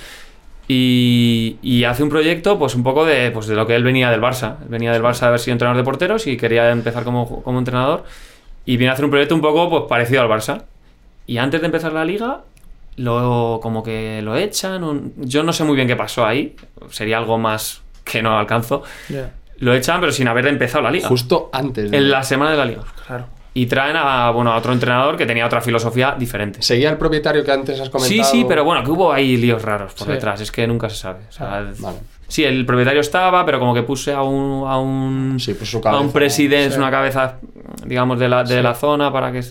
y, 0.73 1.57
y 1.61 1.83
hace 1.83 2.03
un 2.03 2.09
proyecto, 2.09 2.57
pues 2.57 2.75
un 2.75 2.83
poco 2.83 3.05
de, 3.05 3.31
pues, 3.31 3.47
de 3.47 3.55
lo 3.55 3.65
que 3.67 3.75
él 3.75 3.83
venía 3.83 4.09
del 4.09 4.21
Barça. 4.21 4.57
Él 4.63 4.69
venía 4.69 4.91
del 4.91 5.01
Barça 5.03 5.21
de 5.21 5.25
haber 5.27 5.39
sido 5.39 5.53
entrenador 5.53 5.77
de 5.77 5.83
porteros 5.83 6.27
y 6.27 6.37
quería 6.37 6.69
empezar 6.71 7.03
como, 7.03 7.41
como 7.43 7.59
entrenador. 7.59 8.03
Y 8.65 8.77
viene 8.77 8.89
a 8.91 8.93
hacer 8.93 9.05
un 9.05 9.11
proyecto 9.11 9.35
un 9.35 9.41
poco 9.41 9.69
pues, 9.69 9.83
parecido 9.87 10.21
al 10.21 10.29
Barça. 10.29 10.63
Y 11.27 11.37
antes 11.37 11.61
de 11.61 11.65
empezar 11.67 11.93
la 11.93 12.03
liga, 12.05 12.41
lo, 12.97 13.59
como 13.61 13.83
que 13.83 14.21
lo 14.21 14.35
echan. 14.35 14.83
o- 14.83 15.01
yo 15.17 15.43
no 15.43 15.53
sé 15.53 15.63
muy 15.63 15.75
bien 15.75 15.87
qué 15.87 15.95
pasó 15.95 16.25
ahí. 16.25 16.55
Sería 16.89 17.17
algo 17.17 17.37
más 17.37 17.81
que 18.03 18.21
no 18.21 18.37
alcanzo. 18.37 18.83
Ya. 19.09 19.31
Lo 19.59 19.73
echan, 19.73 19.99
pero 19.99 20.11
sin 20.11 20.27
haber 20.27 20.47
empezado 20.47 20.83
la 20.83 20.91
liga. 20.91 21.07
Justo 21.07 21.49
antes 21.53 21.89
de... 21.91 21.97
En 21.97 22.09
la 22.09 22.23
semana 22.23 22.51
de 22.51 22.57
la 22.57 22.65
liga. 22.65 22.81
Claro. 23.07 23.25
Y 23.55 23.67
traen 23.67 23.95
a, 23.95 24.31
bueno, 24.31 24.51
a 24.51 24.57
otro 24.57 24.73
entrenador 24.73 25.15
que 25.15 25.25
tenía 25.27 25.45
otra 25.45 25.61
filosofía 25.61 26.15
diferente. 26.17 26.61
¿Seguía 26.63 26.89
el 26.89 26.97
propietario 26.97 27.43
que 27.43 27.51
antes 27.51 27.79
has 27.79 27.89
comentado? 27.91 28.23
Sí, 28.23 28.23
sí, 28.23 28.45
pero 28.47 28.63
bueno, 28.63 28.83
que 28.83 28.89
hubo 28.89 29.13
ahí 29.13 29.37
líos 29.37 29.61
raros 29.61 29.93
por 29.93 30.07
Sí. 30.07 30.13
detrás, 30.13 30.41
es 30.41 30.51
que 30.51 30.65
nunca 30.65 30.89
se 30.89 30.95
sabe. 30.95 31.19
O 31.29 31.31
sea, 31.31 31.57
Ah, 31.57 31.71
Vale. 31.79 31.97
Sí, 32.27 32.43
el 32.43 32.65
propietario 32.65 33.01
estaba, 33.01 33.45
pero 33.45 33.59
como 33.59 33.75
que 33.75 33.83
puse 33.83 34.11
a 34.11 34.23
un, 34.23 34.67
a 34.67 34.77
un, 34.79 35.37
Sí, 35.39 35.55
a 35.85 35.99
un 35.99 36.11
presidente, 36.11 36.71
Sí. 36.71 36.77
una 36.79 36.89
cabeza, 36.89 37.35
digamos, 37.85 38.17
de 38.17 38.27
la, 38.27 38.43
de 38.43 38.63
la 38.63 38.73
zona 38.73 39.11
para 39.11 39.31
que... 39.31 39.41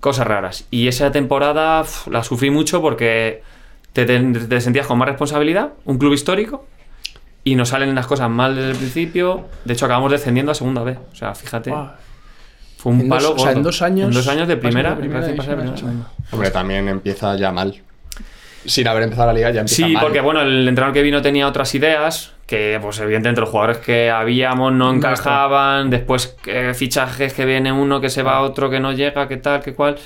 Cosas 0.00 0.26
raras. 0.26 0.66
Y 0.70 0.86
esa 0.86 1.10
temporada 1.10 1.82
la 2.10 2.22
sufrí 2.24 2.50
mucho 2.50 2.82
porque 2.82 3.42
te, 3.94 4.04
te- 4.04 4.20
te 4.20 4.60
sentías 4.60 4.86
con 4.86 4.98
más 4.98 5.08
responsabilidad, 5.08 5.70
un 5.86 5.96
club 5.96 6.12
histórico, 6.12 6.66
y 7.42 7.54
nos 7.54 7.70
salen 7.70 7.94
las 7.94 8.06
cosas 8.06 8.28
mal 8.28 8.54
desde 8.54 8.72
el 8.72 8.76
principio. 8.76 9.46
De 9.64 9.72
hecho, 9.72 9.86
acabamos 9.86 10.10
descendiendo 10.12 10.52
a 10.52 10.54
segunda 10.54 10.82
vez. 10.82 10.98
O 11.10 11.14
sea, 11.16 11.34
fíjate. 11.34 11.72
Fue 12.84 12.92
un 12.92 13.00
En 13.00 13.08
dos- 13.08 13.24
o 13.24 13.38
sea, 13.38 13.52
en 13.52 13.62
dos 13.62 13.80
años 13.80 14.08
En 14.08 14.14
dos 14.14 14.28
años 14.28 14.46
de 14.46 14.58
primera. 14.58 14.94
Hombre, 16.30 16.50
también 16.50 16.86
empieza 16.88 17.34
ya 17.34 17.50
mal. 17.50 17.74
Sin 18.66 18.86
haber 18.88 19.04
empezado 19.04 19.28
la 19.28 19.32
liga 19.32 19.50
ya 19.50 19.60
empieza 19.60 19.86
Sí, 19.86 19.92
mal. 19.94 20.02
porque 20.02 20.20
bueno, 20.20 20.42
el 20.42 20.68
entrenador 20.68 20.92
que 20.92 21.00
vino 21.02 21.22
tenía 21.22 21.48
otras 21.48 21.74
ideas, 21.74 22.32
que 22.46 22.78
pues 22.82 22.98
evidentemente 23.00 23.40
los 23.40 23.48
jugadores 23.48 23.78
que 23.78 24.10
habíamos 24.10 24.70
no 24.72 24.90
No 24.90 24.94
encajaban, 24.98 25.88
después 25.88 26.36
eh, 26.46 26.72
fichajes 26.74 27.32
que 27.32 27.46
viene 27.46 27.72
uno, 27.72 28.02
que 28.02 28.10
se 28.10 28.22
va 28.22 28.40
otro, 28.42 28.68
que 28.68 28.80
no 28.80 28.92
llega, 28.92 29.26
que 29.28 29.38
tal, 29.38 29.62
que 29.62 29.72
cual. 29.74 29.96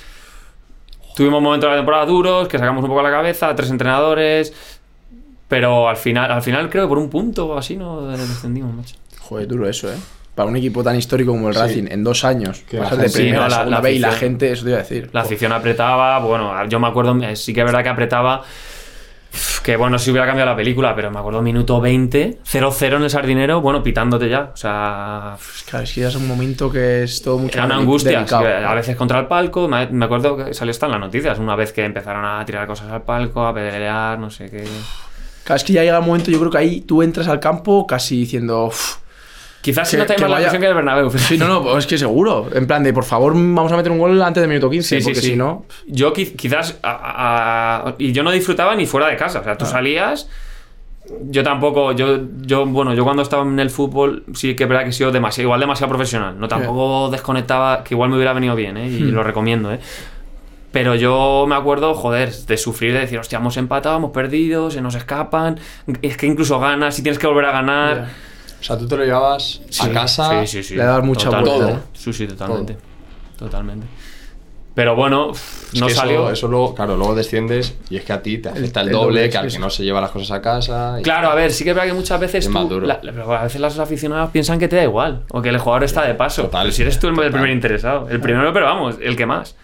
Tuvimos 1.17 1.43
momentos 1.43 1.69
de 1.69 1.75
la 1.75 1.81
temporada 1.81 2.07
duros, 2.07 2.47
que 2.47 2.59
sacamos 2.59 2.83
un 2.85 2.91
poco 2.91 3.03
la 3.03 3.11
cabeza, 3.11 3.53
tres 3.57 3.71
entrenadores, 3.71 4.53
pero 5.49 5.89
al 5.89 5.97
final, 5.97 6.31
al 6.31 6.43
final 6.43 6.69
creo 6.71 6.85
que 6.85 6.89
por 6.89 6.99
un 6.99 7.11
punto 7.11 7.47
o 7.47 7.59
así 7.59 7.77
no 7.77 8.07
descendimos, 8.09 8.73
macho. 8.75 8.95
Joder, 9.21 9.49
duro 9.49 9.69
eso, 9.69 9.93
¿eh? 9.93 9.97
Para 10.39 10.51
un 10.51 10.57
equipo 10.57 10.85
tan 10.85 10.95
histórico 10.95 11.33
como 11.33 11.49
el 11.49 11.55
Sí. 11.57 11.61
Racing, 11.61 11.85
en 11.91 12.05
dos 12.05 12.25
años, 12.25 12.63
Que 12.71 12.77
la 12.77 12.85
pasar 12.85 12.99
de 12.99 13.05
gente- 13.09 13.19
primera 13.19 13.39
Sí, 13.39 13.41
no, 13.41 13.45
a 13.45 13.49
la- 13.49 13.57
segunda 13.57 13.77
la 13.77 13.81
B 13.83 13.93
y 13.93 13.99
la 13.99 14.13
gente, 14.13 14.53
eso 14.53 14.63
te 14.63 14.71
iba 14.71 14.79
a 14.79 14.83
decir. 14.83 15.11
La 15.13 15.23
afición 15.23 15.51
apretaba, 15.51 16.21
bueno, 16.21 16.53
yo 16.69 16.79
me 16.79 16.87
acuerdo, 16.87 17.21
eh, 17.25 17.35
sí 17.35 17.53
que 17.53 17.59
es 17.61 17.67
verdad 17.67 17.83
que 17.83 17.89
apretaba, 17.89 18.43
que 19.65 19.77
bueno, 19.77 19.99
si 19.99 20.13
hubiera 20.13 20.27
cambiado 20.29 20.49
la 20.51 20.57
película, 20.57 20.95
pero 20.95 21.11
me 21.11 21.19
acuerdo 21.19 21.43
minuto 21.43 21.81
20, 21.81 22.39
0-0 22.45 22.99
en 22.99 23.03
el 23.03 23.11
sardinero, 23.11 23.61
bueno, 23.61 23.83
pitándote 23.83 24.29
ya, 24.29 24.51
o 24.55 24.57
sea, 24.57 25.37
Claro, 25.69 25.83
es 25.85 25.93
que 25.93 26.03
ya 26.03 26.09
es 26.09 26.15
un 26.15 26.29
momento 26.29 26.71
que 26.71 27.03
es 27.03 27.21
todo 27.21 27.39
mucho 27.39 27.59
Era 27.59 27.67
una 27.67 27.77
angustia, 27.79 28.25
que 28.25 28.35
a 28.37 28.75
veces 28.75 28.95
contra 28.95 29.19
el 29.19 29.27
palco, 29.27 29.67
me 29.69 30.05
acuerdo 30.05 30.37
que 30.37 30.55
salió 30.55 30.71
hasta 30.71 30.87
en 30.87 30.93
las 30.93 31.01
noticias, 31.01 31.37
una 31.41 31.57
vez 31.57 31.73
que 31.73 31.85
empezaron 31.85 32.25
a 32.25 32.45
tirar 32.45 32.65
cosas 32.69 32.93
al 32.93 33.03
palco, 33.03 33.45
a 33.45 33.53
pelear, 33.53 34.21
no 34.21 34.31
sé 34.31 34.49
qué. 34.49 34.63
Claro, 35.43 35.57
es 35.57 35.65
que 35.65 35.73
ya 35.73 35.83
llega 35.83 35.99
un 35.99 36.07
momento, 36.07 36.31
yo 36.31 36.39
creo 36.39 36.51
que 36.53 36.59
ahí 36.59 36.81
tú 36.83 37.03
entras 37.03 37.27
al 37.27 37.41
campo 37.41 37.87
casi 37.89 38.21
diciendo... 38.21 38.71
Quizás 39.69 39.87
si 39.89 39.97
Que- 39.97 40.01
no 40.03 40.07
te 40.07 40.15
que 40.15 40.23
más 40.23 40.31
la 40.31 40.37
presión 40.39 40.63
que 40.63 40.69
el 40.69 40.75
Bernabéu. 40.75 41.11
Sí, 41.11 41.37
no, 41.37 41.47
no, 41.47 41.77
es 41.79 41.87
que 41.87 41.99
seguro. 41.99 42.49
En 42.55 42.67
plan 42.67 42.83
de, 42.83 42.95
por 42.95 43.05
favor, 43.05 43.35
vamos 43.35 43.71
a 43.71 43.77
meter 43.77 43.93
un 43.93 43.99
gol 43.99 44.23
antes 44.23 44.41
del 44.41 44.49
minuto 44.49 44.71
15, 44.71 44.99
Sí, 45.01 45.05
porque 45.05 45.21
sí. 45.21 45.27
si 45.33 45.37
no... 45.37 45.67
Yo 45.87 46.15
qui- 46.15 46.35
quizás. 46.35 46.79
a- 46.83 47.89
a- 47.89 47.95
y 47.99 48.13
yo 48.13 48.23
no 48.23 48.31
disfrutaba 48.31 48.75
ni 48.77 48.87
fuera 48.87 49.09
de 49.09 49.17
casa. 49.17 49.41
O 49.41 49.45
sea, 49.45 49.59
tú 49.59 49.67
Ah. 49.67 49.69
salías. 49.69 50.27
Yo 51.31 51.43
tampoco. 51.43 51.93
Yo, 51.93 52.19
yo, 52.41 52.65
bueno, 52.65 52.95
yo 52.95 53.05
cuando 53.05 53.23
estaba 53.23 53.43
en 53.43 53.59
el 53.61 53.69
fútbol 53.69 54.25
sí 54.35 54.55
que 54.57 54.63
es 54.63 54.69
verdad 54.71 54.85
que 54.85 54.91
he 54.91 54.93
sido 54.93 55.11
demasiado, 55.11 55.45
igual 55.49 55.61
demasiado 55.61 55.91
profesional. 55.91 56.41
No 56.41 56.49
tampoco 56.49 57.11
desconectaba, 57.11 57.85
que 57.85 57.93
igual 57.95 58.09
me 58.09 58.17
hubiera 58.17 58.33
venido 58.33 58.55
bien, 58.55 58.77
¿eh? 58.79 58.89
Y 58.89 59.03
Hmm. 59.03 59.11
lo 59.15 59.23
recomiendo, 59.23 59.71
¿eh? 59.73 59.81
Pero 60.71 60.95
yo 60.95 61.47
me 61.49 61.55
acuerdo, 61.57 61.95
joder, 61.95 62.31
de 62.33 62.57
sufrir, 62.59 62.93
de 62.93 63.01
decir, 63.01 63.19
hostia, 63.19 63.39
hemos 63.39 63.57
empatado, 63.57 63.97
hemos 63.97 64.11
perdido, 64.13 64.71
se 64.71 64.83
nos 64.83 64.95
escapan. 64.95 65.59
Es 66.03 66.17
que 66.19 66.27
incluso 66.27 66.59
ganas 66.61 66.99
y 66.99 67.03
tienes 67.03 67.19
que 67.19 67.27
volver 67.27 67.47
a 67.47 67.53
ganar. 67.53 68.09
O 68.61 68.63
sea, 68.65 68.77
tú 68.77 68.87
te 68.89 68.97
lo 68.97 69.05
llevabas 69.05 69.61
a 69.81 69.89
casa. 69.91 70.41
Sí, 70.41 70.47
sí, 70.47 70.63
sí. 70.63 70.75
Le 70.77 70.85
das 70.85 71.03
mucha 71.05 71.27
Totalmente. 71.27 71.59
vuelta, 71.65 71.79
¿eh? 71.79 71.83
Sí, 71.93 72.13
sí, 72.13 72.27
totalmente. 72.27 72.77
Totalmente. 73.39 73.87
Pero 74.75 74.95
bueno, 74.95 75.33
pff, 75.33 75.75
Es 75.75 75.81
no 75.81 75.87
que 75.87 75.93
eso- 75.93 76.01
salió. 76.03 76.31
Eso, 76.31 76.47
luego, 76.47 76.73
claro, 76.75 76.97
luego 76.97 77.15
desciendes 77.17 77.77
y 77.91 77.97
es 77.97 78.05
que 78.05 78.13
a 78.13 78.23
ti 78.23 78.39
te 78.39 78.49
afecta 78.49 78.81
el, 78.83 78.89
el 78.89 78.93
doble, 78.93 79.07
doble, 79.23 79.31
que 79.31 79.39
al 79.39 79.51
que 79.51 79.59
no 79.59 79.71
se 79.71 79.83
lleva 79.83 80.01
las 80.01 80.11
cosas 80.11 80.31
a 80.33 80.41
casa. 80.43 80.97
y- 81.01 81.03
Claro, 81.03 81.31
a 81.31 81.35
ver, 81.35 81.51
sí 81.53 81.65
que 81.65 81.71
es 81.71 81.77
verdad 81.77 81.89
que 81.89 81.95
muchas 81.97 82.21
veces 82.21 82.45
Es 82.47 82.51
más 82.51 82.63
tú, 82.65 82.75
duro. 82.75 82.87
la- 82.87 83.01
a 83.41 83.43
veces 83.45 83.61
los 83.61 83.77
aficionados 83.81 84.31
piensan 84.31 84.59
que 84.61 84.69
te 84.69 84.77
da 84.77 84.85
igual, 84.85 85.25
o 85.33 85.43
que 85.43 85.49
el 85.49 85.59
jugador 85.59 85.83
está 85.83 86.05
de 86.07 86.15
paso. 86.15 86.43
Total, 86.43 86.63
Pero 86.63 86.73
si 86.73 86.83
eres 86.83 87.01
tú 87.01 87.09
el, 87.09 87.13
el 87.15 87.17
total. 87.17 87.33
primer 87.33 87.51
interesado, 87.51 88.09
el 88.09 88.21
primero, 88.21 88.53
pero 88.53 88.67
vamos, 88.67 88.97
el 89.01 89.17
que 89.17 89.27
más. 89.27 89.57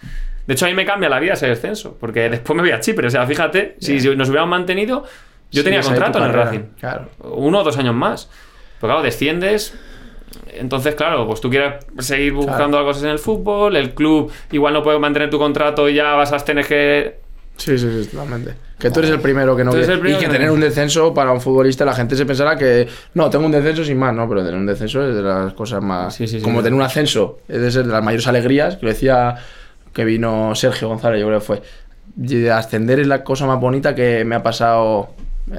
De 0.47 0.53
hecho, 0.53 0.65
a 0.65 0.67
mí 0.69 0.75
me 0.75 0.85
cambia 0.85 1.07
la 1.09 1.19
vida 1.19 1.33
ese 1.33 1.47
descenso, 1.47 1.95
porque 1.99 2.29
después 2.29 2.55
me 2.57 2.61
voy 2.63 2.71
a 2.71 2.79
Chipre. 2.81 3.07
O 3.07 3.09
sea, 3.09 3.25
fíjate, 3.25 3.77
si 3.79 3.99
si 4.01 4.13
nos 4.17 4.27
hubiéramos 4.27 4.49
mantenido, 4.51 5.05
yo 5.49 5.63
tenía 5.63 5.81
contrato 5.81 6.19
en 6.19 6.25
el. 6.25 6.33
Racing. 6.33 6.59
Claro. 6.79 7.09
Uno 7.23 7.59
o 7.61 7.63
dos 7.63 7.77
años 7.77 7.95
más. 7.95 8.29
Pero 8.79 8.93
claro, 8.93 9.01
desciendes. 9.01 9.73
Entonces, 10.53 10.95
claro, 10.95 11.27
pues 11.27 11.41
tú 11.41 11.49
quieres 11.49 11.85
seguir 11.99 12.33
buscando 12.33 12.77
algo 12.77 12.91
en 12.91 13.05
el 13.05 13.19
fútbol, 13.19 13.75
el 13.75 13.93
club 13.93 14.31
igual 14.51 14.73
no 14.73 14.83
puede 14.83 14.99
mantener 14.99 15.29
tu 15.29 15.37
contrato 15.37 15.87
y 15.87 15.95
ya 15.95 16.13
vas 16.13 16.31
a 16.31 16.37
tener 16.39 16.65
que 16.65 17.25
Sí, 17.57 17.77
sí, 17.77 18.03
sí, 18.03 18.09
totalmente. 18.09 18.53
Que 18.77 18.91
tú 18.91 18.99
eres 18.99 19.11
el 19.11 19.21
primero 19.21 19.55
que 19.55 19.63
no 19.63 19.73
eres 19.73 19.87
el 19.87 19.99
primero 19.99 20.19
Y 20.19 20.23
que 20.23 20.29
tener 20.29 20.51
un 20.51 20.59
descenso 20.59 21.13
para 21.13 21.31
un 21.31 21.39
futbolista, 21.39 21.85
la 21.85 21.93
gente 21.93 22.15
se 22.15 22.25
pensará 22.25 22.57
que 22.57 22.87
no, 23.13 23.29
tengo 23.29 23.45
un 23.45 23.51
descenso 23.51 23.85
sin 23.85 23.97
más, 23.97 24.13
no, 24.13 24.27
pero 24.27 24.43
tener 24.43 24.59
un 24.59 24.65
descenso 24.65 25.07
es 25.07 25.15
de 25.15 25.21
las 25.21 25.53
cosas 25.53 25.81
más. 25.81 26.13
Sí, 26.13 26.27
sí, 26.27 26.39
sí, 26.39 26.43
como 26.43 26.61
tener 26.61 26.73
un 26.73 26.81
ascenso, 26.81 27.39
es 27.47 27.61
de 27.61 27.71
ser 27.71 27.85
de 27.85 27.93
las 27.93 28.03
mayores 28.03 28.27
alegrías, 28.27 28.75
que 28.75 28.85
lo 28.85 28.91
decía 28.91 29.35
que 29.93 30.03
vino 30.03 30.53
Sergio 30.55 30.89
González, 30.89 31.21
yo 31.21 31.27
creo 31.27 31.39
que 31.39 31.45
fue. 31.45 31.61
Y 32.21 32.47
ascender 32.47 32.99
es 32.99 33.07
la 33.07 33.23
cosa 33.23 33.45
más 33.45 33.59
bonita 33.59 33.95
que 33.95 34.25
me 34.25 34.35
ha 34.35 34.43
pasado. 34.43 35.09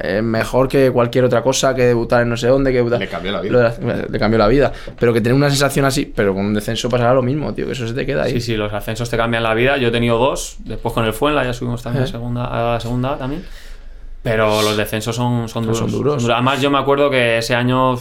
Eh, 0.00 0.20
mejor 0.22 0.66
que 0.68 0.90
cualquier 0.90 1.24
otra 1.24 1.42
cosa, 1.42 1.74
que 1.74 1.82
debutar 1.82 2.22
en 2.22 2.28
no 2.30 2.36
sé 2.36 2.48
dónde, 2.48 2.70
que 2.72 2.78
debutar. 2.78 2.98
Le 2.98 3.08
cambió 3.08 3.30
la 3.32 3.40
vida. 3.40 3.74
La- 3.80 3.96
le 4.08 4.18
cambió 4.18 4.38
la 4.38 4.48
vida. 4.48 4.72
Pero 4.98 5.12
que 5.12 5.20
tener 5.20 5.34
una 5.34 5.48
sensación 5.48 5.84
así, 5.84 6.12
pero 6.14 6.34
con 6.34 6.44
un 6.44 6.54
descenso 6.54 6.88
pasará 6.88 7.14
lo 7.14 7.22
mismo, 7.22 7.52
tío, 7.54 7.66
que 7.66 7.72
eso 7.72 7.86
se 7.86 7.94
te 7.94 8.04
queda 8.04 8.24
ahí. 8.24 8.32
Sí, 8.32 8.40
sí, 8.40 8.56
los 8.56 8.72
ascensos 8.72 9.08
te 9.08 9.16
cambian 9.16 9.42
la 9.42 9.54
vida. 9.54 9.76
Yo 9.76 9.88
he 9.88 9.92
tenido 9.92 10.18
dos, 10.18 10.56
después 10.64 10.92
con 10.92 11.04
el 11.04 11.12
Fuenla 11.12 11.44
ya 11.44 11.52
subimos 11.52 11.82
también 11.82 12.04
a, 12.04 12.06
segunda, 12.08 12.44
a 12.46 12.72
la 12.74 12.80
segunda 12.80 13.16
también. 13.16 13.44
Pero 14.22 14.60
los 14.62 14.76
descensos 14.76 15.14
son, 15.14 15.48
son 15.48 15.62
duros. 15.64 15.78
Son 15.78 15.90
duros. 15.92 16.28
Además, 16.28 16.60
yo 16.60 16.68
me 16.70 16.78
acuerdo 16.78 17.08
que 17.10 17.38
ese 17.38 17.54
año 17.54 17.96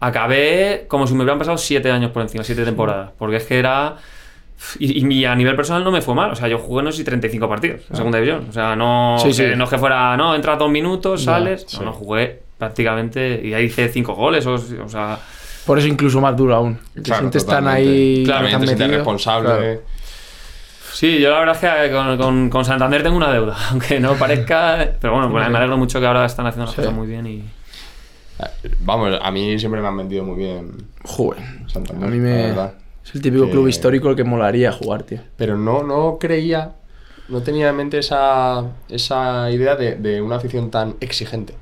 acabé 0.00 0.86
como 0.88 1.06
si 1.06 1.14
me 1.14 1.22
hubieran 1.22 1.38
pasado 1.38 1.58
siete 1.58 1.90
años 1.90 2.10
por 2.10 2.22
encima, 2.22 2.44
siete 2.44 2.64
temporadas. 2.64 3.10
Porque 3.18 3.36
es 3.36 3.44
que 3.44 3.58
era. 3.58 3.96
Y, 4.78 5.06
y 5.14 5.24
a 5.24 5.34
nivel 5.34 5.56
personal 5.56 5.82
no 5.84 5.90
me 5.90 6.00
fue 6.02 6.14
mal. 6.14 6.30
O 6.30 6.34
sea, 6.36 6.48
yo 6.48 6.58
jugué 6.58 6.82
no 6.82 6.90
sé 6.92 6.98
si 6.98 7.04
35 7.04 7.48
partidos 7.48 7.80
en 7.90 7.96
segunda 7.96 8.18
división. 8.18 8.46
O 8.48 8.52
sea, 8.52 8.74
no, 8.76 9.16
Sí, 9.20 9.32
sí. 9.32 9.42
que, 9.42 9.56
no 9.56 9.64
es 9.64 9.70
que 9.70 9.78
fuera, 9.78 10.16
no, 10.16 10.34
entras 10.34 10.58
dos 10.58 10.70
minutos, 10.70 11.24
sales. 11.24 11.64
sí. 11.66 11.76
No, 11.78 11.86
no, 11.86 11.92
jugué 11.92 12.42
prácticamente. 12.58 13.40
Y 13.44 13.54
ahí 13.54 13.64
hice 13.64 13.88
cinco 13.88 14.14
goles. 14.14 14.46
O, 14.46 14.54
o 14.54 14.88
sea. 14.88 15.18
Por 15.66 15.78
eso 15.78 15.86
incluso 15.88 16.20
más 16.20 16.36
duro 16.36 16.54
aún. 16.56 16.78
Te 16.94 17.02
Claro, 17.02 17.20
sientes 17.22 17.46
tan 17.46 17.64
totalmente. 17.64 17.90
ahí. 17.90 18.24
Claro, 18.24 18.48
tan 18.50 18.76
te 18.76 18.86
responsable. 18.88 19.48
Claro. 19.48 19.80
Sí, 20.92 21.18
yo 21.20 21.30
la 21.30 21.38
verdad 21.40 21.56
es 21.56 21.88
que 21.88 21.92
con, 21.92 22.16
con- 22.18 22.50
con 22.50 22.64
Santander 22.64 23.02
tengo 23.02 23.16
una 23.16 23.32
deuda, 23.32 23.56
aunque 23.70 23.98
no 23.98 24.14
parezca. 24.14 24.90
Pero 25.00 25.14
bueno, 25.14 25.30
pues 25.30 25.48
me 25.48 25.56
alegro 25.56 25.76
mucho 25.76 26.00
que 26.00 26.06
ahora 26.06 26.24
están 26.26 26.46
haciendo 26.46 26.66
las 26.66 26.74
Sí. 26.74 26.80
cosas 26.80 26.94
muy 26.94 27.06
bien 27.06 27.26
y. 27.26 27.44
Vamos, 28.80 29.18
a 29.22 29.30
mí 29.30 29.58
siempre 29.58 29.80
me 29.80 29.86
han 29.88 29.96
vendido 29.96 30.24
muy 30.24 30.36
bien 30.36 30.72
Joder. 31.04 31.40
Santander. 31.68 32.08
A 32.08 32.10
mí 32.10 32.16
la 32.18 32.22
me. 32.22 32.42
verdad. 32.48 32.74
Es 33.04 33.14
el 33.14 33.22
típico 33.22 33.46
Que- 33.46 33.50
club 33.52 33.68
histórico 33.68 34.10
el 34.10 34.16
que 34.16 34.24
molaría 34.24 34.72
jugar, 34.72 35.02
tío. 35.02 35.18
Pero 35.36 35.56
no, 35.56 35.82
no 35.82 36.18
creía, 36.20 36.72
no 37.28 37.42
tenía 37.42 37.68
en 37.70 37.76
mente 37.76 37.98
esa, 37.98 38.64
esa 38.88 39.50
idea 39.50 39.74
de, 39.76 39.96
de 39.96 40.20
una 40.22 40.36
afición 40.36 40.70
tan 40.70 40.96
exigente. 41.00 41.54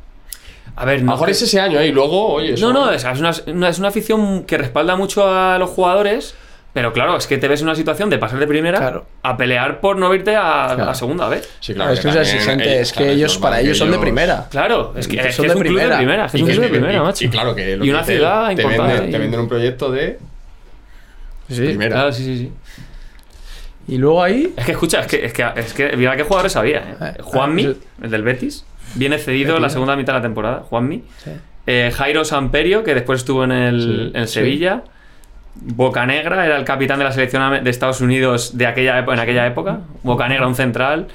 A 0.76 0.84
ver, 0.84 0.96
A 0.96 0.98
lo 1.00 1.04
no. 1.06 1.12
mejor 1.12 1.26
que- 1.26 1.32
es 1.32 1.42
ese 1.42 1.60
año, 1.60 1.80
¿eh? 1.80 1.88
Y 1.88 1.92
luego, 1.92 2.28
oye, 2.34 2.54
eso- 2.54 2.72
No, 2.72 2.86
no, 2.86 2.92
es, 2.92 3.04
una, 3.04 3.32
una- 3.48 3.68
es 3.68 3.78
una 3.78 3.88
afición 3.88 4.44
que 4.44 4.56
respalda 4.58 4.96
mucho 4.96 5.26
a 5.28 5.58
los 5.58 5.70
jugadores, 5.70 6.34
Pero 6.72 6.92
claro, 6.92 7.16
es 7.16 7.26
que 7.26 7.36
te 7.36 7.48
ves 7.48 7.62
en 7.62 7.66
una 7.66 7.74
situación 7.74 8.10
de 8.10 8.18
pasar 8.18 8.38
de 8.38 8.46
primera 8.46 8.78
Claro. 8.78 9.04
a 9.24 9.36
pelear 9.36 9.80
por 9.80 9.96
no 9.96 10.14
irte 10.14 10.36
a, 10.36 10.70
Claro. 10.76 10.88
a 10.88 10.94
segunda 10.94 11.28
vez. 11.28 11.50
Sí, 11.58 11.74
Claro, 11.74 11.90
es 11.94 11.98
que 11.98 12.10
es 12.10 12.14
exigente, 12.14 12.80
es 12.80 12.92
que 12.92 12.98
claro, 12.98 13.10
ellos, 13.12 13.38
para 13.38 13.60
ellos 13.60 13.76
son 13.76 13.90
de 13.90 13.98
primera. 13.98 14.46
Claro, 14.48 14.92
es 14.96 15.08
que, 15.08 15.16
Que 15.16 15.28
es, 15.30 15.34
son 15.34 15.46
es 15.46 15.50
de 15.50 15.56
un 15.56 15.62
club 15.64 15.74
de 15.74 15.80
primera. 15.80 15.96
primera. 15.96 16.24
es 16.26 16.30
que 16.30 16.38
Y 16.38 16.40
es 16.42 16.46
un 16.46 16.48
que 16.48 16.54
club 16.54 16.62
de 16.62 16.78
primera, 16.78 16.94
y- 16.94 17.00
macho. 17.04 17.24
Y 17.24 17.28
claro 17.28 17.54
que 17.56 17.76
lo 17.76 17.84
Y 17.84 17.90
una 17.90 18.04
te- 18.04 18.12
ciudad 18.14 18.46
te 18.54 18.62
importante. 18.62 18.92
venden, 18.92 19.10
te 19.10 19.18
venden 19.18 19.40
un 19.40 19.48
proyecto 19.48 19.90
de 19.90 20.18
Sí. 21.56 21.62
primera. 21.64 21.94
Claro, 21.96 22.12
sí, 22.12 22.24
sí, 22.24 22.38
sí. 22.38 22.52
Y 23.88 23.98
luego 23.98 24.22
ahí. 24.22 24.52
Es 24.56 24.64
que 24.66 24.72
escucha, 24.72 25.00
es 25.00 25.06
que, 25.06 25.24
es 25.24 25.32
que, 25.32 25.44
es 25.56 25.72
que 25.74 25.96
mira 25.96 26.16
qué 26.16 26.22
jugadores 26.22 26.54
había. 26.56 26.78
¿eh? 26.78 26.94
Eh, 27.00 27.14
Juanmi, 27.22 27.66
ah, 27.66 27.74
el 28.04 28.10
del 28.10 28.22
Betis, 28.22 28.64
viene 28.94 29.18
cedido 29.18 29.56
en 29.56 29.62
la 29.62 29.70
segunda 29.70 29.96
mitad 29.96 30.12
de 30.12 30.18
la 30.18 30.22
temporada. 30.22 30.60
Juanmi. 30.68 31.02
Sí. 31.24 31.30
Eh, 31.66 31.92
Jairo 31.94 32.24
Samperio, 32.24 32.84
que 32.84 32.94
después 32.94 33.20
estuvo 33.20 33.44
en 33.44 33.52
el, 33.52 33.80
Sí, 33.80 34.10
en 34.14 34.20
el 34.22 34.28
sí. 34.28 34.34
Sevilla. 34.34 34.82
Bocanegra 35.56 36.46
era 36.46 36.56
el 36.56 36.64
capitán 36.64 36.98
de 36.98 37.04
la 37.04 37.12
selección 37.12 37.64
de 37.64 37.70
Estados 37.70 38.00
Unidos 38.00 38.56
de 38.56 38.66
aquella, 38.66 38.98
en 39.00 39.18
aquella 39.18 39.46
época. 39.46 39.80
Bocanegra, 40.02 40.46
un 40.46 40.54
central. 40.54 41.08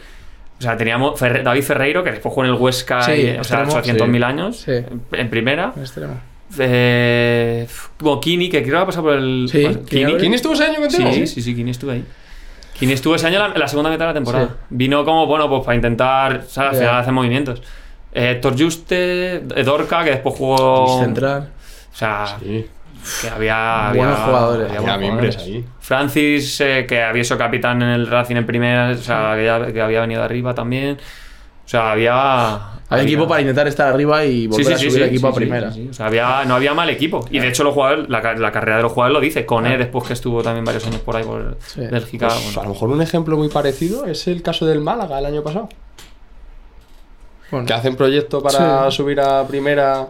O 0.60 0.62
sea, 0.62 0.78
teníamos 0.78 1.20
Ferre- 1.20 1.44
David 1.44 1.64
Ferreiro, 1.64 2.04
que 2.04 2.12
después 2.12 2.34
jugó 2.34 2.46
en 2.46 2.52
el 2.54 2.58
Huesca, 2.60 3.02
Sí, 3.02 3.12
y, 3.14 3.38
o 3.38 3.44
sea, 3.44 3.64
extremo, 3.64 3.82
800.000 4.08 4.18
sí. 4.18 4.24
años, 4.24 4.58
Sí. 4.58 4.72
en, 4.72 5.02
en 5.14 5.30
primera. 5.30 5.74
Extremo. 5.78 6.20
Eh, 6.60 7.68
Kini, 8.22 8.50
que 8.50 8.62
creo 8.64 8.76
que 8.76 8.82
ha 8.82 8.86
pasado 8.86 9.06
por 9.06 9.14
el... 9.16 9.48
Sí, 9.52 9.62
pues, 9.64 9.78
Kini 9.88 10.06
Kini, 10.06 10.18
¿Quién 10.20 10.34
estuvo 10.34 10.54
ese 10.54 10.66
año 10.66 10.80
contigo? 10.80 11.12
Sí, 11.12 11.28
sí, 11.28 11.42
sí, 11.42 11.56
Kini 11.56 11.72
estuvo 11.72 11.92
ahí. 11.92 12.04
Kini 12.78 12.94
estuvo 12.94 13.16
ese 13.16 13.28
año 13.28 13.44
en 13.46 13.52
la, 13.54 13.58
la 13.58 13.68
segunda 13.68 13.90
mitad 13.90 14.06
de 14.06 14.10
la 14.10 14.14
temporada. 14.14 14.48
Sí. 14.48 14.54
Vino 14.70 15.06
como, 15.06 15.26
bueno, 15.28 15.48
pues 15.50 15.64
para 15.64 15.76
intentar, 15.76 16.44
Ya. 16.72 16.80
final 16.80 16.96
hacer 17.00 17.14
movimientos. 17.14 17.62
Eh, 18.14 18.32
Héctor 18.32 18.56
Juste, 18.62 19.36
eh, 19.36 19.64
Dorca, 19.64 20.04
que 20.04 20.12
después 20.12 20.36
jugó... 20.36 21.00
Central. 21.02 21.50
O 21.94 21.96
sea, 21.98 22.38
Sí, 22.42 22.66
que 23.22 23.30
había... 23.30 23.92
Buenos 23.96 24.16
había- 24.20 24.26
jugadores. 24.26 24.66
había 24.68 24.80
había 24.80 24.82
buenos 24.82 25.00
miembros 25.00 25.36
jugadores. 25.36 25.66
ahí. 25.66 25.66
Francis, 25.80 26.62
eh, 26.62 26.86
que 26.88 27.02
había 27.04 27.24
sido 27.24 27.38
capitán 27.38 27.82
en 27.82 27.90
el 27.90 28.08
Racing 28.08 28.36
en 28.38 28.46
primera, 28.46 28.90
o 28.92 28.96
sea, 28.96 29.34
que, 29.36 29.46
ya- 29.46 29.72
que 29.72 29.82
había 29.82 30.02
venido 30.02 30.20
de 30.22 30.26
arriba 30.26 30.54
también. 30.54 30.98
O 31.66 31.68
sea, 31.68 31.92
había... 31.92 32.60
Hay 32.90 33.04
equipo 33.04 33.28
para 33.28 33.42
intentar 33.42 33.68
estar 33.68 33.88
arriba 33.88 34.24
y 34.26 34.46
volver 34.48 34.74
a 34.74 34.78
subir 34.78 34.98
el 34.98 35.04
equipo 35.10 35.28
sí, 35.30 35.34
a 35.34 35.36
primera. 35.36 35.72
sí, 35.72 35.84
sí. 35.84 35.88
O 35.90 35.94
sea, 35.94 36.06
había, 36.06 36.46
no 36.46 36.54
había 36.56 36.74
mal 36.76 36.90
equipo. 36.90 37.26
Y 37.32 37.40
de 37.40 37.48
hecho, 37.48 37.64
los 37.64 37.74
jugadores, 37.74 38.08
la, 38.10 38.22
ca- 38.22 38.36
la 38.36 38.52
carrera 38.52 38.78
de 38.78 38.84
los 38.84 38.92
jugadores 38.92 39.14
lo 39.16 39.22
dice. 39.22 39.46
Cone, 39.46 39.76
después 39.78 40.06
que 40.06 40.14
estuvo 40.14 40.44
también 40.44 40.64
varios 40.66 40.86
años 40.86 41.02
por 41.02 41.16
ahí 41.16 41.24
por 41.24 41.58
Sí. 41.66 41.82
Bélgica. 41.90 42.28
Pues, 42.28 42.44
bueno. 42.46 42.62
a 42.62 42.64
lo 42.66 42.70
mejor 42.70 42.90
un 42.90 43.02
ejemplo 43.02 43.38
muy 43.38 43.50
parecido 43.50 44.06
es 44.06 44.28
el 44.28 44.42
caso 44.44 44.66
del 44.68 44.82
Málaga 44.82 45.18
el 45.18 45.26
año 45.26 45.42
pasado. 45.42 45.68
Bueno, 47.52 47.66
Que 47.66 47.74
hacen 47.74 47.96
proyecto 47.96 48.42
para 48.42 48.90
Sí. 48.92 48.98
subir 48.98 49.20
a 49.20 49.46
primera 49.48 50.08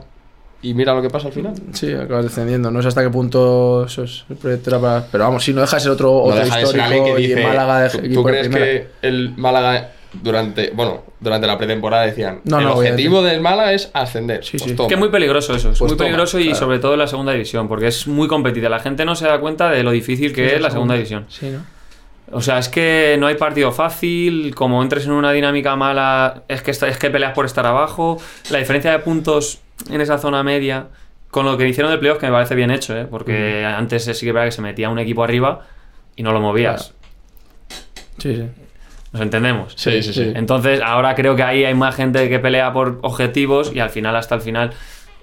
y 0.62 0.74
mira 0.74 0.94
lo 0.94 1.02
que 1.02 1.10
pasa 1.10 1.28
al 1.28 1.34
final. 1.34 1.54
sí, 1.74 1.94
acabas 1.94 2.24
descendiendo. 2.26 2.72
No 2.72 2.82
sé 2.82 2.88
hasta 2.88 3.04
qué 3.04 3.10
punto 3.10 3.86
eso 3.86 4.04
es 4.04 4.26
el 4.30 4.38
proyecto 4.38 4.70
era 4.72 4.80
para. 4.80 5.06
Pero 5.12 5.26
vamos, 5.26 5.44
si 5.44 5.54
no 5.54 5.62
deja 5.62 5.76
de 5.78 5.82
ser 5.82 5.92
otro, 5.92 6.08
No 6.08 6.18
otro 6.24 6.36
deja 6.44 6.58
de 6.58 6.64
histórico 6.64 7.16
que 7.16 7.22
y 7.22 7.28
dice, 7.28 7.44
Málaga 7.44 7.82
de 7.82 7.90
¿tú, 7.90 7.98
tú 8.00 8.06
equipo 8.06 8.24
de 8.24 8.32
crees 8.32 8.48
primera. 8.48 8.66
que 8.66 8.88
el 9.08 9.34
Málaga 9.38 9.92
durante, 10.22 10.72
bueno, 10.72 11.03
durante 11.20 11.47
la 11.47 11.57
pretemporada 11.57 12.05
decían, 12.05 12.41
No, 12.45 12.59
el 12.59 12.66
no, 12.66 12.74
objetivo 12.76 13.22
del 13.24 13.41
Málaga 13.41 13.74
es 13.74 13.89
ascender? 13.93 14.43
Sí, 14.43 14.57
Pues 14.57 14.70
sí. 14.72 14.76
toma. 14.76 14.88
Es 14.88 14.89
que 14.89 14.93
es 14.95 14.99
muy 14.99 15.09
peligroso 15.09 15.55
eso, 15.55 15.72
es 15.72 15.80
Pues 15.80 15.91
muy 15.91 15.97
toma, 15.97 16.07
peligroso 16.07 16.39
y 16.39 16.43
claro. 16.45 16.59
sobre 16.59 16.80
todo 16.80 16.93
en 16.93 16.99
la 16.99 17.07
segunda 17.07 17.32
división, 17.32 17.68
porque 17.68 17.88
es 17.88 18.07
muy 18.07 18.28
competida. 18.28 18.70
La 18.70 18.80
gente 18.80 19.05
no 19.05 19.16
se 19.16 19.26
da 19.28 19.39
cuenta 19.39 19.70
de 19.72 19.84
lo 19.84 19.91
difícil 19.91 20.34
que 20.34 20.49
Sí, 20.49 20.55
es 20.55 20.61
la 20.61 20.72
segunda 20.72 20.93
división. 20.95 21.26
Sí, 21.30 21.49
¿no? 21.49 21.63
O 22.32 22.41
sea, 22.41 22.57
es 22.57 22.70
que 22.70 23.16
no 23.20 23.28
hay 23.28 23.36
partido 23.36 23.72
fácil, 23.72 24.55
como 24.55 24.82
entres 24.82 25.05
en 25.05 25.11
una 25.11 25.32
dinámica 25.32 25.76
mala, 25.76 26.43
es 26.47 26.63
que, 26.63 26.72
es 26.72 26.97
que 26.97 27.09
peleas 27.11 27.34
por 27.34 27.45
estar 27.45 27.66
abajo. 27.68 28.18
La 28.49 28.57
diferencia 28.57 28.91
de 28.91 28.99
puntos 28.99 29.59
en 29.91 30.01
esa 30.01 30.18
zona 30.18 30.41
media, 30.41 30.88
con 31.30 31.45
lo 31.45 31.55
que 31.57 31.68
hicieron 31.68 31.91
del 31.91 31.99
playoff, 31.99 32.18
que 32.18 32.26
me 32.26 32.32
parece 32.32 32.55
bien 32.55 32.72
hecho, 32.72 32.97
¿eh? 32.97 33.05
porque 33.05 33.63
antes 33.63 34.05
sí 34.05 34.26
que 34.26 34.30
era 34.32 34.43
que 34.45 34.51
se 34.51 34.61
metía 34.63 34.89
un 34.89 34.97
equipo 34.97 35.24
arriba 35.24 35.68
y 36.16 36.24
no 36.24 36.32
lo 36.32 36.39
movías. 36.41 36.93
Sí, 38.18 38.36
sí. 38.36 38.49
Nos 39.16 39.22
entendemos. 39.22 39.72
Sí, 39.78 40.03
sí, 40.03 40.11
sí. 40.11 40.34
Entonces, 40.36 40.82
ahora 40.84 41.16
creo 41.16 41.38
que 41.38 41.43
ahí 41.43 41.63
hay 41.63 41.74
más 41.74 41.95
gente 41.95 42.28
que 42.28 42.38
pelea 42.38 42.74
por 42.74 42.99
objetivos 43.01 43.72
y 43.74 43.80
al 43.80 43.89
final, 43.89 44.13
hasta 44.18 44.36
el 44.36 44.41
final, 44.41 44.72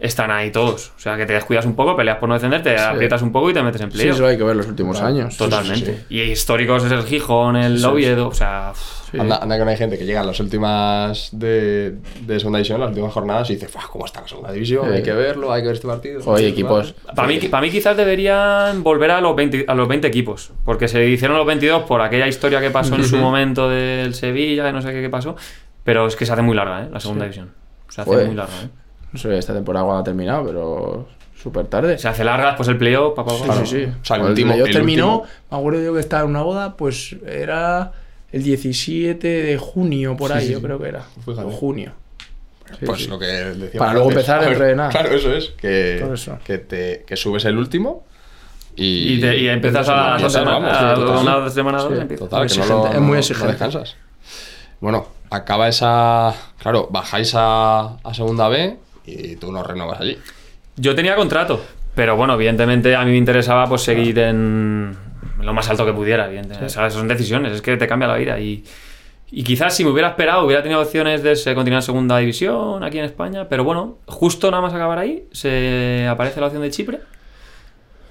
están 0.02 0.30
ahí 0.30 0.50
todos. 0.50 0.92
O 0.96 1.00
sea, 1.00 1.16
que 1.16 1.24
te 1.26 1.32
descuidas 1.32 1.64
un 1.64 1.74
poco, 1.74 1.96
peleas 1.96 2.18
por 2.18 2.28
no 2.28 2.34
defender, 2.34 2.62
te 2.62 2.76
aprietas 2.78 3.22
un 3.22 3.32
poco 3.32 3.50
y 3.50 3.54
te 3.54 3.62
metes 3.62 3.80
en 3.80 3.90
Sí, 3.90 3.96
playoff. 3.98 4.16
eso 4.16 4.26
hay 4.26 4.36
que 4.36 4.44
ver 4.44 4.56
los 4.56 4.66
últimos 4.66 5.00
años. 5.00 5.36
Totalmente. 5.36 5.94
sí, 5.94 6.04
sí. 6.08 6.14
Y 6.14 6.20
históricos 6.22 6.84
es 6.84 6.92
el 6.92 7.04
Gijón, 7.04 7.56
el 7.56 7.76
Sí, 7.76 7.82
sí. 7.82 7.86
Oviedo, 7.88 8.28
o 8.28 8.34
sea... 8.34 8.72
Sí. 8.74 9.18
Anda, 9.20 9.36
anda 9.42 9.58
que 9.58 9.64
no 9.64 9.70
hay 9.70 9.76
gente 9.76 9.98
que 9.98 10.06
llega 10.06 10.22
a 10.22 10.24
las 10.24 10.40
últimas 10.40 11.28
de, 11.32 11.96
de 12.22 12.38
segunda 12.38 12.56
división, 12.58 12.80
las 12.80 12.88
últimas 12.88 13.12
jornadas, 13.12 13.50
y 13.50 13.54
dice, 13.56 13.68
"Fua, 13.68 13.82
¿cómo 13.92 14.06
está 14.06 14.22
la 14.22 14.28
segunda 14.28 14.50
división? 14.50 14.86
Sí. 14.88 14.94
Hay 14.94 15.02
que 15.02 15.12
verlo, 15.12 15.52
hay 15.52 15.60
que 15.60 15.66
ver 15.68 15.74
este 15.76 15.86
partido. 15.86 16.22
Oye, 16.24 16.48
equipos. 16.48 16.94
Para 17.14 17.28
mí, 17.28 17.38
para 17.38 17.60
mí 17.60 17.70
quizás 17.70 17.94
deberían 17.94 18.82
volver 18.82 19.10
a 19.10 19.20
los, 19.20 19.36
20, 19.36 19.66
a 19.68 19.74
los 19.74 19.86
20 19.86 20.08
equipos, 20.08 20.52
porque 20.64 20.88
se 20.88 21.06
hicieron 21.06 21.36
los 21.36 21.46
22 21.46 21.82
por 21.82 22.00
aquella 22.00 22.26
historia 22.26 22.60
que 22.62 22.70
pasó 22.70 22.94
en 22.94 23.04
su 23.04 23.18
momento 23.18 23.68
del 23.68 24.14
Sevilla, 24.14 24.70
y 24.70 24.72
no 24.72 24.80
sé 24.80 24.92
qué, 24.92 25.02
qué 25.02 25.10
pasó, 25.10 25.36
pero 25.84 26.06
es 26.06 26.16
que 26.16 26.24
se 26.24 26.32
hace 26.32 26.40
muy 26.42 26.56
larga, 26.56 26.84
¿eh? 26.84 26.88
La 26.90 26.98
segunda 26.98 27.24
división. 27.26 27.52
Se 27.90 28.00
hace 28.00 28.10
muy 28.24 28.34
larga, 28.34 28.54
¿eh? 28.64 28.68
No 29.12 29.18
sé 29.18 29.36
esta 29.38 29.52
temporada 29.54 29.84
cuando 29.84 30.00
ha 30.00 30.04
terminado, 30.04 30.44
pero 30.46 31.08
súper 31.40 31.66
tarde. 31.66 31.98
Se 31.98 32.08
hace 32.08 32.24
larga, 32.24 32.46
después 32.48 32.68
el 32.68 32.78
playoff, 32.78 33.14
pa, 33.14 33.24
pa, 33.24 33.32
pa, 33.32 33.38
Sí, 33.38 33.46
pa. 33.48 33.54
sí, 33.56 33.66
sí. 33.66 33.84
O 34.00 34.04
sea, 34.04 34.16
el 34.16 34.22
último- 34.22 34.54
el 34.54 34.70
terminó, 34.72 35.18
último- 35.18 35.32
me 35.50 35.58
acuerdo 35.58 35.82
yo 35.82 35.94
que 35.94 36.00
estaba 36.00 36.22
en 36.24 36.30
una 36.30 36.42
boda, 36.42 36.76
pues 36.76 37.16
era 37.26 37.92
el 38.30 38.42
17 38.42 39.28
de 39.28 39.58
junio, 39.58 40.16
por 40.16 40.30
Sí, 40.32 40.38
ahí, 40.38 40.46
sí, 40.46 40.52
yo 40.52 40.58
sí. 40.58 40.64
creo 40.64 40.78
que 40.78 40.88
era. 40.88 41.02
Fíjate. 41.24 41.46
O 41.46 41.50
junio. 41.50 41.92
Sí, 42.78 42.86
Pues 42.86 43.00
sí. 43.02 43.08
lo 43.08 43.18
que 43.18 43.26
decíamos 43.26 43.70
Para 43.76 43.92
luego 43.92 44.08
antes. 44.08 44.26
empezar 44.28 44.44
A 44.44 44.48
ver, 44.58 44.76
nada. 44.76 44.88
Claro, 44.88 45.10
eso 45.10 45.34
es. 45.34 45.50
Que, 45.58 46.02
eso. 46.14 46.38
que, 46.42 46.56
te, 46.58 47.04
que 47.06 47.16
subes 47.16 47.44
el 47.44 47.58
último 47.58 48.04
y, 48.76 49.14
Y, 49.14 49.20
te- 49.20 49.36
y 49.36 49.48
empiezas 49.48 49.86
a 49.90 50.12
las 50.12 50.22
dos 50.22 50.32
semanas, 50.32 50.78
a 50.78 50.96
una 50.96 51.50
semana. 51.50 51.78
Total, 51.78 52.08
que 52.08 52.30
no, 52.30 52.42
exigente, 52.44 52.72
lo, 52.72 52.86
es 52.86 52.92
muy 52.94 53.00
no- 53.00 53.08
no 53.12 53.18
exigente. 53.18 53.48
descansas. 53.48 53.96
Bueno, 54.80 55.06
acaba 55.28 55.68
esa. 55.68 56.34
Claro, 56.58 56.88
bajáis 56.90 57.32
a, 57.36 57.98
a 58.02 58.14
segunda 58.14 58.48
B 58.48 58.78
y 59.04 59.36
tú 59.36 59.52
no 59.52 59.62
renovas 59.62 60.00
allí. 60.00 60.18
Yo 60.76 60.94
tenía 60.94 61.14
contrato, 61.16 61.62
pero 61.94 62.16
bueno, 62.16 62.34
evidentemente 62.34 62.94
a 62.96 63.04
mí 63.04 63.10
me 63.10 63.16
interesaba 63.16 63.66
pues 63.66 63.82
seguir 63.82 64.18
en 64.18 64.96
lo 65.40 65.52
más 65.52 65.68
alto 65.68 65.84
que 65.84 65.92
pudiera, 65.92 66.26
evidentemente. 66.26 66.66
O 66.66 66.68
sea, 66.68 66.90
son 66.90 67.08
decisiones, 67.08 67.52
es 67.52 67.62
que 67.62 67.76
te 67.76 67.86
cambia 67.86 68.08
la 68.08 68.16
vida 68.16 68.38
y, 68.40 68.64
y 69.30 69.44
quizás 69.44 69.74
si 69.74 69.84
me 69.84 69.90
hubiera 69.90 70.08
esperado 70.08 70.44
hubiera 70.46 70.62
tenido 70.62 70.80
opciones 70.80 71.22
de 71.22 71.34
continuar 71.54 71.80
en 71.80 71.86
segunda 71.86 72.18
división 72.18 72.84
aquí 72.84 72.98
en 72.98 73.04
España, 73.04 73.48
pero 73.48 73.64
bueno, 73.64 73.98
justo 74.06 74.50
nada 74.50 74.62
más 74.62 74.74
acabar 74.74 74.98
ahí 74.98 75.24
se 75.32 76.06
aparece 76.08 76.40
la 76.40 76.46
opción 76.46 76.62
de 76.62 76.70
Chipre, 76.70 77.00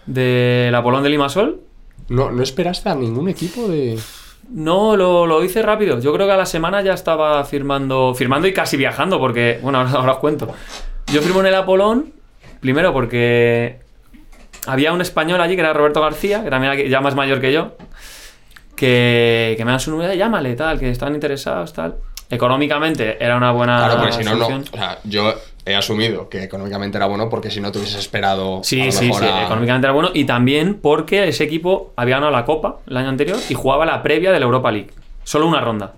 del 0.05 0.73
Apolón 0.75 1.03
de 1.03 1.09
Limasol. 1.09 1.61
No, 2.09 2.31
no 2.31 2.43
esperaste 2.43 2.89
a 2.89 2.95
ningún 2.95 3.29
equipo 3.29 3.67
de. 3.67 3.97
No, 4.51 4.97
lo, 4.97 5.25
lo 5.25 5.43
hice 5.43 5.61
rápido. 5.61 5.99
Yo 5.99 6.13
creo 6.13 6.27
que 6.27 6.33
a 6.33 6.37
la 6.37 6.45
semana 6.45 6.81
ya 6.81 6.93
estaba 6.93 7.43
firmando, 7.45 8.13
firmando 8.13 8.47
y 8.47 8.53
casi 8.53 8.77
viajando, 8.77 9.19
porque, 9.19 9.59
bueno, 9.61 9.77
ahora, 9.81 9.91
ahora 9.91 10.11
os 10.13 10.17
cuento. 10.19 10.53
Yo 11.07 11.21
firmo 11.21 11.39
en 11.39 11.47
el 11.47 11.55
Apolón, 11.55 12.13
primero 12.59 12.93
porque 12.93 13.79
había 14.67 14.93
un 14.93 15.01
español 15.01 15.41
allí 15.41 15.55
que 15.55 15.61
era 15.61 15.73
Roberto 15.73 16.01
García, 16.01 16.43
que 16.43 16.49
también 16.49 16.73
era 16.73 16.89
ya 16.89 17.01
más 17.01 17.15
mayor 17.15 17.41
que 17.41 17.51
yo, 17.51 17.75
que, 18.75 19.55
que 19.57 19.65
me 19.65 19.71
dan 19.71 19.79
su 19.79 19.91
número, 19.91 20.13
llámale, 20.13 20.55
tal, 20.55 20.79
que 20.79 20.89
estaban 20.89 21.13
interesados, 21.13 21.73
tal. 21.73 21.95
Económicamente 22.29 23.21
era 23.23 23.35
una 23.35 23.51
buena 23.51 23.77
Claro, 23.77 23.99
porque 23.99 24.13
si 24.13 24.23
no. 24.23 24.45
O 24.45 24.77
sea, 24.77 24.99
yo 25.03 25.33
he 25.65 25.75
asumido 25.75 26.27
que 26.29 26.43
económicamente 26.43 26.97
era 26.97 27.05
bueno 27.05 27.29
porque 27.29 27.51
si 27.51 27.61
no 27.61 27.71
te 27.71 27.77
hubieses 27.79 27.97
esperado. 27.99 28.59
a 28.59 28.63
Sí, 28.63 28.83
lo 28.83 28.91
sí, 28.91 29.05
mejor 29.05 29.21
sí, 29.23 29.27
a- 29.29 29.43
económicamente 29.45 29.85
era 29.87 29.93
bueno. 29.93 30.09
Y 30.13 30.25
también 30.25 30.75
porque 30.81 31.27
ese 31.27 31.43
equipo 31.43 31.93
había 31.95 32.15
ganado 32.15 32.31
la 32.31 32.45
Copa 32.45 32.79
el 32.87 32.97
año 32.97 33.09
anterior 33.09 33.37
y 33.49 33.53
jugaba 33.53 33.85
la 33.85 34.01
previa 34.01 34.31
de 34.31 34.39
la 34.39 34.45
Europa 34.45 34.71
League. 34.71 34.89
Solo 35.23 35.47
una 35.47 35.61
ronda. 35.61 35.93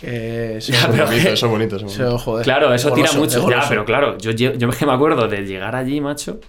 Que 0.00 0.56
Eso 0.56 0.72
se- 0.72 0.78
es 0.78 0.86
pero 0.90 1.04
bonito, 1.06 1.24
que- 1.26 1.32
eso 1.34 1.46
es 1.46 1.52
bonito. 1.52 1.76
Eso 1.76 1.86
es 1.86 1.96
bonito. 1.98 2.18
joder. 2.18 2.44
Claro, 2.44 2.72
eso 2.74 2.92
tira 2.92 3.12
mucho. 3.12 3.38
es 3.40 3.46
Ya, 3.54 3.68
pero 3.68 3.84
claro, 3.84 4.16
yo, 4.18 4.30
yo 4.32 4.70
que 4.70 4.86
me 4.86 4.92
acuerdo 4.92 5.28
de 5.28 5.42
llegar 5.42 5.76
allí, 5.76 6.00
macho, 6.00 6.40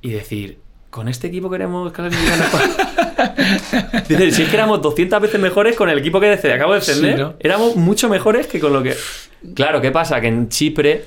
y 0.00 0.10
decir, 0.10 0.58
con 0.92 1.08
este 1.08 1.28
equipo 1.28 1.50
queremos 1.50 1.90
clasificar 1.90 2.40
a 2.40 2.44
España?". 2.44 4.04
Dices, 4.08 4.36
si 4.36 4.42
es 4.42 4.48
que 4.50 4.56
éramos 4.56 4.82
200 4.82 5.20
veces 5.22 5.40
mejores 5.40 5.74
con 5.74 5.88
el 5.88 5.98
equipo 5.98 6.20
que 6.20 6.32
acabo 6.32 6.74
de 6.74 6.82
Sí, 6.82 7.14
¿no? 7.16 7.34
éramos 7.40 7.76
mucho 7.76 8.08
mejores 8.10 8.46
que 8.46 8.60
con 8.60 8.72
lo 8.74 8.82
que. 8.82 8.94
Claro, 9.54 9.80
¿qué 9.80 9.90
pasa? 9.90 10.20
Que 10.20 10.28
en 10.28 10.48
Chipre 10.50 11.04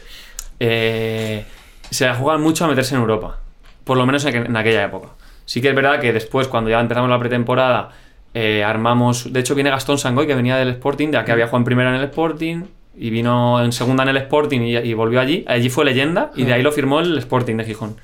eh, 0.60 1.46
se 1.90 2.06
la 2.06 2.16
juegan 2.16 2.42
mucho 2.42 2.66
a 2.66 2.68
meterse 2.68 2.96
en 2.96 3.02
Europa. 3.02 3.40
Por 3.84 3.98
lo 3.98 4.06
menos 4.06 4.26
en, 4.26 4.36
en 4.48 4.58
aquella 4.58 4.84
época. 4.84 5.10
Sí 5.46 5.62
que 5.62 5.70
es 5.70 5.76
verdad 5.76 6.00
que 6.00 6.12
después, 6.12 6.48
cuando 6.48 6.70
ya 6.72 6.80
empezamos 6.80 7.10
la 7.10 7.20
pretemporada, 7.20 7.92
eh, 8.34 8.64
armamos. 8.64 9.32
De 9.32 9.40
hecho, 9.40 9.54
viene 9.54 9.70
Gastón 9.70 10.00
Sangoy, 10.00 10.26
que 10.26 10.36
venía 10.36 10.58
del 10.58 10.70
Sporting, 10.70 11.10
de 11.10 11.24
que 11.24 11.32
había 11.32 11.46
jugado 11.46 11.60
en 11.60 11.64
primera 11.66 11.90
en 11.92 11.98
el 11.98 12.06
Sporting. 12.06 12.64
Y 12.98 13.10
vino 13.10 13.62
en 13.64 13.72
segunda 13.74 14.04
en 14.04 14.10
el 14.10 14.18
Sporting 14.18 14.62
y, 14.62 14.78
y 14.78 14.94
volvió 14.94 15.20
allí. 15.20 15.44
Allí 15.48 15.70
fue 15.70 15.84
leyenda 15.86 16.32
y 16.36 16.46
de 16.46 16.54
ahí 16.54 16.64
lo 16.64 16.72
firmó 16.72 17.02
el 17.02 17.18
Sporting 17.18 17.58
de 17.58 17.66
Gijón. 17.66 17.98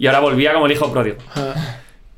Y 0.00 0.06
ahora 0.08 0.18
volvía 0.20 0.52
como 0.54 0.66
el 0.66 0.72
hijo 0.72 0.90
pródigo. 0.90 1.18
Ah, 1.36 1.54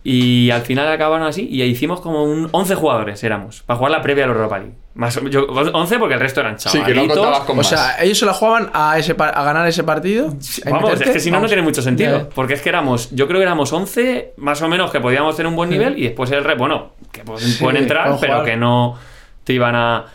Y 0.04 0.50
al 0.50 0.62
final 0.62 0.90
acabaron 0.90 1.26
así 1.26 1.46
y 1.50 1.62
hicimos 1.62 2.00
como 2.00 2.24
un 2.24 2.48
11 2.50 2.74
jugadores 2.76 3.22
éramos 3.24 3.62
para 3.62 3.76
jugar 3.76 3.92
la 3.92 4.00
previa 4.02 4.24
a 4.24 4.28
la 4.28 4.32
Europa 4.34 4.58
League. 4.58 4.74
Más, 4.94 5.20
yo, 5.30 5.46
11 5.46 5.98
porque 5.98 6.14
el 6.14 6.20
resto 6.20 6.40
eran 6.40 6.58
Sí, 6.58 6.68
chavalitos. 6.70 7.02
que 7.02 7.08
no 7.08 7.14
contabas 7.14 7.40
con 7.40 7.54
O 7.54 7.56
más. 7.58 7.68
sea, 7.68 8.02
ellos 8.02 8.18
se 8.18 8.26
la 8.26 8.32
jugaban 8.34 8.70
a, 8.72 8.98
ese 8.98 9.14
a 9.18 9.42
ganar 9.44 9.66
ese 9.68 9.82
partido. 9.84 10.26
Vamos, 10.64 10.82
meterte. 10.90 11.04
es 11.04 11.10
que 11.10 11.20
si 11.20 11.30
no, 11.30 11.40
no 11.40 11.46
tiene 11.46 11.62
mucho 11.62 11.82
sentido. 11.82 12.28
Porque 12.34 12.54
es 12.54 12.62
que 12.62 12.68
éramos, 12.68 13.10
yo 13.10 13.26
creo 13.26 13.38
que 13.40 13.44
éramos 13.44 13.72
11, 13.72 14.34
más 14.38 14.60
o 14.62 14.68
menos, 14.68 14.90
que 14.90 15.00
podíamos 15.00 15.34
tener 15.36 15.48
un 15.50 15.56
buen 15.56 15.70
nivel 15.70 15.98
y 15.98 16.02
después 16.04 16.30
el 16.30 16.44
re, 16.44 16.54
bueno, 16.56 16.92
que 17.10 17.22
pues, 17.24 17.42
Sí, 17.42 17.62
pueden 17.62 17.82
entrar, 17.82 18.16
pero 18.20 18.34
jugar. 18.34 18.44
que 18.50 18.56
no 18.56 18.96
te 19.44 19.52
iban 19.54 19.74
a. 19.76 20.06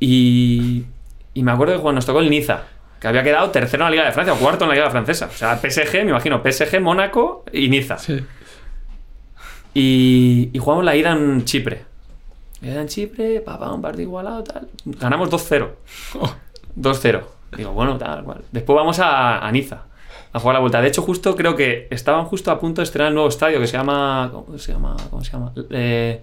Y, 0.00 0.84
y 1.34 1.42
me 1.42 1.52
acuerdo 1.52 1.74
que 1.76 1.80
cuando 1.80 1.96
nos 1.96 2.06
tocó 2.06 2.20
el 2.20 2.30
Niza, 2.30 2.62
que 3.00 3.08
había 3.08 3.22
quedado 3.22 3.50
tercero 3.50 3.84
en 3.84 3.86
la 3.86 3.90
Liga 3.90 4.04
de 4.04 4.12
Francia 4.12 4.34
o 4.34 4.36
cuarto 4.36 4.64
en 4.64 4.70
la 4.70 4.76
Liga 4.76 4.90
Francesa. 4.90 5.26
O 5.26 5.36
sea, 5.36 5.56
PSG, 5.56 6.04
me 6.04 6.10
imagino, 6.10 6.42
PSG, 6.42 6.80
Mónaco 6.80 7.44
y 7.52 7.68
Niza. 7.68 7.98
Sí. 7.98 8.24
Y, 9.74 10.50
y 10.52 10.58
jugamos 10.58 10.84
la 10.84 10.96
ida 10.96 11.12
en 11.12 11.44
Chipre. 11.44 11.84
La 12.60 12.68
ida 12.68 12.80
en 12.80 12.88
Chipre, 12.88 13.40
papá, 13.40 13.72
un 13.72 13.82
partido 13.82 14.02
igualado, 14.02 14.42
tal. 14.44 14.68
Ganamos 14.84 15.30
2-0. 15.30 15.68
2-0. 16.76 17.22
Digo, 17.56 17.72
bueno, 17.72 17.96
tal 17.96 18.24
cual. 18.24 18.42
Después 18.50 18.76
vamos 18.76 18.98
a, 18.98 19.46
a 19.46 19.52
Niza 19.52 19.84
a 20.32 20.40
jugar 20.40 20.54
la 20.54 20.60
vuelta. 20.60 20.80
De 20.80 20.88
hecho, 20.88 21.02
justo 21.02 21.36
creo 21.36 21.56
que 21.56 21.88
estaban 21.90 22.24
justo 22.26 22.50
a 22.50 22.58
punto 22.60 22.80
de 22.80 22.84
estrenar 22.84 23.08
el 23.08 23.14
nuevo 23.14 23.28
estadio 23.28 23.60
que 23.60 23.66
se 23.66 23.76
llama. 23.76 24.30
¿Cómo 24.32 24.58
se 24.58 24.72
llama? 24.72 24.96
¿Cómo 25.10 25.24
se 25.24 25.32
llama? 25.32 25.52
Eh, 25.70 26.22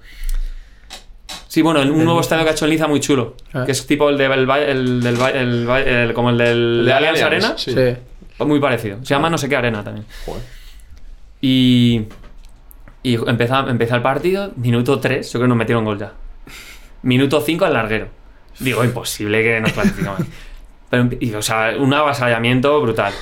Sí, 1.56 1.62
bueno, 1.62 1.80
un 1.84 2.04
nuevo 2.04 2.20
estadio 2.20 2.44
que 2.44 2.50
ha 2.50 2.52
hecho 2.52 2.66
en 2.66 2.72
Niza 2.72 2.86
muy 2.86 3.00
chulo. 3.00 3.38
Ah. 3.54 3.64
Que 3.66 3.72
es 3.72 3.88
tipo 3.88 4.10
el, 4.10 4.18
de, 4.18 4.26
el, 4.26 5.08
el 5.08 6.14
como 6.14 6.30
el 6.30 6.38
del 6.38 6.50
El 6.50 6.78
de 6.80 6.84
de 6.84 6.94
Allianz 6.94 7.22
Arena. 7.22 7.54
sí. 7.56 7.72
Sí. 7.72 8.44
Muy 8.44 8.60
parecido. 8.60 8.98
Se 9.04 9.14
llama 9.14 9.30
no 9.30 9.38
sé 9.38 9.48
qué 9.48 9.56
arena 9.56 9.82
también. 9.82 10.06
Joder. 10.26 10.44
Y, 11.40 12.08
y 13.04 13.16
empezó, 13.16 13.70
empezó 13.70 13.96
el 13.96 14.02
partido, 14.02 14.52
minuto 14.58 15.00
3, 15.00 15.26
yo 15.32 15.40
creo 15.40 15.44
que 15.44 15.48
nos 15.48 15.58
metieron 15.58 15.86
gol 15.86 15.98
ya. 15.98 16.12
Minuto 17.04 17.40
5 17.40 17.64
al 17.64 17.72
larguero. 17.72 18.10
Digo, 18.60 18.84
imposible 18.84 19.42
que 19.42 19.62
nos 19.62 19.72
clasificamos. 19.72 20.24
Pero, 20.90 21.08
y, 21.22 21.34
o 21.36 21.42
sea, 21.42 21.76
un 21.80 21.94
avasallamiento 21.94 22.82
brutal. 22.82 23.14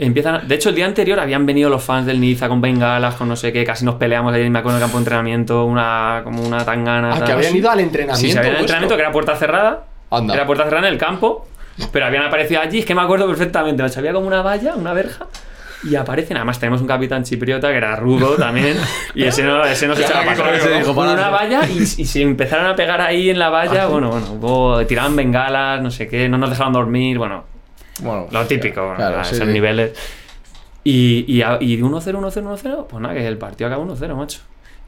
Empiezan, 0.00 0.48
de 0.48 0.54
hecho, 0.54 0.70
el 0.70 0.74
día 0.74 0.86
anterior 0.86 1.20
habían 1.20 1.44
venido 1.46 1.68
los 1.70 1.82
fans 1.84 2.06
del 2.06 2.20
Niza 2.20 2.48
con 2.48 2.60
bengalas, 2.60 3.14
con 3.16 3.28
no 3.28 3.36
sé 3.36 3.52
qué, 3.52 3.64
casi 3.64 3.84
nos 3.84 3.96
peleamos 3.96 4.32
ahí, 4.34 4.48
me 4.48 4.58
acuerdo 4.58 4.78
en 4.78 4.82
el 4.82 4.86
campo 4.88 4.96
de 4.98 5.02
entrenamiento, 5.02 5.64
una, 5.66 6.22
como 6.24 6.42
una 6.42 6.64
tangana. 6.64 7.10
Ah, 7.12 7.18
tal. 7.18 7.26
que 7.26 7.32
habían 7.32 7.54
ido 7.56 7.70
al 7.70 7.80
entrenamiento. 7.80 8.20
Sí, 8.20 8.32
se 8.32 8.38
vuestro. 8.38 8.58
entrenamiento 8.60 8.96
que 8.96 9.02
era 9.02 9.12
puerta 9.12 9.36
cerrada. 9.36 9.84
Anda. 10.10 10.34
Era 10.34 10.46
puerta 10.46 10.64
cerrada 10.64 10.88
en 10.88 10.92
el 10.94 10.98
campo. 10.98 11.46
Pero 11.92 12.04
habían 12.06 12.24
aparecido 12.24 12.60
allí, 12.60 12.80
es 12.80 12.84
que 12.84 12.94
me 12.94 13.00
acuerdo 13.02 13.26
perfectamente. 13.26 13.82
Había 13.96 14.12
como 14.12 14.26
una 14.26 14.42
valla, 14.42 14.74
una 14.74 14.92
verja. 14.92 15.26
Y 15.82 15.94
aparecen, 15.96 16.36
además 16.36 16.58
tenemos 16.60 16.82
un 16.82 16.86
capitán 16.86 17.22
chipriota 17.24 17.68
que 17.70 17.76
era 17.78 17.96
rudo 17.96 18.36
también. 18.36 18.76
Y 19.14 19.24
ese 19.24 19.42
no, 19.42 19.64
ese 19.64 19.86
no 19.86 19.96
se 19.96 20.02
echaba 20.02 20.24
para 20.26 20.32
atrás. 20.32 20.86
una 20.86 21.30
valla 21.30 21.62
y, 21.66 21.78
y 21.78 22.04
se 22.04 22.20
empezaron 22.20 22.66
a 22.66 22.74
pegar 22.76 23.00
ahí 23.00 23.30
en 23.30 23.38
la 23.38 23.46
Ah, 23.46 23.50
valla. 23.50 23.86
Bueno, 23.86 24.10
bueno, 24.10 24.26
hubo- 24.32 24.84
tiraban 24.86 25.16
bengalas, 25.16 25.80
no 25.80 25.90
sé 25.90 26.06
qué, 26.06 26.28
no 26.28 26.36
nos 26.36 26.50
dejaban 26.50 26.74
dormir. 26.74 27.16
Bueno, 27.16 27.44
Bueno, 28.02 28.28
lo 28.30 28.46
típico, 28.46 28.94
claro, 28.96 29.24
sí, 29.24 29.34
esos 29.34 29.46
sí. 29.46 29.52
niveles. 29.52 29.92
Y, 30.82 31.24
y, 31.28 31.42
y 31.42 31.80
1-0, 31.80 31.80
1-0, 31.82 32.32
1-0, 32.32 32.86
pues 32.86 33.02
nada, 33.02 33.14
que 33.14 33.26
el 33.26 33.38
partido 33.38 33.68
acabó 33.68 33.84
1-0, 33.84 34.14
macho. 34.14 34.40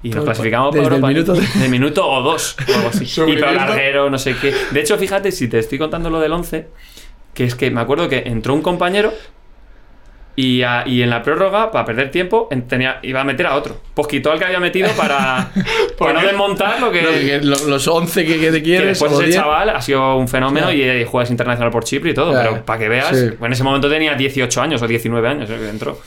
Y 0.03 0.11
nos 0.11 0.25
clasificamos 0.25 0.71
para 0.71 0.81
el 0.83 0.89
Europa 0.89 1.09
minuto 1.09 1.35
League. 1.35 1.49
De 1.61 1.69
minuto 1.69 2.09
o 2.09 2.23
dos, 2.23 2.57
o 2.69 2.75
algo 2.75 2.89
así. 2.89 3.05
y 3.05 3.07
Sobreviviendo. 3.07 3.55
larguero, 3.55 4.11
no 4.11 4.19
sé 4.19 4.35
qué. 4.41 4.53
De 4.73 4.81
hecho, 4.81 4.99
fíjate, 4.99 5.31
si 5.31 5.49
te 5.49 5.59
estoy 5.59 5.79
contando 5.79 6.11
lo 6.11 6.19
del 6.19 6.33
11, 6.33 6.69
que 7.35 7.45
es 7.45 7.55
que 7.55 7.71
me 7.71 7.81
acuerdo 7.81 8.09
que 8.09 8.25
entró 8.27 8.55
un 8.55 8.63
compañero 8.63 9.13
y, 10.35 10.62
a- 10.62 10.85
y 10.87 11.03
en 11.03 11.11
la 11.11 11.22
prórroga, 11.22 11.70
para 11.70 11.85
perder 11.85 12.11
tiempo, 12.11 12.49
en- 12.51 12.66
tenía, 12.66 12.99
iba 13.03 13.20
a 13.20 13.24
meter 13.24 13.47
a 13.47 13.55
otro. 13.57 13.76
Pues 13.95 14.09
quitó 14.09 14.33
al 14.33 14.39
que 14.39 14.47
había 14.47 14.61
metido 14.61 14.89
para, 14.93 15.51
para 15.99 16.14
no 16.14 16.22
desmontar 16.22 16.80
lo 16.80 16.91
que... 16.91 17.03
No, 17.03 17.09
que 17.11 17.41
lo- 17.43 17.68
los 17.68 17.87
11 17.87 18.24
que, 18.24 18.41
que 18.41 18.47
te 18.51 18.59
que 18.59 18.62
quieres. 18.62 18.89
después 18.99 19.12
o 19.12 19.16
ese 19.16 19.24
10. 19.26 19.37
chaval 19.37 19.68
ha 19.70 19.80
sido 19.83 20.16
un 20.16 20.28
fenómeno 20.28 20.68
Claro. 20.68 20.78
y, 20.78 20.83
eh, 20.83 21.05
juega 21.09 21.28
internacional 21.30 21.70
por 21.70 21.85
Chipre 21.85 22.11
y 22.11 22.14
todo, 22.14 22.30
Claro. 22.33 22.53
pero 22.53 22.64
para 22.64 22.78
que 22.78 22.89
veas, 22.89 23.09
Sí. 23.16 23.30
en 23.41 23.53
ese 23.53 23.62
momento 23.64 23.91
tenía 23.91 24.14
18 24.14 24.62
años 24.62 24.80
o 24.83 24.87
19 24.87 25.28
años 25.28 25.51
eh, 25.51 25.57
que 25.59 25.68
entró. 25.68 26.01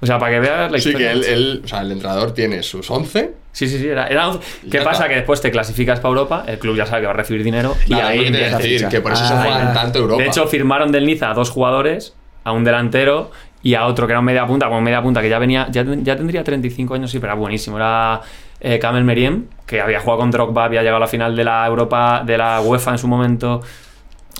O 0.00 0.06
sea, 0.06 0.18
para 0.18 0.32
que 0.32 0.40
veas 0.40 0.70
la 0.70 0.78
Sí, 0.78 0.90
historia. 0.90 1.12
que 1.12 1.18
él, 1.18 1.24
él- 1.24 1.62
o 1.64 1.68
sea, 1.68 1.80
el 1.80 1.92
entrenador 1.92 2.34
tiene 2.34 2.62
sus 2.62 2.90
11. 2.90 3.32
Sí, 3.52 3.66
sí, 3.68 3.78
sí, 3.78 3.88
era, 3.88 4.06
era 4.08 4.28
once. 4.28 4.40
¿Qué 4.62 4.68
Ya 4.78 4.84
pasa? 4.84 4.92
está. 5.04 5.08
Que 5.08 5.14
después 5.14 5.40
te 5.40 5.50
clasificas 5.50 6.00
para 6.00 6.10
Europa, 6.10 6.44
el 6.46 6.58
club 6.58 6.76
ya 6.76 6.84
sabe 6.84 7.02
que 7.02 7.06
va 7.06 7.12
a 7.14 7.16
recibir 7.16 7.42
dinero 7.42 7.74
y 7.84 7.94
Claro, 7.94 8.08
ahí 8.08 8.18
lo 8.18 8.24
que 8.24 8.30
te 8.32 8.36
iba 8.36 8.46
a 8.46 8.50
empieza. 8.50 8.58
decir, 8.58 8.78
ficha. 8.80 8.88
que 8.90 9.00
por 9.00 9.12
eso 9.12 9.26
se 9.26 9.32
Ah, 9.32 9.42
juegan 9.42 9.68
ya. 9.68 9.72
tanto 9.80 9.98
Europa. 10.00 10.22
De 10.22 10.28
hecho, 10.28 10.46
firmaron 10.48 10.92
del 10.92 11.06
Niza 11.06 11.30
a 11.30 11.34
dos 11.34 11.48
jugadores, 11.50 12.14
a 12.42 12.52
un 12.52 12.64
delantero 12.64 13.30
y 13.64 13.74
a 13.74 13.86
otro 13.86 14.06
que 14.06 14.12
era 14.12 14.20
un 14.20 14.26
media 14.26 14.46
punta, 14.46 14.66
como 14.66 14.82
media 14.82 15.02
punta 15.02 15.22
que 15.22 15.28
ya 15.30 15.38
venía, 15.38 15.66
ya, 15.70 15.84
ya 15.84 16.16
tendría 16.16 16.44
35 16.44 16.94
años, 16.94 17.10
sí, 17.10 17.18
pero 17.18 17.32
era 17.32 17.40
buenísimo. 17.40 17.78
Era 17.78 18.20
eh, 18.60 18.78
Kamel 18.78 19.04
Meriem, 19.04 19.46
que 19.66 19.80
había 19.80 20.00
jugado 20.00 20.20
con 20.20 20.30
Drogba, 20.30 20.66
había 20.66 20.82
llegado 20.82 20.98
a 20.98 21.00
la 21.00 21.06
final 21.06 21.34
de 21.34 21.44
la 21.44 21.66
Europa, 21.66 22.22
de 22.24 22.36
la 22.36 22.60
UEFA 22.60 22.92
en 22.92 22.98
su 22.98 23.08
momento. 23.08 23.62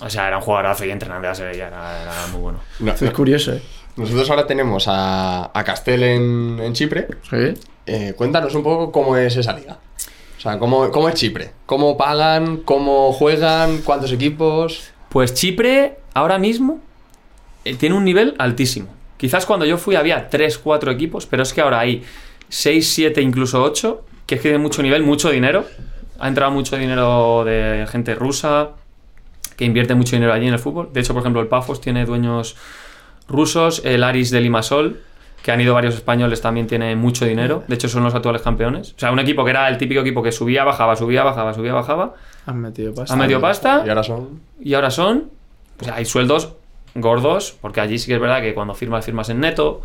O 0.03 0.11
sea, 0.11 0.29
era 0.29 0.37
un 0.37 0.43
jugadorazo 0.43 0.85
y 0.85 0.89
de 0.89 1.35
Sevilla, 1.35 1.69
era, 1.69 2.03
era 2.03 2.27
muy 2.33 2.41
bueno. 2.43 2.61
No, 2.81 2.93
es 2.93 3.11
curioso, 3.13 3.55
¿eh? 3.55 3.63
nosotros 3.97 4.29
ahora 4.29 4.47
tenemos 4.47 4.89
a, 4.89 5.51
a 5.59 5.65
Castel 5.65 6.03
en, 6.03 6.61
en 6.61 6.73
Chipre. 6.75 7.09
Sí. 7.31 7.55
Eh, 7.87 8.13
cuéntanos 8.15 8.55
un 8.55 8.63
poco 8.63 8.93
cómo 8.93 9.17
es 9.17 9.37
esa 9.37 9.55
liga. 9.55 9.79
O 10.37 10.41
sea, 10.41 10.59
cómo, 10.59 10.91
cómo 10.91 11.09
es 11.09 11.15
Chipre. 11.15 11.53
¿Cómo 11.65 11.97
pagan? 11.97 12.59
¿Cómo 12.59 13.11
juegan? 13.15 13.79
¿Cuántos 13.79 14.13
equipos? 14.13 14.91
Pues 15.09 15.33
Chipre, 15.33 15.97
ahora 16.13 16.39
mismo, 16.39 16.81
eh, 17.65 17.75
tiene 17.77 17.95
un 17.95 18.05
nivel 18.05 18.35
altísimo. 18.39 18.89
Quizás 19.25 19.47
cuando 19.47 19.65
yo 19.65 19.79
fui 19.79 19.97
había 19.97 20.29
3, 20.29 20.59
4 20.59 20.91
equipos, 20.91 21.25
pero 21.25 21.45
es 21.45 21.55
que 21.55 21.63
ahora 21.63 21.79
hay 21.81 22.05
6, 22.51 22.87
7, 22.87 23.23
incluso 23.23 23.63
8, 23.63 24.05
que 24.27 24.35
es 24.35 24.41
que 24.43 24.51
tiene 24.51 24.63
mucho 24.63 24.83
nivel, 24.83 25.03
mucho 25.03 25.31
dinero. 25.31 25.65
Ha 26.19 26.29
entrado 26.29 26.53
mucho 26.53 26.77
dinero 26.77 27.43
de 27.43 27.87
gente 27.91 28.15
rusa, 28.15 28.73
que 29.57 29.65
invierte 29.65 29.95
mucho 29.95 30.15
dinero 30.15 30.35
allí 30.35 30.47
en 30.47 30.53
el 30.53 30.59
fútbol. 30.59 30.91
De 30.93 31.01
hecho, 31.01 31.15
por 31.15 31.23
ejemplo, 31.23 31.41
el 31.41 31.49
Pafos 31.49 31.81
tiene 31.81 32.05
dueños 32.05 32.57
rusos, 33.27 33.81
el 33.87 34.05
Aris 34.05 34.31
de 34.31 34.43
Limasol, 34.43 35.01
que 35.43 35.53
han 35.53 35.61
ido 35.63 35.73
varios 35.73 35.95
españoles, 35.95 36.43
también 36.43 36.67
tiene 36.67 36.95
mucho 36.95 37.25
dinero. 37.25 37.65
De 37.67 37.77
hecho, 37.77 37.89
son 37.89 38.05
los 38.05 38.15
actuales 38.15 38.43
campeones. 38.43 38.93
O 38.95 38.99
sea, 38.99 39.11
un 39.11 39.21
equipo 39.21 39.43
que 39.43 39.53
era 39.53 39.71
el 39.71 39.79
típico 39.79 40.03
equipo 40.03 40.23
que 40.23 40.33
subía, 40.33 40.65
bajaba, 40.65 40.97
subía, 40.97 41.23
bajaba, 41.25 41.55
subía, 41.55 41.73
bajaba. 41.73 42.13
Han 42.45 42.61
metido 42.61 42.93
pasta. 42.93 43.15
Han 43.15 43.21
metido 43.21 43.41
pasta 43.41 43.85
Y 43.87 43.89
ahora 43.89 44.03
son. 44.03 44.41
y 44.61 44.75
ahora 44.75 44.91
son, 44.91 45.31
pues 45.79 45.91
hay 45.91 46.05
sueldos 46.05 46.57
gordos, 46.95 47.57
porque 47.61 47.81
allí 47.81 47.99
sí 47.99 48.07
que 48.09 48.15
es 48.15 48.21
verdad 48.21 48.41
que 48.41 48.55
cuando 48.55 48.75
firmas, 48.75 49.05
firmas 49.05 49.29
en 49.31 49.41
neto, 49.41 49.83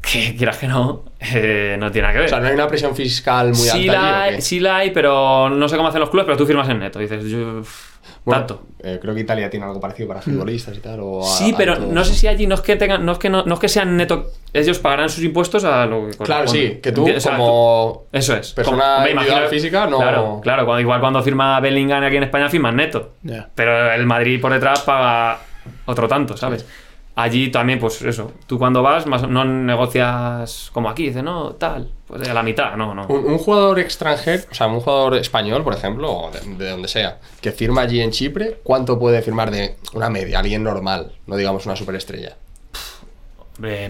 que 0.00 0.34
quieras 0.38 0.56
que 0.58 0.66
no, 0.68 1.04
eh, 1.20 1.76
no 1.78 1.90
tiene 1.90 2.08
nada 2.08 2.12
que 2.14 2.18
ver. 2.20 2.26
O 2.26 2.28
sea, 2.30 2.40
no 2.40 2.48
hay 2.48 2.54
una 2.54 2.66
presión 2.68 2.94
fiscal 2.94 3.48
muy 3.48 3.56
sí, 3.68 3.88
alta. 3.88 4.30
la 4.30 4.40
sí 4.40 4.60
la 4.60 4.76
hay, 4.78 4.90
pero 4.90 5.48
no 5.50 5.68
sé 5.68 5.76
cómo 5.76 5.88
hacen 5.88 6.00
los 6.00 6.10
clubes, 6.10 6.26
pero 6.26 6.36
tú 6.36 6.46
firmas 6.46 6.68
en 6.68 6.80
neto. 6.80 6.98
Dices, 6.98 7.24
yo, 7.24 7.62
Bueno, 8.24 8.40
tanto. 8.46 8.62
eh, 8.82 8.98
creo 9.00 9.14
que 9.14 9.20
Italia 9.20 9.48
tiene 9.48 9.64
algo 9.66 9.78
parecido 9.80 10.08
para 10.08 10.20
futbolistas 10.20 10.76
y 10.76 10.80
tal. 10.80 10.98
o 11.02 11.22
a- 11.24 11.36
Sí, 11.36 11.54
pero 11.56 11.76
no 11.78 12.04
sé 12.04 12.14
si 12.14 12.26
allí 12.26 12.48
no 12.48 12.56
es 12.56 12.60
que 12.62 12.74
tengan, 12.74 13.04
no 13.06 13.12
es 13.12 13.18
que 13.18 13.30
no, 13.30 13.44
no 13.44 13.54
es 13.54 13.60
que 13.60 13.68
sean 13.68 13.96
neto, 13.96 14.30
ellos 14.52 14.80
pagarán 14.80 15.08
sus 15.08 15.22
impuestos 15.22 15.62
a 15.64 15.86
lo 15.86 16.08
que 16.08 16.16
Claro, 16.18 16.48
sí, 16.48 16.80
que 16.82 16.90
tú 16.90 17.06
Enti- 17.06 17.16
o 17.16 17.20
sea, 17.20 17.36
como. 17.36 18.06
tú- 18.10 18.16
eso 18.18 18.34
es. 18.36 18.52
persona 18.52 18.82
Como- 18.94 19.04
me 19.04 19.10
imagino- 19.12 19.48
física, 19.48 19.86
no- 19.86 19.98
Claro, 19.98 20.40
claro, 20.42 20.64
cuando, 20.64 20.80
igual 20.80 21.00
cuando 21.00 21.22
firma 21.22 21.60
Bellingham 21.60 22.02
aquí 22.02 22.16
en 22.16 22.24
España 22.24 22.48
firma 22.48 22.72
neto. 22.72 23.12
Ya. 23.22 23.48
Pero 23.54 23.92
el 23.92 24.04
Madrid 24.06 24.40
por 24.40 24.52
detrás 24.52 24.80
paga 24.80 25.38
otro 25.86 26.08
tanto, 26.08 26.36
¿sabes? 26.36 26.66
Allí 27.14 27.50
también, 27.50 27.78
pues 27.78 28.00
eso, 28.00 28.32
tú 28.46 28.58
cuando 28.58 28.82
vas 28.82 29.06
más, 29.06 29.28
no 29.28 29.44
negocias 29.44 30.70
como 30.72 30.88
aquí, 30.88 31.08
dices, 31.08 31.22
no, 31.22 31.52
tal, 31.56 31.90
pues 32.06 32.26
a 32.26 32.32
la 32.32 32.42
mitad, 32.42 32.74
no, 32.74 32.94
no. 32.94 33.06
Un, 33.06 33.26
un 33.26 33.38
jugador 33.38 33.78
extranjero, 33.80 34.44
o 34.50 34.54
sea, 34.54 34.66
un 34.68 34.80
jugador 34.80 35.16
español, 35.16 35.62
por 35.62 35.74
ejemplo, 35.74 36.10
o 36.10 36.30
de, 36.30 36.40
de 36.56 36.70
donde 36.70 36.88
sea, 36.88 37.18
que 37.42 37.52
firma 37.52 37.82
allí 37.82 38.00
en 38.00 38.12
Chipre, 38.12 38.60
¿cuánto 38.62 38.98
puede 38.98 39.20
firmar 39.20 39.50
de 39.50 39.76
una 39.92 40.08
media, 40.08 40.38
alguien 40.38 40.62
normal, 40.64 41.12
no 41.26 41.36
digamos 41.36 41.66
una 41.66 41.76
superestrella? 41.76 42.36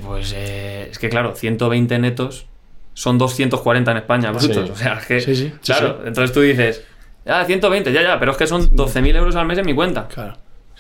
Pues 0.04 0.32
eh, 0.36 0.88
es 0.90 0.98
que 0.98 1.08
claro, 1.08 1.34
120 1.34 1.98
netos 2.00 2.46
son 2.94 3.16
240 3.18 3.90
en 3.90 3.96
España, 3.98 4.30
brutos. 4.32 4.66
Sí. 4.66 4.72
O 4.72 4.76
sea, 4.76 4.94
es 4.98 5.06
que, 5.06 5.20
Sí, 5.20 5.36
sí. 5.36 5.52
claro, 5.64 6.00
entonces 6.04 6.32
tú 6.32 6.40
dices, 6.40 6.82
ah, 7.26 7.44
120, 7.46 7.92
ya, 7.92 8.02
ya, 8.02 8.18
pero 8.18 8.32
es 8.32 8.36
que 8.38 8.46
son 8.46 8.68
12.000 8.76 9.16
euros 9.16 9.36
al 9.36 9.46
mes 9.46 9.58
en 9.58 9.66
mi 9.66 9.74
cuenta. 9.74 10.08
Claro. 10.08 10.34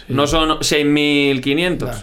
Sí. 0.06 0.12
No 0.14 0.26
son 0.26 0.58
6.500. 0.60 1.78
Claro. 1.78 1.98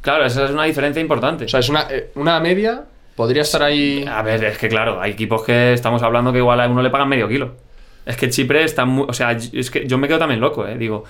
Claro, 0.00 0.24
esa 0.24 0.44
es 0.44 0.50
una 0.50 0.64
diferencia 0.64 1.00
importante. 1.00 1.46
O 1.46 1.48
sea, 1.48 1.60
es 1.60 1.68
una, 1.68 1.86
eh, 1.90 2.10
una 2.14 2.38
media, 2.38 2.84
podría 3.16 3.42
estar 3.42 3.62
ahí... 3.62 4.04
A 4.08 4.22
ver, 4.22 4.44
es 4.44 4.58
que 4.58 4.68
claro, 4.68 5.00
hay 5.00 5.12
equipos 5.12 5.42
que 5.42 5.72
estamos 5.72 6.02
hablando 6.02 6.32
que 6.32 6.38
igual 6.38 6.60
a 6.60 6.68
uno 6.68 6.80
le 6.82 6.90
pagan 6.90 7.08
medio 7.08 7.28
kilo. 7.28 7.56
Es 8.04 8.16
que 8.16 8.30
Chipre 8.30 8.62
está 8.62 8.84
muy. 8.84 9.04
O 9.08 9.12
sea, 9.12 9.32
es 9.32 9.68
que 9.68 9.84
yo 9.86 9.98
me 9.98 10.06
quedo 10.06 10.20
también 10.20 10.40
loco, 10.40 10.64
¿eh? 10.64 10.78
Digo, 10.78 11.02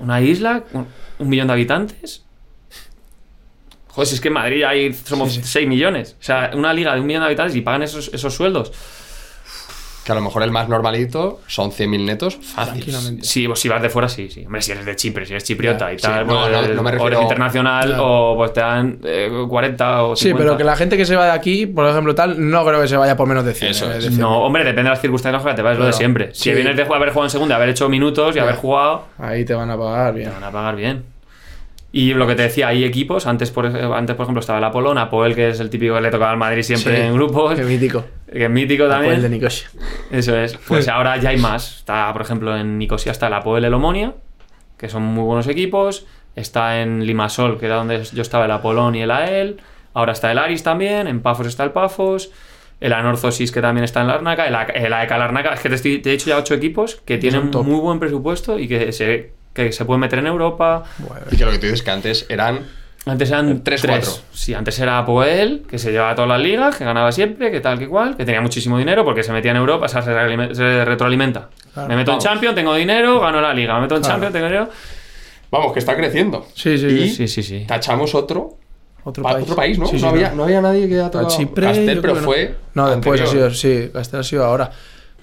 una 0.00 0.20
isla, 0.20 0.64
un, 0.72 0.88
un 1.20 1.28
millón 1.28 1.46
de 1.46 1.52
habitantes. 1.52 2.24
Joder, 3.86 4.08
si 4.08 4.16
es 4.16 4.20
que 4.20 4.28
en 4.28 4.34
Madrid 4.34 4.64
hay, 4.64 4.92
somos 4.92 5.32
6 5.34 5.68
millones. 5.68 6.16
O 6.20 6.22
sea, 6.22 6.50
una 6.54 6.72
liga 6.72 6.92
de 6.94 7.00
un 7.00 7.06
millón 7.06 7.22
de 7.22 7.26
habitantes 7.26 7.54
y 7.54 7.60
pagan 7.60 7.84
esos, 7.84 8.12
esos 8.12 8.34
sueldos. 8.34 8.72
Que 10.08 10.12
a 10.12 10.14
lo 10.14 10.22
mejor 10.22 10.42
el 10.42 10.50
más 10.50 10.70
normalito 10.70 11.40
son 11.48 11.70
100.000 11.70 12.06
netos 12.06 12.36
fácil. 12.40 12.72
Tranquilamente. 12.82 13.26
Sí, 13.26 13.46
pues 13.46 13.60
si 13.60 13.68
vas 13.68 13.82
de 13.82 13.90
fuera, 13.90 14.08
sí, 14.08 14.30
sí. 14.30 14.42
Hombre, 14.46 14.62
si 14.62 14.72
eres 14.72 14.86
de 14.86 14.96
Chipre, 14.96 15.26
si 15.26 15.34
eres 15.34 15.44
chipriota 15.44 15.92
y 15.92 15.98
sí. 15.98 16.02
tal, 16.04 16.26
No, 16.26 16.32
pues, 16.48 16.50
no, 16.50 16.74
no 16.76 16.82
me 16.82 16.96
o 16.96 17.06
eres 17.08 17.20
internacional 17.20 17.86
Claro. 17.88 18.06
o 18.32 18.36
pues 18.38 18.54
te 18.54 18.60
dan 18.60 19.00
eh, 19.04 19.30
40 19.46 20.02
o 20.04 20.16
50. 20.16 20.16
Sí, 20.16 20.32
pero 20.34 20.56
que 20.56 20.64
la 20.64 20.76
gente 20.76 20.96
que 20.96 21.04
se 21.04 21.14
va 21.14 21.26
de 21.26 21.32
aquí, 21.32 21.66
por 21.66 21.86
ejemplo, 21.86 22.14
tal, 22.14 22.36
no 22.50 22.64
creo 22.64 22.80
que 22.80 22.88
se 22.88 22.96
vaya 22.96 23.18
por 23.18 23.28
menos 23.28 23.44
de 23.44 23.52
100. 23.52 23.70
Eso 23.70 23.84
eh, 23.92 23.98
es. 23.98 24.04
de 24.04 24.08
100. 24.12 24.18
No, 24.22 24.38
hombre, 24.44 24.64
depende 24.64 24.84
de 24.84 24.88
las 24.94 25.00
circunstancias 25.02 25.44
que 25.44 25.52
te 25.52 25.60
vas, 25.60 25.72
es 25.74 25.78
lo 25.78 25.84
de 25.84 25.90
Claro. 25.90 25.98
siempre. 25.98 26.30
Si 26.34 26.44
Sí. 26.44 26.52
vienes 26.54 26.74
de 26.74 26.82
haber 26.84 27.10
jugado 27.10 27.24
en 27.24 27.30
segunda, 27.30 27.56
haber 27.56 27.68
hecho 27.68 27.90
minutos 27.90 28.34
y 28.34 28.38
haber 28.38 28.54
jugado, 28.56 29.04
Ahí 29.18 29.44
te 29.44 29.52
van 29.52 29.70
a 29.70 29.76
pagar 29.76 30.14
bien. 30.14 30.28
te 30.30 30.34
van 30.34 30.44
a 30.44 30.50
pagar 30.50 30.74
bien. 30.74 31.04
Y 31.90 32.12
lo 32.12 32.26
que 32.26 32.34
te 32.34 32.42
decía, 32.42 32.68
hay 32.68 32.84
equipos, 32.84 33.26
antes 33.26 33.50
por, 33.50 33.64
antes 33.66 34.14
por 34.14 34.24
ejemplo 34.24 34.40
estaba 34.40 34.58
el 34.58 34.64
Apolón, 34.64 34.98
Apoel, 34.98 35.34
que 35.34 35.48
es 35.48 35.60
el 35.60 35.70
típico 35.70 35.94
que 35.94 36.02
le 36.02 36.10
tocaba 36.10 36.30
al 36.32 36.36
Madrid 36.36 36.62
siempre 36.62 36.94
Sí, 36.96 37.02
en 37.02 37.14
grupos, 37.14 37.54
Qué 37.58 37.64
mítico. 37.64 38.04
que 38.30 38.44
es 38.44 38.50
mítico 38.50 38.84
Apoel 38.84 39.00
de 39.08 39.12
también. 39.14 39.30
Nicosia. 39.32 39.70
Eso 40.10 40.36
es. 40.36 40.58
Pues 40.68 40.86
ahora 40.88 41.16
ya 41.16 41.30
hay 41.30 41.38
más. 41.38 41.78
Está, 41.78 42.12
por 42.12 42.20
ejemplo, 42.22 42.54
en 42.56 42.76
Nicosia 42.78 43.10
está 43.12 43.28
el 43.28 43.32
Apoel 43.34 43.64
el 43.64 43.72
Omonia, 43.72 44.12
que 44.76 44.88
son 44.90 45.02
muy 45.02 45.24
buenos 45.24 45.48
equipos. 45.48 46.06
Está 46.36 46.82
en 46.82 47.06
Limasol, 47.06 47.58
que 47.58 47.66
era 47.66 47.76
donde 47.76 48.04
yo 48.04 48.20
estaba 48.22 48.44
el 48.44 48.50
Apolón 48.50 48.94
y 48.94 49.00
el 49.02 49.10
AEL. 49.10 49.56
Ahora 49.94 50.12
está 50.12 50.30
el 50.30 50.36
Aris 50.38 50.62
también. 50.62 51.06
En 51.08 51.20
Pafos 51.20 51.46
está 51.46 51.64
el 51.64 51.70
Pafos. 51.70 52.30
El 52.80 52.92
Anorthosis, 52.92 53.50
que 53.50 53.60
también 53.62 53.82
está 53.84 54.02
en 54.02 54.06
Larnaca. 54.08 54.46
El, 54.46 54.54
A- 54.54 54.62
el 54.64 54.92
AEK 54.92 55.10
Larnaca. 55.10 55.54
Es 55.54 55.60
que 55.60 55.68
te, 55.70 55.74
estoy- 55.76 55.98
te 56.00 56.10
he 56.10 56.12
dicho 56.12 56.28
ya 56.28 56.36
ocho 56.36 56.54
equipos 56.54 56.96
que 57.04 57.16
tienen 57.18 57.50
muy 57.50 57.80
buen 57.80 57.98
presupuesto 57.98 58.56
y 58.58 58.68
que 58.68 58.92
se, 58.92 59.32
que 59.66 59.72
se 59.72 59.84
pueden 59.84 60.00
meter 60.00 60.18
en 60.20 60.26
Europa. 60.26 60.84
Bueno, 60.98 61.26
Y 61.30 61.36
que 61.36 61.44
lo 61.44 61.50
que 61.50 61.58
tú 61.58 61.66
dices 61.66 61.82
que 61.82 61.90
antes 61.90 62.26
eran 62.28 62.60
Antes 63.06 63.30
eran 63.30 63.62
Tres, 63.64 63.80
tres. 63.80 64.04
cuatro. 64.04 64.22
Sí, 64.34 64.52
antes 64.54 64.78
era 64.80 64.98
Apoel, 64.98 65.62
que 65.68 65.78
se 65.78 65.92
llevaba 65.92 66.14
todas 66.14 66.28
las 66.28 66.40
ligas, 66.40 66.76
que 66.76 66.84
ganaba 66.84 67.10
siempre, 67.12 67.50
que 67.50 67.60
tal, 67.60 67.78
que 67.78 67.88
cual, 67.88 68.16
que 68.16 68.24
tenía 68.26 68.40
muchísimo 68.42 68.76
dinero 68.76 69.02
porque 69.04 69.22
se 69.22 69.32
metía 69.32 69.52
en 69.52 69.56
Europa, 69.56 69.86
o 69.86 69.88
sea, 69.88 70.02
se, 70.02 70.84
retroalimenta. 70.84 71.48
Claro. 71.72 71.88
me 71.88 71.96
meto 71.96 72.10
Vamos. 72.10 72.24
en 72.24 72.30
Champions, 72.30 72.54
tengo 72.54 72.74
dinero, 72.74 73.18
gano 73.20 73.40
la 73.40 73.54
liga. 73.54 73.74
Me 73.76 73.82
meto 73.82 73.94
en 73.96 74.00
Claro. 74.02 74.14
Champions, 74.14 74.32
tengo 74.34 74.46
dinero. 74.46 74.68
Vamos, 75.50 75.72
que 75.72 75.78
está 75.78 75.96
creciendo. 75.96 76.46
Sí, 76.54 76.76
sí, 76.76 76.86
Y 76.86 77.08
Sí, 77.08 77.28
sí, 77.28 77.42
sí. 77.42 77.64
tachamos 77.66 78.14
otro. 78.14 78.56
Otro 79.04 79.22
pa- 79.22 79.32
país. 79.34 79.44
otro 79.44 79.56
país, 79.56 79.78
¿no? 79.78 79.86
Sí, 79.86 79.96
sí, 79.98 80.02
no, 80.04 80.10
había, 80.10 80.30
no 80.32 80.44
había 80.44 80.60
nadie 80.60 80.86
que 80.88 80.94
haya 80.94 81.10
tocado. 81.10 81.30
Chipre, 81.30 81.66
Castel, 81.68 82.00
pero 82.02 82.14
que 82.14 82.20
no. 82.20 82.26
fue. 82.26 82.54
No, 82.74 82.90
después 82.90 83.20
ha 83.22 83.26
sido, 83.26 83.50
sí, 83.52 83.90
Castel 83.92 84.20
ha 84.20 84.24
sido 84.24 84.44
ahora. 84.44 84.70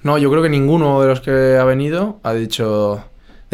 No, 0.01 0.17
yo 0.17 0.31
creo 0.31 0.41
que 0.41 0.49
ninguno 0.49 1.01
de 1.01 1.07
los 1.07 1.21
que 1.21 1.57
ha 1.59 1.63
venido 1.65 2.19
ha 2.23 2.33
dicho. 2.33 3.03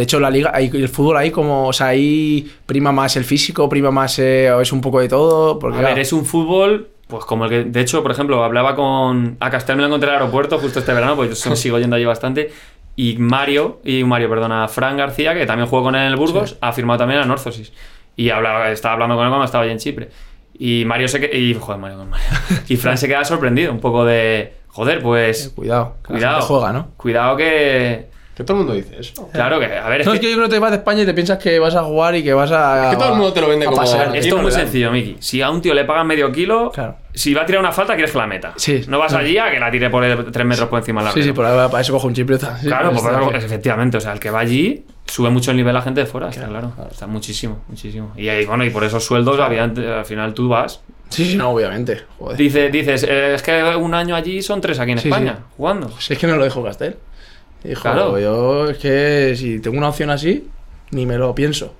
De 0.02 0.06
hecho, 0.06 0.20
la 0.20 0.32
liga, 0.32 0.50
el 0.58 0.90
fútbol 0.90 1.16
ahí 1.18 1.30
como, 1.30 1.68
o 1.68 1.74
sea, 1.74 1.90
ahí 1.90 2.52
prima 2.66 2.92
más 2.92 3.16
el 3.18 3.24
físico, 3.24 3.70
prima 3.70 3.92
más, 3.92 4.18
eh, 4.18 4.52
es 4.60 4.72
un 4.72 4.82
poco 4.82 5.00
de 5.00 5.08
todo. 5.08 5.60
Porque, 5.60 5.78
A 5.78 5.82
ver, 5.82 6.00
es 6.00 6.12
un 6.12 6.26
fútbol, 6.26 6.90
pues 7.08 7.24
como 7.26 7.46
el 7.46 7.52
que. 7.52 7.64
De 7.66 7.82
hecho, 7.82 8.02
por 8.02 8.10
ejemplo, 8.12 8.44
hablaba 8.44 8.76
con. 8.76 9.38
A 9.40 9.52
Castel 9.52 9.76
me 9.76 9.84
lo 9.84 9.90
encontré 9.90 10.10
en 10.10 10.16
el 10.16 10.22
aeropuerto 10.22 10.58
justo 10.58 10.80
este 10.80 10.92
verano, 10.92 11.16
pues 11.16 11.44
yo 11.44 11.56
sigo 11.56 11.78
yendo 11.78 11.96
allí 11.96 12.06
bastante. 12.06 12.52
Y 12.96 13.18
Mario, 13.20 13.80
y 13.86 14.04
Mario, 14.04 14.28
perdona, 14.28 14.68
Fran 14.68 14.98
García, 14.98 15.36
que 15.36 15.46
también 15.46 15.70
jugó 15.70 15.84
con 15.84 15.94
él 15.94 16.02
en 16.02 16.08
el 16.08 16.16
Burgos, 16.16 16.50
Sí. 16.50 16.58
ha 16.62 16.74
firmado 16.74 16.98
también 16.98 17.22
a 17.22 17.26
Northosis. 17.26 17.72
Y 18.16 18.32
hablaba, 18.32 18.72
estaba 18.72 18.94
hablando 18.96 19.16
con 19.16 19.26
él 19.26 19.30
cuando 19.30 19.46
estaba 19.46 19.64
allí 19.66 19.72
en 19.74 19.78
Chipre. 19.78 20.10
Y 20.58 20.84
Mario 20.86 21.08
se 21.08 21.20
que- 21.20 21.38
y 21.38 21.54
Joder, 21.54 21.80
Mario 21.80 22.06
Mario. 22.06 22.26
Y 22.68 22.76
Fran 22.78 22.98
se 22.98 23.08
queda 23.08 23.24
sorprendido, 23.24 23.72
un 23.72 23.80
poco 23.80 24.04
de. 24.04 24.54
Joder, 24.70 25.02
pues. 25.04 25.48
eh, 25.48 25.52
cuidado, 25.54 25.98
Cuidado. 26.08 26.42
juega, 26.42 26.74
¿no? 26.74 26.88
Cuidado 26.98 27.38
que. 27.38 28.10
Que 28.36 28.46
todo 28.46 28.58
el 28.60 28.64
mundo 28.66 28.74
dice 28.74 28.96
eso. 28.98 29.30
Claro 29.34 29.60
que. 29.60 29.66
A 29.66 29.90
ver, 29.90 30.06
No, 30.06 30.14
es 30.14 30.20
que 30.22 30.30
yo 30.30 30.38
creo 30.38 30.48
que 30.48 30.54
te 30.56 30.60
vas 30.60 30.72
de 30.72 30.78
España 30.78 31.04
y 31.04 31.06
te 31.06 31.14
piensas 31.14 31.38
que 31.38 31.60
vas 31.60 31.76
a 31.76 31.84
jugar 31.84 32.16
y 32.16 32.24
que 32.24 32.34
vas 32.34 32.50
a. 32.52 32.86
Es 32.86 32.90
que 32.92 32.96
todo 32.98 33.10
el 33.10 33.16
mundo 33.18 33.34
te 33.34 33.42
lo 33.42 33.50
vende 33.50 33.66
como- 33.66 33.78
pasear. 33.78 34.08
Aquí 34.10 34.20
Esto 34.20 34.38
es 34.38 34.42
muy 34.42 34.52
sencillo, 34.52 34.90
Miki. 34.92 35.18
Si 35.20 35.42
a 35.42 35.50
un 35.50 35.62
tío 35.62 35.74
le 35.74 35.84
pagan 35.84 36.08
medio 36.08 36.32
kilo, 36.32 36.72
Claro. 36.74 36.96
si 37.14 37.34
va 37.34 37.42
a 37.42 37.46
tirar 37.46 37.60
una 37.60 37.74
falta, 37.74 37.94
quieres 37.94 38.12
que 38.12 38.18
la 38.18 38.28
meta. 38.28 38.54
Sí. 38.56 38.84
No 38.88 39.00
vas 39.00 39.14
allí 39.14 39.38
a 39.38 39.52
que 39.52 39.60
la 39.60 39.70
tire 39.70 39.90
por 39.90 40.04
el- 40.06 40.32
tres 40.32 40.46
metros 40.46 40.70
por 40.70 40.80
encima 40.80 41.02
de 41.02 41.08
la 41.08 41.12
Sí, 41.14 41.24
sí, 41.24 41.34
por 41.34 41.46
ahí, 41.46 41.68
para 41.70 41.82
eso 41.82 41.92
cojo 41.94 42.08
un 42.08 42.14
chipriota. 42.14 42.58
Sí, 42.58 42.68
Claro, 42.68 42.92
pues 42.92 43.02
claro, 43.04 43.32
efectivamente. 43.34 43.98
O 43.98 44.02
sea, 44.02 44.14
el 44.14 44.20
que 44.20 44.30
va 44.32 44.40
allí 44.40 44.86
sube 45.06 45.30
mucho 45.30 45.52
el 45.52 45.58
nivel 45.58 45.74
la 45.74 45.82
gente 45.82 46.00
de 46.00 46.06
fuera, 46.08 46.30
está 46.30 46.48
claro. 46.48 46.72
Está 46.90 47.08
muchísimo, 47.08 47.64
muchísimo. 47.68 48.14
Y 48.16 48.30
ahí, 48.30 48.46
bueno, 48.46 48.64
y 48.64 48.70
por 48.70 48.84
esos 48.86 49.04
sueldos, 49.04 49.38
al 49.42 50.06
final 50.06 50.34
tú 50.34 50.48
vas. 50.48 50.82
Sí, 51.10 51.26
sí, 51.26 51.36
no, 51.36 51.50
obviamente. 51.50 52.04
Joder. 52.18 52.38
Dice, 52.38 52.70
dices, 52.70 53.04
eh, 53.04 53.34
es 53.36 53.42
que 53.42 53.62
un 53.76 53.94
año 53.94 54.16
allí 54.16 54.42
son 54.42 54.62
tres 54.62 54.80
aquí 54.80 54.94
en 54.94 55.00
Sí, 55.00 55.10
España, 55.10 55.36
sí. 55.40 55.44
jugando. 55.58 55.92
Si 56.00 56.14
es 56.14 56.18
que 56.20 56.26
no 56.26 56.38
lo 56.38 56.46
dijo 56.46 56.64
Castel. 56.64 56.96
Dijo, 57.64 57.82
Claro. 57.82 58.20
yo 58.20 58.70
es 58.70 58.78
que 58.78 59.34
si 59.36 59.60
tengo 59.60 59.78
una 59.78 59.90
opción 59.90 60.10
así, 60.10 60.48
ni 60.92 61.06
me 61.06 61.18
lo 61.18 61.34
pienso. 61.36 61.76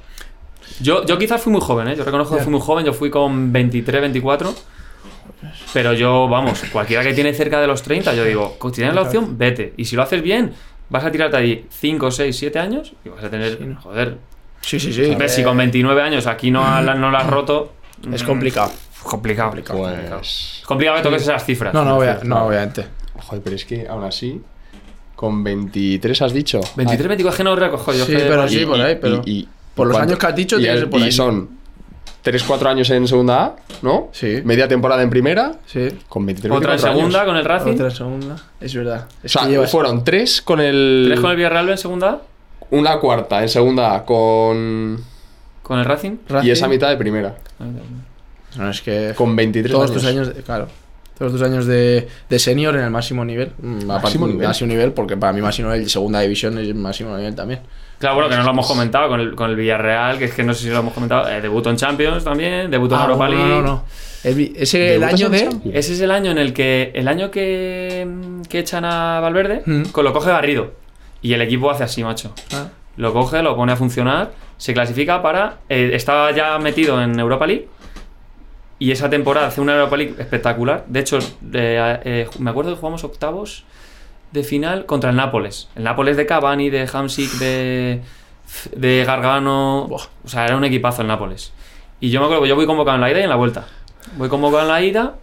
Yo, 0.80 1.06
yo 1.06 1.18
quizás 1.18 1.42
fui 1.42 1.52
muy 1.52 1.62
joven, 1.62 1.88
¿eh? 1.90 1.96
Yo 1.96 2.04
reconozco 2.04 2.38
que 2.38 2.44
fui 2.44 2.52
muy 2.52 2.62
joven, 2.62 2.86
yo 2.86 2.94
fui 2.94 3.10
con 3.10 3.52
23, 3.52 4.02
24. 4.02 4.54
Pero 5.74 5.94
yo, 5.94 6.28
vamos, 6.28 6.64
cualquiera 6.72 7.04
que 7.04 7.14
tiene 7.14 7.34
cerca 7.34 7.60
de 7.60 7.68
los 7.68 7.82
30, 7.82 8.14
yo 8.14 8.24
digo, 8.24 8.58
si 8.64 8.72
tienes 8.72 8.94
la 8.94 9.02
opción, 9.02 9.38
vete. 9.38 9.74
Y 9.78 9.86
si 9.86 9.96
lo 9.96 10.04
haces 10.04 10.22
bien, 10.22 10.54
vas 10.90 11.04
a 11.04 11.12
tirarte 11.12 11.38
allí 11.38 11.66
5, 11.70 12.12
6, 12.12 12.36
7 12.38 12.60
años 12.60 12.94
y 13.04 13.10
vas 13.10 13.24
a 13.24 13.30
tener, 13.30 13.58
Sí, 13.58 13.64
¿no? 13.66 13.82
joder, 13.82 14.18
Sí, 14.62 14.80
sí, 14.80 14.94
sí. 14.94 15.16
ves, 15.16 15.34
si 15.34 15.44
con 15.44 15.58
29 15.58 16.02
años 16.02 16.28
aquí 16.28 16.52
no, 16.52 16.62
la- 16.82 16.94
no 16.96 17.10
la 17.10 17.20
has 17.20 17.28
roto, 17.28 17.74
Es 18.14 18.24
mm, 18.24 18.26
complicado. 18.28 18.72
complicado. 19.04 19.50
complicado. 19.50 19.80
Pues. 20.18 20.58
Es 20.60 20.66
complicado 20.66 20.98
que 20.98 21.04
toques 21.04 21.22
esas 21.24 21.44
cifras. 21.46 21.74
No, 21.74 21.84
no, 21.84 21.98
obvia- 21.98 22.20
no, 22.24 22.46
obviamente. 22.46 22.86
Joder, 23.20 23.44
pero 23.44 23.56
es 23.56 23.66
que 23.66 23.88
aún 23.88 24.04
así. 24.04 24.42
Con 25.22 25.44
23 25.44 26.20
has 26.24 26.34
dicho. 26.34 26.60
23, 26.76 27.08
24 27.10 27.30
es 27.30 27.38
que 27.38 27.44
no 27.44 27.56
recojo 27.56 27.94
yo. 27.94 28.06
Sí, 28.08 28.14
pero 28.18 28.48
Y- 28.48 28.50
sí, 28.50 28.66
por 28.66 28.82
ahí, 28.82 28.98
pero 29.00 29.22
y- 29.24 29.32
y- 29.32 29.48
por 29.76 29.86
los 29.86 29.96
¿cuánto? 29.96 30.10
años 30.14 30.20
que 30.20 30.26
has 30.26 30.36
dicho, 30.36 30.56
y, 30.58 30.62
tiene 30.62 30.74
que 30.74 30.80
ser 30.80 30.90
por 30.90 31.00
y 31.00 31.04
ahí. 31.04 31.12
son 31.12 31.50
3-4 32.24 32.70
años 32.70 32.90
en 32.90 33.08
segunda 33.08 33.44
A, 33.44 33.56
¿no? 33.84 34.10
Sí. 34.14 34.42
Media 34.44 34.68
temporada 34.68 35.04
en 35.04 35.12
primera, 35.12 35.60
Sí. 35.68 35.90
con 36.10 36.26
23 36.26 36.52
Otra 36.58 36.72
en 36.74 36.78
24 36.78 36.92
segunda 37.00 37.20
años. 37.20 37.30
con 37.30 37.38
el 37.38 37.46
Racing. 37.46 37.74
Otra 37.76 37.92
segunda. 37.92 38.36
Es 38.60 38.74
verdad. 38.74 39.06
O 39.08 39.26
Es 39.28 39.32
sea, 39.32 39.44
que 39.44 39.50
llevas- 39.50 39.70
fueron 39.72 40.04
3 40.04 40.42
con 40.42 40.60
el. 40.60 41.04
¿Tres 41.10 41.20
con 41.20 41.30
el 41.30 41.38
Villarreal 41.38 41.70
en 41.70 41.78
segunda? 41.78 42.22
Una 42.72 42.98
cuarta 43.00 43.44
en 43.44 43.50
segunda 43.50 43.94
A 43.94 44.04
con. 44.06 44.98
¿Con 45.62 45.78
el 45.78 45.86
Racing? 45.86 46.18
Racing. 46.28 46.48
Y 46.48 46.52
esa 46.52 46.68
mitad 46.68 46.90
de 46.90 46.98
primera. 46.98 47.36
No, 48.58 48.70
es 48.72 48.82
que. 48.82 49.14
Con 49.16 49.36
23 49.36 49.72
todos 49.72 49.92
años. 49.92 50.02
tus 50.02 50.10
años, 50.10 50.36
de- 50.36 50.42
claro. 50.42 50.68
Todos 51.22 51.34
tus 51.34 51.44
años 51.44 51.68
de, 51.68 52.08
de 52.30 52.40
senior 52.40 52.76
en 52.76 52.82
el 52.82 52.90
máximo 52.90 53.24
nivel. 53.24 53.52
Mm, 53.62 53.86
Máximo 53.86 54.26
nivel. 54.26 54.48
Máximo 54.48 54.70
nivel, 54.70 54.92
porque 54.92 55.16
para 55.18 55.32
mí 55.34 55.40
máximo 55.40 55.70
nivel, 55.72 55.88
segunda 55.88 56.20
división 56.20 56.58
es 56.58 56.74
máximo 56.74 57.16
nivel 57.16 57.36
también. 57.36 57.60
Claro, 58.00 58.16
bueno, 58.16 58.28
que 58.32 58.38
no 58.38 58.44
lo 58.44 58.50
hemos 58.50 58.66
comentado 58.68 59.08
con 59.08 59.20
el, 59.20 59.36
con 59.36 59.52
el 59.52 59.56
Villarreal, 59.56 60.18
que 60.18 60.26
es 60.26 60.34
que 60.34 60.42
no 60.44 60.56
sé 60.56 60.64
si 60.64 60.70
lo 60.72 60.80
hemos 60.80 60.94
comentado. 60.94 61.30
Eh, 61.30 61.40
debutó 61.40 61.70
en 61.70 61.76
Champions 61.76 62.24
también, 62.24 62.72
debutó 62.72 62.96
en 62.96 63.02
Ah, 63.02 63.04
Europa 63.04 63.26
no, 63.30 63.36
League. 63.36 63.48
no, 63.50 63.62
no, 63.62 63.68
no. 63.68 63.84
El 64.24 64.34
vi- 64.34 64.54
ese 64.58 64.96
el 64.96 65.02
¿Debutas 65.02 65.22
año 65.22 65.30
de. 65.30 65.40
Champions? 65.44 65.76
Ese 65.78 65.94
es 65.94 66.02
el 66.02 66.10
año 66.10 66.32
en 66.32 66.38
el 66.40 66.54
que. 66.54 66.92
El 66.96 67.08
año 67.08 67.30
que, 67.30 68.08
que 68.50 68.58
echan 68.58 68.84
a 68.86 69.20
Valverde, 69.20 69.62
Mm. 69.68 69.84
con 69.92 70.04
lo 70.04 70.14
coge 70.14 70.32
Garrido. 70.32 70.72
Y 71.22 71.34
el 71.34 71.42
equipo 71.44 71.70
hace 71.70 71.84
así, 71.84 72.04
macho. 72.04 72.34
Ah, 72.52 72.70
Lo 72.98 73.14
coge, 73.14 73.44
lo 73.44 73.56
pone 73.56 73.72
a 73.74 73.76
funcionar, 73.76 74.32
se 74.58 74.74
clasifica 74.74 75.22
para. 75.22 75.58
eh, 75.70 75.92
estaba 75.94 76.32
ya 76.32 76.58
metido 76.58 77.00
en 77.00 77.20
Europa 77.20 77.46
League. 77.46 77.68
Y 78.82 78.90
esa 78.92 79.12
temporada 79.12 79.46
hace 79.46 79.62
una 79.62 79.76
Europa 79.76 79.96
League 79.96 80.16
espectacular. 80.18 80.86
De 80.88 81.02
hecho, 81.02 81.20
eh, 81.54 82.00
eh, 82.04 82.30
me 82.40 82.50
acuerdo 82.50 82.72
que 82.72 82.78
jugamos 82.78 83.04
octavos 83.04 83.64
de 84.32 84.44
final 84.44 84.88
contra 84.88 85.12
el 85.12 85.16
Nápoles. 85.18 85.70
El 85.76 85.84
Nápoles 85.84 86.18
de 86.18 86.26
Cavani, 86.26 86.72
de 86.72 86.90
Hamsik, 86.92 87.32
de, 87.34 88.02
de 88.76 89.04
Gargano. 89.06 89.86
Buah. 89.88 90.06
O 90.26 90.28
sea, 90.28 90.46
era 90.46 90.58
un 90.58 90.64
equipazo 90.64 91.04
el 91.04 91.08
Nápoles. 91.10 91.54
Y 92.00 92.10
yo 92.10 92.22
me 92.22 92.26
acuerdo 92.26 92.44
yo 92.48 92.56
voy 92.56 92.66
convocado 92.66 92.96
en 92.96 93.02
la 93.02 93.12
ida 93.12 93.20
y 93.20 93.24
en 93.24 93.30
la 93.30 93.36
vuelta. 93.36 93.68
Voy 94.18 94.30
convocado 94.30 94.64
en 94.64 94.70
la 94.70 94.82
ida 94.82 95.14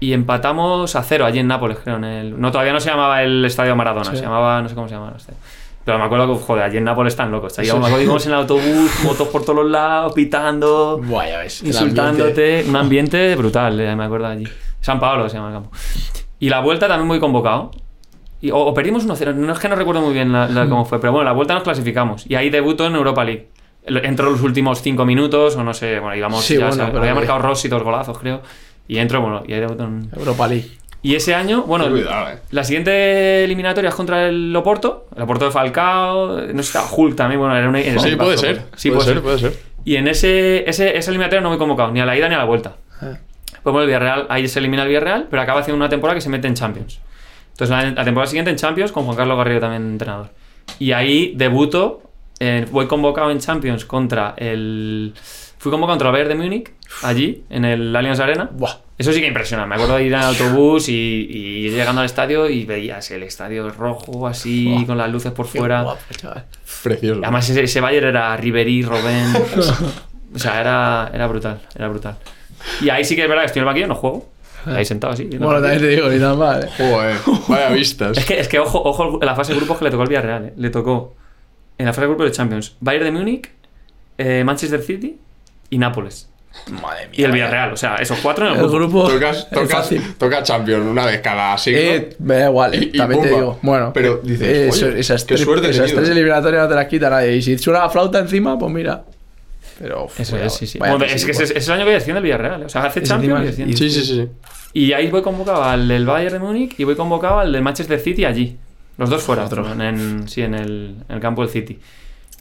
y 0.00 0.14
empatamos 0.14 0.96
a 0.96 1.02
cero 1.02 1.26
allí 1.26 1.40
en 1.40 1.46
Nápoles, 1.48 1.76
creo. 1.84 1.96
En 1.96 2.04
el, 2.04 2.40
no, 2.40 2.50
todavía 2.52 2.72
no 2.72 2.80
se 2.80 2.88
llamaba 2.88 3.22
el 3.22 3.44
Estadio 3.44 3.76
Maradona, 3.76 4.12
Sí. 4.12 4.16
se 4.16 4.22
llamaba, 4.22 4.62
no 4.62 4.68
sé 4.70 4.74
cómo 4.74 4.88
se 4.88 4.94
llamaba. 4.94 5.10
el 5.12 5.18
estadio. 5.18 5.38
Pero 5.84 5.98
me 5.98 6.04
acuerdo 6.04 6.32
que, 6.38 6.42
joder, 6.44 6.64
allí 6.64 6.78
en 6.78 6.84
Nápoles 6.84 7.12
están 7.12 7.30
locos. 7.30 7.52
Sí. 7.54 7.60
Me 7.62 7.68
acuerdo 7.70 7.96
que 7.98 8.02
íbamos 8.04 8.24
en 8.26 8.32
el 8.32 8.38
autobús, 8.38 8.90
motos 9.04 9.28
por 9.28 9.42
todos 9.42 9.56
los 9.62 9.70
lados, 9.70 10.12
pitando, 10.14 10.98
Buah, 11.02 11.28
ya 11.28 11.38
ves. 11.40 11.62
insultándote. 11.62 12.30
ambiente. 12.60 12.70
Un 12.70 12.76
ambiente 12.76 13.36
brutal, 13.36 13.78
eh, 13.80 13.94
me 13.94 14.04
acuerdo 14.04 14.26
allí. 14.26 14.48
San 14.80 14.98
Pablo 15.00 15.28
se 15.28 15.36
llama 15.36 15.48
el 15.48 15.54
campo. 15.54 15.70
Y 16.38 16.48
la 16.48 16.60
vuelta 16.60 16.88
también 16.88 17.06
muy 17.06 17.20
convocado. 17.20 17.70
Y, 18.40 18.50
o, 18.50 18.58
o 18.58 18.74
perdimos 18.74 19.06
1-0, 19.06 19.34
no 19.34 19.52
es 19.52 19.58
que 19.58 19.68
no 19.68 19.76
recuerdo 19.76 20.00
muy 20.02 20.12
bien 20.12 20.32
la- 20.32 20.46
la- 20.48 20.68
cómo 20.68 20.84
fue, 20.84 21.00
pero 21.00 21.12
bueno, 21.12 21.24
la 21.24 21.32
vuelta 21.32 21.54
nos 21.54 21.62
clasificamos. 21.62 22.24
Y 22.28 22.34
ahí 22.34 22.50
debuto 22.50 22.86
en 22.86 22.94
Europa 22.94 23.24
League. 23.24 23.48
Entro 23.86 24.30
los 24.30 24.40
últimos 24.42 24.80
5 24.82 25.04
minutos, 25.04 25.56
o 25.56 25.62
no 25.64 25.74
sé, 25.74 26.00
bueno, 26.00 26.16
íbamos. 26.16 26.42
Sí, 26.44 26.56
ya 26.58 26.68
bueno, 26.68 26.84
había 26.98 27.14
marcado 27.14 27.38
Rossi 27.40 27.68
dos 27.68 27.82
golazos, 27.82 28.18
creo. 28.18 28.40
Y 28.88 28.98
entro, 28.98 29.20
bueno, 29.22 29.42
y 29.46 29.52
ahí 29.54 29.60
debuto 29.60 29.84
en. 29.84 30.10
Europa 30.14 30.46
League. 30.48 30.70
Y 31.04 31.14
ese 31.14 31.34
año, 31.34 31.64
bueno, 31.64 31.86
Cuidado, 31.90 32.30
eh. 32.30 32.38
la 32.50 32.64
siguiente 32.64 33.44
eliminatoria 33.44 33.90
es 33.90 33.94
contra 33.94 34.26
el 34.26 34.56
Oporto, 34.56 35.06
el 35.14 35.22
Oporto 35.22 35.44
de 35.44 35.50
Falcao, 35.50 36.40
no 36.40 36.62
sé, 36.62 36.78
Hulk 36.96 37.14
también, 37.14 37.38
bueno, 37.38 37.54
era 37.54 37.68
un 37.68 37.76
era 37.76 38.00
un 38.00 38.00
Sí, 38.00 38.16
puede 38.16 38.38
ser. 38.38 38.62
Sí, 38.74 38.90
puede, 38.90 39.02
puede 39.02 39.14
ser, 39.14 39.22
puede 39.22 39.38
ser. 39.38 39.52
Y 39.84 39.96
en 39.96 40.08
ese, 40.08 40.66
ese, 40.66 40.96
esa 40.96 41.10
eliminatoria 41.10 41.42
no 41.42 41.50
me 41.50 41.56
he 41.56 41.58
convocado, 41.58 41.90
ni 41.90 42.00
a 42.00 42.06
la 42.06 42.16
ida 42.16 42.26
ni 42.30 42.34
a 42.34 42.38
la 42.38 42.44
vuelta. 42.44 42.76
Ah. 43.02 43.18
Pues 43.62 43.72
bueno, 43.72 43.82
el 43.82 43.88
Villarreal, 43.88 44.26
ahí 44.30 44.48
se 44.48 44.60
elimina 44.60 44.82
el 44.84 44.88
Villarreal, 44.88 45.26
pero 45.28 45.42
acaba 45.42 45.60
haciendo 45.60 45.76
una 45.76 45.90
temporada 45.90 46.14
que 46.14 46.22
se 46.22 46.30
mete 46.30 46.48
en 46.48 46.54
Champions. 46.54 46.98
Entonces 47.50 47.68
la, 47.68 47.90
la 47.90 48.04
temporada 48.04 48.26
siguiente 48.26 48.50
en 48.50 48.56
Champions 48.56 48.90
con 48.90 49.04
Juan 49.04 49.14
Carlos 49.14 49.36
Garrido 49.36 49.60
también 49.60 49.82
entrenador. 49.82 50.30
Y 50.78 50.92
ahí 50.92 51.34
debuto, 51.36 52.00
eh, 52.40 52.64
voy 52.70 52.86
convocado 52.86 53.30
en 53.30 53.40
Champions 53.40 53.84
contra 53.84 54.32
el... 54.38 55.12
Fui 55.58 55.70
convocado 55.70 55.98
contra 55.98 56.08
el 56.08 56.12
Bayern 56.12 56.30
de 56.30 56.34
Múnich, 56.42 56.72
allí, 57.02 57.44
en 57.50 57.66
el 57.66 57.94
Allianz 57.94 58.20
Arena. 58.20 58.48
Buah. 58.50 58.83
Eso 58.96 59.12
sí 59.12 59.20
que 59.20 59.26
impresiona. 59.26 59.66
Me 59.66 59.74
acuerdo 59.74 59.96
de 59.96 60.04
ir 60.04 60.12
en 60.12 60.20
autobús 60.20 60.88
y, 60.88 60.92
y 61.28 61.66
ir 61.66 61.72
llegando 61.72 62.00
al 62.00 62.06
estadio 62.06 62.48
y 62.48 62.64
veías 62.64 63.10
el 63.10 63.24
estadio 63.24 63.68
rojo 63.70 64.26
así, 64.28 64.84
con 64.86 64.96
las 64.96 65.10
luces 65.10 65.32
por 65.32 65.46
fuera. 65.46 65.82
guapo. 65.82 66.00
Precioso. 66.82 67.20
Además, 67.22 67.48
ese, 67.50 67.62
ese 67.64 67.80
Bayern 67.80 68.06
era 68.08 68.36
Ribery, 68.36 68.82
Robben. 68.82 69.32
o 70.34 70.38
sea, 70.38 70.60
era, 70.60 71.10
era 71.12 71.26
brutal, 71.26 71.60
era 71.74 71.88
brutal. 71.88 72.16
Y 72.80 72.88
ahí 72.90 73.04
sí 73.04 73.16
que 73.16 73.22
es 73.22 73.28
verdad 73.28 73.42
que 73.42 73.46
estoy 73.46 73.60
en 73.60 73.62
el 73.64 73.66
banquillo, 73.66 73.86
no 73.88 73.94
juego. 73.96 74.28
Ahí 74.66 74.84
sentado 74.84 75.12
así. 75.12 75.24
Bueno, 75.24 75.60
también 75.60 75.78
te 75.80 75.88
digo, 75.88 76.08
ni 76.08 76.18
tan 76.18 76.38
mal. 76.38 76.64
¿eh? 76.64 76.68
Joder, 76.78 77.16
vaya 77.48 77.68
vistas. 77.70 78.16
Es 78.16 78.24
que, 78.24 78.40
es 78.40 78.48
que 78.48 78.58
ojo, 78.58 78.80
ojo 78.82 79.18
en 79.20 79.26
la 79.26 79.34
fase 79.34 79.52
de 79.52 79.58
grupos 79.58 79.76
que 79.78 79.84
le 79.84 79.90
tocó 79.90 80.04
el 80.04 80.08
Villarreal. 80.08 80.44
¿eh? 80.46 80.52
Le 80.56 80.70
tocó 80.70 81.14
en 81.76 81.84
la 81.84 81.92
fase 81.92 82.02
de 82.02 82.06
grupos 82.06 82.26
de 82.26 82.32
Champions 82.32 82.76
Bayern 82.80 83.04
de 83.04 83.10
Múnich, 83.12 83.50
eh, 84.16 84.42
Manchester 84.44 84.80
City 84.80 85.18
y 85.68 85.76
Nápoles. 85.76 86.30
Madre 86.70 87.08
mía. 87.08 87.10
Y 87.12 87.24
el 87.24 87.32
Villarreal. 87.32 87.72
O 87.72 87.76
sea, 87.76 87.96
esos 87.96 88.18
cuatro 88.20 88.46
en 88.46 88.52
el 88.54 88.58
El 88.60 88.68
grupo. 88.68 89.02
grupo. 89.04 89.08
Tocas, 89.12 89.38
es 89.38 89.50
tocas, 89.50 89.70
fácil. 89.70 90.14
toca 90.16 90.42
Champions 90.42 90.86
una 90.86 91.04
vez 91.06 91.20
cada 91.20 91.56
siglo. 91.58 91.78
Eh, 91.80 92.16
me 92.20 92.36
da 92.36 92.46
igual, 92.48 92.74
eh, 92.74 92.78
Y- 92.78 92.96
y 92.96 92.98
también 92.98 93.22
te 93.22 93.28
digo. 93.28 93.58
Bueno, 93.62 93.92
Pero 93.92 94.20
dices, 94.22 94.48
eh, 94.48 94.60
oye, 94.62 94.68
eso- 94.70 94.88
esas, 94.88 95.24
qué 95.24 95.34
tres, 95.34 95.44
suerte 95.46 95.70
esas 95.70 95.92
tres 95.92 96.08
eliminatorias 96.08 96.62
no 96.62 96.68
te 96.68 96.74
las 96.74 96.86
quita 96.86 97.10
nadie. 97.10 97.36
Y 97.36 97.42
si 97.42 97.58
suena 97.58 97.80
la 97.80 97.90
flauta 97.90 98.18
encima, 98.18 98.58
pues 98.58 98.72
mira. 98.72 99.04
Pero. 99.78 100.06
Eso 100.16 100.32
vaya- 100.36 100.46
es, 100.46 100.54
sí, 100.54 100.66
sí. 100.66 100.78
Bueno, 100.78 100.96
es 101.04 101.24
que 101.24 101.32
ese, 101.32 101.40
físico. 101.42 101.42
ese 101.42 101.58
es 101.58 101.66
el 101.68 101.74
año 101.74 101.84
que 101.84 101.90
desciende 101.92 102.18
el 102.18 102.24
Villarreal. 102.24 102.62
¿eh? 102.62 102.66
O 102.66 102.68
sea, 102.68 102.84
hace 102.84 103.00
Ese 103.00 103.08
Champions 103.08 103.44
y 103.44 103.48
encima- 103.62 103.76
sí, 103.76 103.90
sí, 103.90 104.04
sí, 104.04 104.14
sí. 104.14 104.28
Y 104.72 104.92
ahí 104.92 105.08
voy 105.10 105.22
convocado 105.22 105.62
al 105.64 105.86
del 105.88 106.06
Bayern 106.06 106.32
de 106.34 106.38
Múnich 106.38 106.74
y 106.78 106.84
voy 106.84 106.94
convocado 106.96 107.40
al 107.40 107.52
del 107.52 107.62
Manchester 107.62 107.98
City 108.00 108.24
allí. 108.24 108.56
Los 108.96 109.10
dos 109.10 109.22
fuera, 109.22 109.44
Otro. 109.44 109.70
en, 109.72 109.80
en- 109.80 110.28
sí, 110.28 110.42
en 110.42 110.54
el, 110.54 110.96
en 111.08 111.14
el 111.16 111.20
campo 111.20 111.42
del 111.42 111.50
City. 111.50 111.78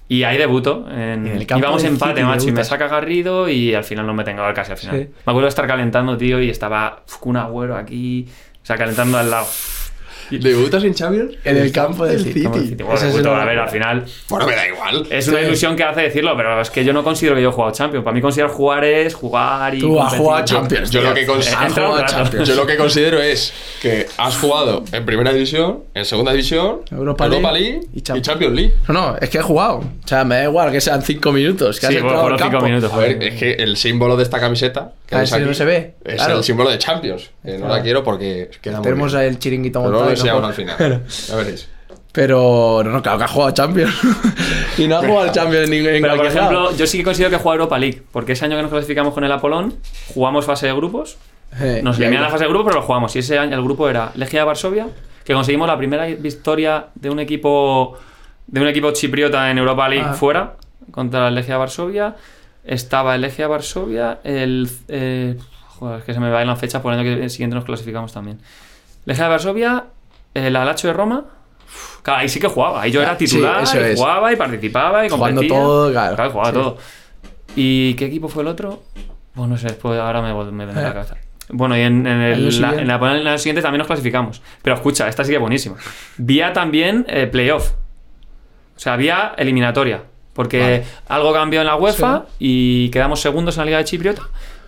Y 0.07 0.23
ahí 0.23 0.37
debuto. 0.37 0.85
En, 0.89 1.25
En 1.25 1.27
el 1.27 1.47
campo 1.47 1.65
íbamos 1.65 1.83
empate, 1.83 2.15
City 2.15 2.23
macho, 2.25 2.49
y 2.49 2.51
me 2.51 2.63
saca 2.63 2.87
Garrido 2.87 3.49
y 3.49 3.73
al 3.73 3.83
final 3.83 4.05
no 4.05 4.13
me 4.13 4.23
tengo 4.23 4.43
casi 4.53 4.71
al 4.71 4.77
final. 4.77 4.97
Sí. 4.97 5.07
Me 5.07 5.31
acuerdo 5.31 5.41
de 5.43 5.49
estar 5.49 5.65
calentando, 5.67 6.17
tío, 6.17 6.41
y 6.41 6.49
estaba 6.49 7.03
un 7.21 7.37
agüero 7.37 7.75
aquí, 7.75 8.27
o 8.61 8.65
sea, 8.65 8.77
calentando 8.77 9.17
al 9.17 9.31
lado. 9.31 9.47
¿Debutas 10.39 10.83
en 10.83 10.93
Champions? 10.93 11.33
En 11.43 11.57
el 11.57 11.71
campo 11.71 12.05
del 12.05 12.19
City. 12.23 12.41
City. 12.41 12.83
Bueno, 12.83 12.93
es 12.95 13.01
debuto, 13.01 13.35
a 13.35 13.45
ver, 13.45 13.59
al 13.59 13.69
final 13.69 14.05
Bueno, 14.29 14.47
me 14.47 14.55
da 14.55 14.67
igual. 14.67 15.07
es 15.09 15.27
una 15.27 15.39
Sí. 15.39 15.45
ilusión 15.45 15.75
que 15.75 15.83
hace 15.83 16.01
decirlo, 16.01 16.35
pero 16.37 16.59
es 16.61 16.69
que 16.69 16.83
yo 16.85 16.93
no 16.93 17.03
considero 17.03 17.35
que 17.35 17.41
yo 17.41 17.49
he 17.49 17.51
jugado 17.51 17.73
Champions. 17.73 18.03
Para 18.03 18.13
mí 18.15 18.21
considerar 18.21 18.51
jugar 18.51 18.83
es 18.85 19.13
jugar 19.13 19.73
y... 19.75 19.79
Tú 19.79 20.01
has 20.01 20.13
jugado 20.15 20.45
Yo- 20.45 20.55
Champions. 20.57 20.89
yo 20.91 21.01
lo 21.01 21.13
que 21.13 21.25
jugado 21.25 22.05
Champions. 22.05 22.47
Yo 22.47 22.55
lo 22.55 22.65
que 22.65 22.77
considero 22.77 23.21
es 23.21 23.53
que 23.81 24.07
has 24.17 24.37
jugado 24.37 24.83
en 24.91 25.05
primera 25.05 25.33
división, 25.33 25.83
en 25.93 26.05
segunda 26.05 26.31
división, 26.31 26.81
Europa 26.91 27.25
Europa, 27.25 27.51
League 27.51 27.71
League, 27.71 27.87
y 27.93 27.99
y, 27.99 28.01
Champions. 28.01 28.55
League. 28.55 28.73
No, 28.87 28.93
no, 28.93 29.15
es 29.19 29.29
que 29.29 29.37
he 29.39 29.41
jugado. 29.41 29.77
O 29.77 30.07
sea, 30.07 30.23
me 30.23 30.35
da 30.35 30.43
igual 30.45 30.71
que 30.71 30.81
sean 30.81 31.01
cinco 31.01 31.31
minutos. 31.31 31.79
Que 31.79 31.87
Sí, 31.87 31.93
has 31.93 32.01
entrado 32.01 32.15
al 32.17 32.21
fueron 32.21 32.39
cinco 32.39 32.51
campo. 32.51 32.65
minutos. 32.65 32.91
A 32.93 32.97
ver, 32.97 33.23
es 33.23 33.35
que 33.39 33.51
el 33.53 33.77
símbolo 33.77 34.17
de 34.17 34.23
esta 34.23 34.39
camiseta 34.39 34.91
que 35.07 35.15
Ah, 35.15 35.19
ves 35.19 35.29
ese 35.31 35.39
no 35.41 35.45
aquí 35.47 35.55
se 35.55 35.65
ve, 35.65 35.93
es 36.05 36.15
claro. 36.15 36.37
el 36.37 36.43
símbolo 36.43 36.69
de 36.69 36.77
Champions. 36.77 37.29
no 37.43 37.67
la 37.67 37.81
quiero 37.81 38.03
porque 38.03 38.49
queda 38.61 38.77
muy 38.77 38.83
Tenemos 38.83 39.13
el 39.13 39.37
chiringuito 39.39 39.81
montado. 39.81 40.09
no 40.09 40.09
al 40.29 40.53
final. 40.53 41.03
Ya 41.27 41.35
veréis. 41.35 41.69
Pero 42.11 42.81
no, 42.83 42.91
no, 42.91 43.01
claro 43.01 43.17
que 43.17 43.23
ha 43.23 43.27
jugado 43.27 43.51
Champions. 43.53 43.93
y 44.77 44.87
no 44.87 44.97
ha 44.97 44.99
jugado 45.07 45.31
Champions 45.31 45.63
en 45.65 45.69
ningún 45.71 45.89
en 45.95 46.01
Pero 46.03 46.15
por 46.15 46.25
lado. 46.25 46.37
ejemplo, 46.37 46.75
yo 46.75 46.85
sí 46.85 46.99
que 46.99 47.03
considero 47.03 47.31
que 47.31 47.37
jugado 47.37 47.55
Europa 47.61 47.79
League, 47.79 48.03
porque 48.11 48.33
ese 48.33 48.45
año 48.45 48.55
que 48.55 48.61
nos 48.61 48.71
clasificamos 48.71 49.13
con 49.15 49.23
el 49.23 49.31
Apolón, 49.31 49.73
jugamos 50.13 50.45
fase 50.45 50.67
de 50.67 50.73
grupos, 50.73 51.17
Eh, 51.59 51.81
nos 51.83 51.97
eliminan 51.99 52.23
la 52.23 52.29
fase 52.29 52.43
de 52.43 52.49
grupos, 52.49 52.67
pero 52.67 52.81
lo 52.81 52.85
jugamos. 52.85 53.15
Y 53.15 53.19
ese 53.19 53.37
año 53.39 53.55
el 53.55 53.63
grupo 53.63 53.89
era 53.89 54.11
Legia 54.15 54.43
Varsovia, 54.45 54.87
que 55.23 55.33
conseguimos 55.33 55.67
la 55.67 55.77
primera 55.77 56.05
victoria 56.05 56.87
de 56.95 57.09
un 57.09 57.19
equipo 57.19 57.97
de 58.45 58.59
un 58.61 58.67
equipo 58.67 58.91
chipriota 58.91 59.49
en 59.49 59.57
Europa 59.57 59.87
League 59.89 60.05
Ah. 60.09 60.13
fuera 60.13 60.53
contra 60.91 61.27
el 61.29 61.35
Legia 61.35 61.57
Varsovia. 61.57 62.15
Estaba 62.63 63.15
el 63.15 63.21
Legia 63.21 63.47
Varsovia, 63.47 64.19
el 64.23 64.69
eh, 64.87 65.35
joder, 65.67 65.99
es 65.99 66.05
que 66.05 66.13
se 66.13 66.19
me 66.19 66.29
bailan 66.29 66.57
fechas 66.57 66.81
por 66.81 66.93
el 66.93 66.99
año 66.99 67.21
que 67.21 67.29
siguiente 67.29 67.55
nos 67.55 67.65
clasificamos 67.65 68.13
también. 68.13 68.39
Legia 69.05 69.23
de 69.25 69.29
Varsovia, 69.29 69.85
el 70.33 70.55
Alacho 70.55 70.87
de 70.87 70.93
Roma. 70.93 71.25
Claro, 72.01 72.19
ahí 72.21 72.29
sí 72.29 72.39
que 72.39 72.47
jugaba. 72.47 72.81
Ahí 72.81 72.91
yo 72.91 73.01
era 73.01 73.17
titular, 73.17 73.63
y 73.63 73.95
jugaba 73.95 74.31
y 74.33 74.35
participaba 74.35 75.05
y 75.05 75.09
Jugando 75.09 75.41
competía. 75.41 75.59
todo, 75.59 75.91
claro. 75.91 76.31
jugaba 76.31 76.49
Sí. 76.49 76.53
todo. 76.55 76.77
¿Y 77.55 77.93
qué 77.95 78.05
equipo 78.05 78.27
fue 78.29 78.43
el 78.43 78.49
otro? 78.49 78.83
Pues 79.33 79.47
no 79.49 79.57
sé, 79.57 79.67
después 79.67 79.99
ahora 79.99 80.21
me, 80.21 80.33
me 80.51 80.65
vendrá 80.65 80.81
Eh. 80.83 80.85
la 80.87 80.93
cabeza. 80.93 81.17
Bueno, 81.49 81.77
y 81.77 81.81
en, 81.81 82.07
el, 82.07 82.45
la, 82.45 82.51
siguiente. 82.51 82.81
en, 82.81 82.87
la, 82.87 82.95
en 82.95 83.03
el 83.17 83.27
año 83.27 83.37
siguiente 83.37 83.61
también 83.61 83.79
nos 83.79 83.87
clasificamos. 83.87 84.41
Pero 84.61 84.75
escucha, 84.75 85.07
esta 85.07 85.23
sí 85.23 85.29
que 85.29 85.35
es 85.35 85.41
buenísima. 85.41 85.75
Vía 86.17 86.53
también 86.53 87.05
eh, 87.09 87.27
playoff. 87.27 87.71
O 88.75 88.79
sea, 88.79 88.95
vía 88.95 89.33
eliminatoria. 89.37 90.03
Porque 90.33 90.59
Vale. 90.59 90.85
algo 91.09 91.31
cambió 91.33 91.61
en 91.61 91.67
la 91.67 91.75
UEFA 91.75 92.25
y 92.39 92.89
quedamos 92.89 93.21
segundos 93.21 93.55
en 93.57 93.61
la 93.61 93.65
Liga 93.65 93.77
de 93.79 93.83
Chipriota. 93.83 94.23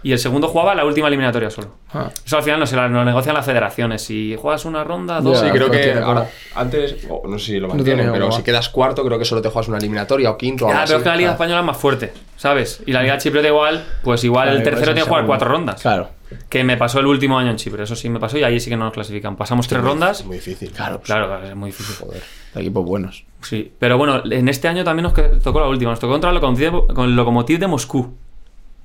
Y 0.06 0.12
el 0.12 0.20
segundo 0.20 0.48
jugaba 0.50 0.76
la 0.76 0.86
última 0.86 1.08
eliminatoria 1.08 1.50
solo. 1.50 1.78
Ah. 1.92 2.12
Eso 2.24 2.38
al 2.38 2.44
final 2.44 2.60
no 2.60 2.68
se 2.68 2.76
la, 2.76 2.88
lo 2.88 3.04
negocian 3.04 3.34
las 3.34 3.44
federaciones. 3.44 4.04
Si 4.04 4.36
juegas 4.40 4.64
una 4.66 4.84
ronda, 4.84 5.20
dos. 5.20 5.40
Sí, 5.40 5.48
Ya, 5.48 5.52
creo 5.52 5.72
que 5.72 5.94
ahora, 5.94 6.30
antes, 6.54 7.08
no 7.28 7.40
sé 7.40 7.46
si 7.46 7.54
lo 7.60 7.68
No 7.70 7.74
mantienen, 7.74 8.06
tiene 8.06 8.12
pero 8.12 8.32
si 8.32 8.44
quedas 8.44 8.70
cuarto, 8.70 9.04
creo 9.04 9.18
que 9.18 9.26
solo 9.26 9.42
te 9.42 9.50
juegas 9.50 9.68
una 9.68 9.80
eliminatoria 9.80 10.30
o 10.30 10.38
quinto. 10.38 10.68
o 10.68 10.70
Ya, 10.70 10.82
algo 10.84 10.86
pero 10.88 10.98
es 11.00 11.04
que 11.04 11.10
la 11.10 11.16
Liga 11.16 11.30
Ah. 11.30 11.34
Española 11.34 11.60
es 11.62 11.66
más 11.66 11.78
fuerte, 11.78 12.14
¿sabes? 12.38 12.84
Y 12.86 12.92
la 12.92 13.02
Liga 13.02 13.18
Chipriota 13.18 13.48
igual, 13.48 13.84
pues 14.04 14.24
igual 14.24 14.44
Claro, 14.46 14.58
el 14.60 14.64
tercero 14.64 14.82
es 14.92 14.94
tiene 14.94 15.02
que 15.02 15.08
jugar 15.10 15.26
cuatro 15.26 15.50
rondas. 15.50 15.82
Claro. 15.82 16.10
Que 16.50 16.64
me 16.64 16.78
pasó 16.78 17.00
el 17.00 17.08
último 17.08 17.40
año 17.40 17.50
en 17.50 17.56
Chipre, 17.56 17.82
eso 17.84 17.96
sí 17.96 18.08
me 18.08 18.20
pasó 18.20 18.38
y 18.38 18.44
ahí 18.44 18.60
sí 18.60 18.70
que 18.70 18.78
no 18.78 18.86
nos 18.86 18.94
clasifican. 18.94 19.36
Pasamos 19.36 19.68
tres 19.68 19.82
rondas. 19.82 20.20
Es 20.20 20.26
muy 20.28 20.36
difícil. 20.38 20.72
Claro, 20.72 20.98
pues, 20.98 21.08
Claro, 21.08 21.26
claro, 21.26 21.48
es 21.48 21.56
muy 21.56 21.72
difícil. 21.72 21.96
Joder. 22.06 22.22
de 22.54 22.62
equipos 22.62 22.86
buenos. 22.86 23.26
Sí, 23.42 23.72
pero 23.80 23.98
bueno, 23.98 24.22
en 24.30 24.50
este 24.50 24.68
año 24.68 24.84
también 24.84 25.04
nos 25.12 25.42
tocó 25.42 25.60
la 25.62 25.68
última. 25.68 25.90
Nos 25.92 26.00
tocó 26.00 26.14
contra 26.14 26.30
el 26.30 27.16
Lokomotiv 27.16 27.58
de 27.60 27.66
Moscú. 27.68 28.14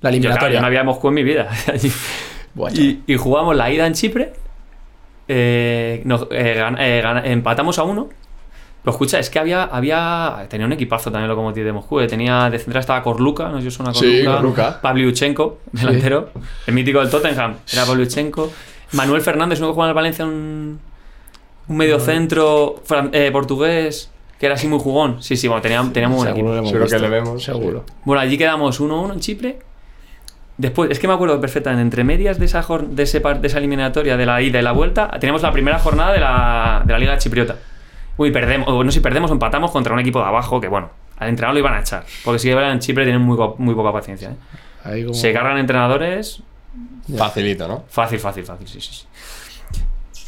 La 0.01 0.11
Yo, 0.11 0.13
claro, 0.13 0.17
eliminatoria. 0.17 0.55
yo 0.55 0.61
no 0.61 0.67
había 0.67 0.85
Moscú 0.85 1.09
en 1.09 1.15
mi 1.15 1.23
vida. 1.23 1.49
y, 2.83 3.01
y 3.07 3.17
jugamos 3.17 3.55
la 3.57 3.71
ida 3.71 3.87
en 3.87 3.95
Chipre. 3.95 4.33
eh, 5.29 6.03
nos- 6.05 6.27
eh, 6.31 6.57
gan- 6.59 6.77
eh, 6.81 7.01
gan- 7.05 7.23
empatamos 7.25 7.79
a 7.79 7.85
uno. 7.85 8.09
Pero 8.83 8.93
escucha, 8.93 9.19
es 9.19 9.29
que 9.29 9.39
había, 9.39 9.65
había. 9.65 10.47
Tenía 10.49 10.67
un 10.67 10.73
equipazo 10.73 11.11
también 11.13 11.25
el 11.25 11.29
Lokomotiv 11.29 11.65
de 11.65 11.73
Moscú. 11.73 12.05
Tenía 12.07 12.49
de 12.49 12.59
central 12.59 12.81
estaba 12.81 13.03
Korluka, 13.03 13.49
no 13.51 13.57
sé 13.57 13.63
si 13.63 13.69
os 13.69 13.75
suena 13.75 13.93
Sí, 13.93 14.25
Korluka. 14.25 14.81
Delantero. 15.71 16.31
El 16.67 16.75
mítico 16.75 16.99
del 17.01 17.11
Tottenham. 17.11 17.57
Era 17.73 17.85
Pavlyuchenko. 17.85 18.51
Manuel 18.93 19.21
Fernández, 19.21 19.59
uno 19.61 19.69
que 19.69 19.75
jugaba 19.75 19.89
en 19.89 19.91
el 19.91 19.95
Valencia, 19.95 20.25
un, 20.25 20.81
un 21.69 21.77
medio 21.77 22.01
centro 22.01 22.83
eh, 23.13 23.29
portugués, 23.31 24.11
que 24.39 24.47
era 24.47 24.55
así 24.57 24.67
muy 24.67 24.79
jugón. 24.81 25.23
Sí, 25.23 25.37
sí, 25.37 25.47
bueno, 25.47 25.61
tenía, 25.63 25.85
tenía 25.93 26.09
muy 26.09 26.17
buen 26.17 26.29
equipo. 26.31 26.49
Seguro, 26.65 26.85
lo 26.85 26.87
que 26.91 26.99
le 26.99 27.09
vemos. 27.11 27.45
Seguro. 27.45 27.85
Bueno, 28.05 28.21
allí 28.23 28.37
quedamos 28.39 28.81
1-1 28.81 29.13
en 29.13 29.21
Chipre. 29.21 29.59
Después, 30.61 30.91
es 30.91 30.99
que 30.99 31.09
me 31.09 31.15
acuerdo 31.15 31.41
perfectamente, 31.41 31.83
entre 31.83 32.05
medias 32.05 32.39
de 32.39 32.45
esa, 32.45 32.63
de, 32.83 33.03
ese 33.03 33.21
de 33.21 33.47
esa 33.47 33.59
eliminatoria, 33.59 34.19
de 34.19 34.27
la 34.27 34.43
ida 34.43 34.59
y 34.59 34.63
la 34.63 34.73
vuelta, 34.73 35.09
teníamos 35.19 35.41
la 35.41 35.53
primera 35.53 35.79
jornada 35.79 36.13
de 36.13 36.21
la, 36.21 36.83
de 36.85 36.93
la 36.93 36.99
Liga 36.99 37.17
Chipriota. 37.17 37.57
Uy, 38.19 38.31
perdemos, 38.31 38.69
o 38.69 38.85
no 38.85 38.91
sé 38.91 38.99
si 38.99 39.01
perdemos 39.01 39.31
o 39.31 39.35
empatamos 39.35 39.71
contra 39.71 39.95
un 39.95 40.01
equipo 40.01 40.19
de 40.21 40.27
abajo 40.27 40.61
que, 40.61 40.69
bueno, 40.69 40.91
al 41.17 41.31
entrenador 41.31 41.55
lo 41.55 41.61
iban 41.61 41.75
a 41.75 41.81
echar. 41.81 42.05
Porque 42.23 42.39
si 42.39 42.49
que 42.49 42.55
en 42.55 42.79
Chipre 42.79 43.05
tienen 43.05 43.23
muy, 43.23 43.39
muy 43.57 43.75
poca 43.75 43.91
paciencia. 43.91 44.31
¿eh? 44.31 44.37
Ahí 44.85 45.05
como... 45.05 45.15
Se 45.15 45.33
cargan 45.33 45.57
entrenadores 45.57 46.43
Facilito, 47.17 47.67
¿no? 47.67 47.85
Fácil, 47.89 48.19
fácil, 48.19 48.45
fácil, 48.45 48.69
sí, 48.69 48.81
sí, 48.81 48.93
sí. 48.93 49.07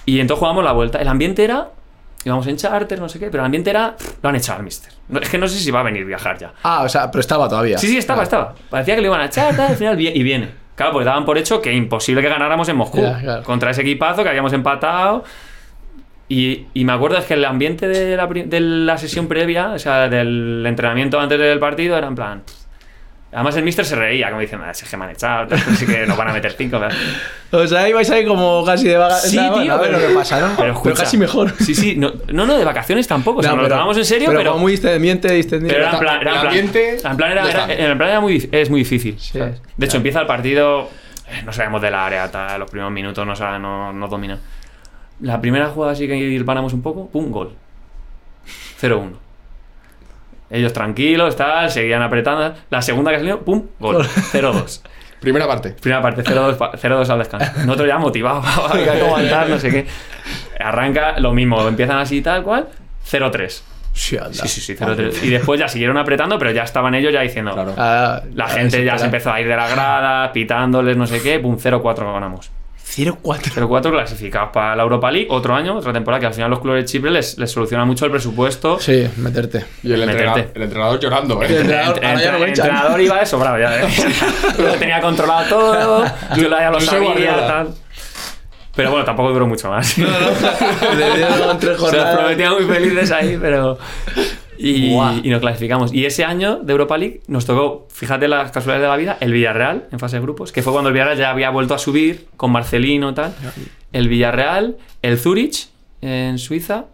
Y 0.06 0.20
entonces 0.20 0.40
jugamos 0.40 0.64
la 0.64 0.72
vuelta. 0.72 0.98
El 0.98 1.08
ambiente 1.08 1.44
era. 1.44 1.70
Íbamos 2.24 2.46
en 2.46 2.56
charter, 2.56 3.00
no 3.00 3.08
sé 3.08 3.18
qué, 3.18 3.26
pero 3.30 3.42
el 3.42 3.46
ambiente 3.46 3.70
era. 3.70 3.96
Lo 4.22 4.28
han 4.28 4.36
echado 4.36 4.58
al 4.58 4.64
mister. 4.64 4.92
Es 5.20 5.28
que 5.28 5.38
no 5.38 5.48
sé 5.48 5.58
si 5.58 5.70
va 5.70 5.80
a 5.80 5.82
venir 5.82 6.02
a 6.04 6.06
viajar 6.06 6.38
ya. 6.38 6.52
Ah, 6.62 6.82
o 6.84 6.88
sea, 6.88 7.10
pero 7.10 7.20
estaba 7.20 7.48
todavía. 7.48 7.78
Sí, 7.78 7.88
sí, 7.88 7.98
estaba, 7.98 8.20
Ah. 8.20 8.24
estaba. 8.24 8.54
Parecía 8.70 8.94
que 8.94 9.00
lo 9.00 9.08
iban 9.08 9.20
a 9.20 9.26
echar, 9.26 9.60
al 9.60 9.76
final 9.76 10.00
y 10.00 10.22
viene. 10.22 10.50
Claro, 10.76 10.92
porque 10.92 11.04
daban 11.04 11.24
por 11.24 11.36
hecho 11.36 11.60
que 11.60 11.72
imposible 11.72 12.22
que 12.22 12.28
ganáramos 12.28 12.68
en 12.68 12.76
Moscú. 12.76 12.98
Claro. 13.00 13.42
Contra 13.42 13.70
ese 13.72 13.82
equipazo 13.82 14.22
que 14.22 14.28
habíamos 14.28 14.52
empatado. 14.52 15.24
Y, 16.28 16.66
y 16.72 16.84
me 16.86 16.92
acuerdo 16.92 17.18
es 17.18 17.24
que 17.26 17.34
el 17.34 17.44
ambiente 17.44 17.86
de 17.88 18.16
la, 18.16 18.26
de 18.26 18.60
la 18.60 18.96
sesión 18.96 19.26
previa, 19.28 19.72
o 19.72 19.78
sea, 19.78 20.08
del 20.08 20.64
entrenamiento 20.66 21.20
antes 21.20 21.38
del 21.38 21.58
partido, 21.58 21.96
era 21.98 22.06
en 22.06 22.14
plan. 22.14 22.42
Además, 23.34 23.56
el 23.56 23.64
mister 23.64 23.84
se 23.86 23.96
reía, 23.96 24.28
como 24.28 24.40
diciendo, 24.42 24.66
"Ah, 24.68 24.74
si 24.74 24.84
es 24.84 24.90
que 24.90 24.96
me 24.98 25.04
han 25.06 25.10
echado, 25.12 25.54
así 25.54 25.86
que 25.86 26.06
nos 26.06 26.18
van 26.18 26.28
a 26.28 26.32
meter 26.34 26.52
cinco. 26.52 26.78
tal". 26.78 26.90
O 27.54 27.66
sea, 27.66 27.88
ibais 27.88 28.08
ahí 28.10 28.24
como 28.26 28.64
casi 28.64 28.88
de 28.88 28.96
vacaciones. 28.96 29.30
Sí, 29.30 29.60
tío, 29.62 29.72
a 29.74 29.76
ver 29.78 29.90
pero- 29.90 30.00
lo 30.02 30.08
que 30.08 30.14
pasa, 30.14 30.40
¿no? 30.40 30.54
Pero, 30.58 30.72
escucha, 30.72 31.02
casi 31.04 31.16
mejor. 31.18 31.52
Sí, 31.58 31.74
sí, 31.74 31.96
no, 31.96 32.12
no, 32.32 32.46
no, 32.46 32.56
de 32.58 32.64
vacaciones 32.64 33.06
tampoco. 33.08 33.40
O 33.40 33.42
sea, 33.42 33.52
No, 33.52 33.56
nos 33.58 33.64
lo 33.64 33.68
tomamos 33.74 33.96
en 33.98 34.04
serio, 34.04 34.26
pero, 34.28 34.38
pero. 34.38 34.50
como 34.52 34.62
muy 34.62 34.72
distendiente, 34.72 35.32
distendiente. 35.32 35.74
pero 35.74 35.86
era 35.88 35.92
en 35.94 35.98
plan. 36.00 36.20
Era 36.20 36.30
en 36.30 36.34
plan, 36.40 36.46
ambiente, 36.46 36.96
en 37.04 37.16
plan 37.16 37.32
era, 37.32 37.44
ya 37.44 37.50
era- 37.50 37.60
está. 37.72 37.84
en 37.90 37.98
plan 37.98 38.10
era 38.10 38.20
muy, 38.20 38.48
es 38.52 38.70
muy 38.70 38.80
difícil. 38.80 39.18
Sí, 39.18 39.38
¿sabes? 39.38 39.54
de 39.54 39.60
claro. 39.60 39.84
hecho, 39.84 39.96
empieza 39.98 40.20
el 40.20 40.26
partido. 40.26 40.88
eh, 41.28 41.42
No 41.44 41.52
sabemos 41.52 41.80
del 41.82 41.94
área, 41.94 42.30
tal, 42.30 42.60
los 42.60 42.70
primeros 42.70 42.92
minutos 42.92 43.26
no, 43.26 43.34
sabe- 43.34 43.58
no, 43.58 43.92
no 43.92 44.08
domina. 44.08 44.38
La 45.20 45.40
primera 45.40 45.68
jugada 45.68 45.94
sí 45.94 46.06
que 46.06 46.16
hilvanamos 46.16 46.72
un 46.74 46.82
poco, 46.82 47.08
pum, 47.08 47.30
gol. 47.30 47.54
0-1. 48.80 49.12
Ellos 50.52 50.72
tranquilos, 50.74 51.34
tal, 51.34 51.70
seguían 51.70 52.02
apretando. 52.02 52.54
La 52.68 52.82
segunda 52.82 53.10
que 53.10 53.16
salió, 53.18 53.40
pum, 53.40 53.68
gol. 53.80 54.06
0-2. 54.06 54.82
Primera 55.20 55.46
parte. 55.46 55.70
Primera 55.70 56.02
parte, 56.02 56.22
0-2 56.22 56.56
pa- 56.56 56.72
0-2 56.72 57.08
al 57.08 57.18
descanso. 57.20 57.52
Nosotros 57.64 57.88
ya 57.88 57.98
motivados, 57.98 58.44
hay 58.72 58.84
que 58.84 58.90
aguantar, 58.90 59.48
no 59.48 59.58
sé 59.58 59.70
qué. 59.70 59.86
Arranca 60.60 61.18
lo 61.18 61.32
mismo, 61.32 61.66
empiezan 61.66 61.98
así 61.98 62.20
tal 62.20 62.42
cual, 62.42 62.68
0-3. 63.10 63.48
Sí. 63.94 64.18
Sí, 64.32 64.48
sí, 64.48 64.60
sí, 64.60 64.74
0-3. 64.74 65.22
Y 65.22 65.30
después 65.30 65.60
ya 65.60 65.68
siguieron 65.68 65.96
apretando, 65.96 66.38
pero 66.38 66.50
ya 66.50 66.62
estaban 66.64 66.94
ellos 66.94 67.12
ya 67.12 67.20
diciendo. 67.20 67.52
Claro. 67.52 67.74
Ah, 67.78 68.20
La 68.34 68.44
ah, 68.44 68.48
gente 68.48 68.84
ya 68.84 68.98
se 68.98 69.06
empezó 69.06 69.32
a 69.32 69.40
ir 69.40 69.48
de 69.48 69.56
la 69.56 69.68
grada, 69.68 70.32
pitándoles, 70.32 70.96
no 70.96 71.06
sé 71.06 71.22
qué, 71.22 71.38
pum, 71.38 71.56
0-4 71.56 72.12
ganamos. 72.12 72.50
0-4. 72.94 73.22
0-4 73.22 73.90
clasificados 73.90 74.50
para 74.52 74.76
la 74.76 74.82
Europa 74.82 75.10
League. 75.10 75.26
Otro 75.30 75.54
año, 75.54 75.76
otra 75.78 75.92
temporada, 75.92 76.20
que 76.20 76.26
al 76.26 76.34
final 76.34 76.50
los 76.50 76.60
clubes 76.60 76.82
de 76.84 76.88
Chipre 76.90 77.10
les, 77.10 77.38
les 77.38 77.50
soluciona 77.50 77.84
mucho 77.84 78.04
el 78.04 78.10
presupuesto. 78.10 78.78
Sí, 78.78 79.08
meterte. 79.16 79.64
Y 79.82 79.92
el, 79.92 80.00
Meterte. 80.00 80.12
entrenador, 80.22 80.50
el 80.54 80.62
entrenador 80.62 81.00
llorando, 81.00 81.42
¿eh? 81.42 81.46
El 81.46 81.52
entrenador- 81.66 81.94
Entre- 81.94 82.06
ahora 82.08 82.20
ya 82.22 82.32
no 82.32 82.36
el 82.44 82.50
echan. 82.50 82.66
entrenador 82.66 83.00
iba 83.00 83.18
de 83.20 83.26
sobrado 83.26 83.58
ya. 83.58 83.82
¿eh? 83.82 83.88
lo 84.58 84.72
tenía 84.74 85.00
controlado 85.00 85.48
todo. 85.48 86.04
Yo 86.36 86.48
ya 86.50 86.70
lo 86.70 86.80
sabía. 86.80 87.36
Tal. 87.46 87.68
Pero 88.74 88.90
bueno, 88.90 89.04
tampoco 89.04 89.30
duró 89.32 89.46
mucho 89.46 89.68
más. 89.68 89.98
Le 89.98 90.04
dieron 91.16 91.58
tres 91.58 91.78
Se 91.78 91.96
los 91.96 92.06
prometía 92.16 92.50
muy 92.52 92.64
felices 92.64 93.10
ahí, 93.10 93.38
pero. 93.40 93.78
Y, 94.64 95.28
nos 95.30 95.40
clasificamos. 95.40 95.92
Y 95.92 96.04
ese 96.06 96.24
año 96.24 96.58
de 96.60 96.72
Europa 96.72 96.96
League 96.98 97.22
nos 97.26 97.44
tocó, 97.46 97.86
fíjate 97.90 98.28
las 98.28 98.50
casualidades 98.52 98.82
de 98.82 98.88
la 98.88 98.96
vida, 98.96 99.16
el 99.20 99.32
Villarreal 99.32 99.88
en 99.90 99.98
fase 99.98 100.16
de 100.16 100.22
grupos, 100.22 100.52
que 100.52 100.62
fue 100.62 100.72
cuando 100.72 100.88
el 100.88 100.94
Villarreal 100.94 101.18
ya 101.18 101.30
había 101.30 101.50
vuelto 101.50 101.74
a 101.74 101.78
subir 101.78 102.28
con 102.36 102.52
Marcelino 102.52 103.10
y 103.10 103.14
tal. 103.14 103.34
El 103.92 104.08
Villarreal, 104.08 104.76
el 105.02 105.18
Zurich 105.18 105.68
en 106.00 106.38
Suiza 106.38 106.86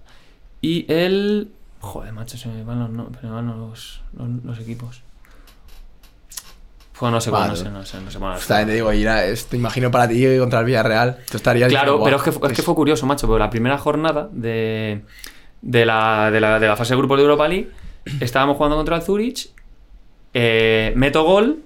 y 0.61 0.91
el. 0.93 1.51
Joder, 1.81 2.13
macho, 2.13 2.37
se 2.39 2.49
me 2.49 2.65
van 2.65 2.81
los, 2.81 2.91
no- 2.91 3.11
se 3.21 3.27
me 3.27 3.33
van 3.33 3.47
los, 3.47 4.01
los, 4.17 4.29
los 4.45 4.59
equipos. 4.59 5.03
Pues 6.99 7.13
no 7.13 7.21
sé, 7.21 7.31
cuál, 7.31 7.43
Vale. 7.43 7.53
no 7.53 7.57
sé, 7.65 7.71
no 7.71 7.85
sé, 7.87 8.01
no 8.01 8.11
sé. 8.11 8.19
bueno, 8.19 8.37
También 8.49 8.69
te 8.69 8.75
digo, 8.75 8.93
ir 8.93 9.09
a- 9.09 9.25
es- 9.25 9.47
te 9.47 9.57
imagino 9.57 9.89
para 9.91 10.09
ti 10.09 10.25
contra 10.39 10.59
el 10.61 10.65
Villarreal. 10.67 11.19
Tú 11.31 11.37
estarías 11.37 11.69
Claro, 11.69 11.93
diciendo, 11.93 12.05
pero 12.05 12.17
"Buah, 12.19 12.29
es 12.29 12.39
que, 12.41 12.47
es 12.49 12.53
que 12.57 12.63
fue 12.63 12.75
curioso, 12.75 13.07
macho, 13.07 13.29
porque 13.29 13.39
la 13.39 13.51
primera 13.51 13.79
jornada 13.79 14.29
de, 14.33 15.03
de, 15.63 15.85
la, 15.87 16.31
de, 16.31 16.41
la, 16.41 16.59
de 16.59 16.67
la 16.69 16.77
fase 16.77 16.95
de 16.95 16.99
grupos 16.99 17.17
de 17.19 17.23
Europa 17.25 17.49
League 17.49 17.69
estábamos 18.21 18.57
jugando 18.57 18.77
contra 18.77 18.97
el 18.97 19.03
Zurich, 19.03 19.51
eh, 20.35 20.93
meto 20.97 21.25
gol 21.25 21.59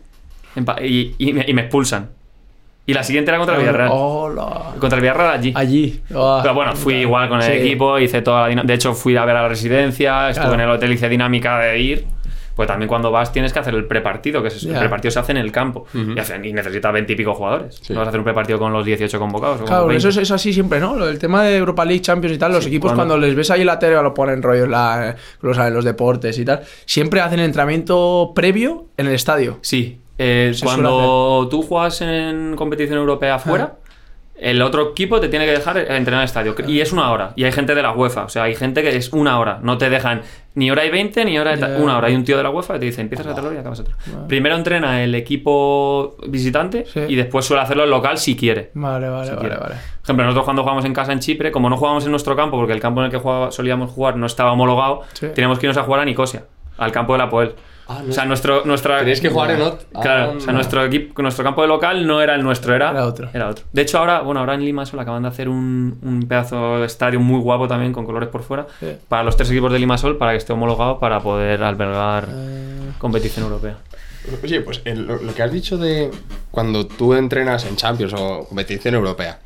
y, 0.82 1.14
y 1.18 1.32
me, 1.32 1.44
y 1.46 1.54
me 1.54 1.62
expulsan. 1.62 2.10
Y 2.84 2.94
la 2.94 3.04
siguiente 3.04 3.30
era 3.30 3.38
contra 3.38 3.54
el 3.56 3.60
Villarreal. 3.62 3.90
Hola. 3.92 4.72
Contra 4.80 4.96
el 4.96 5.02
Villarreal 5.02 5.30
allí. 5.30 5.52
Allí. 5.54 6.00
Pero 6.08 6.52
bueno, 6.54 6.74
fui 6.74 6.94
igual 6.96 7.28
con 7.28 7.38
el 7.40 7.44
Sí. 7.46 7.52
equipo, 7.52 7.96
hice 8.00 8.22
toda 8.22 8.48
la. 8.48 8.62
De 8.64 8.74
hecho, 8.74 8.92
fui 8.92 9.16
a 9.16 9.24
ver 9.24 9.36
a 9.36 9.42
la 9.42 9.48
residencia, 9.48 10.30
estuve 10.30 10.46
Claro. 10.48 10.54
en 10.62 10.68
el 10.68 10.74
hotel, 10.74 10.92
hice 10.92 11.08
dinámica 11.08 11.58
de 11.60 11.78
ir. 11.78 12.04
Pues 12.54 12.66
también 12.68 12.88
cuando 12.88 13.10
vas 13.10 13.32
tienes 13.32 13.52
que 13.52 13.58
hacer 13.58 13.74
el 13.74 13.86
prepartido, 13.86 14.42
que 14.42 14.48
es, 14.48 14.62
el 14.64 14.72
Ya. 14.72 14.80
prepartido 14.80 15.10
se 15.10 15.18
hace 15.18 15.32
en 15.32 15.38
el 15.38 15.50
campo. 15.52 15.86
y, 15.94 16.18
hace- 16.18 16.38
y 16.46 16.52
necesitas 16.52 16.92
20 16.92 17.12
y 17.12 17.16
pico 17.16 17.34
jugadores. 17.34 17.80
Sí. 17.82 17.92
No 17.92 18.00
vas 18.00 18.06
a 18.06 18.10
hacer 18.10 18.20
un 18.20 18.24
prepartido 18.24 18.58
con 18.58 18.72
los 18.72 18.84
18 18.84 19.18
convocados. 19.18 19.60
o 19.62 19.64
Claro, 19.64 19.82
eso 19.90 20.08
20. 20.08 20.08
es, 20.08 20.16
es 20.18 20.30
así 20.30 20.52
siempre, 20.52 20.80
¿no? 20.80 20.96
Lo 20.96 21.06
del 21.06 21.18
tema 21.18 21.42
de 21.44 21.56
Europa 21.56 21.84
League, 21.84 22.00
Champions 22.02 22.36
y 22.36 22.38
tal, 22.38 22.52
los 22.52 22.66
equipos 22.66 22.92
cuando- 22.92 23.14
cuando... 23.14 23.26
les 23.26 23.34
ves 23.34 23.50
ahí 23.50 23.60
en 23.62 23.66
la 23.66 23.78
tele 23.78 23.94
lo 24.02 24.12
ponen 24.14 24.42
rollos 24.42 24.68
la, 24.68 25.16
los, 25.40 25.56
los 25.56 25.84
deportes 25.84 26.38
y 26.38 26.44
tal, 26.44 26.60
siempre 26.86 27.20
hacen 27.20 27.40
entrenamiento 27.40 28.32
previo 28.34 28.86
en 28.96 29.06
el 29.06 29.14
estadio. 29.14 29.58
Sí, 29.62 29.98
eh, 30.18 30.52
cuando 30.62 31.48
tú 31.50 31.62
juegas 31.62 32.00
en 32.02 32.54
competición 32.56 32.98
europea 32.98 33.38
fuera, 33.38 33.76
el 34.34 34.60
otro 34.62 34.90
equipo 34.90 35.20
te 35.20 35.28
tiene 35.28 35.44
que 35.46 35.52
dejar 35.52 35.76
entrenar 35.78 36.14
en 36.14 36.18
el 36.20 36.24
estadio. 36.24 36.54
Y 36.66 36.80
es 36.80 36.92
una 36.92 37.10
hora. 37.12 37.32
Y 37.36 37.44
hay 37.44 37.52
gente 37.52 37.74
de 37.74 37.82
la 37.82 37.92
UEFA. 37.92 38.24
O 38.24 38.28
sea, 38.28 38.44
hay 38.44 38.54
gente 38.56 38.82
que 38.82 38.96
es 38.96 39.12
una 39.12 39.38
hora. 39.38 39.60
No 39.62 39.78
te 39.78 39.88
dejan 39.88 40.22
ni 40.54 40.70
hora 40.70 40.84
y 40.84 40.90
20 40.90 41.24
ni 41.24 41.38
hora 41.38 41.54
y 41.54 41.62
una 41.80 41.96
hora. 41.98 42.08
Hay 42.08 42.14
un 42.14 42.24
tío 42.24 42.36
de 42.36 42.42
la 42.42 42.50
UEFA 42.50 42.74
que 42.74 42.80
te 42.80 42.86
dice, 42.86 43.00
empiezas 43.02 43.26
a 43.26 43.30
hacerlo 43.32 43.52
y 43.52 43.56
acabas 43.58 43.80
otro. 43.80 43.94
Primero 44.28 44.56
entrena 44.56 45.02
el 45.04 45.14
equipo 45.14 46.16
visitante 46.26 46.84
Sí. 46.86 47.00
y 47.08 47.14
después 47.16 47.44
suele 47.44 47.62
hacerlo 47.62 47.84
el 47.84 47.90
local 47.90 48.18
si 48.18 48.36
quiere. 48.36 48.70
Vale, 48.74 49.08
vale, 49.08 49.30
vale, 49.30 49.40
quiere. 49.40 49.56
vale. 49.56 49.74
Por 49.74 50.04
ejemplo, 50.04 50.24
nosotros 50.24 50.44
cuando 50.44 50.62
jugamos 50.62 50.84
en 50.84 50.94
casa 50.94 51.12
en 51.12 51.20
Chipre, 51.20 51.52
como 51.52 51.70
no 51.70 51.76
jugábamos 51.76 52.04
en 52.04 52.10
nuestro 52.10 52.34
campo, 52.34 52.56
porque 52.56 52.72
el 52.72 52.80
campo 52.80 53.00
en 53.00 53.06
el 53.06 53.10
que 53.12 53.18
jugaba- 53.18 53.50
solíamos 53.52 53.90
jugar 53.90 54.16
no 54.16 54.26
estaba 54.26 54.52
homologado, 54.52 55.02
Sí. 55.12 55.28
teníamos 55.34 55.58
que 55.58 55.66
irnos 55.66 55.76
a 55.76 55.84
jugar 55.84 56.00
a 56.00 56.04
Nicosia, 56.04 56.44
al 56.78 56.90
campo 56.90 57.12
de 57.12 57.18
la 57.20 57.30
Poel. 57.30 57.52
Ah, 57.98 58.02
no. 58.04 58.10
O 58.10 58.12
sea, 58.12 58.24
nuestro, 58.24 58.64
nuestra... 58.64 58.98
Tenéis 59.00 59.20
que 59.20 59.28
jugar 59.28 59.50
en 59.52 59.60
ot- 59.60 59.78
Claro, 60.00 60.32
Ah, 60.32 60.34
o 60.36 60.40
sea, 60.40 60.52
nuestro 60.52 60.84
equipo, 60.84 61.22
nuestro 61.22 61.44
campo 61.44 61.62
de 61.62 61.68
local 61.68 62.06
no 62.06 62.20
era 62.20 62.34
el 62.34 62.42
nuestro, 62.42 62.74
era, 62.74 62.90
Era 62.90 63.06
otro. 63.06 63.28
Era 63.32 63.48
otro. 63.48 63.64
De 63.72 63.82
hecho, 63.82 63.98
ahora, 63.98 64.20
bueno, 64.22 64.40
ahora 64.40 64.54
en 64.54 64.64
Limassol 64.64 64.98
acaban 65.00 65.22
de 65.22 65.28
hacer 65.28 65.48
un, 65.48 65.98
un 66.02 66.22
pedazo 66.28 66.78
de 66.78 66.86
estadio 66.86 67.20
muy 67.20 67.40
guapo 67.40 67.68
también, 67.68 67.92
con 67.92 68.04
colores 68.06 68.28
por 68.28 68.42
fuera, 68.42 68.66
Sí. 68.80 68.86
para 69.08 69.22
los 69.22 69.36
tres 69.36 69.50
equipos 69.50 69.72
de 69.72 69.78
Limassol, 69.78 70.16
para 70.18 70.32
que 70.32 70.38
esté 70.38 70.52
homologado 70.52 70.98
para 70.98 71.20
poder 71.20 71.62
albergar 71.62 72.28
Eh, 72.30 72.90
competición 72.98 73.44
europea. 73.46 73.76
Oye, 74.42 74.60
pues 74.60 74.80
el- 74.84 75.06
lo, 75.06 75.34
que 75.34 75.42
has 75.42 75.50
dicho 75.52 75.76
de 75.78 76.10
cuando 76.50 76.86
tú 76.86 77.14
entrenas 77.14 77.64
en 77.66 77.76
Champions 77.76 78.14
o 78.16 78.44
competición 78.48 78.94
europea, 78.94 79.40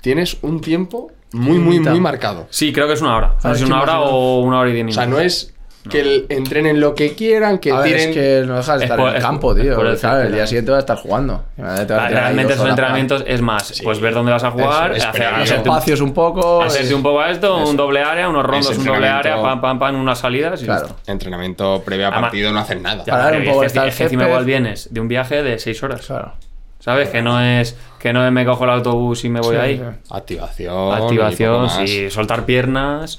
tienes 0.00 0.36
un 0.42 0.60
tiempo 0.60 1.10
muy, 1.32 1.58
muy, 1.58 1.80
muy 1.80 2.00
marcado. 2.00 2.46
Sí, 2.50 2.72
creo 2.72 2.86
que 2.86 2.92
es 2.94 3.00
una 3.02 3.16
hora. 3.16 3.34
¿qué 3.42 3.64
una 3.64 3.82
hora 3.82 4.00
o 4.00 4.40
una 4.40 4.60
hora 4.60 4.70
y 4.70 4.72
diez 4.74 4.86
O 4.88 4.92
sea, 4.92 5.06
no 5.06 5.18
es 5.18 5.54
que 5.88 6.00
el- 6.00 6.26
entrenen 6.28 6.80
lo 6.80 6.94
que 6.94 7.14
quieran, 7.14 7.58
que 7.58 7.70
a 7.72 7.80
ver, 7.80 7.84
tiren... 7.84 8.08
es 8.10 8.14
que 8.14 8.42
no 8.46 8.56
dejas 8.56 8.78
de 8.78 8.84
Es 8.84 8.90
estar 8.90 8.98
por- 8.98 9.08
en 9.10 9.16
el 9.16 9.22
campo, 9.22 9.56
es 9.56 9.62
tío. 9.62 9.74
por 9.76 9.86
el 9.86 9.96
Claro, 9.98 10.22
el 10.22 10.32
día 10.34 10.46
siguiente 10.46 10.70
vas 10.70 10.76
a 10.78 10.80
estar 10.80 10.96
jugando. 10.98 11.44
Vas 11.56 11.80
a 11.90 12.08
Realmente 12.08 12.52
esos 12.52 12.62
para- 12.62 12.70
entrenamientos 12.70 13.24
es 13.26 13.40
más, 13.40 13.80
pues 13.82 14.00
ver 14.00 14.12
dónde 14.14 14.32
vas 14.32 14.44
a 14.44 14.50
jugar, 14.50 14.92
hacer. 14.92 15.38
Los 15.38 15.50
espacios 15.50 16.00
un 16.00 16.12
poco. 16.12 16.62
hacerte 16.62 16.94
un 16.94 17.02
poco 17.02 17.20
a 17.20 17.30
esto, 17.30 17.56
un 17.66 17.76
doble 17.76 18.02
área, 18.02 18.28
unos 18.28 18.44
rondos, 18.44 18.76
un 18.76 18.84
doble 18.84 19.08
área, 19.08 19.40
pam, 19.40 19.60
pam, 19.60 19.78
pam, 19.78 19.94
unas 20.00 20.18
salidas 20.18 20.60
y 20.62 20.66
Claro. 20.66 20.86
listo. 20.88 21.00
Entrenamiento 21.10 21.82
previo 21.84 22.06
a 22.06 22.08
Además- 22.08 22.22
partido 22.30 22.52
no 22.52 22.58
hacen 22.60 22.82
nada. 22.82 23.04
Ya, 23.06 23.12
Parar 23.12 23.28
pero 23.30 23.38
un 23.42 23.48
poco, 23.48 23.60
que- 23.60 23.66
está 23.66 23.82
el 23.84 23.88
es 23.88 23.96
que 23.96 24.04
encima 24.04 24.24
igual 24.26 24.44
vienes 24.44 24.92
de 24.92 25.00
un 25.00 25.08
viaje 25.08 25.42
de 25.42 25.58
6 25.58 25.82
horas. 25.82 26.06
Claro. 26.06 26.32
¿Sabes? 26.80 27.08
Que 27.08 27.22
no 27.22 27.40
es 27.40 27.76
que 27.98 28.12
no 28.12 28.30
me 28.30 28.44
cojo 28.44 28.64
el 28.64 28.70
autobús 28.70 29.24
y 29.24 29.28
me 29.28 29.40
voy 29.40 29.56
Sí, 29.56 29.60
ahí. 29.60 29.76
sí. 29.78 30.00
Activación. 30.10 30.94
Activación, 30.94 31.68
y 31.86 32.08
soltar 32.10 32.44
piernas 32.44 33.18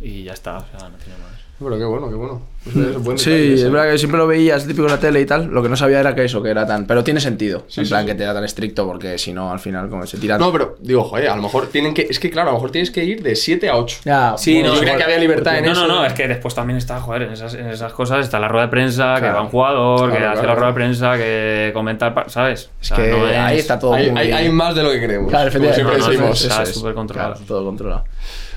y 0.00 0.24
ya 0.24 0.32
está. 0.32 0.56
O 0.58 0.60
sea, 0.78 0.88
no 0.88 0.96
tiene 0.96 1.18
más. 1.18 1.39
Pero 1.62 1.78
qué 1.78 1.84
bueno, 1.84 2.08
qué 2.08 2.14
bueno. 2.14 2.40
Pues 2.64 2.76
es 2.76 2.98
buen 3.02 3.18
Sí, 3.18 3.30
detalle 3.30 3.54
es 3.54 3.70
verdad 3.70 3.92
que 3.92 3.98
siempre 3.98 4.18
lo 4.18 4.26
veías 4.26 4.66
típico 4.66 4.84
en 4.86 4.90
la 4.92 4.98
tele 5.00 5.20
y 5.20 5.26
tal. 5.26 5.46
Lo 5.48 5.62
que 5.62 5.68
no 5.68 5.76
sabía 5.76 6.00
era 6.00 6.14
que 6.14 6.24
eso, 6.24 6.42
que 6.42 6.48
era 6.50 6.66
tan. 6.66 6.86
Pero 6.86 7.04
tiene 7.04 7.20
sentido. 7.20 7.64
Sí, 7.68 7.80
en 7.80 7.86
sí, 7.86 7.90
plan, 7.90 8.02
sí. 8.02 8.06
que 8.08 8.14
te 8.14 8.22
era 8.24 8.32
tan 8.34 8.44
estricto, 8.44 8.86
porque 8.86 9.18
si 9.18 9.32
no, 9.34 9.52
al 9.52 9.60
final, 9.60 9.88
como 9.90 10.06
se 10.06 10.16
tira. 10.18 10.38
No, 10.38 10.50
pero 10.52 10.76
digo, 10.80 11.04
joder, 11.04 11.28
a 11.28 11.36
lo 11.36 11.42
mejor 11.42 11.66
tienen 11.68 11.92
que. 11.92 12.06
Es 12.08 12.18
que 12.18 12.30
claro, 12.30 12.48
a 12.48 12.52
lo 12.52 12.56
mejor 12.58 12.70
tienes 12.70 12.90
que 12.90 13.04
ir 13.04 13.22
de 13.22 13.36
7 13.36 13.68
a 13.68 13.76
8. 13.76 13.98
Ya, 14.06 14.34
Sí, 14.38 14.54
bueno, 14.54 14.68
no, 14.68 14.74
yo 14.76 14.80
creía 14.80 14.96
que 14.96 15.02
había 15.04 15.18
libertad 15.18 15.58
en 15.58 15.66
No, 15.66 15.72
eso. 15.72 15.86
no, 15.86 15.96
no, 15.96 16.06
es 16.06 16.12
que 16.14 16.28
después 16.28 16.54
también 16.54 16.78
está, 16.78 16.98
joder, 17.00 17.22
en 17.22 17.32
esas, 17.32 17.52
en 17.54 17.66
esas 17.68 17.92
cosas 17.92 18.20
está 18.24 18.38
la 18.38 18.48
rueda 18.48 18.64
de 18.66 18.70
prensa, 18.70 19.16
que 19.20 19.28
va 19.28 19.42
un 19.42 19.48
jugador, 19.48 20.10
que 20.10 20.16
Claro, 20.16 20.30
hace 20.32 20.40
claro, 20.40 20.48
la 20.48 20.54
rueda 20.54 20.68
de 20.68 20.74
prensa, 20.74 21.16
que 21.18 21.70
comenta, 21.74 22.06
el 22.08 22.14
par- 22.14 22.30
¿sabes? 22.30 22.70
Es 22.80 22.90
que 22.90 23.12
ahí 23.36 23.58
está 23.58 23.78
todo 23.78 23.94
Hay, 23.94 24.10
muy 24.10 24.18
hay, 24.20 24.32
hay 24.32 24.48
más 24.50 24.74
de 24.74 24.82
lo 24.82 24.90
que 24.90 25.02
creemos. 25.02 25.28
Claro, 25.30 25.50
siempre 25.50 25.70
efectivamente. 25.70 26.16
no, 26.16 26.20
no, 26.24 26.30
decimos. 26.30 26.42
está 26.42 26.66
súper 26.66 26.94
controlado. 26.94 27.34
Todo 27.46 27.64
controlado. 27.64 28.04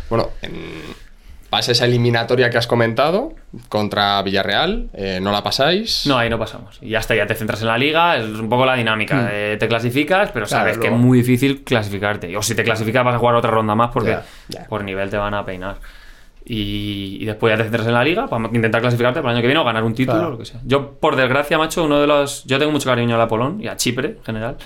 Bueno, 0.09 0.29
en- 0.41 1.02
pasa 1.53 1.71
esa 1.71 1.85
eliminatoria 1.85 2.49
que 2.49 2.57
has 2.57 2.65
comentado 2.67 3.33
contra 3.69 4.21
Villarreal, 4.23 4.89
eh, 4.93 5.19
no 5.21 5.31
la 5.31 5.43
pasáis. 5.43 6.05
No, 6.07 6.17
ahí 6.17 6.29
no 6.29 6.39
pasamos. 6.39 6.79
Y 6.81 6.89
ya 6.89 6.99
está, 6.99 7.15
ya 7.15 7.27
te 7.27 7.35
centras 7.35 7.61
en 7.61 7.67
la 7.67 7.77
liga, 7.77 8.17
es 8.17 8.25
un 8.25 8.49
poco 8.49 8.65
la 8.65 8.73
dinámica. 8.75 9.29
eh, 9.31 9.57
te 9.59 9.67
clasificas, 9.67 10.31
pero 10.31 10.45
Hmm. 10.45 10.49
Claro, 10.49 10.63
sabes 10.65 10.77
que 10.79 10.87
es 10.87 10.93
muy 10.93 11.19
difícil 11.19 11.63
clasificarte. 11.63 12.35
O 12.35 12.41
si 12.41 12.55
te 12.55 12.63
clasificas 12.63 13.05
vas 13.05 13.15
a 13.15 13.19
jugar 13.19 13.35
otra 13.35 13.51
ronda 13.51 13.75
más 13.75 13.91
porque 13.91 14.17
por 14.67 14.83
nivel 14.83 15.09
te 15.09 15.17
van 15.17 15.33
a 15.35 15.45
peinar. 15.45 15.77
Y, 16.45 17.19
y 17.21 17.25
después 17.25 17.53
ya 17.53 17.57
te 17.57 17.63
centras 17.63 17.87
en 17.87 17.93
la 17.93 18.03
liga 18.03 18.27
para 18.27 18.47
intentar 18.51 18.81
clasificarte 18.81 19.21
para 19.21 19.31
el 19.31 19.35
año 19.37 19.41
que 19.43 19.47
viene 19.47 19.61
o 19.61 19.63
ganar 19.63 19.83
un 19.83 19.93
título 19.95 20.17
Claro. 20.17 20.27
o 20.29 20.31
lo 20.33 20.37
que 20.39 20.45
sea. 20.45 20.59
Yo, 20.65 20.91
por 20.99 21.15
desgracia, 21.15 21.57
macho, 21.57 21.83
uno 21.85 22.01
de 22.01 22.07
los. 22.07 22.43
Yo 22.45 22.59
tengo 22.59 22.71
mucho 22.73 22.89
cariño 22.89 23.15
a 23.15 23.17
la 23.17 23.27
Polón 23.29 23.61
y 23.61 23.67
a 23.67 23.77
Chipre 23.77 24.07
en 24.17 24.23
general. 24.25 24.57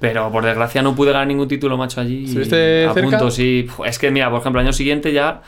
Pero 0.00 0.30
por 0.30 0.44
desgracia 0.44 0.82
no 0.82 0.94
pude 0.94 1.12
ganar 1.12 1.26
ningún 1.26 1.48
título, 1.48 1.78
macho, 1.78 2.00
allí. 2.00 2.24
¿Estuviste 2.26 2.84
a 2.86 2.92
cerca? 2.92 3.08
punto, 3.10 3.30
sí. 3.30 3.66
Es 3.86 3.98
que, 3.98 4.10
mira, 4.10 4.28
por 4.28 4.40
ejemplo, 4.40 4.60
el 4.60 4.66
año 4.66 4.72
siguiente 4.74 5.12
ya 5.12 5.40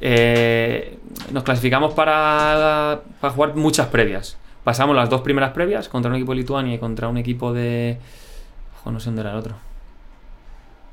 eh, 0.00 0.98
nos 1.32 1.42
clasificamos 1.42 1.94
para, 1.94 3.00
para 3.20 3.32
jugar 3.34 3.54
muchas 3.56 3.86
previas. 3.88 4.38
Pasamos 4.64 4.94
las 4.94 5.08
dos 5.08 5.22
primeras 5.22 5.50
previas 5.52 5.88
contra 5.88 6.10
un 6.10 6.16
equipo 6.16 6.32
de 6.32 6.38
Lituania 6.38 6.74
y 6.74 6.78
contra 6.78 7.08
un 7.08 7.16
equipo 7.18 7.52
de. 7.52 7.98
Ojo, 8.80 8.90
no 8.92 9.00
sé 9.00 9.06
dónde 9.06 9.22
era 9.22 9.30
el 9.32 9.36
otro. 9.38 9.54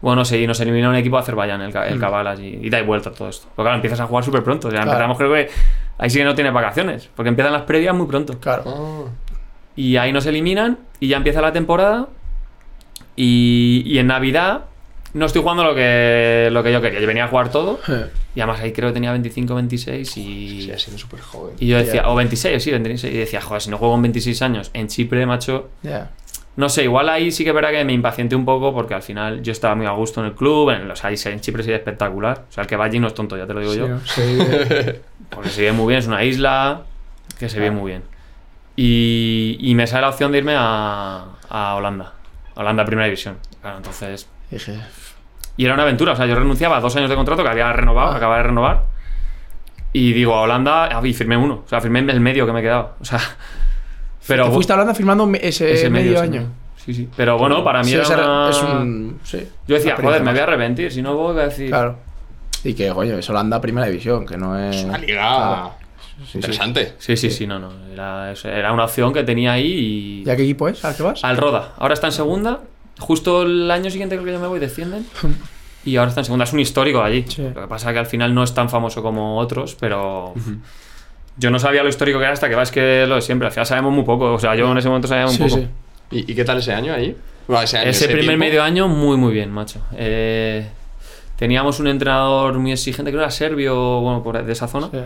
Bueno, 0.01 0.23
sí, 0.23 0.37
y 0.37 0.47
nos 0.47 0.59
eliminó 0.59 0.89
un 0.89 0.95
equipo 0.95 1.15
de 1.17 1.23
Azerbaiyán, 1.23 1.61
el, 1.61 1.75
el 1.75 1.99
Kabalas, 1.99 2.39
y, 2.39 2.59
y 2.61 2.69
da 2.69 2.79
y 2.79 2.83
vuelta 2.83 3.11
todo 3.11 3.27
esto. 3.29 3.47
Porque 3.47 3.63
claro, 3.63 3.75
empiezas 3.75 3.99
a 3.99 4.05
jugar 4.05 4.23
súper 4.23 4.43
pronto. 4.43 4.67
O 4.67 4.71
sea, 4.71 4.81
Claro. 4.81 4.91
empezamos, 4.91 5.17
creo 5.17 5.33
que. 5.33 5.49
Ahí 5.97 6.09
sí 6.09 6.19
que 6.19 6.25
no 6.25 6.35
tienes 6.35 6.53
vacaciones, 6.53 7.09
porque 7.15 7.29
empiezan 7.29 7.53
las 7.53 7.63
previas 7.63 7.95
muy 7.95 8.05
pronto. 8.05 8.37
Claro. 8.39 9.09
Y 9.75 9.97
ahí 9.97 10.11
nos 10.13 10.25
eliminan 10.25 10.77
y 10.99 11.07
ya 11.07 11.17
empieza 11.17 11.41
la 11.41 11.51
temporada. 11.53 12.07
Y, 13.15 13.83
y 13.85 13.97
en 13.99 14.07
Navidad 14.07 14.65
no 15.15 15.25
estoy 15.25 15.41
jugando 15.41 15.63
lo 15.63 15.73
que, 15.73 16.49
lo 16.51 16.61
que 16.61 16.73
yo 16.73 16.81
quería. 16.81 16.99
Yo 16.99 17.07
venía 17.07 17.23
a 17.23 17.27
jugar 17.29 17.49
todo. 17.49 17.79
Y 18.35 18.41
además 18.41 18.59
ahí 18.59 18.73
creo 18.73 18.89
que 18.89 18.93
tenía 18.95 19.11
25, 19.11 19.55
26 19.55 20.17
y... 20.17 20.61
sí, 20.63 20.71
ha 20.71 20.77
sido 20.77 20.97
súper 20.97 21.21
joven. 21.21 21.55
Y 21.57 21.67
yo 21.67 21.77
decía, 21.77 22.09
o 22.09 22.15
26, 22.15 22.61
sí, 22.61 22.69
26. 22.69 23.13
Y 23.13 23.17
decía, 23.17 23.39
joder, 23.39 23.61
si 23.61 23.69
no 23.69 23.77
juego 23.77 23.93
con 23.93 24.01
26 24.01 24.41
años 24.41 24.71
en 24.73 24.87
Chipre, 24.89 25.25
macho. 25.25 25.69
Ya. 25.83 26.11
No 26.57 26.67
sé, 26.67 26.83
igual 26.83 27.07
ahí 27.07 27.31
sí 27.31 27.43
que 27.45 27.51
es 27.51 27.55
verdad 27.55 27.71
que 27.71 27.85
me 27.85 27.93
impacienté 27.93 28.35
un 28.35 28.43
poco 28.43 28.73
porque 28.73 28.93
al 28.93 29.01
final 29.03 29.41
yo 29.41 29.53
estaba 29.53 29.73
muy 29.75 29.85
a 29.85 29.91
gusto 29.91 30.19
en 30.19 30.27
el 30.27 30.35
club. 30.35 30.71
En, 30.71 30.91
o 30.91 30.95
sea, 30.97 31.11
ahí 31.11 31.15
en 31.23 31.39
Chipre 31.39 31.63
sería 31.63 31.77
espectacular. 31.77 32.45
O 32.49 32.51
sea, 32.51 32.63
el 32.63 32.67
que 32.67 32.75
va 32.75 32.83
allí 32.83 32.99
no 32.99 33.07
es 33.07 33.13
tonto, 33.13 33.37
ya 33.37 33.47
te 33.47 33.53
lo 33.53 33.61
digo 33.61 33.73
Sí, 33.73 33.79
yo. 33.79 33.99
Sí. 34.03 34.99
Porque 35.29 35.49
se 35.49 35.61
vive 35.61 35.71
muy 35.71 35.87
bien, 35.87 35.99
es 35.99 36.07
una 36.07 36.25
isla 36.25 36.83
que 37.39 37.47
se 37.47 37.57
vive 37.57 37.71
muy 37.71 37.91
bien. 37.91 38.03
Y, 38.75 39.57
y 39.61 39.75
me 39.75 39.87
sale 39.87 40.01
la 40.01 40.09
opción 40.09 40.33
de 40.33 40.39
irme 40.39 40.55
a, 40.57 41.25
a 41.49 41.75
Holanda. 41.75 42.13
Holanda 42.55 42.83
Primera 42.83 43.05
División. 43.05 43.37
Claro, 43.61 43.77
entonces. 43.77 44.27
Dije, 44.51 44.77
Y 45.57 45.65
era 45.65 45.73
una 45.73 45.83
aventura, 45.83 46.13
o 46.13 46.15
sea, 46.15 46.25
yo 46.25 46.35
renunciaba 46.35 46.77
a 46.77 46.81
dos 46.81 46.95
años 46.95 47.09
de 47.09 47.15
contrato 47.15 47.43
que 47.43 47.49
había 47.49 47.71
renovado, 47.73 48.11
Ah. 48.11 48.17
acababa 48.17 48.37
de 48.37 48.43
renovar. 48.43 48.83
Y 49.93 50.11
digo, 50.13 50.35
a 50.35 50.41
Holanda, 50.41 50.85
ah, 50.97 51.01
y 51.07 51.13
firmé 51.13 51.37
uno. 51.37 51.63
O 51.65 51.69
sea, 51.69 51.79
firmé 51.79 51.99
el 51.99 52.19
medio 52.19 52.45
que 52.45 52.51
me 52.51 52.61
quedaba. 52.61 52.95
O 52.99 53.05
sea. 53.05 53.19
Pero. 54.27 54.45
¿Te 54.45 54.51
fuiste 54.51 54.73
hablando 54.73 54.93
firmando 54.93 55.25
me- 55.25 55.39
ese, 55.41 55.71
ese 55.71 55.89
medio, 55.89 56.13
ese 56.13 56.21
año? 56.23 56.41
Sí, 56.41 56.47
Sí, 56.85 56.93
sí. 56.93 57.09
Pero 57.15 57.37
bueno, 57.39 57.63
para 57.63 57.79
mí 57.79 57.85
Sí, 57.89 57.93
era 57.95 58.03
ese 58.03 58.13
una- 58.13 58.49
es 58.49 58.61
un. 58.61 59.19
Sí. 59.23 59.47
Yo 59.67 59.75
decía, 59.75 59.95
joder, 59.99 60.21
me 60.21 60.31
voy 60.31 60.39
a 60.39 60.43
arrepentir. 60.43 60.91
Si 60.91 61.01
no 61.01 61.15
voy, 61.15 61.39
a 61.39 61.43
decir. 61.45 61.69
Claro. 61.69 61.97
Y 62.63 62.73
que, 62.73 62.89
coño, 62.89 63.17
es 63.17 63.27
Holanda 63.29 63.59
primera 63.61 63.87
división, 63.87 64.25
que 64.25 64.37
no 64.37 64.57
es. 64.59 64.83
Una 64.83 64.97
liga. 64.99 65.69
Sí, 66.25 66.37
interesante. 66.37 66.93
Sí, 66.99 67.15
sí, 67.17 67.29
sí, 67.31 67.47
no, 67.47 67.57
no. 67.59 67.71
Era, 67.91 68.33
era 68.43 68.71
una 68.71 68.83
opción 68.85 69.11
que 69.13 69.23
tenía 69.23 69.53
ahí 69.53 70.23
¿Y 70.25 70.29
a 70.29 70.35
qué 70.35 70.43
equipo 70.43 70.67
es? 70.67 70.83
¿Al 70.85 70.95
que 70.95 71.03
vas? 71.03 71.23
Al 71.23 71.37
Roda. 71.37 71.73
Ahora 71.77 71.93
está 71.93 72.07
en 72.07 72.13
segunda. 72.13 72.59
Justo 72.99 73.43
el 73.43 73.69
año 73.71 73.89
siguiente 73.89 74.15
creo 74.15 74.25
que 74.25 74.31
yo 74.33 74.39
me 74.39 74.47
voy, 74.47 74.59
descienden. 74.59 75.05
Y 75.87 75.97
ahora 75.97 76.09
está 76.09 76.21
en 76.21 76.25
segunda. 76.25 76.45
Es 76.45 76.53
un 76.53 76.59
histórico 76.61 76.97
de 76.97 77.05
allí. 77.05 77.25
Sí. 77.27 77.43
Lo 77.53 77.61
que 77.61 77.67
pasa 77.67 77.89
es 77.89 77.93
que 77.93 77.99
al 77.99 78.07
final 78.07 78.33
no 78.33 78.41
es 78.41 78.55
tan 78.55 78.69
famoso 78.71 79.03
como 79.03 79.37
otros, 79.37 79.77
pero... 79.79 80.33
Yo 81.37 81.51
no 81.51 81.59
sabía 81.59 81.83
lo 81.83 81.89
histórico 81.89 82.17
que 82.17 82.23
era 82.23 82.33
hasta 82.33 82.49
que 82.49 82.55
vas 82.55 82.71
que 82.71 83.05
lo 83.05 83.13
de 83.13 83.21
siempre. 83.21 83.45
Al 83.45 83.51
final 83.51 83.67
sabemos 83.67 83.93
muy 83.93 84.03
poco. 84.03 84.33
O 84.33 84.39
sea, 84.39 84.55
yo 84.55 84.71
en 84.71 84.79
ese 84.79 84.87
momento 84.87 85.07
sabía 85.07 85.25
muy 85.27 85.35
Sí, 85.35 85.43
poco. 85.43 85.55
sí. 85.57 85.67
¿Y, 86.09 86.31
y 86.31 86.35
qué 86.35 86.43
tal 86.43 86.57
ese 86.57 86.73
año 86.73 86.91
ahí? 86.91 87.15
Bueno, 87.47 87.61
ese, 87.61 87.77
año, 87.77 87.89
Ese 87.91 88.05
primer 88.07 88.23
tiempo. 88.25 88.39
medio 88.45 88.63
año, 88.63 88.87
muy, 88.87 89.15
muy 89.15 89.31
bien, 89.31 89.51
macho. 89.51 89.79
Eh, 89.95 90.67
teníamos 91.35 91.79
un 91.79 91.85
entrenador 91.87 92.57
muy 92.57 92.71
exigente, 92.71 93.11
creo 93.11 93.19
que 93.19 93.25
era 93.25 93.31
serbio, 93.31 93.99
bueno, 94.01 94.23
por, 94.23 94.43
de 94.43 94.51
esa 94.51 94.67
zona. 94.67 94.89
Sí. 94.91 94.97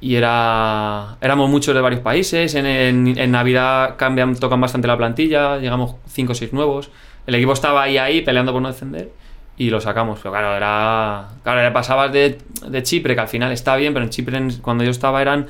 Y 0.00 0.14
era 0.14 1.16
éramos 1.20 1.50
muchos 1.50 1.74
de 1.74 1.82
varios 1.82 2.00
países. 2.00 2.54
En, 2.54 2.64
en- 2.64 3.18
en 3.18 3.30
Navidad 3.30 3.96
cambian, 3.98 4.36
tocan 4.36 4.58
bastante 4.60 4.88
la 4.88 4.96
plantilla. 4.96 5.58
Llegamos 5.58 5.96
5 6.06 6.32
o 6.32 6.34
6 6.34 6.52
nuevos. 6.54 6.90
El 7.28 7.34
equipo 7.34 7.52
estaba 7.52 7.82
ahí, 7.82 7.98
ahí, 7.98 8.22
peleando 8.22 8.52
por 8.52 8.62
no 8.62 8.68
descender. 8.68 9.10
Y 9.58 9.70
lo 9.70 9.80
sacamos. 9.80 10.18
Pero 10.22 10.32
claro, 10.32 10.56
era. 10.56 11.28
Claro, 11.42 11.62
le 11.62 11.70
pasabas 11.72 12.12
de, 12.12 12.38
de 12.66 12.82
Chipre, 12.82 13.14
que 13.14 13.20
al 13.20 13.28
final 13.28 13.52
está 13.52 13.76
bien, 13.76 13.92
pero 13.92 14.04
en 14.04 14.10
Chipre, 14.10 14.38
en- 14.38 14.58
cuando 14.60 14.82
yo 14.84 14.90
estaba, 14.90 15.20
eran 15.20 15.46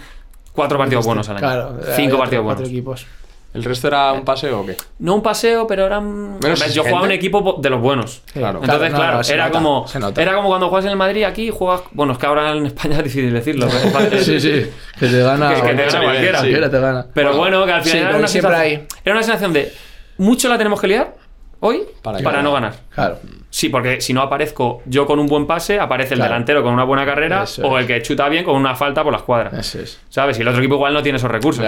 cuatro 0.53 0.76
partidos 0.76 1.07
buenos 1.07 1.29
al 1.29 1.37
año. 1.37 1.47
Claro. 1.47 1.81
Cinco 1.95 2.09
otro- 2.14 2.18
partidos 2.18 2.45
cuatro 2.45 2.64
buenos. 2.64 2.68
equipos. 2.68 3.07
¿El 3.55 3.64
resto 3.64 3.89
era 3.89 4.12
un 4.12 4.24
paseo 4.24 4.61
o 4.61 4.66
qué? 4.66 4.76
No 4.99 5.14
un 5.14 5.22
paseo, 5.22 5.66
pero 5.66 5.87
eran. 5.87 6.39
Menos 6.39 6.74
yo 6.74 6.83
jugaba 6.83 7.01
en 7.01 7.07
un 7.07 7.12
equipo 7.12 7.59
de 7.62 7.70
los 7.70 7.81
buenos. 7.81 8.22
Claro. 8.33 8.61
Entonces, 8.62 8.91
no, 8.91 8.97
claro, 8.99 9.14
no, 9.22 9.29
era, 9.29 9.47
nota, 9.47 9.59
como, 9.59 9.87
era 10.16 10.35
como 10.35 10.49
cuando 10.49 10.68
juegas 10.68 10.85
en 10.85 10.91
el 10.91 10.97
Madrid 10.99 11.24
aquí 11.24 11.51
juegas. 11.51 11.83
Bueno, 11.93 12.12
es 12.12 12.18
que 12.18 12.26
ahora 12.26 12.53
en 12.53 12.66
España 12.66 12.97
es 12.99 13.05
difícil 13.05 13.33
decirlo. 13.33 13.68
Sí, 14.22 14.41
sí. 14.41 14.70
Que 14.99 15.07
te 15.07 15.22
gana. 15.22 15.55
Que- 15.55 15.62
que 15.62 15.74
te 15.74 15.85
gana 15.87 16.03
cualquiera. 16.03 16.39
sí. 16.39 16.45
Cualquiera 16.45 16.70
te 16.70 16.79
gana. 16.81 17.07
Pero 17.14 17.37
bueno, 17.37 17.64
que 17.64 17.72
al 17.72 17.83
final 17.83 17.93
Sí, 17.93 17.99
era, 17.99 18.07
pero 18.09 18.18
una 18.18 18.29
siempre 18.29 18.53
sensación, 18.55 18.87
era 19.05 19.14
una 19.14 19.22
sensación 19.22 19.53
de 19.55 19.72
mucho 20.18 20.49
la 20.49 20.59
tenemos 20.59 20.81
que 20.81 20.87
liar 20.89 21.14
hoy 21.61 21.82
Para 22.02 22.18
para, 22.20 22.42
no 22.42 22.52
ganar. 22.52 22.74
Claro. 22.94 23.18
Sí, 23.50 23.68
porque 23.68 24.00
si 24.00 24.12
no 24.12 24.20
aparezco 24.22 24.82
yo 24.86 25.06
con 25.06 25.18
un 25.18 25.26
buen 25.26 25.46
pase, 25.46 25.80
aparece 25.80 26.14
el 26.14 26.18
Claro. 26.20 26.32
delantero 26.34 26.62
con 26.62 26.72
una 26.74 26.84
buena 26.84 27.04
carrera 27.06 27.44
Eso 27.44 27.66
o 27.66 27.78
el 27.78 27.86
que 27.86 28.00
chuta 28.02 28.28
bien 28.28 28.44
con 28.44 28.54
una 28.56 28.74
falta 28.74 29.02
por 29.02 29.12
la 29.12 29.18
escuadra. 29.18 29.59
Eso 29.59 29.80
es. 29.80 30.00
¿Sabes? 30.09 30.38
Y 30.38 30.42
el 30.42 30.48
otro 30.48 30.61
equipo 30.61 30.74
igual 30.76 30.92
no 30.94 31.02
tiene 31.02 31.16
esos 31.16 31.30
recursos. 31.30 31.64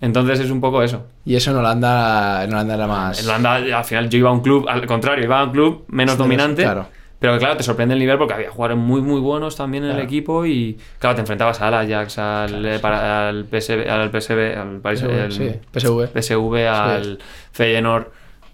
Entonces 0.00 0.38
es 0.40 0.50
un 0.50 0.60
poco 0.60 0.82
eso. 0.82 1.06
Y 1.24 1.34
eso 1.34 1.50
en 1.50 1.56
Holanda, 1.56 2.44
en 2.44 2.52
Holanda 2.52 2.74
era 2.74 2.86
más. 2.86 3.20
En 3.20 3.26
Holanda, 3.28 3.54
al 3.78 3.84
final, 3.84 4.08
yo 4.08 4.18
iba 4.18 4.30
a 4.30 4.32
un 4.32 4.40
club, 4.42 4.66
al 4.68 4.86
contrario, 4.86 5.24
iba 5.24 5.40
a 5.40 5.44
un 5.44 5.50
club 5.50 5.84
menos 5.88 6.14
Sí, 6.14 6.18
dominante. 6.18 6.62
claro. 6.62 6.86
Pero 7.18 7.32
que, 7.32 7.40
claro, 7.40 7.56
te 7.56 7.64
sorprende 7.64 7.94
el 7.94 7.98
nivel 7.98 8.16
porque 8.16 8.32
había 8.34 8.48
jugadores 8.48 8.78
muy, 8.78 9.00
muy 9.00 9.20
buenos 9.20 9.56
también 9.56 9.82
en 9.82 9.90
el 9.90 9.96
Claro. 9.96 10.06
equipo 10.06 10.46
y, 10.46 10.78
claro, 11.00 11.16
te 11.16 11.22
enfrentabas 11.22 11.60
al 11.60 11.74
Ajax, 11.74 12.16
al, 12.16 12.78
para- 12.80 13.28
al 13.28 13.44
PSV, 13.50 13.90
al 13.90 14.08
PSV, 14.12 14.56
al 14.56 14.78
Paris, 14.80 15.00
PSV, 15.00 15.24
el- 15.24 15.32
sí, 15.32 15.50
PSV. 15.72 16.06
PSV, 16.12 16.68
al 16.68 17.18
Feyenoord, 17.50 18.06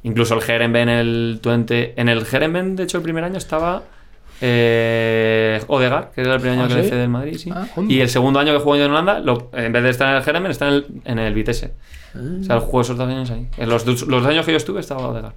incluso 0.05 0.35
el 0.35 0.49
Herenben, 0.49 0.89
el 0.89 1.39
Twente. 1.43 1.93
En 2.01 2.09
el 2.09 2.25
Herenben, 2.25 2.77
de 2.77 2.85
hecho, 2.85 2.97
el 2.99 3.03
primer 3.03 3.25
año 3.25 3.37
estaba 3.39 3.83
eh, 4.41 5.61
Odegaard, 5.67 6.11
que 6.13 6.21
era 6.21 6.35
el 6.35 6.41
primer 6.41 6.59
año 6.59 6.65
¿Ah, 6.65 6.69
que 6.69 6.75
sí? 6.75 6.81
le 6.83 6.89
cede 6.89 7.03
el 7.05 7.09
Madrid, 7.09 7.37
sí. 7.39 7.51
Ah, 7.53 7.67
y 7.89 8.01
el 8.01 8.09
segundo 8.09 8.39
año 8.41 8.53
que 8.53 8.59
jugó 8.59 8.77
yo 8.77 8.85
en 8.85 8.91
Holanda, 8.91 9.21
lo- 9.21 9.51
en 9.53 9.73
vez 9.73 9.83
de 9.83 9.91
estar 9.91 10.09
en 10.11 10.23
el 10.23 10.29
Herenben, 10.29 10.51
está 10.53 10.69
en 10.69 10.75
el, 10.75 10.87
en 11.05 11.19
el 11.19 11.35
Vitesse. 11.35 11.73
O 12.15 12.45
sea, 12.45 12.57
el 12.57 12.61
juego 12.61 12.83
esos 12.83 12.97
dos 12.97 13.09
años 13.09 13.31
ahí. 13.31 13.49
En 13.57 13.69
los, 13.69 13.85
dos- 13.85 14.07
los 14.07 14.25
años 14.27 14.45
que 14.47 14.53
yo 14.53 14.57
estuve 14.57 14.81
estaba 14.81 15.09
Odegaard. 15.09 15.35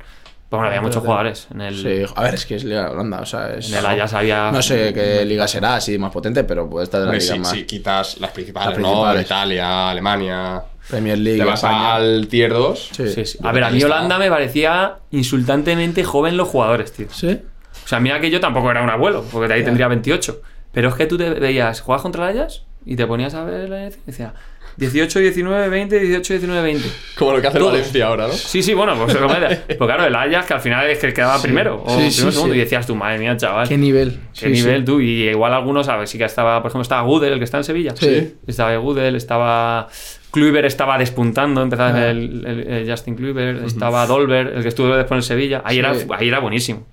Pero 0.49 0.59
bueno, 0.61 0.67
había 0.67 0.81
muchos 0.81 1.03
jugadores. 1.03 1.47
En 1.51 1.59
el, 1.61 1.75
Sí, 1.75 2.13
a 2.15 2.23
ver, 2.23 2.35
es 2.35 2.45
que 2.45 2.55
es 2.55 2.63
Liga 2.63 2.85
de 2.85 2.89
Holanda, 2.91 3.19
o 3.19 3.25
sea, 3.25 3.53
es... 3.53 3.69
en 3.69 3.77
el 3.79 3.85
Ajax 3.85 4.13
había... 4.13 4.49
No 4.51 4.61
sé 4.61 4.93
qué 4.93 5.25
liga 5.25 5.45
será, 5.47 5.75
así 5.75 5.97
más 5.97 6.11
potente, 6.11 6.45
pero 6.45 6.69
puede 6.69 6.85
estar 6.85 7.01
de 7.01 7.05
la 7.07 7.11
Hombre, 7.11 7.21
liga 7.21 7.33
si, 7.33 7.39
más. 7.39 7.49
si 7.51 7.63
quitas 7.65 8.17
las 8.21 8.31
principales, 8.31 8.77
Las 8.79 8.81
¿no? 8.81 9.19
Italia, 9.21 9.89
Alemania. 9.89 10.63
Premier 10.89 11.17
League, 11.17 11.39
Te 11.39 11.45
vas 11.45 11.55
España. 11.61 11.95
al 11.95 12.27
tier 12.29 12.53
2. 12.53 12.89
Sí. 12.93 13.09
Sí, 13.09 13.25
sí. 13.25 13.37
A 13.43 13.51
ver, 13.51 13.65
a 13.65 13.69
mí. 13.71 13.83
Holanda 13.83 14.17
me 14.17 14.29
parecía 14.29 14.99
insultantemente 15.11 16.05
joven 16.05 16.37
los 16.37 16.47
jugadores, 16.47 16.93
tío. 16.93 17.07
¿Sí? 17.11 17.41
O 17.83 17.87
sea, 17.87 17.99
mira 17.99 18.21
que 18.21 18.29
yo 18.31 18.39
tampoco 18.39 18.71
era 18.71 18.81
un 18.81 18.89
abuelo, 18.89 19.25
porque 19.29 19.49
de 19.49 19.55
ahí 19.55 19.63
tendría 19.65 19.89
28. 19.89 20.41
Pero 20.71 20.87
es 20.89 20.95
que 20.95 21.05
tú 21.07 21.17
te 21.17 21.29
veías, 21.31 21.81
jugabas 21.81 22.03
contra 22.03 22.29
el 22.31 22.37
Ajax 22.37 22.63
y 22.85 22.95
te 22.95 23.05
ponías 23.05 23.33
a 23.33 23.43
ver 23.43 23.67
la 23.67 23.87
y 23.87 23.91
decía 24.05 24.33
18, 24.77 25.19
19, 25.19 25.69
20, 25.69 25.99
18, 25.99 26.33
19, 26.33 26.61
20. 26.61 26.87
Como 27.17 27.33
lo 27.33 27.41
que 27.41 27.47
hace 27.47 27.57
el. 27.57 27.63
Valencia 27.63 28.05
ahora, 28.05 28.27
¿no? 28.27 28.33
Sí, 28.33 28.61
sí, 28.61 28.73
bueno, 28.75 28.93
pues, 28.95 29.15
pues 29.67 29.77
claro, 29.77 30.05
el 30.05 30.15
Ajax 30.15 30.45
que 30.47 30.53
al 30.53 30.61
final 30.61 30.87
es 30.89 30.99
que 30.99 31.13
quedaba 31.13 31.41
primero 31.41 31.81
o 31.83 31.89
Sí, 31.89 31.95
primero 31.95 32.11
sí, 32.11 32.21
segundo 32.31 32.53
sí. 32.53 32.59
y 32.59 32.61
decías 32.63 32.85
tú, 32.87 32.95
madre 32.95 33.17
mía, 33.19 33.35
chaval. 33.37 33.67
¿Qué 33.67 33.77
nivel? 33.77 34.19
¿Qué 34.33 34.45
Sí, 34.47 34.49
nivel 34.49 34.79
sí. 34.81 34.85
tú? 34.85 35.01
Y 35.01 35.29
igual 35.29 35.53
algunos, 35.53 35.87
a 35.89 35.97
ver, 35.97 36.07
sí 36.07 36.17
que 36.17 36.25
estaba, 36.25 36.61
por 36.61 36.69
ejemplo, 36.69 36.83
estaba 36.83 37.01
Gudel, 37.01 37.33
el 37.33 37.39
que 37.39 37.45
está 37.45 37.57
en 37.57 37.63
Sevilla. 37.63 37.93
Sí. 37.95 38.35
Estaba 38.45 38.75
Gudel, 38.77 39.15
estaba. 39.15 39.87
Kluivert 40.31 40.67
estaba 40.67 40.97
despuntando, 40.99 41.61
empezaba 41.63 41.89
Ah. 41.97 42.09
el, 42.11 42.45
el- 42.45 42.67
el 42.67 42.89
Justin 42.89 43.15
Kluivert, 43.15 43.65
estaba 43.65 44.05
Dolber, 44.05 44.47
el 44.57 44.61
que 44.61 44.67
estuvo 44.67 44.95
después 44.95 45.17
en 45.19 45.23
Sevilla. 45.23 45.61
Ahí, 45.65 45.75
Sí. 45.75 45.79
era, 45.79 45.93
ahí 46.17 46.27
era 46.27 46.39
buenísimo. 46.39 46.85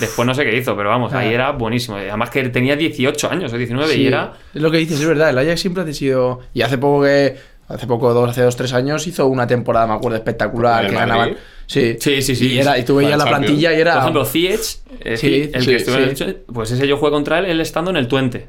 Después 0.00 0.26
no 0.26 0.34
sé 0.34 0.44
qué 0.44 0.56
hizo, 0.56 0.74
pero 0.76 0.88
vamos, 0.88 1.12
ahí 1.12 1.28
Ah. 1.28 1.32
era 1.34 1.50
buenísimo. 1.52 1.96
Además 1.96 2.30
que 2.30 2.42
tenía 2.48 2.74
18 2.74 3.30
años 3.30 3.52
o 3.52 3.56
19 3.58 3.92
Sí, 3.92 4.02
y 4.02 4.06
era. 4.06 4.32
Es 4.54 4.60
lo 4.62 4.70
que 4.70 4.78
dices, 4.78 4.98
es 5.00 5.06
verdad. 5.06 5.30
El 5.30 5.38
Ajax 5.38 5.60
siempre 5.60 5.82
ha 5.82 5.92
sido. 5.92 6.40
Y 6.54 6.62
hace 6.62 6.78
poco 6.78 7.04
que. 7.04 7.36
Hace 7.68 7.86
poco, 7.86 8.12
dos, 8.12 8.28
hace 8.28 8.42
dos, 8.42 8.56
tres 8.56 8.72
años, 8.72 9.06
hizo 9.06 9.28
una 9.28 9.46
temporada, 9.46 9.86
me 9.86 9.92
acuerdo, 9.92 10.16
espectacular. 10.16 10.84
¿El 10.86 10.90
Que 10.90 10.96
ganaban. 10.96 11.36
Sí, 11.66 11.96
Sí, 12.00 12.20
sí, 12.20 12.34
sí. 12.34 12.54
Y, 12.54 12.58
era, 12.58 12.76
y 12.76 12.84
tú 12.84 12.96
veías 12.96 13.16
la 13.16 13.26
plantilla 13.26 13.72
y 13.72 13.80
era. 13.80 13.92
Por 13.92 14.00
ejemplo, 14.00 14.24
Ziyech, 14.24 14.60
eh, 15.04 15.16
Sí, 15.16 15.50
el 15.54 15.62
sí, 15.62 15.70
que 15.70 15.76
estuvo 15.76 15.94
en 15.94 16.02
el 16.08 16.36
pues 16.52 16.72
ese 16.72 16.88
yo 16.88 16.96
jugué 16.96 17.12
contra 17.12 17.38
él, 17.38 17.44
él 17.44 17.60
estando 17.60 17.92
en 17.92 17.96
el 17.98 18.08
Twente. 18.08 18.48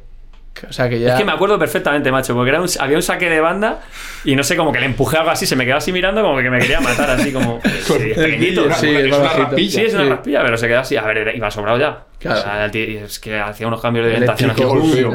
O 0.70 0.74
sea, 0.74 0.90
que 0.90 1.00
ya. 1.00 1.14
Es 1.14 1.20
que 1.20 1.26
me 1.26 1.32
acuerdo 1.32 1.58
perfectamente, 1.58 2.12
macho, 2.12 2.34
porque 2.36 2.50
era 2.50 2.62
un- 2.62 2.68
había 2.80 2.98
un 2.98 3.02
saque 3.04 3.30
de 3.30 3.40
banda 3.40 3.80
y 4.24 4.36
no 4.36 4.44
sé, 4.44 4.56
como 4.56 4.72
que 4.72 4.80
le 4.80 4.86
empujé 4.86 5.18
algo 5.18 5.30
así, 5.32 5.46
se 5.46 5.56
me 5.56 5.64
quedaba 5.66 5.80
así 5.80 5.92
mirando 5.92 6.22
como 6.22 6.38
que 6.40 6.50
me 6.50 6.60
quería 6.60 6.80
matar, 6.82 7.10
así 7.10 7.32
como. 7.32 7.60
Sí, 7.86 7.94
es 8.12 8.18
pequeñito. 8.18 8.66
Una- 8.66 8.76
Sí, 8.76 8.90
es 8.90 9.06
es 9.06 9.18
una 9.18 9.30
raspilla. 9.34 9.72
Sí, 9.80 9.86
es 9.86 9.94
una 9.94 10.04
Sí. 10.04 10.10
raspilla, 10.10 10.42
pero 10.44 10.58
se 10.58 10.68
quedó 10.68 10.80
así. 10.80 10.98
A 10.98 11.04
ver, 11.04 11.36
iba 11.36 11.50
sobrado 11.52 11.78
ya. 11.80 12.04
Claro. 12.20 12.40
O 12.40 12.44
sea, 12.44 12.66
el 12.66 12.72
tío- 12.72 13.06
es 13.06 13.20
que 13.20 13.40
hacía 13.40 13.68
unos 13.68 13.82
cambios 13.82 14.06
de 14.06 14.12
orientación. 14.14 14.52
Aquí. 14.52 14.64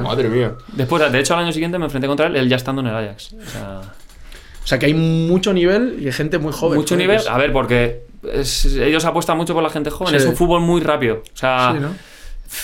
madre 0.03 0.29
mía. 0.29 0.53
Después, 0.73 1.13
de 1.13 1.19
hecho, 1.21 1.35
al 1.35 1.41
año 1.45 1.53
siguiente 1.53 1.79
me 1.79 1.85
enfrenté 1.85 2.07
contra 2.09 2.27
él, 2.27 2.37
él 2.37 2.49
ya 2.49 2.57
estando 2.57 2.81
en 2.83 2.89
el 2.89 2.97
Ajax. 2.97 3.33
O 3.35 3.47
sea, 3.51 3.81
O 4.65 4.67
sea, 4.67 4.79
que 4.81 4.87
hay 4.87 4.95
mucho 4.95 5.53
nivel 5.53 5.99
y 6.05 6.11
gente 6.11 6.39
muy 6.39 6.53
joven. 6.53 6.79
mucho 6.79 6.97
nivel. 6.97 7.21
A 7.31 7.39
ver, 7.39 7.53
porque 7.53 8.03
es- 8.33 8.65
ellos 8.65 9.05
apuestan 9.05 9.37
mucho 9.37 9.55
por 9.55 9.63
la 9.63 9.71
gente 9.71 9.91
joven. 9.91 10.11
Sí. 10.11 10.17
Es 10.17 10.25
un 10.27 10.35
fútbol 10.35 10.61
muy 10.61 10.81
rápido. 10.81 11.23
O 11.33 11.37
sea, 11.37 11.71
Sí, 11.73 11.79
¿no? 11.81 11.91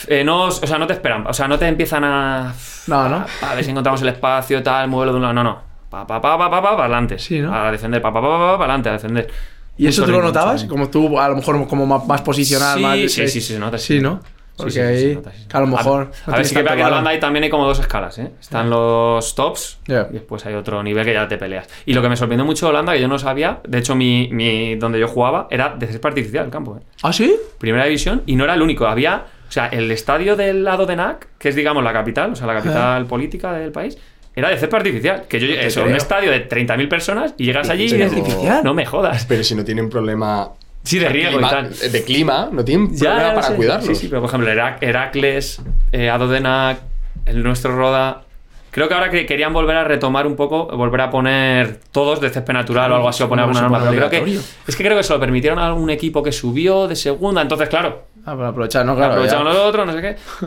Eh, 0.07 0.23
no, 0.25 0.45
o 0.45 0.51
sea, 0.51 0.79
no 0.79 0.87
te 0.87 0.93
esperan. 0.95 1.27
O 1.27 1.33
sea, 1.33 1.49
no 1.49 1.59
te 1.59 1.67
empiezan 1.67 2.05
a. 2.05 2.53
No, 2.87 3.09
¿no? 3.09 3.25
A, 3.43 3.51
a 3.51 3.55
ver 3.55 3.65
si 3.65 3.71
encontramos 3.71 4.03
el 4.03 4.09
espacio, 4.09 4.63
tal, 4.63 4.89
muévelo 4.89 5.13
de 5.13 5.17
un 5.17 5.23
lado. 5.23 5.35
No, 5.35 5.45
no. 5.45 5.61
Pa, 5.91 6.07
pa, 6.07 6.21
pa, 6.21 6.39
pa, 6.39 6.51
pa, 6.51 6.63
pa, 6.63 6.71
para 6.71 6.85
adelante. 6.85 7.19
Sí, 7.19 7.41
¿no? 7.41 7.55
A 7.55 7.71
defender. 7.71 8.01
Pa, 8.01 8.13
pa, 8.13 8.21
pa, 8.21 8.29
pa, 8.29 8.39
pa, 8.39 8.59
para 8.59 8.65
adelante, 8.65 8.89
a 8.89 8.93
defender. 8.93 9.29
¿Y 9.77 9.87
eso 9.87 10.05
tú 10.05 10.11
lo 10.13 10.23
notabas? 10.23 10.65
Como 10.65 10.89
tú, 10.89 11.19
a 11.19 11.29
lo 11.29 11.37
mejor, 11.37 11.67
como 11.67 11.87
más, 11.87 12.07
más 12.07 12.23
posicional, 12.23 12.77
Sí, 12.79 12.83
más. 12.83 12.97
sí, 12.99 13.09
sí, 13.09 13.29
sí, 13.29 13.41
se 13.41 13.59
nota, 13.59 13.79
Sí, 13.79 14.01
¿no? 14.01 14.21
Porque 14.55 14.83
ahí. 14.83 15.19
a 15.53 15.61
lo 15.61 15.67
mejor. 15.67 16.13
A, 16.27 16.37
ver, 16.37 16.45
sí 16.45 16.55
que 16.55 16.63
vea 16.63 16.75
que 16.75 16.81
en. 16.83 16.87
Holanda 16.87 17.11
ahí 17.11 17.19
también 17.19 17.43
hay 17.43 17.51
como 17.51 17.67
dos 17.67 17.79
escalas, 17.81 18.19
¿eh? 18.19 18.31
Están 18.39 18.69
los 18.69 19.35
tops 19.35 19.79
y 19.89 19.93
después 20.13 20.45
hay 20.45 20.55
otro 20.55 20.83
nivel 20.83 21.05
que 21.07 21.15
ya 21.15 21.27
te 21.27 21.39
peleas. 21.39 21.67
Y 21.87 21.95
lo 21.95 22.03
que 22.03 22.09
me 22.11 22.17
sorprendió 22.17 22.45
mucho 22.45 22.67
de 22.67 22.71
Holanda, 22.71 22.93
que 22.93 23.01
yo 23.01 23.09
no 23.09 23.19
sabía, 23.19 23.61
de 23.67 23.79
hecho, 23.79 23.95
mi, 23.97 24.29
mi- 24.31 24.75
donde 24.77 25.01
yo 25.01 25.09
jugaba 25.09 25.49
era 25.51 25.71
de 25.77 25.87
césped 25.87 26.11
artificial 26.11 26.45
el 26.45 26.51
campo, 26.51 26.77
¿eh? 26.77 26.83
¿Ah, 27.03 27.13
sí? 27.15 27.35
Primera 27.59 27.87
división, 27.87 28.23
y 28.27 28.37
no 28.37 28.45
era 28.45 28.53
el 28.55 28.61
único. 28.63 28.87
Había, 28.87 29.25
o 29.53 29.55
sea, 29.55 29.67
el 29.67 29.91
estadio 29.91 30.35
del 30.35 30.65
lado 30.65 30.87
de 30.87 30.97
NAC, 30.97 31.29
que 31.39 31.51
es, 31.51 31.55
digamos, 31.55 31.85
la 31.85 31.93
capital, 31.93 32.33
o 32.33 32.35
sea, 32.37 32.47
la 32.47 32.55
capital 32.55 33.05
política 33.05 33.53
del 33.53 33.71
país, 33.71 33.99
era 34.35 34.49
de 34.49 34.57
césped 34.57 34.79
artificial. 34.79 35.25
Que 35.29 35.39
yo, 35.39 35.47
eso, 35.47 35.85
un 35.85 35.95
estadio 35.95 36.31
de 36.31 36.49
30.000 36.49 36.89
personas 36.89 37.35
y 37.37 37.45
llegas 37.45 37.69
allí 37.69 37.85
y 37.85 37.89
¿Césped 37.91 38.07
es- 38.07 38.13
artificial? 38.15 38.65
No 38.65 38.73
me 38.73 38.87
jodas. 38.87 39.27
Pero 39.29 39.45
si 39.45 39.55
no 39.55 39.63
tienen 39.63 39.91
problema 39.91 40.53
Sí, 40.85 40.99
de 40.99 41.11
riego 41.11 41.33
y 41.33 41.35
clima- 41.35 41.51
tal. 41.51 41.71
de 41.93 42.03
clima, 42.03 42.49
no 42.51 42.65
tienen 42.65 42.87
problema 42.97 43.19
ya 43.29 43.35
para 43.35 43.47
sé. 43.49 43.55
cuidarlos. 43.57 43.87
Sí, 43.89 43.95
sí, 43.95 44.09
pero 44.09 44.23
por 44.23 44.31
ejemplo, 44.31 44.49
Herac- 44.51 44.79
Heracles, 44.81 45.61
eh, 45.93 46.09
Adodenac, 46.09 46.79
el 47.27 47.43
nuestro 47.43 47.77
Roda. 47.77 48.23
Creo 48.71 48.89
que 48.89 48.95
ahora 48.95 49.11
que 49.11 49.27
querían 49.27 49.53
volver 49.53 49.77
a 49.77 49.85
retomar 49.85 50.27
un 50.27 50.35
poco, 50.35 50.67
volver 50.75 51.03
a 51.03 51.11
poner 51.11 51.79
todos 51.93 52.23
de 52.23 52.31
césped 52.31 52.55
natural 52.55 52.91
o 52.93 52.95
algo 52.97 53.09
así, 53.11 53.23
o 53.23 53.29
poner 53.29 53.43
alguna 53.45 53.61
norma. 53.61 53.81
Pero 53.81 54.09
creo 54.09 54.25
que, 54.25 54.39
es 54.67 54.77
que 54.77 54.83
creo 54.83 54.97
que 54.97 55.03
se 55.03 55.13
lo 55.13 55.21
permitieron 55.21 55.59
a 55.59 55.67
algún 55.67 55.91
equipo 55.91 56.23
que 56.23 56.33
subió 56.33 56.89
de 56.89 56.97
segunda. 56.97 57.43
Entonces, 57.43 57.69
claro, 57.69 58.05
Ah, 58.25 58.37
para 58.37 58.49
aprovechar, 58.49 58.85
¿no? 58.87 58.95
Claro. 58.95 59.13
aprovecharon 59.15 59.47
ya. 59.47 59.53
los 59.53 59.63
otros, 59.63 59.87
no 59.87 59.93
sé 59.93 60.01
qué. 60.01 60.17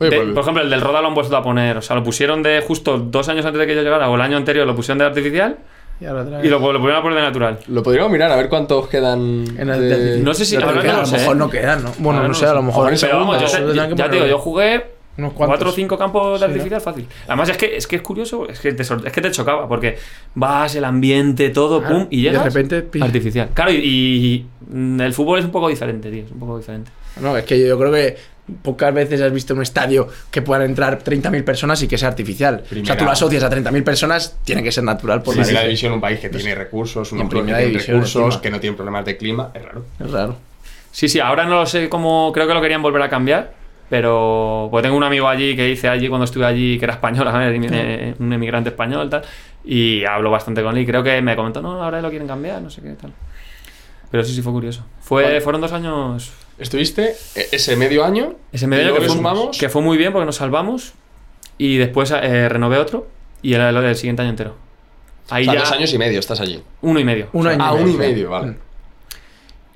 Oye, 0.00 0.10
De- 0.10 0.16
pues- 0.16 0.28
por 0.32 0.42
ejemplo, 0.42 0.62
el 0.62 0.70
del 0.70 0.80
Roda 0.80 1.02
lo 1.02 1.08
han 1.08 1.14
vuelto 1.14 1.36
a 1.36 1.42
poner. 1.42 1.76
O 1.76 1.82
sea, 1.82 1.94
lo 1.96 2.02
pusieron 2.02 2.42
de 2.42 2.62
justo 2.66 2.98
dos 2.98 3.28
años 3.28 3.44
antes 3.44 3.60
de 3.60 3.66
que 3.66 3.74
yo 3.74 3.82
llegara, 3.82 4.08
o 4.08 4.14
el 4.14 4.20
año 4.22 4.36
anterior 4.38 4.66
lo 4.66 4.74
pusieron 4.74 4.98
de 4.98 5.04
artificial, 5.04 5.58
Y 6.00 6.06
ahora 6.06 6.40
y 6.42 6.48
lo, 6.48 6.58
lo 6.58 6.60
volvieron 6.78 6.96
a 6.96 7.02
poner 7.02 7.18
de 7.18 7.24
natural. 7.24 7.58
Lo 7.68 7.82
podríamos 7.82 8.10
mirar 8.10 8.32
a 8.32 8.36
ver 8.36 8.48
cuántos 8.48 8.88
quedan. 8.88 9.44
En 9.58 9.68
el 9.68 9.80
de- 9.88 9.98
de- 10.16 10.18
No 10.22 10.32
sé 10.32 10.46
si- 10.46 10.56
de- 10.56 10.62
ahora 10.62 10.82
no 10.82 10.90
a 10.90 11.02
lo 11.02 11.06
mejor 11.08 11.36
¿eh? 11.36 11.38
no 11.38 11.50
quedan, 11.50 11.82
¿no? 11.84 11.92
Bueno, 11.98 12.22
no 12.22 12.28
no 12.28 12.34
sé, 12.34 12.46
a 12.46 12.54
lo 12.54 12.62
mejor. 12.62 12.90
Pero 12.98 13.18
vamos, 13.18 13.38
yo, 13.42 13.46
segundo, 13.48 13.74
sé- 13.74 13.88
que 13.90 13.94
ya 13.96 14.08
te 14.08 14.16
digo, 14.16 14.26
yo 14.26 14.38
jugué 14.38 14.86
Unos 15.18 15.34
cuantos. 15.34 15.48
Cuatro 15.58 15.68
o 15.68 15.72
cinco 15.72 15.98
campos 15.98 16.40
de 16.40 16.46
Sí, 16.46 16.52
artificial, 16.52 16.80
fácil. 16.80 17.06
Además, 17.28 17.50
es 17.50 17.56
que 17.58 17.76
es, 17.76 17.86
que 17.86 17.96
es 17.96 18.02
curioso, 18.02 18.48
es 18.48 18.58
que, 18.60 18.72
te, 18.72 18.82
es 18.82 19.12
que 19.12 19.20
te 19.20 19.30
chocaba, 19.30 19.68
porque 19.68 19.98
vas, 20.34 20.74
el 20.76 20.84
ambiente, 20.86 21.50
todo, 21.50 21.80
Claro, 21.80 21.94
pum, 21.96 22.06
y 22.08 22.20
y 22.20 22.22
de 22.22 22.30
llegas. 22.30 22.44
repente, 22.54 22.88
artificial. 23.04 23.50
Claro, 23.52 23.70
y, 23.72 23.76
y, 23.76 24.46
el 25.02 25.12
fútbol 25.12 25.40
es 25.40 25.44
un 25.44 25.50
poco 25.50 25.68
diferente, 25.68 26.10
tío, 26.10 26.24
es 26.24 26.30
un 26.30 26.38
poco 26.38 26.56
diferente. 26.56 26.90
No, 27.20 27.36
es 27.36 27.44
que 27.44 27.66
yo 27.66 27.78
creo 27.78 27.92
que 27.92 28.16
pocas 28.62 28.92
veces 28.92 29.20
has 29.20 29.32
visto 29.32 29.54
un 29.54 29.62
estadio 29.62 30.08
que 30.30 30.42
puedan 30.42 30.64
entrar 30.64 31.02
30.000 31.02 31.44
personas 31.44 31.82
y 31.82 31.88
que 31.88 31.96
sea 31.98 32.08
artificial. 32.08 32.64
O 32.70 32.84
sea, 32.84 32.96
tú 32.96 33.04
lo 33.04 33.10
asocias 33.10 33.42
a 33.44 33.50
30.000 33.50 33.84
personas, 33.84 34.36
tiene 34.44 34.62
que 34.62 34.72
ser 34.72 34.84
natural 34.84 35.22
por 35.22 35.34
Primera 35.34 35.52
narices. 35.52 35.68
división, 35.68 35.92
un 35.92 36.00
país 36.00 36.20
que 36.20 36.28
tiene 36.28 36.54
recursos, 36.54 37.12
un 37.12 37.28
club 37.28 37.46
que 37.46 37.54
tiene 37.54 37.78
recursos, 37.78 38.38
que 38.38 38.50
no 38.50 38.60
tiene 38.60 38.76
problemas 38.76 39.04
de 39.04 39.16
clima, 39.16 39.50
es 39.54 39.64
raro. 39.64 39.84
Es 39.98 40.10
raro. 40.10 40.36
Sí, 40.92 41.08
sí, 41.08 41.20
ahora 41.20 41.44
no 41.44 41.60
lo 41.60 41.66
sé 41.66 41.88
cómo. 41.88 42.32
Creo 42.32 42.46
que 42.48 42.54
lo 42.54 42.60
querían 42.60 42.82
volver 42.82 43.02
a 43.02 43.08
cambiar. 43.08 43.52
Pero. 43.88 44.68
Pues 44.70 44.82
tengo 44.82 44.96
un 44.96 45.04
amigo 45.04 45.28
allí 45.28 45.54
que 45.56 45.68
hice 45.68 45.88
allí 45.88 46.08
cuando 46.08 46.24
estuve 46.24 46.46
allí, 46.46 46.78
que 46.78 46.84
era 46.84 46.94
español, 46.94 47.26
a 47.28 47.38
ver, 47.38 47.60
eh, 47.72 48.14
un 48.18 48.32
emigrante 48.32 48.70
español, 48.70 49.10
tal. 49.10 49.22
Y 49.64 50.04
hablo 50.04 50.30
bastante 50.30 50.62
con 50.62 50.76
él. 50.76 50.82
Y 50.82 50.86
creo 50.86 51.02
que 51.02 51.20
me 51.22 51.36
comentó, 51.36 51.60
no, 51.60 51.82
ahora 51.82 52.00
lo 52.00 52.08
quieren 52.10 52.26
cambiar, 52.26 52.62
no 52.62 52.70
sé 52.70 52.82
qué 52.82 52.90
tal. 52.90 53.12
Pero 54.10 54.24
sí, 54.24 54.34
sí, 54.34 54.42
fue 54.42 54.52
curioso. 54.52 54.84
Fue. 55.00 55.40
Fueron 55.40 55.60
dos 55.60 55.72
años. 55.72 56.32
Estuviste 56.60 57.14
eh, 57.34 57.48
ese 57.52 57.74
medio 57.76 58.04
año. 58.04 58.34
Ese 58.52 58.66
medio 58.66 58.84
año 58.86 58.94
que 58.94 59.00
fue, 59.06 59.16
sumamos. 59.16 59.58
que 59.58 59.68
fue 59.68 59.82
muy 59.82 59.96
bien 59.98 60.12
porque 60.12 60.26
nos 60.26 60.36
salvamos. 60.36 60.92
Y 61.58 61.78
después 61.78 62.10
eh, 62.12 62.48
renové 62.48 62.78
otro. 62.78 63.06
Y 63.42 63.54
era 63.54 63.72
lo 63.72 63.80
del 63.80 63.96
siguiente 63.96 64.22
año 64.22 64.30
entero. 64.30 64.56
Ahí 65.30 65.42
o 65.42 65.46
sea, 65.46 65.54
ya. 65.54 65.60
dos 65.60 65.72
años 65.72 65.92
y 65.94 65.98
medio 65.98 66.20
estás 66.20 66.40
allí. 66.40 66.62
Uno 66.82 67.00
y 67.00 67.04
medio. 67.04 67.28
Un 67.32 67.46
año 67.46 67.58
Ah, 67.64 67.72
y 67.72 67.82
uno 67.82 67.88
y 67.88 67.96
medio. 67.96 67.98
medio, 68.14 68.30
vale. 68.30 68.54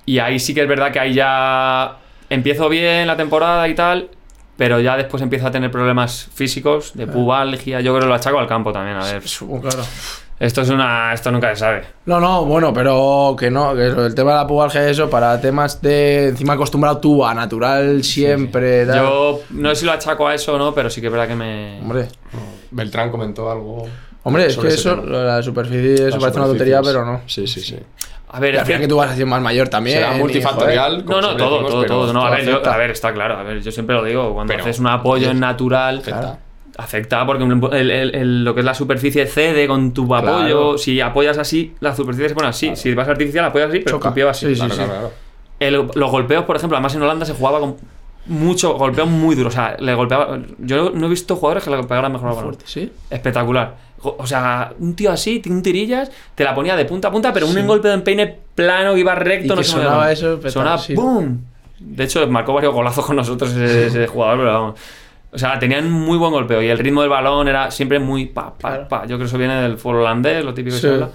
Y 0.06 0.18
ahí 0.18 0.38
sí 0.38 0.52
que 0.54 0.62
es 0.62 0.68
verdad 0.68 0.92
que 0.92 1.00
ahí 1.00 1.14
ya 1.14 1.98
empiezo 2.28 2.68
bien 2.68 3.06
la 3.06 3.16
temporada 3.16 3.66
y 3.68 3.74
tal, 3.74 4.10
pero 4.56 4.80
ya 4.80 4.96
después 4.96 5.22
empiezo 5.22 5.46
a 5.46 5.50
tener 5.50 5.70
problemas 5.70 6.28
físicos, 6.34 6.92
de 6.94 7.06
pubalgia, 7.06 7.80
yo 7.80 7.92
creo 7.92 8.02
que 8.02 8.08
lo 8.08 8.14
achaco 8.14 8.38
al 8.38 8.46
campo 8.46 8.72
también, 8.72 8.96
a 8.96 9.04
ver. 9.04 9.22
Claro. 9.22 9.84
Esto 10.44 10.60
es 10.60 10.68
una 10.68 11.14
esto 11.14 11.30
nunca 11.30 11.48
se 11.54 11.56
sabe. 11.60 11.82
No, 12.04 12.20
no, 12.20 12.44
bueno, 12.44 12.72
pero 12.74 13.34
que 13.38 13.50
no, 13.50 13.74
que 13.74 13.86
el 13.86 14.14
tema 14.14 14.32
de 14.32 14.36
la 14.38 14.46
pubalgia 14.46 14.86
eso, 14.88 15.08
para 15.08 15.40
temas 15.40 15.80
de 15.80 16.28
encima 16.28 16.52
acostumbrado 16.52 16.98
tú 16.98 17.24
a 17.24 17.32
natural 17.34 18.04
siempre. 18.04 18.84
tal. 18.84 18.96
Yo 18.96 19.40
no 19.50 19.70
sé 19.70 19.76
si 19.76 19.86
lo 19.86 19.92
achaco 19.92 20.28
a 20.28 20.34
eso 20.34 20.54
o 20.54 20.58
no, 20.58 20.74
pero 20.74 20.90
sí 20.90 21.00
que 21.00 21.06
es 21.06 21.12
verdad 21.12 21.28
que 21.28 21.34
me 21.36 21.80
Hombre, 21.80 22.08
Beltrán 22.70 23.10
comentó 23.10 23.50
algo. 23.50 23.86
hombre, 24.22 24.46
es 24.46 24.56
que 24.58 24.68
eso, 24.68 24.96
tema. 24.96 25.16
la 25.18 25.42
superficie, 25.42 25.94
eso 25.94 26.04
Las 26.10 26.18
parece 26.18 26.38
una 26.40 26.48
tontería, 26.48 26.82
pero 26.82 27.04
no. 27.06 27.22
Sí, 27.26 27.46
sí, 27.46 27.60
sí. 27.60 27.78
a 28.28 28.38
ver, 28.40 28.56
al 28.56 28.60
es 28.60 28.66
final 28.66 28.80
que- 28.82 28.88
tú 28.88 28.96
vas 28.96 29.10
a 29.12 29.16
ser 29.16 29.24
más 29.26 29.40
mayor 29.40 29.68
también. 29.70 29.98
Será 29.98 30.12
multifactorial. 30.12 30.98
no, 30.98 31.04
como 31.06 31.20
no, 31.22 31.36
todo, 31.36 31.50
decimos, 31.52 31.70
todo, 31.70 31.86
todo. 31.86 32.12
No, 32.12 32.24
a 32.26 32.30
ver, 32.30 32.44
yo- 32.44 32.66
a 32.70 32.76
ver, 32.76 32.90
está 32.90 33.14
claro. 33.14 33.38
A 33.38 33.42
ver, 33.44 33.62
yo 33.62 33.72
siempre 33.72 33.96
lo 33.96 34.04
digo. 34.04 34.34
Cuando 34.34 34.52
Pero- 34.52 34.64
haces 34.64 34.78
un 34.78 34.88
apoyo 34.88 35.30
en 35.30 35.40
natural, 35.40 35.98
Afecta. 36.00 36.38
Afecta 36.76 37.24
porque 37.26 37.44
el- 37.44 37.90
el- 37.90 38.14
el- 38.14 38.44
lo 38.44 38.54
que 38.54 38.60
es 38.60 38.66
la 38.66 38.74
superficie 38.74 39.26
cede 39.26 39.66
con 39.66 39.92
tu 39.92 40.12
apoyo. 40.14 40.32
Claro. 40.72 40.78
Si 40.78 41.00
apoyas 41.00 41.38
así, 41.38 41.72
la 41.80 41.94
superficie 41.94 42.28
se 42.30 42.34
pone 42.34 42.48
así. 42.48 42.74
Si 42.74 42.92
vas 42.94 43.08
artificial, 43.08 43.44
apoyas 43.44 43.68
así, 43.70 43.78
pero 43.80 43.96
Choca. 43.96 44.08
tu 44.10 44.14
pie 44.14 44.24
va 44.24 44.30
así. 44.32 44.46
Sí, 44.46 44.54
sí, 44.54 44.60
Claro, 44.60 44.74
sí. 44.74 44.76
claro, 44.78 44.92
claro. 44.92 45.12
El- 45.60 45.88
los 46.00 46.10
golpeos, 46.10 46.44
por 46.44 46.56
ejemplo, 46.56 46.76
además 46.76 46.94
en 46.94 47.02
Holanda 47.02 47.24
se 47.26 47.34
jugaba 47.34 47.60
con 47.60 47.76
mucho 48.26 48.74
golpeo 48.74 49.06
muy 49.06 49.34
duro. 49.36 49.48
O 49.48 49.52
sea, 49.52 49.76
le 49.78 49.94
golpeaba. 49.94 50.38
Yo 50.58 50.90
no 50.90 51.06
he 51.06 51.10
visto 51.10 51.36
jugadores 51.36 51.62
que 51.64 51.70
le 51.70 51.82
pegaran 51.84 52.10
mejor 52.12 52.30
al 52.30 52.34
balón. 52.36 52.56
¿sí? 52.64 52.90
Espectacular. 53.10 53.76
O 54.02 54.26
sea, 54.26 54.72
un 54.80 54.94
tío 54.94 55.10
así, 55.12 55.40
un 55.48 55.62
tirillas, 55.62 56.10
te 56.34 56.44
la 56.44 56.54
ponía 56.54 56.76
de 56.76 56.84
punta 56.84 57.08
a 57.08 57.10
punta, 57.10 57.32
pero 57.32 57.46
un 57.46 57.66
golpe 57.66 57.88
de 57.88 57.94
empeine 57.94 58.36
plano 58.54 58.92
que 58.94 59.00
iba 59.00 59.14
recto, 59.14 59.46
Y 59.46 59.48
no 59.48 59.56
que 59.56 59.64
se 59.64 59.70
sonaba 59.70 60.12
eso, 60.12 60.38
Sonaba. 60.50 60.82
¡boom! 60.94 61.40
De 61.78 62.04
hecho, 62.04 62.26
marcó 62.28 62.52
varios 62.52 62.74
golazos 62.74 63.04
con 63.06 63.16
nosotros 63.16 63.50
ese, 63.52 63.86
ese 63.86 64.06
jugador, 64.08 64.38
pero 64.38 64.52
vamos. 64.52 64.80
O 65.34 65.38
sea, 65.38 65.58
tenían 65.58 65.90
muy 65.90 66.16
buen 66.16 66.30
golpeo 66.30 66.62
y 66.62 66.68
el 66.68 66.78
ritmo 66.78 67.00
del 67.00 67.10
balón 67.10 67.48
era 67.48 67.70
siempre 67.72 67.98
muy 67.98 68.26
pa, 68.26 68.54
pa, 68.56 68.68
Claro. 68.70 68.88
pa. 68.88 69.00
Yo 69.02 69.08
creo 69.16 69.18
que 69.18 69.24
eso 69.24 69.38
viene 69.38 69.60
del 69.60 69.76
fútbol 69.78 69.96
holandés, 70.02 70.44
lo 70.44 70.54
típico 70.54 70.76
que 70.76 70.80
Sí. 70.80 70.86
se 70.86 70.94
habla. 70.94 71.10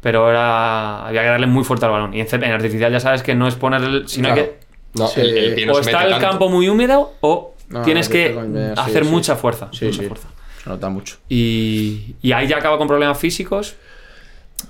Pero 0.00 0.28
era, 0.30 1.06
había 1.06 1.22
que 1.22 1.28
darle 1.28 1.46
muy 1.46 1.64
fuerte 1.64 1.86
al 1.86 1.92
balón. 1.92 2.12
Y 2.14 2.20
en, 2.20 2.26
en 2.44 2.52
artificial 2.52 2.90
ya 2.92 3.00
sabes 3.00 3.22
que 3.22 3.34
no 3.34 3.46
es 3.48 3.54
poner 3.54 3.82
el. 3.82 4.08
Sino 4.08 4.28
Claro. 4.34 4.42
que 4.42 4.66
No, 4.94 5.06
Sí. 5.08 5.20
el, 5.20 5.36
el 5.36 5.54
pie 5.54 5.66
no 5.66 5.72
o 5.74 5.80
está 5.80 6.04
el 6.04 6.10
tanto. 6.12 6.26
campo 6.28 6.48
muy 6.48 6.68
húmedo 6.68 7.12
o 7.20 7.54
No, 7.68 7.82
tienes 7.82 8.08
que 8.08 8.36
hacer 8.76 9.04
sí. 9.04 9.10
mucha 9.10 9.36
fuerza. 9.36 9.68
Sí, 9.72 9.86
mucha 9.86 10.00
sí. 10.02 10.06
fuerza. 10.08 10.28
Se 10.64 10.70
nota 10.70 10.88
mucho. 10.88 11.16
Y, 11.28 12.14
y 12.22 12.32
ahí 12.32 12.46
ya 12.48 12.56
acabo 12.58 12.78
con 12.78 12.88
problemas 12.88 13.18
físicos. 13.18 13.76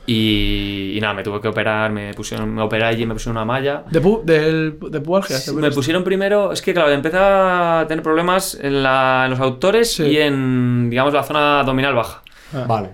Y, 0.04 0.92
y 0.96 1.00
nada, 1.00 1.14
me 1.14 1.22
tuve 1.24 1.40
que 1.40 1.48
operar, 1.48 1.90
me 1.90 2.14
pusieron, 2.14 2.54
me 2.54 2.62
operé 2.62 2.84
allí, 2.84 3.06
me 3.06 3.14
pusieron 3.14 3.36
una 3.36 3.44
malla. 3.44 3.82
¿De, 3.90 4.00
pu 4.00 4.22
del, 4.24 4.78
de 4.90 5.00
pubalgia? 5.00 5.36
¿te 5.44 5.52
Me 5.52 5.70
pusieron 5.72 6.04
primero, 6.04 6.52
es 6.52 6.62
que 6.62 6.72
claro, 6.72 6.90
empecé 6.92 7.16
a 7.18 7.84
tener 7.88 8.02
problemas 8.04 8.56
en, 8.60 8.82
la- 8.84 9.22
en 9.24 9.30
los 9.30 9.40
autores 9.40 9.94
Sí. 9.94 10.04
y 10.04 10.18
en, 10.18 10.90
digamos, 10.90 11.12
la 11.12 11.22
zona 11.24 11.60
abdominal 11.60 11.94
baja. 11.94 12.22
Ah. 12.54 12.64
Vale. 12.68 12.90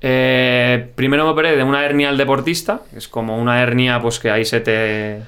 Eh, 0.00 0.92
primero 0.94 1.24
me 1.24 1.30
operé 1.30 1.56
de 1.56 1.62
una 1.62 1.84
hernia 1.84 2.08
al 2.10 2.16
deportista, 2.18 2.80
que 2.90 2.98
es 2.98 3.08
como 3.08 3.36
una 3.38 3.62
hernia 3.62 4.00
pues 4.00 4.18
que 4.18 4.30
ahí 4.30 4.44
se 4.44 4.60
te... 4.60 5.22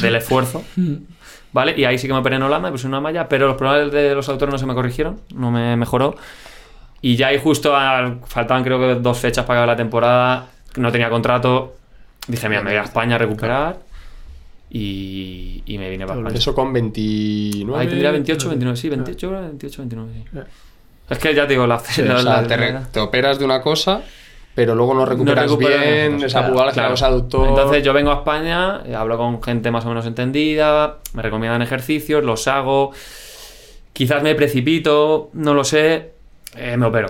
del 0.00 0.16
esfuerzo. 0.16 0.64
¿Vale? 1.52 1.74
Y 1.76 1.84
ahí 1.84 1.96
sí 1.98 2.06
que 2.06 2.12
me 2.12 2.18
operé 2.18 2.36
en 2.36 2.42
Holanda, 2.42 2.68
me 2.68 2.72
puse 2.72 2.86
una 2.86 3.00
malla, 3.00 3.28
pero 3.28 3.46
los 3.46 3.56
problemas 3.56 3.90
de 3.92 4.14
los 4.14 4.28
autores 4.28 4.52
no 4.52 4.58
se 4.58 4.66
me 4.66 4.74
corrigieron, 4.74 5.20
no 5.34 5.50
me 5.50 5.76
mejoró. 5.76 6.16
Y 7.02 7.16
ya 7.16 7.28
ahí 7.28 7.38
justo 7.38 7.76
al- 7.76 8.20
faltaban 8.26 8.64
creo 8.64 8.78
que 8.80 9.00
dos 9.00 9.18
fechas 9.18 9.44
para 9.44 9.60
acabar 9.60 9.74
la 9.74 9.76
temporada, 9.76 10.46
no 10.76 10.90
tenía 10.92 11.10
contrato. 11.10 11.76
Dije, 12.26 12.48
mira, 12.48 12.62
me 12.62 12.70
voy 12.70 12.78
a 12.78 12.82
España 12.82 13.14
a 13.16 13.18
recuperar. 13.18 13.76
Y, 14.68 15.62
y 15.66 15.78
me 15.78 15.88
vine 15.90 16.06
para 16.06 16.18
España. 16.20 16.36
Eso 16.38 16.54
con 16.54 16.72
29. 16.72 17.80
Ahí 17.80 17.88
tendría 17.88 18.10
28, 18.10 18.48
29, 18.48 18.76
sí, 18.76 18.88
28, 18.88 19.30
28, 19.30 19.82
29, 19.82 20.10
sí. 20.14 20.38
Es 21.08 21.18
que 21.18 21.34
ya 21.34 21.46
te 21.46 21.52
digo, 21.52 21.66
la, 21.66 21.78
Sí, 21.78 22.02
la- 22.02 22.16
o 22.16 22.18
sea, 22.18 22.42
la- 22.42 22.48
te, 22.48 22.56
re- 22.56 22.74
te 22.90 22.98
operas 23.00 23.38
de 23.38 23.44
una 23.44 23.62
cosa, 23.62 24.02
pero 24.56 24.74
luego 24.74 24.92
no 24.92 25.06
recuperas 25.06 25.56
bien 25.56 26.20
esa 26.24 26.48
pubalgia, 26.48 26.72
Claro. 26.82 26.94
ese 26.94 27.04
aductor. 27.04 27.48
Entonces 27.48 27.84
yo 27.84 27.92
vengo 27.92 28.10
a 28.10 28.14
España, 28.16 28.80
eh, 28.84 28.94
hablo 28.96 29.16
con 29.16 29.40
gente 29.40 29.70
más 29.70 29.84
o 29.84 29.88
menos 29.88 30.04
entendida, 30.06 30.98
me 31.12 31.22
recomiendan 31.22 31.62
ejercicios, 31.62 32.24
los 32.24 32.48
hago. 32.48 32.90
Quizás 33.92 34.22
me 34.24 34.34
precipito, 34.34 35.30
no 35.32 35.54
lo 35.54 35.62
sé, 35.62 36.10
eh, 36.56 36.76
me 36.76 36.86
opero. 36.86 37.08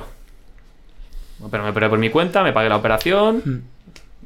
Pero 1.50 1.62
me 1.64 1.70
operé 1.70 1.88
por 1.88 1.98
mi 1.98 2.08
cuenta, 2.10 2.42
me 2.42 2.52
pagué 2.52 2.68
la 2.68 2.76
operación, 2.76 3.64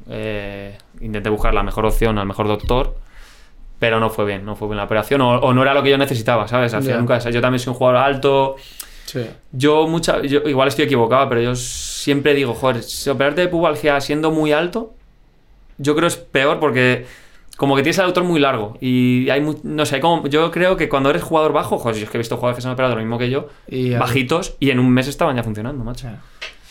eh, 0.08 0.76
intenté 1.00 1.28
buscar 1.28 1.52
la 1.54 1.62
mejor 1.62 1.86
opción 1.86 2.18
al 2.18 2.26
mejor 2.26 2.46
doctor, 2.46 2.96
pero 3.78 3.98
no 3.98 4.10
fue 4.10 4.24
bien, 4.26 4.44
no 4.44 4.54
fue 4.56 4.68
bien 4.68 4.76
la 4.76 4.84
operación 4.84 5.20
o, 5.20 5.38
o 5.40 5.52
no 5.52 5.62
era 5.62 5.74
lo 5.74 5.82
que 5.82 5.90
yo 5.90 5.98
necesitaba, 5.98 6.46
¿sabes? 6.46 6.72
Al 6.74 6.82
final 6.82 7.00
nunca, 7.00 7.18
yo 7.18 7.40
también 7.40 7.58
soy 7.58 7.72
un 7.72 7.76
jugador 7.78 8.00
alto, 8.02 8.56
Sí. 9.06 9.26
yo 9.50 9.88
mucha, 9.88 10.22
yo 10.22 10.42
igual 10.44 10.68
estoy 10.68 10.84
equivocado, 10.84 11.28
pero 11.28 11.40
yo 11.40 11.56
siempre 11.56 12.32
digo, 12.32 12.54
joder, 12.54 12.82
si 12.84 13.10
operarte 13.10 13.40
de 13.40 13.48
pubalgia 13.48 14.00
siendo 14.00 14.30
muy 14.30 14.52
alto, 14.52 14.94
yo 15.78 15.96
creo 15.96 16.06
es 16.06 16.16
peor 16.16 16.60
porque 16.60 17.06
como 17.56 17.76
que 17.76 17.82
tienes 17.82 17.98
el 17.98 18.04
autor 18.06 18.24
muy 18.24 18.40
largo 18.40 18.76
y 18.80 19.28
hay 19.30 19.40
mu- 19.40 19.58
no 19.62 19.84
sé, 19.84 19.96
hay 19.96 20.00
como, 20.00 20.26
yo 20.28 20.50
creo 20.50 20.76
que 20.76 20.88
cuando 20.88 21.10
eres 21.10 21.22
jugador 21.22 21.52
bajo, 21.52 21.78
joder, 21.78 21.96
yo 21.98 22.04
es 22.04 22.10
que 22.10 22.16
he 22.16 22.20
visto 22.20 22.36
jugadores 22.36 22.56
que 22.56 22.62
se 22.62 22.68
han 22.68 22.74
operado 22.74 22.94
lo 22.94 23.00
mismo 23.00 23.18
que 23.18 23.28
yo, 23.30 23.48
Y 23.68 23.90
bajitos 23.94 24.54
y 24.60 24.70
en 24.70 24.78
un 24.78 24.90
mes 24.90 25.08
estaban 25.08 25.36
ya 25.36 25.42
funcionando, 25.42 25.84
macho. 25.84 26.08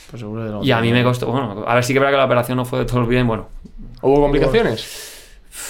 Pues 0.09 0.19
seguro 0.21 0.43
que 0.45 0.49
no. 0.51 0.63
Y 0.63 0.71
a 0.71 0.81
mí 0.81 0.91
me 0.91 1.03
costó, 1.03 1.27
bueno, 1.27 1.63
a 1.67 1.75
ver 1.75 1.83
si 1.83 1.93
que 1.93 1.99
verdad 1.99 2.13
que 2.13 2.17
la 2.17 2.25
operación 2.25 2.57
no 2.57 2.65
fue 2.65 2.79
de 2.79 2.85
todo 2.85 3.05
bien, 3.05 3.27
bueno, 3.27 3.47
¿Hubo 4.01 4.21
complicaciones? 4.21 5.18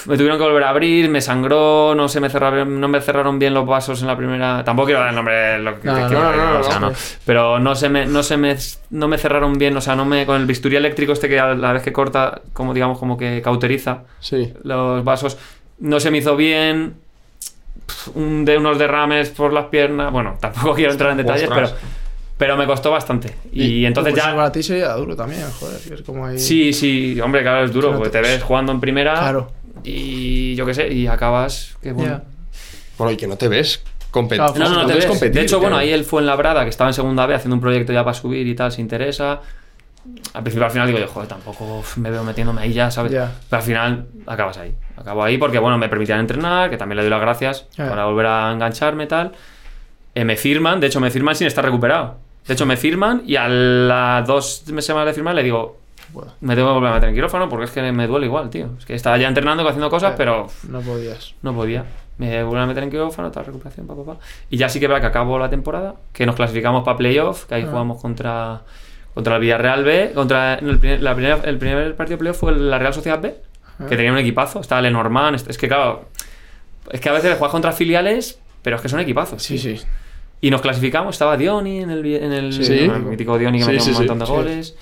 Me 0.06 0.16
tuvieron 0.18 0.38
que 0.38 0.44
volver 0.44 0.64
a 0.64 0.70
abrir, 0.70 1.10
me 1.10 1.22
sangró, 1.22 1.94
no 1.96 2.08
se 2.08 2.20
me 2.20 2.30
cerraron, 2.30 2.80
no 2.80 2.88
me 2.88 3.02
cerraron 3.02 3.40
bien 3.40 3.54
los 3.54 3.66
vasos 3.66 4.02
en 4.02 4.08
la 4.08 4.16
primera. 4.18 4.64
Tampoco 4.64 4.88
quiero 4.88 5.00
dar 5.02 5.10
el 5.10 5.16
nombre 5.16 5.36
de 5.36 5.60
lo 5.60 5.80
que, 5.80 5.88
No, 5.88 5.96
que- 6.08 6.14
no, 6.14 6.36
no, 6.36 6.54
no, 6.54 6.60
o 6.60 6.64
sea, 6.64 6.80
no. 6.80 6.92
Pero 7.26 7.60
no 7.60 7.76
se 7.76 7.90
me, 7.90 8.06
no 8.06 8.24
se 8.24 8.38
me, 8.38 8.56
no 8.92 9.08
me 9.08 9.18
cerraron 9.18 9.58
bien, 9.58 9.76
o 9.78 9.82
sea, 9.82 9.96
no 9.96 10.06
me 10.06 10.26
con 10.26 10.40
el 10.40 10.46
bisturí 10.48 10.76
eléctrico 10.76 11.14
este 11.14 11.28
que 11.30 11.40
a 11.40 11.54
la 11.54 11.74
vez 11.74 11.84
que 11.84 11.94
corta, 11.94 12.42
como 12.54 12.74
digamos, 12.74 12.98
como 13.00 13.18
que 13.18 13.42
cauteriza 13.42 14.04
Sí. 14.20 14.54
los 14.64 15.04
vasos, 15.04 15.38
no 15.80 16.00
se 16.00 16.12
me 16.12 16.18
hizo 16.20 16.36
bien. 16.36 16.96
Un 18.14 18.46
de 18.46 18.58
unos 18.58 18.78
derrames 18.78 19.30
por 19.30 19.52
las 19.52 19.66
piernas. 19.66 20.12
Bueno, 20.12 20.38
tampoco 20.40 20.74
quiero 20.76 20.92
entrar 20.92 21.12
en 21.12 21.18
detalles, 21.18 21.50
pero, 21.50 21.66
Ostras. 21.66 21.82
pero 22.38 22.56
me 22.56 22.66
costó 22.68 22.92
bastante. 22.92 23.34
Y, 23.52 23.84
entonces 23.86 24.14
Pues 24.14 24.24
ya. 24.24 24.36
Para 24.36 24.52
ti 24.52 24.62
sería 24.62 24.94
duro 24.94 25.16
también, 25.16 25.42
joder. 25.60 25.80
Es 25.94 26.02
como 26.04 26.26
ahí. 26.28 26.38
Sí, 26.38 26.72
sí, 26.72 27.20
hombre, 27.20 27.42
claro, 27.42 27.66
es 27.66 27.74
duro, 27.74 27.92
porque 27.94 28.10
te- 28.10 28.22
te 28.22 28.28
ves 28.28 28.44
jugando 28.44 28.72
en 28.72 28.80
primera 28.80 29.14
Claro. 29.14 29.52
Y 29.84 30.56
yo 30.56 30.66
qué 30.66 30.74
sé, 30.74 30.88
y 30.94 31.08
acabas 31.08 31.76
que 31.82 31.92
bueno. 31.92 32.12
Ya. 32.12 32.24
Bueno, 32.98 33.12
y 33.14 33.18
que 33.18 33.28
no 33.28 33.38
te 33.38 33.48
ves 33.48 33.82
competir. 34.12 34.44
Claro, 34.44 34.60
No, 34.60 34.70
no, 34.70 34.82
no 34.82 34.88
te 34.88 34.94
ves. 34.96 35.06
competir. 35.06 35.34
de 35.34 35.42
hecho, 35.42 35.58
bueno, 35.60 35.76
claro. 35.76 35.88
ahí 35.88 35.94
él 35.94 36.04
fue 36.04 36.22
en 36.22 36.28
Labrada, 36.28 36.64
que 36.64 36.70
estaba 36.70 36.90
en 36.90 36.94
segunda 36.94 37.26
B 37.26 37.36
haciendo 37.36 37.56
un 37.56 37.62
proyecto 37.62 37.94
ya 37.94 38.04
para 38.04 38.14
subir 38.14 38.46
y 38.48 38.56
tal, 38.56 38.72
se 38.72 38.82
interesa. 38.82 39.40
Al 40.34 40.44
principio, 40.44 40.66
al 40.66 40.72
final 40.72 40.88
digo 40.88 41.00
yo, 41.00 41.08
joder, 41.08 41.28
tampoco 41.28 41.84
me 41.98 42.10
veo 42.10 42.24
metiéndome 42.24 42.62
ahí 42.62 42.74
ya, 42.74 42.90
¿sabes? 42.90 43.12
Ya. 43.12 43.32
Pero 43.50 43.58
al 43.60 43.64
final 43.66 44.08
acabas 44.26 44.58
ahí. 44.58 44.74
Acabo 44.98 45.24
ahí 45.24 45.38
porque, 45.38 45.60
bueno, 45.60 45.78
me 45.78 45.88
permitían 45.90 46.20
entrenar, 46.22 46.70
que 46.70 46.78
también 46.78 46.98
le 46.98 47.04
doy 47.04 47.10
las 47.12 47.22
gracias 47.22 47.68
Ya. 47.78 47.90
para 47.90 48.06
volver 48.06 48.26
a 48.26 48.52
engancharme 48.52 49.04
y 49.04 49.08
tal. 49.08 49.34
Eh, 50.16 50.26
me 50.26 50.36
firman, 50.36 50.80
de 50.80 50.88
hecho, 50.88 51.00
me 51.00 51.12
firman 51.12 51.36
sin 51.36 51.48
estar 51.48 51.64
recuperado. 51.64 52.18
De 52.48 52.54
hecho, 52.56 52.66
me 52.66 52.78
firman 52.78 53.22
y 53.28 53.36
a 53.36 53.48
las 53.48 54.26
dos 54.26 54.64
semanas 54.80 55.08
de 55.08 55.14
firmar 55.14 55.36
le 55.36 55.44
digo, 55.44 55.79
puedo. 56.12 56.34
Me 56.42 56.56
tengo 56.56 56.70
que 56.70 56.74
volver 56.76 56.92
a 56.92 56.94
meter 56.96 57.10
en 57.10 57.16
quirófano 57.16 57.50
porque 57.50 57.66
es 57.66 57.72
que 57.72 57.92
me 57.92 58.08
duele 58.08 58.26
igual, 58.28 58.50
tío. 58.50 58.70
Es 58.78 58.86
que 58.86 58.94
estaba 58.96 59.18
ya 59.18 59.28
entrenando, 59.28 59.68
haciendo 59.68 59.90
cosas, 59.90 60.14
pero 60.18 60.48
No 60.68 60.82
podías. 60.82 61.34
no 61.42 61.54
podía. 61.54 61.86
Me 62.18 62.44
volví 62.44 62.60
a 62.62 62.66
meter 62.66 62.84
en 62.84 62.90
quirófano, 62.90 63.32
tal 63.32 63.46
recuperación, 63.46 63.88
pa, 63.88 63.96
pa, 63.96 64.04
pa. 64.04 64.18
Y 64.50 64.58
ya 64.58 64.68
sí 64.70 64.80
que 64.80 64.88
va 64.88 65.00
que 65.00 65.06
acabó 65.08 65.40
la 65.40 65.50
temporada, 65.50 65.96
que 66.12 66.26
nos 66.26 66.36
clasificamos 66.36 66.84
para 66.84 66.98
playoff, 66.98 67.46
que 67.46 67.56
ahí 67.56 67.64
Ah. 67.64 67.68
jugamos 67.70 68.02
contra, 68.02 68.62
contra 69.14 69.36
el 69.36 69.42
Villarreal 69.42 69.84
B. 69.86 70.12
Contra, 70.14 70.56
el, 70.56 70.80
primer, 70.80 71.02
la 71.02 71.14
primera- 71.16 71.40
el 71.46 71.58
primer 71.58 71.96
partido 71.96 72.18
de 72.18 72.20
playoff 72.20 72.38
fue 72.40 72.54
la 72.56 72.78
Real 72.78 72.94
Sociedad 72.94 73.22
B, 73.22 73.36
Ah. 73.80 73.86
que 73.88 73.96
tenía 73.96 74.12
un 74.12 74.18
equipazo. 74.18 74.60
Estaba 74.60 74.82
Lenormand. 74.82 75.36
Es 75.48 75.58
que 75.58 75.68
claro, 75.70 76.10
es 76.92 77.00
que 77.00 77.08
a 77.10 77.14
veces 77.14 77.38
juegas 77.38 77.52
contra 77.52 77.72
filiales, 77.72 78.40
pero 78.64 78.76
es 78.76 78.82
que 78.82 78.90
son 78.90 79.00
equipazos. 79.00 79.42
Sí, 79.42 79.58
tío. 79.58 79.78
sí. 79.78 79.86
Y 80.42 80.52
nos 80.52 80.62
clasificamos, 80.62 81.16
estaba 81.16 81.36
Dioni 81.38 81.80
en 81.82 81.90
el, 81.90 82.06
en 82.06 82.32
el, 82.34 82.54
Sí. 82.54 82.80
el 82.80 83.02
mítico 83.04 83.38
Dioni 83.38 83.60
que 83.60 83.64
Sí, 83.66 83.70
metía 83.72 83.84
sí, 83.86 83.92
un 83.92 83.98
montón 83.98 84.20
de 84.20 84.26
sí. 84.26 84.32
goles. 84.32 84.76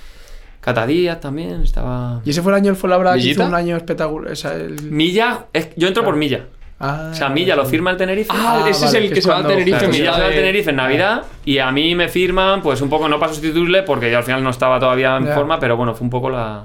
Cata 0.68 0.86
Díaz 0.86 1.22
también 1.22 1.62
estaba. 1.62 2.20
Y 2.26 2.32
ese 2.32 2.42
fue 2.42 2.52
el 2.52 2.58
año 2.58 2.66
del 2.66 2.76
Fuenlabrada 2.76 3.16
que 3.16 3.22
hizo 3.30 3.46
un 3.46 3.56
año 3.56 3.78
espectacular. 3.78 4.34
el- 4.54 4.82
Milla, 4.92 5.46
es- 5.54 5.70
yo 5.78 5.88
entro 5.88 6.04
por 6.04 6.18
Milla. 6.18 6.46
Ah, 6.78 7.08
O 7.12 7.16
sea, 7.16 7.30
Milla 7.30 7.56
lo 7.56 7.66
firma 7.66 7.92
el 7.92 7.96
Tenerife. 7.96 8.30
Ah, 8.34 8.64
Ah, 8.66 8.70
ese 8.70 8.84
vale, 8.86 8.98
es 9.00 9.04
el 9.06 9.14
que 9.14 9.22
se 9.22 9.30
va 9.30 9.38
al 9.38 9.48
Tenerife. 9.48 9.70
claro, 9.78 9.88
Milla 9.88 10.00
Milla 10.04 10.14
se 10.14 10.20
va 10.20 10.28
al 10.28 10.34
Tenerife 10.34 10.70
en 10.72 10.76
Navidad 10.76 11.24
y 11.46 11.58
a 11.60 11.72
mí 11.72 11.96
me 11.96 12.10
firman, 12.10 12.62
pues 12.62 12.82
un 12.82 12.90
poco, 12.90 13.08
no 13.08 13.18
para 13.18 13.32
sustituirle 13.32 13.84
porque 13.84 14.12
yo 14.12 14.18
al 14.18 14.26
final 14.26 14.44
no 14.44 14.50
estaba 14.50 14.78
todavía 14.78 15.16
en 15.16 15.28
Ya. 15.28 15.36
forma, 15.36 15.58
pero 15.58 15.78
bueno, 15.78 15.96
fue 15.96 16.04
un 16.04 16.10
poco 16.12 16.30
la, 16.30 16.64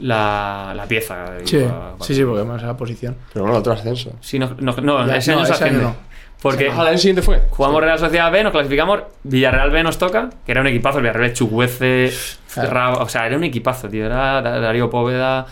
la, 0.00 0.72
la 0.76 0.84
pieza. 0.86 1.26
Sí, 1.44 1.58
Para- 1.58 1.94
sí, 2.00 2.14
sí, 2.14 2.22
porque 2.24 2.44
más 2.44 2.62
esa 2.62 2.76
posición. 2.76 3.16
Pero 3.32 3.46
bueno, 3.46 3.58
otro 3.60 3.72
ascenso. 3.72 4.12
Sí, 4.20 4.38
no, 4.38 4.54
no, 4.60 4.72
no, 4.74 5.06
Ya, 5.06 5.16
ese 5.16 5.32
no, 5.32 5.38
año 5.38 5.46
se 5.46 5.52
ese 5.54 5.64
año 5.64 5.78
no. 5.80 5.96
Porque 6.42 6.70
Ah, 6.74 6.90
el 6.90 6.98
siguiente 6.98 7.22
fue. 7.22 7.42
jugamos 7.50 7.82
Real 7.82 7.98
Sociedad 7.98 8.32
B, 8.32 8.42
nos 8.42 8.52
clasificamos, 8.52 9.00
Villarreal 9.24 9.70
B 9.70 9.82
nos 9.82 9.98
toca, 9.98 10.30
que 10.46 10.52
era 10.52 10.60
un 10.62 10.66
equipazo, 10.68 10.98
el 10.98 11.02
Villarreal 11.04 11.32
Chuguece. 11.34 12.12
Ra- 12.56 12.94
o 12.94 13.08
sea, 13.08 13.26
era 13.26 13.36
un 13.36 13.44
equipazo, 13.44 13.88
tío, 13.88 14.06
era 14.06 14.40
Da- 14.42 14.58
Darío 14.60 14.88
Póveda, 14.90 15.46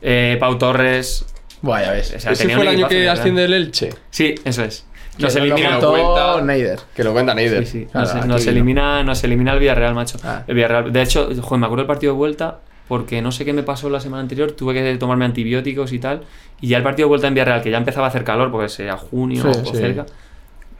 eh, 0.00 0.36
Pau 0.40 0.56
Torres, 0.58 1.26
Buah, 1.60 1.82
ya 1.82 1.92
ves. 1.92 2.14
o 2.16 2.18
sea, 2.20 2.32
Ese 2.32 2.44
fue 2.48 2.62
el 2.62 2.68
año 2.68 2.70
equipazo, 2.72 2.88
que 2.90 3.08
asciende 3.08 3.44
el 3.44 3.52
Elche. 3.52 3.90
Sí, 4.10 4.34
eso 4.44 4.64
es. 4.64 4.86
Nos 5.18 5.36
elimina 5.36 5.78
cuenta- 5.78 6.40
Neider. 6.40 6.80
Que 6.96 7.04
lo 7.04 7.12
cuenta 7.12 7.34
Neider. 7.34 7.66
Sí, 7.66 7.80
sí. 7.80 7.86
Claro, 7.92 8.24
nos, 8.26 8.46
elimina, 8.46 9.02
nos 9.04 9.22
elimina 9.22 9.52
el 9.52 9.58
Villarreal, 9.60 9.94
macho. 9.94 10.16
Ah. 10.24 10.42
El 10.46 10.54
Villarreal. 10.54 10.90
De 10.92 11.02
hecho, 11.02 11.28
joder, 11.42 11.60
me 11.60 11.66
acuerdo 11.66 11.82
del 11.82 11.86
partido 11.86 12.14
de 12.14 12.16
vuelta 12.16 12.60
porque 12.88 13.20
no 13.20 13.30
sé 13.30 13.44
qué 13.44 13.52
me 13.52 13.62
pasó 13.62 13.90
la 13.90 14.00
semana 14.00 14.22
anterior. 14.22 14.52
Tuve 14.52 14.72
que 14.72 14.96
tomarme 14.96 15.26
antibióticos 15.26 15.92
y 15.92 15.98
tal. 15.98 16.22
Y 16.62 16.68
ya 16.68 16.78
el 16.78 16.82
partido 16.82 17.06
de 17.06 17.08
vuelta 17.10 17.26
en 17.28 17.34
Villarreal, 17.34 17.60
que 17.62 17.70
ya 17.70 17.76
empezaba 17.76 18.06
a 18.06 18.08
hacer 18.08 18.24
calor 18.24 18.50
porque 18.50 18.70
sería 18.70 18.96
junio 18.96 19.42
Sí, 19.42 19.48
o 19.48 19.64
sí. 19.66 19.76
cerca. 19.76 20.06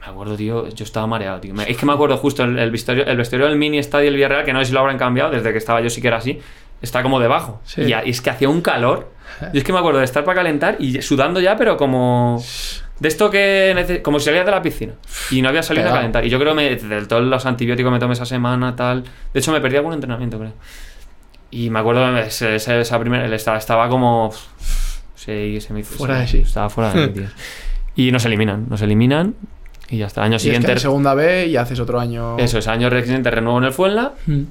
Me 0.01 0.07
acuerdo, 0.07 0.35
tío, 0.35 0.67
yo 0.69 0.83
estaba 0.83 1.05
mareado, 1.07 1.39
tío. 1.39 1.53
Es 1.67 1.77
que 1.77 1.85
me 1.85 1.93
acuerdo 1.93 2.17
justo 2.17 2.43
el, 2.43 2.57
el 2.57 2.71
vestuario, 2.71 3.05
el 3.05 3.15
vestuario 3.17 3.47
del 3.47 3.57
mini 3.57 3.77
estadio 3.77 4.05
del 4.05 4.15
Villarreal, 4.15 4.43
que 4.43 4.51
no 4.53 4.59
sé 4.59 4.65
si 4.65 4.73
lo 4.73 4.79
habrán 4.79 4.97
cambiado 4.97 5.29
desde 5.31 5.51
que 5.51 5.57
estaba 5.59 5.79
yo 5.81 5.89
sí 5.91 6.01
que 6.01 6.07
era 6.07 6.17
así. 6.17 6.39
Está 6.81 7.01
como 7.03 7.19
debajo. 7.21 7.61
Sí. 7.63 7.83
Y, 7.83 7.93
a- 7.93 7.99
es 8.01 8.19
que 8.19 8.29
hacía 8.29 8.49
un 8.49 8.61
calor. 8.61 9.11
Yo 9.41 9.47
es 9.59 9.63
que 9.63 9.71
me 9.71 9.79
acuerdo 9.79 9.99
de 9.99 10.05
estar 10.05 10.25
para 10.25 10.35
calentar 10.35 10.75
y 10.79 11.01
sudando 11.01 11.39
ya, 11.39 11.55
pero 11.55 11.77
como. 11.77 12.43
De 12.99 13.07
esto 13.07 13.29
que. 13.29 14.01
Como 14.03 14.19
si 14.19 14.25
salías 14.25 14.45
de 14.45 14.51
la 14.51 14.61
piscina. 14.61 14.93
Y 15.31 15.41
no 15.41 15.47
había 15.49 15.63
salido 15.63 15.83
a 15.85 15.87
Pegado. 15.87 15.99
calentar. 15.99 16.25
Y 16.25 16.29
yo 16.29 16.39
creo 16.39 16.53
que 16.55 16.77
me, 16.79 17.01
todos 17.05 17.23
los 17.23 17.45
antibióticos 17.45 17.91
me 17.91 17.99
tomé 17.99 18.13
esa 18.13 18.25
semana, 18.25 18.75
tal. 18.75 19.03
De 19.33 19.39
hecho, 19.39 19.51
me 19.53 19.61
perdí 19.61 19.77
algún 19.77 19.93
entrenamiento, 19.93 20.37
creo. 20.37 20.53
Y 21.51 21.69
me 21.69 21.79
acuerdo 21.79 22.17
ese- 22.19 22.55
esa 22.55 22.99
primera. 22.99 23.33
estaba 23.33 23.87
como. 23.87 24.33
Sí, 25.25 25.59
se 25.61 25.73
me 25.73 25.81
hizo. 25.81 25.95
Fuera 25.95 26.15
se- 26.15 26.21
de 26.21 26.27
sí. 26.27 26.37
Estaba 26.39 26.69
fuera 26.69 26.93
de 26.93 27.05
sí, 27.07 27.11
tío. 27.13 27.23
Y 27.95 28.11
nos 28.11 28.25
eliminan. 28.25 28.67
Nos 28.69 28.81
eliminan. 28.81 29.35
Y 29.89 29.97
ya 29.99 30.07
está. 30.07 30.23
Año 30.23 30.33
Y 30.33 30.35
es 30.37 30.41
siguiente. 30.41 30.65
que 30.67 30.73
en 30.73 30.79
segunda 30.79 31.13
B 31.13 31.47
y 31.47 31.57
haces 31.57 31.79
otro 31.79 31.99
año. 31.99 32.37
Eso 32.39 32.57
es, 32.57 32.67
año 32.67 32.89
siguiente 32.89 33.29
renuevo 33.29 33.59
en 33.59 33.65
el 33.65 33.71
Fuenla. 33.73 34.13
Mm. 34.25 34.41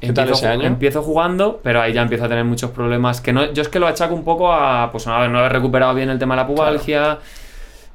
¿Qué 0.00 0.12
tal 0.12 0.28
ese 0.30 0.48
año? 0.48 0.64
Empiezo 0.66 1.02
jugando, 1.02 1.60
pero 1.62 1.80
ahí 1.80 1.92
ya 1.92 2.02
empiezo 2.02 2.24
a 2.24 2.28
tener 2.28 2.44
muchos 2.44 2.70
problemas. 2.72 3.20
Que 3.20 3.32
no, 3.32 3.52
yo 3.52 3.62
es 3.62 3.68
que 3.68 3.78
lo 3.78 3.86
achaco 3.86 4.14
un 4.14 4.24
poco 4.24 4.52
a 4.52 4.90
pues, 4.90 5.06
no 5.06 5.14
haber, 5.14 5.30
no 5.30 5.38
haber 5.38 5.52
recuperado 5.52 5.94
bien 5.94 6.10
el 6.10 6.18
tema 6.18 6.34
de 6.34 6.42
la 6.42 6.46
pubalgia. 6.46 7.18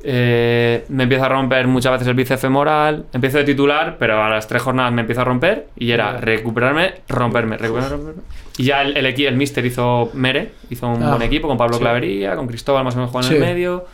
Eh, 0.03 0.85
me 0.89 1.03
empiezo 1.03 1.25
a 1.25 1.29
romper 1.29 1.67
muchas 1.67 1.93
veces 1.93 2.07
el 2.07 2.13
bíceps 2.13 2.41
femoral. 2.41 3.05
Empiezo 3.13 3.37
de 3.39 3.43
titular, 3.43 3.97
pero 3.97 4.21
a 4.21 4.29
las 4.29 4.47
tres 4.47 4.61
jornadas 4.61 4.93
me 4.93 5.01
empiezo 5.01 5.21
a 5.21 5.25
romper. 5.25 5.67
Y 5.75 5.91
era 5.91 6.17
recuperarme, 6.17 6.95
romperme, 7.07 7.57
recuperarme, 7.57 7.95
romperme. 7.97 8.21
Y 8.57 8.63
ya 8.65 8.81
el, 8.81 8.97
el, 8.97 9.35
Mister 9.37 9.65
hizo 9.65 10.09
Mere, 10.13 10.51
hizo 10.69 10.87
un 10.87 11.03
Ah, 11.03 11.09
buen 11.11 11.21
equipo 11.21 11.47
con 11.47 11.57
Pablo 11.57 11.75
sí. 11.75 11.81
Clavería, 11.81 12.35
con 12.35 12.47
Cristóbal 12.47 12.83
más 12.83 12.95
o 12.95 12.97
menos 12.97 13.11
jugando 13.11 13.35
en 13.35 13.43
el 13.43 13.49
medio, 13.49 13.85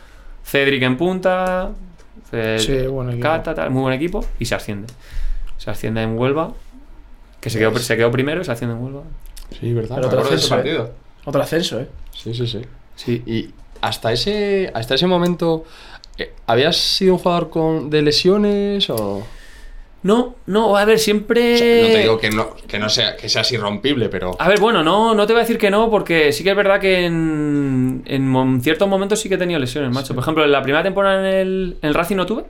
Cedric 0.44 0.82
en 0.82 0.96
punta, 0.96 1.72
Sí, 2.58 2.86
buen 2.88 3.10
equipo. 3.10 3.22
Cata, 3.22 3.54
tal, 3.54 3.70
muy 3.70 3.82
buen 3.82 3.94
equipo. 3.94 4.24
Y 4.38 4.46
se 4.46 4.54
asciende. 4.54 4.88
Se 5.56 5.70
asciende 5.70 6.02
en 6.02 6.18
Huelva. 6.18 6.52
Que 7.40 7.50
se 7.50 7.58
quedó, 7.58 7.76
se 7.78 7.96
quedó 7.96 8.10
primero 8.10 8.40
y 8.40 8.44
se 8.44 8.52
asciende 8.52 8.76
en 8.76 8.82
Huelva. 8.82 9.02
Sí, 9.58 9.72
verdad. 9.72 9.96
Pero 9.96 10.06
otro 10.08 10.18
acuerdo 10.20 10.30
de 10.30 10.42
ese 10.42 10.54
ascenso, 10.54 10.84
¿eh? 10.84 10.92
Otro 11.24 11.42
ascenso, 11.42 11.80
¿eh? 11.80 11.88
Sí, 12.12 12.34
sí, 12.34 12.46
sí. 12.46 12.62
Sí. 12.96 13.22
Y 13.26 13.50
hasta 13.86 14.12
ese, 14.12 14.70
hasta 14.74 14.94
ese 14.94 15.06
momento, 15.06 15.64
eh, 16.18 16.32
¿habías 16.46 16.76
sido 16.76 17.14
un 17.14 17.18
jugador 17.18 17.50
con, 17.50 17.90
de 17.90 18.02
lesiones 18.02 18.88
o...? 18.90 19.26
No, 20.02 20.34
no, 20.44 20.76
a 20.76 20.84
ver, 20.84 20.98
siempre. 20.98 21.54
O 21.54 21.56
sea, 21.56 21.82
no 21.82 21.86
te 21.86 21.98
digo 22.00 22.18
que 22.18 22.28
no, 22.28 22.54
que 22.68 22.78
no 22.78 22.90
sea, 22.90 23.16
que 23.16 23.30
sea 23.30 23.40
así 23.40 23.56
rompible, 23.56 24.10
pero... 24.10 24.36
A 24.38 24.48
ver, 24.48 24.60
bueno, 24.60 24.84
no, 24.84 25.14
no 25.14 25.26
te 25.26 25.32
voy 25.32 25.40
a 25.40 25.44
decir 25.44 25.56
que 25.56 25.70
no, 25.70 25.90
porque 25.90 26.30
sí 26.30 26.44
que 26.44 26.50
es 26.50 26.56
verdad 26.56 26.78
que 26.78 27.06
en, 27.06 28.02
en 28.04 28.60
ciertos 28.62 28.86
momentos 28.86 29.18
sí 29.18 29.30
que 29.30 29.36
he 29.36 29.38
tenido 29.38 29.58
lesiones, 29.58 29.90
macho. 29.90 30.14
Por 30.14 30.22
ejemplo, 30.22 30.44
en 30.44 30.52
la 30.52 30.62
primera 30.62 30.82
temporada 30.82 31.20
en 31.20 31.34
el, 31.34 31.76
en 31.80 31.88
el 31.88 31.94
Racing 31.94 32.16
no 32.16 32.26
tuve. 32.26 32.44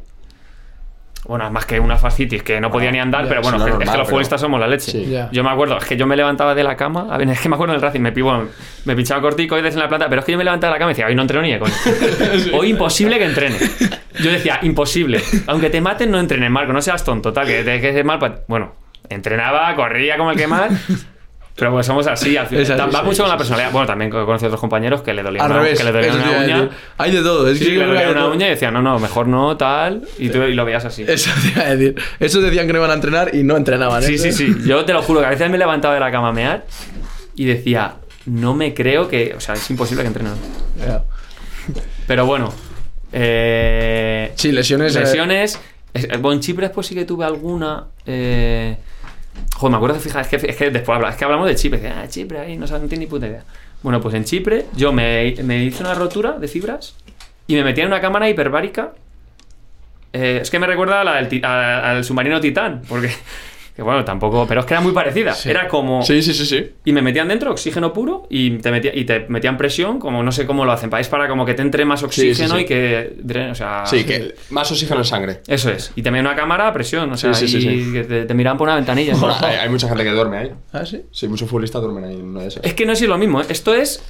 Bueno, 1.27 1.51
más 1.51 1.65
que 1.65 1.81
una 1.81 1.97
fascitis 1.97 2.43
que 2.43 2.61
no 2.61 2.71
podía 2.71 2.91
ni 2.91 2.99
andar, 2.99 3.27
pero 3.29 3.41
bueno, 3.41 3.59
sí, 3.59 3.65
que- 3.65 3.71
no, 3.71 3.77
es 3.77 3.79
que 3.79 3.85
normal, 3.87 3.87
los 3.87 4.05
pero- 4.05 4.05
futbolistas 4.11 4.41
somos 4.41 4.61
la 4.61 4.67
leche. 4.69 4.93
Sí. 4.93 5.17
Yo 5.33 5.43
me 5.43 5.51
acuerdo, 5.51 5.79
es 5.79 5.85
que 5.87 5.97
yo 5.97 6.07
me 6.07 6.17
levantaba 6.17 6.55
de 6.55 6.63
la 6.63 6.77
cama, 6.77 7.07
a 7.11 7.17
ver, 7.17 7.29
es 7.31 7.41
que 7.41 7.49
me 7.49 7.55
acuerdo 7.55 7.73
del 7.73 7.81
Racing, 7.83 8.01
me 8.01 8.13
pivo, 8.13 8.45
me 8.85 8.95
pinchaba 8.95 9.23
corticoides 9.23 9.73
en 9.75 9.81
la 9.81 9.89
planta, 9.89 10.09
pero 10.09 10.21
es 10.21 10.27
que 10.27 10.33
yo 10.33 10.39
me 10.39 10.45
levantaba 10.45 10.73
de 10.73 10.75
la 10.77 10.79
cama 10.81 10.91
y 10.91 10.95
decía, 10.95 11.07
hoy 11.07 11.15
no 11.15 11.23
entreno 11.23 11.43
ni 11.43 11.53
de. 11.53 11.61
Hoy 12.53 12.69
imposible 12.71 13.19
que 13.19 13.25
entrene. 13.25 13.57
Yo 14.21 14.31
decía, 14.31 14.59
imposible. 14.63 15.21
Aunque 15.47 15.71
te 15.71 15.81
maten, 15.81 16.11
no 16.11 16.19
entrenes, 16.21 16.51
Marco, 16.51 16.73
no 16.75 16.83
seas 16.83 17.03
tonto, 17.05 17.33
tal, 17.33 17.47
que 17.47 17.65
te 17.65 17.81
quedes 17.81 18.05
mal. 18.05 18.19
pa- 18.19 18.41
Bueno, 18.47 18.75
entrenaba, 19.09 19.75
corría 19.75 20.17
como 20.19 20.31
el 20.31 20.37
que 20.37 20.47
más. 20.47 20.73
Pero 21.57 21.71
pues 21.71 21.87
somos 21.87 22.05
así, 22.09 22.37
al 22.37 22.49
final. 22.49 22.65
Así, 22.65 22.73
va 22.95 23.01
sí, 23.01 23.07
mucho 23.07 23.23
con 23.23 23.31
la 23.31 23.37
personalidad. 23.37 23.71
Bueno, 23.71 23.87
también 23.87 24.11
conocí 24.11 24.45
a 24.45 24.49
otros 24.49 24.61
compañeros 24.61 25.03
que 25.03 25.15
le 25.15 25.23
dolía 25.23 25.45
Al 25.45 25.53
una, 25.53 25.61
revés. 25.61 25.79
que 25.79 25.85
le 25.85 25.93
dolía 25.93 26.13
una 26.13 26.31
uña. 26.45 26.71
Hay 26.99 27.13
de 27.13 27.23
todo. 27.23 27.49
Es 27.49 27.59
Sí, 27.61 27.67
que 27.67 27.71
le 27.77 27.87
dolía 27.87 28.11
una 28.11 28.27
uña 28.27 28.47
y 28.49 28.51
decía, 28.51 28.73
no, 28.73 28.83
no, 28.83 28.99
mejor 28.99 29.29
no, 29.29 29.57
tal. 29.57 30.03
Y, 30.19 30.31
tú, 30.31 30.43
y 30.43 30.55
lo 30.55 30.65
veías 30.65 30.85
así. 30.85 31.05
Eso 31.07 31.31
te 31.43 31.49
iba 31.49 31.63
a 31.63 31.77
decir. 31.77 31.95
Esos 32.19 32.43
decían 32.43 32.67
que 32.67 32.73
no 32.73 32.81
iban 32.81 32.91
a 32.91 32.95
entrenar 32.95 33.35
y 33.37 33.45
no 33.45 33.57
entrenaban. 33.57 34.03
¿eh? 34.03 34.07
Sí, 34.07 34.19
sí, 34.19 34.33
sí. 34.33 34.53
Yo 34.67 34.85
te 34.85 34.93
lo 34.93 35.01
juro 35.03 35.21
que 35.21 35.27
a 35.27 35.31
veces 35.31 35.49
me 35.49 35.57
levantaba 35.59 35.95
de 35.95 36.01
la 36.01 36.11
cama 36.11 36.31
a 36.31 36.33
mear 36.33 36.65
y 37.37 37.45
decía, 37.45 37.95
no 38.27 38.55
me 38.55 38.75
creo 38.75 39.07
que. 39.09 39.35
O 39.37 39.41
sea, 39.41 39.55
es 39.55 39.71
imposible 39.71 40.03
que 40.03 40.09
entrenen. 40.09 40.33
Pero 42.09 42.27
bueno. 42.27 42.53
Eh, 43.13 44.33
Sí, 44.35 44.51
lesiones. 44.53 44.95
eh, 44.97 45.01
lesiones. 45.01 45.61
Es- 45.93 46.05
eh, 46.05 46.17
Bueno, 46.19 46.33
en 46.35 46.41
Chipre 46.41 46.67
después 46.67 46.87
sí 46.87 46.95
que 46.97 47.05
tuve 47.05 47.25
alguna. 47.25 47.85
eh, 48.07 48.77
Joder, 49.57 49.71
me 49.71 49.77
acuerdo, 49.77 50.01
fija, 50.01 50.21
es 50.21 50.29
que, 50.29 50.37
es 50.37 50.57
que 50.57 50.71
después 50.71 50.97
habla, 50.97 51.11
es 51.11 51.17
que 51.17 51.25
hablamos 51.25 51.47
de 51.47 51.55
Chipre. 51.55 51.89
ah, 51.89 52.07
Chipre, 52.09 52.41
ahí 52.41 52.57
no, 52.57 52.67
no 52.67 52.79
tiene 52.81 53.05
ni 53.05 53.07
puta 53.07 53.27
idea. 53.27 53.45
Bueno, 53.83 54.01
pues 54.01 54.15
en 54.15 54.25
Chipre 54.25 54.67
yo 54.75 54.93
me, 54.93 55.27
hice 55.27 55.83
una 55.83 55.95
rotura 55.95 56.33
de 56.33 56.49
fibras 56.49 56.97
y 57.47 57.55
me 57.55 57.65
metí 57.65 57.81
en 57.81 57.89
una 57.89 58.01
cámara 58.01 58.29
hiperbárica. 58.29 58.93
Eh, 60.13 60.39
es 60.43 60.51
que 60.51 60.59
me 60.59 60.67
recuerda 60.67 61.01
a 61.01 61.05
la 61.05 61.23
del 61.23 61.45
al 61.45 62.05
submarino 62.05 62.41
Titán, 62.41 62.83
porque. 62.89 63.11
Que 63.75 63.83
bueno, 63.83 64.05
tampoco. 64.05 64.47
Pero 64.47 64.61
es 64.61 64.67
que 64.67 64.75
era 64.75 64.81
muy 64.81 64.93
parecida. 64.93 65.35
Sí. 65.35 65.51
Era 65.51 65.67
como. 65.67 66.03
Sí, 66.05 66.23
sí, 66.23 66.33
sí, 66.33 66.47
sí. 66.47 66.71
Y 66.85 66.93
me 66.93 67.03
metían 67.03 67.27
dentro 67.27 67.51
oxígeno 67.51 67.93
puro 67.93 68.27
y 68.31 68.59
te, 68.59 68.71
metía- 68.71 68.93
y 68.95 69.05
te 69.05 69.27
metían 69.29 69.57
presión, 69.57 69.99
como 69.99 70.23
no 70.23 70.31
sé 70.31 70.47
cómo 70.47 70.65
lo 70.65 70.71
hacen, 70.71 70.91
es 70.97 71.09
para 71.09 71.27
como 71.29 71.45
que 71.45 71.55
te 71.55 71.63
entre 71.63 71.85
más 71.85 71.99
sí, 72.01 72.07
oxígeno 72.07 72.55
sí. 72.55 72.63
y 72.63 72.65
que 72.67 73.17
drene, 73.19 73.51
o 73.51 73.55
sea... 73.57 73.85
Sí, 73.85 74.05
que 74.05 74.37
más 74.51 74.71
oxígeno 74.71 75.01
en 75.01 75.05
sangre. 75.05 75.41
Eso 75.49 75.71
es. 75.71 75.91
Y 75.97 76.03
también 76.03 76.25
una 76.25 76.37
cámara 76.37 76.69
a 76.69 76.73
presión, 76.73 77.11
o 77.11 77.17
sea, 77.17 77.35
Sí, 77.35 77.49
sí, 77.49 77.67
y 77.69 77.93
que 77.93 78.05
te, 78.05 78.25
te 78.27 78.35
miran 78.35 78.57
por 78.57 78.69
una 78.69 78.77
ventanilla. 78.77 79.17
Bueno, 79.17 79.35
hay, 79.41 79.57
hay 79.57 79.69
mucha 79.69 79.89
gente 79.89 80.05
que 80.05 80.11
duerme 80.11 80.37
ahí. 80.39 80.51
Ah, 80.73 80.87
sí. 80.87 81.03
Sí, 81.11 81.27
muchos 81.27 81.49
futbolistas 81.49 81.83
duermen 81.83 82.05
ahí 82.05 82.15
en 82.15 82.27
una 82.27 82.43
de 82.43 82.49
esas. 82.49 82.65
Es 82.65 82.75
que 82.75 82.87
no 82.87 82.93
es 82.93 83.01
lo 83.03 83.19
mismo, 83.19 83.41
¿eh? 83.41 83.47
Esto 83.49 83.75
es... 83.75 84.05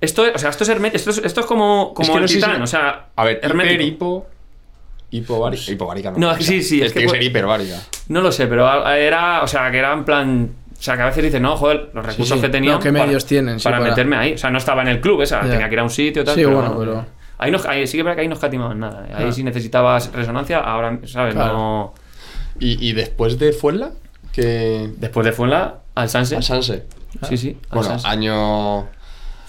Esto 0.00 0.24
es, 0.24 0.34
o 0.34 0.38
sea, 0.38 0.48
esto 0.48 0.64
es, 0.64 0.70
herme- 0.70 0.92
esto 0.94 1.10
es, 1.10 1.18
esto 1.18 1.40
es 1.40 1.46
como, 1.46 1.92
como 1.92 2.04
Es 2.06 2.10
que 2.10 2.16
el 2.16 2.22
no 2.22 2.28
sé 2.28 2.34
si- 2.36 2.40
titán, 2.40 2.62
o 2.62 2.66
sea, 2.66 3.08
A 3.16 3.24
ver, 3.24 3.38
hermético. 3.42 3.74
hiper, 3.74 3.86
hipo... 3.86 4.26
Hipovárica. 5.10 5.72
Hipovárica 5.72 6.10
no. 6.12 6.18
No, 6.18 6.34
sí, 6.36 6.62
sí, 6.62 6.80
es 6.80 6.88
Es 6.88 6.92
que 6.92 7.00
que 7.00 7.06
pu- 7.06 7.10
ser 7.10 7.22
hipervárica. 7.22 7.76
No 8.08 8.20
lo 8.20 8.30
sé, 8.32 8.46
pero 8.46 8.66
era, 8.92 9.42
o 9.42 9.46
sea, 9.46 9.70
que 9.70 9.78
era 9.78 9.92
en 9.92 10.04
plan... 10.04 10.50
O 10.78 10.82
sea, 10.82 10.96
que 10.96 11.02
a 11.02 11.06
veces 11.06 11.24
dices, 11.24 11.40
no, 11.40 11.56
joder, 11.56 11.90
los 11.92 12.06
recursos 12.06 12.38
sí. 12.38 12.42
que 12.42 12.48
tenían... 12.48 12.74
No, 12.76 12.80
¿qué 12.80 12.90
medios 12.92 13.26
tienen? 13.26 13.58
Sí, 13.60 13.64
para, 13.64 13.78
para- 13.78 13.90
meterme 13.90 14.16
ahí. 14.16 14.32
O 14.34 14.38
sea, 14.38 14.50
no 14.50 14.58
estaba 14.58 14.82
en 14.82 14.88
el 14.88 15.00
club, 15.00 15.20
esa, 15.22 15.42
Ya. 15.42 15.50
tenía 15.50 15.68
que 15.68 15.74
ir 15.74 15.80
a 15.80 15.82
un 15.84 15.90
sitio, 15.90 16.24
tal. 16.24 16.34
Sí, 16.34 16.42
pero 16.44 16.56
bueno, 16.56 16.76
pero- 16.78 17.06
Ahí, 17.38 17.50
no, 17.50 17.58
ahí 17.68 17.86
sí 17.86 17.96
que 17.96 18.02
verdad 18.02 18.16
que 18.16 18.20
ahí 18.22 18.28
no 18.28 18.34
escatimaban 18.34 18.78
nada. 18.80 19.06
Ahí 19.14 19.26
Ah. 19.28 19.32
si 19.32 19.42
necesitabas 19.42 20.12
resonancia, 20.12 20.58
ahora, 20.58 20.98
¿sabes? 21.06 21.34
Claro. 21.34 21.52
No... 21.54 21.94
¿Y, 22.58 22.86
y 22.88 22.92
después 22.92 23.38
de 23.38 23.52
Fuenla? 23.52 23.92
Que... 24.32 24.90
Después 24.98 25.24
de 25.26 25.32
Fuenla, 25.32 25.76
al 25.94 26.08
Sanse. 26.08 26.36
Al 26.36 26.42
Sanse. 26.42 26.84
Sí, 27.28 27.36
sí. 27.36 27.58
al 27.70 27.76
Bueno, 27.78 27.88
Sanse. 27.90 28.08
año... 28.08 28.88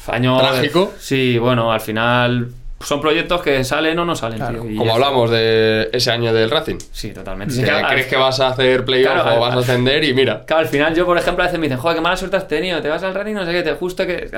Año 0.07 0.38
trágico. 0.39 0.91
Sí, 0.99 1.38
bueno, 1.38 1.71
al 1.71 1.81
final 1.81 2.51
son 2.83 3.01
proyectos 3.01 3.41
que 3.41 3.63
salen 3.63 3.97
o 3.99 4.05
no 4.05 4.15
salen, 4.15 4.37
Claro. 4.39 4.63
tío. 4.63 4.77
Como 4.77 4.93
hablamos 4.93 5.29
de 5.31 5.89
ese 5.93 6.11
año 6.11 6.33
del 6.33 6.49
Racing. 6.49 6.77
Sí, 6.91 7.11
totalmente. 7.11 7.53
Que 7.55 7.61
Es 7.61 7.65
que 7.69 7.71
al- 7.75 7.87
crees 7.87 8.07
que 8.07 8.15
vas 8.17 8.39
a 8.39 8.47
hacer 8.49 8.83
playoff 8.85 9.13
Claro, 9.13 9.29
o 9.29 9.33
al- 9.33 9.39
vas 9.39 9.55
a 9.55 9.59
ascender 9.59 10.03
y 10.03 10.13
mira. 10.13 10.43
Claro, 10.45 10.61
al 10.63 10.67
final 10.67 10.93
yo, 10.95 11.05
por 11.05 11.17
ejemplo, 11.17 11.43
a 11.43 11.47
veces 11.47 11.59
me 11.59 11.67
dicen, 11.67 11.79
joder, 11.79 11.95
qué 11.97 12.01
mala 12.01 12.17
suerte 12.17 12.37
has 12.37 12.47
tenido, 12.47 12.81
te 12.81 12.89
vas 12.89 13.01
al 13.03 13.13
Racing, 13.13 13.33
no 13.33 13.45
sé 13.45 13.51
qué, 13.51 13.63
te 13.63 13.73
justo 13.73 14.05
que... 14.05 14.29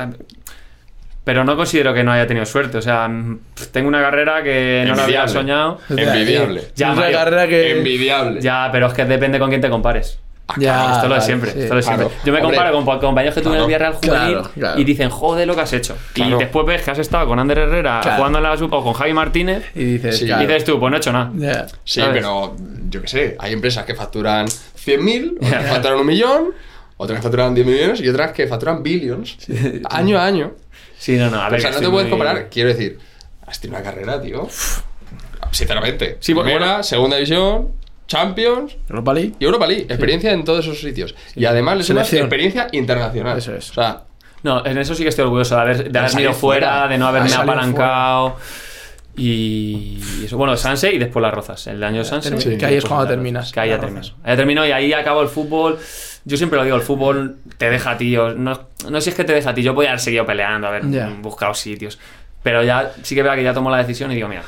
Pero 1.26 1.46
no 1.46 1.56
considero 1.56 1.94
que 1.94 2.04
no 2.04 2.12
haya 2.12 2.28
tenido 2.28 2.46
suerte, 2.46 2.78
o 2.78 2.82
sea, 2.82 3.08
mm, 3.08 3.40
tengo 3.72 3.88
una 3.88 4.02
carrera 4.02 4.44
que 4.44 4.84
no 4.86 4.94
la 4.94 5.04
había 5.06 5.26
soñado. 5.28 5.80
Envidiable. 5.90 6.64
Ya, 6.76 6.92
una 6.92 7.02
Mario. 7.02 7.18
carrera 7.18 7.48
que. 7.48 7.72
Envidiable. 7.78 8.42
Ya, 8.42 8.68
pero 8.74 8.88
es 8.88 8.94
que 8.94 9.06
depende 9.06 9.40
con 9.40 9.48
quién 9.48 9.62
te 9.62 9.70
compares. 9.70 10.20
Ya, 10.58 10.84
esto 10.86 10.98
es 10.98 10.98
lo 10.98 11.02
de 11.04 11.10
vale, 11.10 11.22
siempre, 11.22 11.52
sí. 11.52 11.60
esto 11.60 11.64
es 11.66 11.70
lo 11.70 11.76
de 11.78 11.82
siempre. 11.84 12.06
Claro. 12.08 12.22
Yo 12.26 12.34
me 12.34 12.40
Hombre, 12.42 12.56
comparo 12.58 12.76
con 12.76 12.86
pa- 12.86 13.00
compañeros 13.00 13.34
que 13.36 13.42
tuve 13.42 13.54
en 13.56 13.62
el 13.62 13.66
claro. 13.66 13.68
Villarreal 13.68 13.94
juvenil 13.94 14.34
Claro, 14.40 14.52
claro. 14.54 14.80
y 14.80 14.84
dicen, 14.84 15.10
joder, 15.10 15.48
lo 15.48 15.56
que 15.56 15.62
has 15.62 15.74
hecho. 15.74 15.96
Claro. 16.14 16.36
Y 16.36 16.40
después 16.40 16.66
ves 16.68 16.82
que 16.84 16.92
has 16.92 17.00
estado 17.00 17.28
con 17.28 17.40
Ander 17.40 17.58
Herrera 17.60 18.00
Claro. 18.02 18.18
jugando 18.18 18.38
en 18.40 18.44
la 18.44 18.58
Supa 18.58 18.78
o 18.78 18.84
con 18.84 18.94
Javi 18.94 19.14
Martínez 19.14 19.64
Y 19.74 19.84
dices, 19.86 20.18
Sí. 20.18 20.26
y 20.26 20.28
claro. 20.28 20.42
dices 20.48 20.66
tú, 20.66 20.80
pues 20.80 20.92
no 20.92 20.98
he 20.98 21.00
hecho 21.00 21.12
nada. 21.14 21.32
Ya. 21.36 21.68
Sí, 21.86 22.02
¿sabes? 22.02 22.16
pero 22.22 22.56
yo 22.90 23.02
qué 23.02 23.08
sé, 23.08 23.36
hay 23.40 23.54
empresas 23.54 23.86
que 23.86 23.96
facturan 23.96 24.46
100.000, 24.48 25.38
otras 25.42 25.64
que 25.64 25.70
facturan 25.70 26.00
un 26.00 26.06
millón, 26.06 26.50
otras 26.98 27.18
que 27.20 27.24
facturan 27.24 27.56
10 27.56 27.66
millones 27.66 28.02
y 28.02 28.10
otras 28.10 28.32
que 28.34 28.46
facturan 28.46 28.84
billions 28.84 29.38
año 29.90 30.20
a 30.20 30.26
año. 30.26 30.52
Sí, 31.00 31.16
no, 31.18 31.30
no, 31.30 31.42
a 31.42 31.50
ver. 31.50 31.60
o 31.60 31.62
sea, 31.62 31.72
no 31.72 31.80
te 31.80 31.90
puedes 31.90 32.04
muy- 32.10 32.12
comparar. 32.12 32.50
Quiero 32.50 32.70
decir, 32.70 33.00
has 33.48 33.60
tenido 33.60 33.80
una 33.80 33.90
carrera, 33.90 34.22
tío. 34.22 34.48
Sinceramente. 35.52 36.18
Sí, 36.20 36.34
bueno, 36.34 36.48
Primera, 36.48 36.68
bueno. 36.74 36.84
segunda 36.84 37.16
división, 37.18 37.70
Champions 38.14 38.78
Europa 38.90 39.14
League. 39.14 39.34
y 39.40 39.44
Europa 39.46 39.68
League. 39.68 39.84
Experiencia 39.90 40.32
en 40.32 40.44
todos 40.44 40.66
esos 40.66 40.80
sitios. 40.80 41.16
Y 41.36 41.46
además 41.46 41.80
es 41.80 41.90
una 41.90 42.04
Selección. 42.04 42.22
experiencia 42.28 42.68
internacional. 42.72 43.38
Eso 43.38 43.54
es. 43.56 43.72
O 43.72 43.74
sea, 43.74 44.04
No, 44.44 44.66
en 44.66 44.78
eso 44.78 44.94
sí 44.94 45.04
que 45.04 45.10
estoy 45.10 45.24
orgulloso 45.24 45.56
de 45.56 45.62
haber, 45.62 45.92
de 45.92 46.00
ido 46.00 46.34
fuera, 46.34 46.34
fuera. 46.34 46.88
de 46.90 46.98
no 46.98 47.08
haberme 47.08 47.34
apalancado. 47.34 48.36
Y 49.16 50.00
y 50.22 50.26
eso, 50.26 50.38
bueno, 50.38 50.58
Sanse 50.58 50.92
y 50.94 50.98
después 50.98 51.22
las 51.22 51.34
Rozas. 51.34 51.68
El 51.68 51.84
año 51.84 52.00
de 52.00 52.06
Sanse. 52.06 52.30
Sí, 52.42 52.50
y 52.54 52.58
que 52.58 52.66
ahí 52.66 52.74
es 52.76 52.84
después 52.84 52.90
cuando 52.90 53.04
las 53.06 53.10
terminas, 53.12 53.42
Rozas, 53.44 53.54
Que 53.54 53.60
ahí 53.60 53.70
ya 53.70 53.78
las. 53.78 53.86
Rozas. 53.92 54.14
Ahí 54.24 54.32
ya 54.32 54.36
termino 54.36 54.66
y 54.66 54.72
ahí 54.72 54.94
acabo 54.94 55.22
el 55.22 55.28
fútbol. 55.30 55.78
Yo 56.26 56.38
siempre 56.38 56.58
lo 56.58 56.64
digo, 56.66 56.76
el 56.78 56.82
fútbol 56.82 57.38
te 57.58 57.70
deja 57.70 57.92
a 57.92 57.98
ti. 57.98 58.12
yo- 58.12 58.34
No, 58.34 58.60
no 58.90 59.00
sé 59.00 59.06
si 59.06 59.10
es 59.12 59.16
que 59.16 59.24
te 59.24 59.34
deja 59.34 59.52
a 59.52 59.54
ti. 59.54 59.62
Yo 59.62 59.76
podía 59.76 59.90
haber 59.90 60.00
seguido 60.00 60.26
peleando, 60.26 60.68
haber 60.68 60.90
Ya. 60.90 61.10
buscado 61.22 61.54
sitios. 61.54 62.00
Pero 62.42 62.64
ya 62.64 62.92
sí 63.04 63.14
que 63.16 63.24
veo 63.24 63.34
que 63.36 63.44
ya 63.44 63.54
tomo 63.54 63.70
la 63.70 63.78
decisión 63.78 64.12
y 64.12 64.16
digo, 64.16 64.28
mira. 64.28 64.44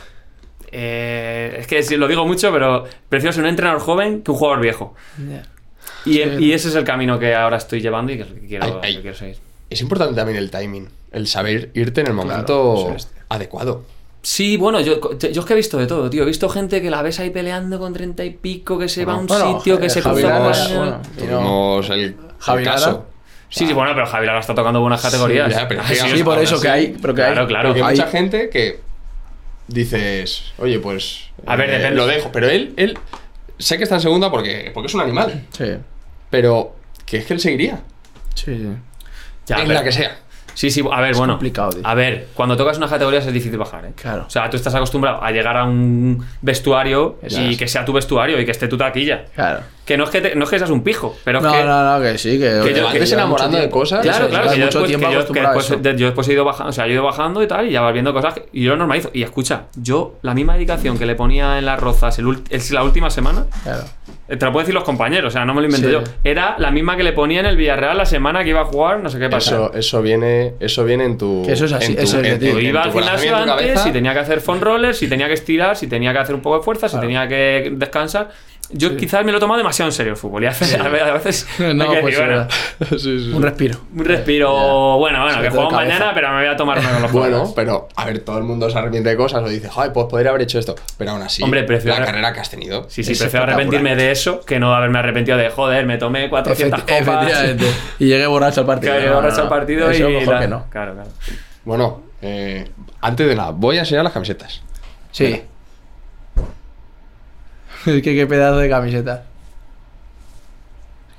Eh, 0.77 1.56
es 1.60 1.68
que 1.68 1.81
sí, 1.84 1.95
lo 1.95 2.07
digo 2.07 2.26
mucho, 2.27 2.52
pero 2.52 2.84
prefiero 3.10 3.31
ser 3.34 3.43
un 3.43 3.49
entrenador 3.49 3.80
joven 3.81 4.22
que 4.22 4.31
un 4.31 4.38
jugador 4.38 4.61
viejo. 4.61 4.93
Y, 6.06 6.14
Sí. 6.15 6.22
y 6.39 6.53
ese 6.53 6.68
es 6.69 6.76
el 6.76 6.84
camino 6.84 7.18
que 7.18 7.34
ahora 7.34 7.57
estoy 7.57 7.81
llevando 7.81 8.11
y 8.11 8.18
que 8.18 8.26
que 8.26 8.47
quiero, 8.47 8.65
Ay, 8.65 8.73
ay. 8.84 8.95
que 8.97 9.02
quiero 9.02 9.18
seguir. 9.18 9.38
es 9.69 9.81
importante 9.81 10.15
también 10.15 10.38
el 10.38 10.52
timing. 10.52 10.88
El 11.11 11.27
saber 11.27 11.72
irte 11.73 12.02
en 12.02 12.07
el 12.07 12.14
momento 12.14 12.93
es. 12.95 13.10
adecuado. 13.30 13.84
Sí, 14.22 14.57
bueno, 14.57 14.81
yo, 14.81 14.99
yo 15.19 15.41
es 15.41 15.45
que 15.45 15.53
he 15.53 15.56
visto 15.56 15.77
de 15.77 15.88
todo, 15.88 16.10
tío. 16.10 16.23
He 16.23 16.26
visto 16.26 16.49
gente 16.49 16.81
que 16.81 16.89
la 16.89 17.02
ves 17.03 17.19
ahí 17.19 17.30
peleando 17.30 17.77
con 17.80 17.93
treinta 17.93 18.26
y 18.26 18.31
pico, 18.31 18.77
que 18.77 18.89
se 18.89 19.06
va 19.06 19.14
a 19.14 19.18
un 19.18 19.27
Bueno, 19.27 19.57
sitio, 19.57 19.80
que 19.80 19.85
eh, 19.85 19.89
se 19.89 20.02
cruza 20.02 20.39
con 20.39 21.02
Tuvimos, 21.15 21.89
el, 21.91 22.15
Javi 22.39 22.64
el 22.64 22.69
caso. 22.69 23.06
Sí, 23.49 23.68
sí, 23.68 23.73
bueno, 23.73 23.91
pero 23.93 24.07
Javi 24.07 24.26
Lara 24.26 24.39
está 24.39 24.53
tocando 24.56 24.81
buenas 24.81 25.02
categorías. 25.02 25.49
ya, 25.53 25.68
pero 25.68 25.81
Ah, 25.81 25.88
sí, 25.88 25.95
Sí, 25.95 26.23
por 26.23 26.34
ahora 26.34 26.41
eso 26.43 26.60
que 26.60 26.68
hay. 26.68 26.95
Pero 27.02 27.14
que 27.14 27.22
Claro, 27.22 27.41
hay. 27.41 27.47
claro. 27.47 27.69
Porque 27.69 27.84
Hay- 27.84 27.95
mucha 27.97 28.07
gente 28.10 28.49
que 28.49 28.80
dices, 29.67 30.53
oye, 30.57 30.79
pues. 30.79 31.29
A 31.45 31.55
ver, 31.55 31.69
eh, 31.69 31.73
depende. 31.77 31.95
Lo 31.97 32.07
dejo. 32.07 32.31
Pero 32.31 32.49
él, 32.49 32.73
él. 32.77 32.97
Sé 33.57 33.77
que 33.77 33.83
está 33.83 33.95
en 33.95 34.01
segunda 34.01 34.29
porque, 34.31 34.71
porque 34.73 34.87
es 34.87 34.93
un 34.93 35.01
animal. 35.01 35.45
Sí. 35.51 35.77
Pero 36.29 36.75
que 37.05 37.17
es 37.17 37.25
que 37.25 37.33
él 37.33 37.39
seguiría. 37.39 37.81
Sí, 38.33 38.55
sí. 38.57 38.67
Ya, 39.47 39.57
en 39.61 39.73
la 39.73 39.83
que 39.83 39.91
sea. 39.91 40.17
Sí, 40.53 40.71
sí, 40.71 40.81
a 40.89 41.01
ver, 41.01 41.11
Es 41.11 41.17
bueno. 41.17 41.33
complicado, 41.33 41.71
tío. 41.71 41.81
A 41.85 41.93
ver, 41.95 42.27
cuando 42.33 42.55
tocas 42.55 42.77
unas 42.77 42.89
categorías 42.89 43.25
es 43.27 43.33
difícil 43.33 43.57
bajar, 43.57 43.85
¿eh? 43.85 43.91
Claro. 43.95 44.23
O 44.25 44.29
sea, 44.29 44.49
tú 44.49 44.55
estás 44.55 44.73
acostumbrado 44.73 45.21
a 45.21 45.29
llegar 45.31 45.57
a 45.57 45.65
un 45.65 46.25
vestuario 46.41 47.19
Eso 47.21 47.41
y 47.41 47.51
es. 47.51 47.57
que 47.57 47.67
sea 47.67 47.83
tu 47.83 47.91
vestuario 47.91 48.39
y 48.39 48.45
que 48.45 48.51
esté 48.51 48.67
tu 48.69 48.77
taquilla. 48.77 49.25
Claro. 49.35 49.61
Que 49.86 49.98
no 49.98 50.06
es 50.06 50.10
que, 50.10 50.20
te- 50.20 50.36
no 50.36 50.45
es 50.45 50.49
que 50.49 50.57
seas 50.57 50.72
un 50.72 50.82
pijo, 50.82 51.16
pero 51.24 51.38
es 51.38 51.44
No, 51.44 51.52
que. 51.52 51.64
no, 51.64 51.98
no, 51.98 52.02
que 52.03 52.18
sí, 52.18 52.40
que. 52.40 52.60
Que 52.64 52.74
que 52.74 53.06
yo- 53.06 53.14
enamorando 53.16 53.57
de 53.57 53.70
cosas. 53.70 54.02
Claro, 54.02 54.28
claro, 54.30 54.49
que 54.49 54.57
yo, 54.57 54.66
mucho 54.66 54.80
después, 54.82 54.98
que 55.07 55.14
yo- 55.14 55.41
después 55.44 55.84
de- 55.84 55.95
yo 55.95 56.06
después 56.07 56.28
he 56.28 56.34
ido 56.34 56.44
bajando, 56.44 56.70
o 56.72 56.74
sea, 56.74 56.88
he 56.88 56.91
ido 56.91 57.03
bajando 57.03 57.44
y 57.44 57.48
tal, 57.48 57.68
y 57.68 57.72
ya 57.72 57.82
vas 57.82 57.94
viendo 57.94 58.12
cosas 58.12 58.34
que- 58.34 58.45
y 58.52 58.64
yo 58.64 58.72
lo 58.72 58.78
normalizo. 58.78 59.12
Y 59.14 59.22
escucha, 59.22 59.66
yo 59.76 60.16
la 60.24 60.34
misma 60.34 60.53
dedicación 60.56 60.98
que 60.98 61.06
le 61.06 61.14
ponía 61.14 61.60
en 61.60 61.66
las 61.66 61.80
rozas 61.80 62.18
el, 62.18 62.26
la 62.72 62.84
última 62.84 63.12
semana, 63.12 63.45
Claro. 63.64 63.84
eh, 64.28 64.38
te 64.38 64.45
lo 64.45 64.52
pueden 64.52 64.66
decir 64.66 64.74
los 64.74 64.84
compañeros, 64.84 65.32
o 65.32 65.38
sea, 65.38 65.45
no 65.45 65.53
me 65.53 65.62
lo 65.62 65.68
invento 65.68 65.88
Sí. 65.88 65.94
yo, 65.94 66.02
era 66.24 66.56
la 66.57 66.72
misma 66.72 66.98
que 66.98 67.03
le 67.03 67.14
ponía 67.14 67.41
en 67.41 67.45
el 67.45 67.56
Villarreal 67.56 67.95
la 67.95 68.07
semana 68.07 68.44
que 68.44 68.49
iba 68.49 68.62
a 68.62 68.66
jugar, 68.66 68.99
no 69.02 69.10
sé 69.12 69.20
qué 69.20 69.30
pasa. 69.30 69.52
Eso, 69.56 69.74
eso 69.76 70.02
viene, 70.02 70.56
eso 70.60 70.84
viene 70.84 71.06
en 71.06 71.18
tu. 71.20 71.44
Que 71.45 71.53
eso 71.53 71.66
es 71.66 71.74
así, 71.74 71.91
en 71.91 71.95
tu, 71.98 72.02
eso 72.02 72.20
es 72.22 72.41
en- 72.41 72.44
en- 72.44 72.66
iba 72.66 72.82
al 72.82 72.91
gimnasio 72.91 73.36
antes, 73.36 73.82
si 73.82 73.91
tenía 73.91 74.14
que 74.14 74.20
hacer 74.20 74.41
foam 74.41 74.62
rollers, 74.62 74.98
si 74.98 75.07
tenía 75.07 75.28
que 75.28 75.34
estirar, 75.34 75.78
si 75.78 75.86
tenía 75.86 76.12
que 76.12 76.18
hacer 76.18 76.34
un 76.34 76.41
poco 76.41 76.57
de 76.57 76.64
fuerza, 76.64 76.90
si 76.90 76.99
tenía 76.99 77.28
que 77.28 77.72
descansar. 77.76 78.30
Yo 78.71 78.97
quizás 78.97 79.23
me 79.23 79.31
lo 79.31 79.37
he 79.37 79.39
tomado 79.39 79.59
demasiado 79.59 79.89
en 79.89 79.93
serio 79.93 80.13
el 80.13 80.17
fútbol 80.17 80.43
y 80.43 80.47
a 80.47 80.49
veces, 80.49 80.73
a 80.79 80.87
veces 81.13 81.47
hay 81.59 81.73
No, 81.75 81.91
que 81.91 81.99
pues 82.01 82.15
decir, 82.17 82.27
bueno, 82.27 82.47
era 82.79 82.89
Sí, 82.89 82.99
sí, 82.99 83.09
un 83.31 83.33
sí. 83.33 83.39
respiro. 83.39 83.79
un 83.95 84.05
respiro, 84.05 84.97
bueno, 84.97 85.19
bueno, 85.21 85.33
Sobre 85.35 85.49
que 85.49 85.55
cabeza. 85.55 85.75
mañana, 85.75 86.11
pero 86.15 86.29
me 86.31 86.37
voy 86.37 86.47
a 86.47 86.55
tomar 86.57 86.79
uno 86.79 86.89
con 86.89 87.01
los 87.03 87.11
Bueno, 87.11 87.27
jugadores. 87.45 87.53
pero 87.55 87.87
a 87.95 88.05
ver, 88.05 88.19
todo 88.19 88.37
el 88.39 88.43
mundo 88.43 88.69
se 88.69 88.77
arrepiente 88.77 89.09
de 89.09 89.15
cosas 89.15 89.43
o 89.43 89.47
dice, 89.49 89.69
ay, 89.75 89.91
pues 89.93 90.07
podría 90.09 90.31
haber 90.31 90.41
hecho 90.41 90.57
esto. 90.57 90.73
Pero 90.97 91.11
aún 91.11 91.21
así, 91.21 91.43
Hombre, 91.43 91.63
prefiero- 91.63 91.99
la 91.99 92.05
carrera 92.05 92.33
que 92.33 92.39
has 92.39 92.49
tenido. 92.49 92.87
Sí, 92.89 93.03
sí, 93.03 93.11
Es 93.11 93.19
prefiero 93.19 93.43
arrepentirme 93.43 93.95
de 93.95 94.11
eso 94.11 94.41
que 94.41 94.59
no 94.59 94.73
haberme 94.73 94.97
arrepentido 94.99 95.37
de 95.37 95.49
joder, 95.51 95.85
me 95.85 95.97
tomé 95.97 96.29
400 96.29 96.79
Efecti- 96.81 96.99
copas. 97.05 97.23
Efectivamente. 97.27 97.65
Y 97.99 98.07
llegué 98.07 98.25
borracho 98.27 98.61
al 98.61 98.67
partido. 98.67 98.93
No, 98.99 99.05
no, 99.05 99.13
borracho 99.15 99.37
no. 99.37 99.43
al 99.43 99.49
partido 99.49 99.91
Eso 99.91 100.09
y. 100.09 100.13
mejor 100.15 100.33
la- 100.33 100.39
que 100.41 100.47
no. 100.47 100.65
Claro, 100.71 100.93
claro. 100.95 101.09
Bueno, 101.65 102.03
eh, 102.21 102.67
antes 103.01 103.27
de 103.27 103.35
nada, 103.35 103.51
voy 103.51 103.77
a 103.77 103.81
enseñar 103.81 104.03
las 104.03 104.13
camisetas. 104.13 104.61
Sí. 105.11 105.43
que 108.02 108.02
qué 108.02 108.28
pedazo 108.28 108.57
de 108.57 108.70
camiseta. 108.70 109.24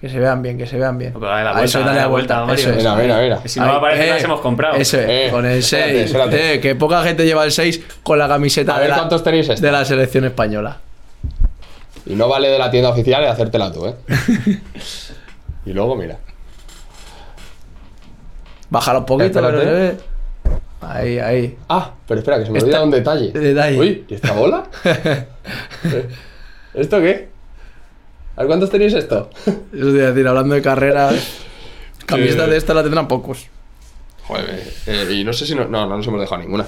Que 0.01 0.11
se 0.11 0.19
vean 0.19 0.43
bien, 0.43 0.59
que 0.59 0.67
se 0.67 0.77
vean 0.77 0.99
bien. 0.99 1.13
Pero 1.15 1.27
dale 1.27 1.45
la 1.45 1.51
A 1.51 1.53
vuelta, 1.55 1.65
eso, 1.65 1.79
dale 1.79 1.89
dale 1.91 2.01
la 2.03 2.07
vuelta. 2.09 2.45
vuelta, 2.45 2.61
Eso 2.63 2.69
Mario. 2.69 2.83
Mira, 2.97 3.03
mira, 3.03 3.21
mira. 3.23 3.43
Que 3.43 3.49
si 3.49 3.59
no 3.61 3.73
me 3.73 3.81
parece 3.81 4.05
que 4.05 4.11
las 4.11 4.25
hemos 4.25 4.41
comprado. 4.43 4.77
Eso 4.77 4.99
es, 5.01 5.07
Eh, 5.09 5.29
con 5.31 5.47
el 5.47 5.59
espérate, 5.59 5.93
6. 5.93 6.05
espérate. 6.07 6.61
que 6.61 6.75
poca 6.75 7.03
gente 7.03 7.25
lleva 7.25 7.45
el 7.45 7.51
6 7.53 7.81
con 8.03 8.19
la 8.19 8.29
camiseta 8.29 8.75
A 8.75 8.79
ver 8.79 8.85
de, 8.89 8.91
la, 8.91 8.97
cuántos 8.99 9.25
tenéis 9.25 9.49
esta. 9.49 9.65
de 9.67 9.73
la 9.73 9.85
selección 9.87 10.25
española. 10.27 10.77
Y 12.05 12.15
no 12.15 12.29
vale 12.29 12.49
de 12.51 12.59
la 12.59 12.71
tienda 12.71 12.91
oficial 12.91 13.23
y 13.23 13.27
hacértela 13.27 13.73
tú, 13.73 13.87
¿eh? 13.87 13.95
y 15.67 15.73
luego, 15.73 15.97
mira. 15.97 16.19
Bájalo 18.69 18.99
un 19.01 19.07
poquito, 19.07 19.41
pero. 19.41 19.95
Ahí, 20.83 21.19
ahí. 21.19 21.57
Ah, 21.71 21.93
pero 22.07 22.21
espera, 22.21 22.39
que 22.39 22.45
se 22.47 22.51
me 22.53 22.59
Esta- 22.59 22.67
olvida 22.69 22.85
un 22.85 22.91
detalle. 22.91 23.33
detalle. 23.33 23.79
Uy, 23.81 24.05
¿y 24.09 24.15
esta 24.15 24.33
bola? 24.33 24.65
¿Esto 26.77 27.01
qué? 27.01 27.28
¿A 28.36 28.40
ver 28.40 28.47
cuántos 28.48 28.70
tenéis 28.70 28.94
esto? 28.94 29.31
Eso 29.47 29.57
te 29.73 29.77
iba 29.97 30.05
a 30.09 30.11
decir, 30.12 30.28
hablando 30.28 30.55
de 30.55 30.62
carreras. 30.62 31.15
Camisetas 32.07 32.48
Eh. 32.48 32.51
de 32.53 32.57
esta 32.59 32.74
la 32.74 32.82
tendrán 32.82 33.09
pocos. 33.09 33.47
Joder, 34.24 34.62
eh, 34.86 35.09
y 35.12 35.24
no 35.24 35.32
sé 35.32 35.47
si 35.47 35.55
no, 35.55 35.65
no, 35.66 35.86
no 35.86 35.97
nos 35.97 36.07
hemos 36.07 36.20
dejado 36.20 36.43
ninguna. 36.43 36.66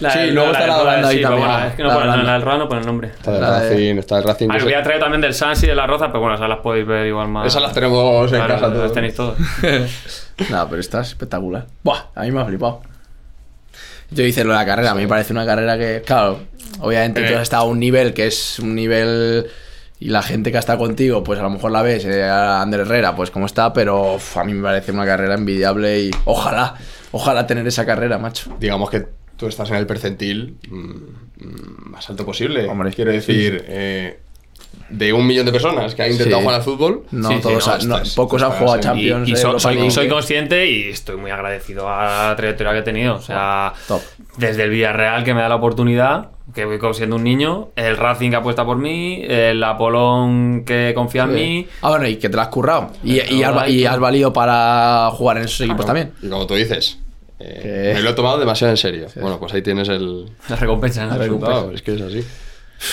La, 0.00 0.10
Sí, 0.10 0.30
luego 0.30 0.52
la 0.52 0.58
está 0.58 0.66
la 0.66 0.82
Holanda 0.82 1.08
ahí 1.08 1.16
sí, 1.16 1.22
también. 1.22 1.46
bueno, 1.48 1.64
es 1.66 1.74
que 1.74 1.82
no 1.82 1.88
La 1.88 1.94
pone- 1.94 2.04
Holanda. 2.06 2.24
la 2.24 2.32
del 2.34 2.42
Roda 2.42 2.58
no 2.58 2.68
pone 2.68 2.80
el 2.80 2.86
nombre. 2.86 3.08
Está 3.08 3.32
de- 3.32 3.40
Racing, 3.40 3.96
está 3.98 4.16
del 4.16 4.24
Racing. 4.24 4.48
Ah, 4.50 4.54
no 4.54 4.58
sé. 4.60 4.64
había 4.66 4.82
traído 4.82 5.00
también 5.02 5.20
del 5.22 5.32
Sans 5.34 5.62
y 5.62 5.66
de 5.66 5.74
la 5.74 5.86
Roza, 5.86 6.08
pero 6.08 6.20
bueno, 6.20 6.34
esas 6.34 6.48
las 6.50 6.58
podéis 6.58 6.86
ver 6.86 7.06
igual 7.06 7.28
más. 7.28 7.46
Esas 7.46 7.62
las 7.62 7.72
tenemos 7.72 8.30
en 8.32 8.36
Claro, 8.38 8.54
casa 8.54 8.66
las 8.68 8.76
todos. 8.76 8.92
tenéis 8.92 9.14
todas. 9.14 9.38
No, 10.50 10.68
pero 10.68 10.80
esta 10.80 11.00
es 11.00 11.08
espectacular. 11.08 11.66
Buah, 11.82 11.98
a 12.14 12.22
mí 12.24 12.30
me 12.30 12.40
ha 12.42 12.44
flipado. 12.44 12.82
Yo 14.10 14.24
hice 14.24 14.44
lo 14.44 14.50
de 14.52 14.56
la 14.58 14.66
carrera, 14.66 14.90
a 14.92 14.94
mí 14.94 15.02
me 15.02 15.08
parece 15.08 15.32
una 15.32 15.44
carrera 15.46 15.76
que, 15.76 16.02
claro, 16.04 16.40
obviamente 16.80 17.24
Eh. 17.24 17.28
tú 17.28 17.34
has 17.36 17.42
estado 17.42 17.64
a 17.64 17.66
un 17.66 17.78
nivel 17.80 18.14
que 18.14 18.26
es 18.26 18.58
un 18.58 18.74
nivel 18.74 19.46
y 19.98 20.10
la 20.10 20.22
gente 20.22 20.52
que 20.52 20.58
estado 20.58 20.78
contigo, 20.78 21.24
pues 21.24 21.40
a 21.40 21.42
lo 21.42 21.50
mejor 21.50 21.70
la 21.72 21.82
ves, 21.82 22.04
eh, 22.04 22.22
a 22.22 22.60
Ander 22.60 22.80
Herrera, 22.80 23.16
pues 23.16 23.30
como 23.30 23.46
está, 23.46 23.72
pero 23.72 24.14
uf, 24.16 24.36
a 24.36 24.44
mí 24.44 24.52
me 24.52 24.62
parece 24.62 24.92
una 24.92 25.06
carrera 25.06 25.34
envidiable 25.34 26.00
y 26.00 26.10
ojalá, 26.26 26.74
ojalá 27.12 27.46
tener 27.46 27.66
esa 27.66 27.86
carrera, 27.86 28.18
macho. 28.18 28.54
Digamos 28.60 28.90
que 28.90 29.06
tú 29.36 29.46
estás 29.48 29.70
en 29.70 29.76
el 29.76 29.86
percentil 29.86 30.58
mm, 30.70 30.76
mm, 30.78 31.90
más 31.90 32.08
alto 32.10 32.24
posible. 32.26 32.66
Hombre, 32.68 32.92
Quiero 32.92 33.10
decir, 33.10 33.64
eh, 33.68 34.18
de 34.88 35.12
un 35.12 35.26
millón 35.26 35.44
de 35.46 35.52
personas 35.52 35.94
que 35.94 36.02
han 36.02 36.10
intentado 36.12 36.36
Sí. 36.38 36.42
jugar 36.44 36.56
al 36.60 36.62
fútbol, 36.64 37.02
No, 37.10 37.28
Sí, 37.28 37.34
sí, 37.36 37.40
todos 37.42 37.66
no, 37.66 37.72
han- 37.72 37.88
no, 37.88 37.96
estás- 37.96 38.14
pocos 38.14 38.42
han 38.42 38.50
jugado 38.52 38.74
a 38.74 38.80
Champions. 38.80 39.28
Y, 39.28 39.32
y 39.32 39.36
so- 39.36 39.48
Europa 39.58 39.90
soy, 39.90 40.08
consciente 40.08 40.70
y 40.70 40.90
estoy 40.90 41.16
muy 41.16 41.30
agradecido 41.30 41.88
a 41.88 42.28
la 42.28 42.36
trayectoria 42.36 42.72
que 42.72 42.78
he 42.78 42.82
tenido. 42.82 43.16
O 43.16 43.20
sea, 43.20 43.72
Top. 43.88 44.00
desde 44.38 44.62
el 44.64 44.70
Villarreal 44.70 45.24
que 45.24 45.34
me 45.34 45.40
da 45.42 45.48
la 45.48 45.56
oportunidad, 45.56 46.30
que 46.54 46.64
voy 46.64 46.78
como 46.78 46.94
siendo 46.94 47.16
un 47.16 47.24
niño, 47.24 47.70
el 47.74 47.96
Racing 47.96 48.30
que 48.30 48.36
apuesta 48.36 48.64
por 48.64 48.76
mí, 48.78 49.22
el 49.28 49.62
Apolón 49.64 50.64
que 50.64 50.92
confía 50.94 51.24
en 51.24 51.34
mí. 51.34 51.66
Ah, 51.82 51.90
bueno, 51.90 52.06
y 52.06 52.16
que 52.16 52.28
te 52.28 52.36
la 52.36 52.42
has 52.42 52.48
currado. 52.48 52.92
Y, 53.02 53.18
has, 53.20 53.30
y 53.32 53.38
claro. 53.38 53.60
has 53.90 53.98
valido 53.98 54.32
para 54.32 55.10
jugar 55.12 55.38
en 55.38 55.44
esos 55.44 55.60
equipos 55.62 55.84
Claro. 55.84 56.00
también. 56.00 56.12
Y 56.22 56.28
como 56.30 56.46
tú 56.46 56.54
dices, 56.54 57.00
eh, 57.40 57.92
me 57.94 58.00
lo 58.02 58.10
he 58.10 58.14
tomado 58.14 58.38
demasiado 58.38 58.70
en 58.72 58.76
serio. 58.76 59.06
Bueno, 59.16 59.38
pues 59.40 59.52
ahí 59.52 59.62
tienes 59.62 59.88
el 59.88 60.26
La 60.48 60.56
recompensa. 60.56 61.04
¿no? 61.06 61.10
La 61.12 61.18
recompensa. 61.24 61.66
Es 61.74 61.82
que 61.82 61.94
es 61.94 62.00
así. 62.00 62.24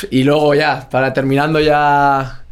Y 0.10 0.23
luego 0.23 0.53
ya, 0.55 0.89
para 0.89 1.14
terminando 1.14 1.60
ya 1.60 2.43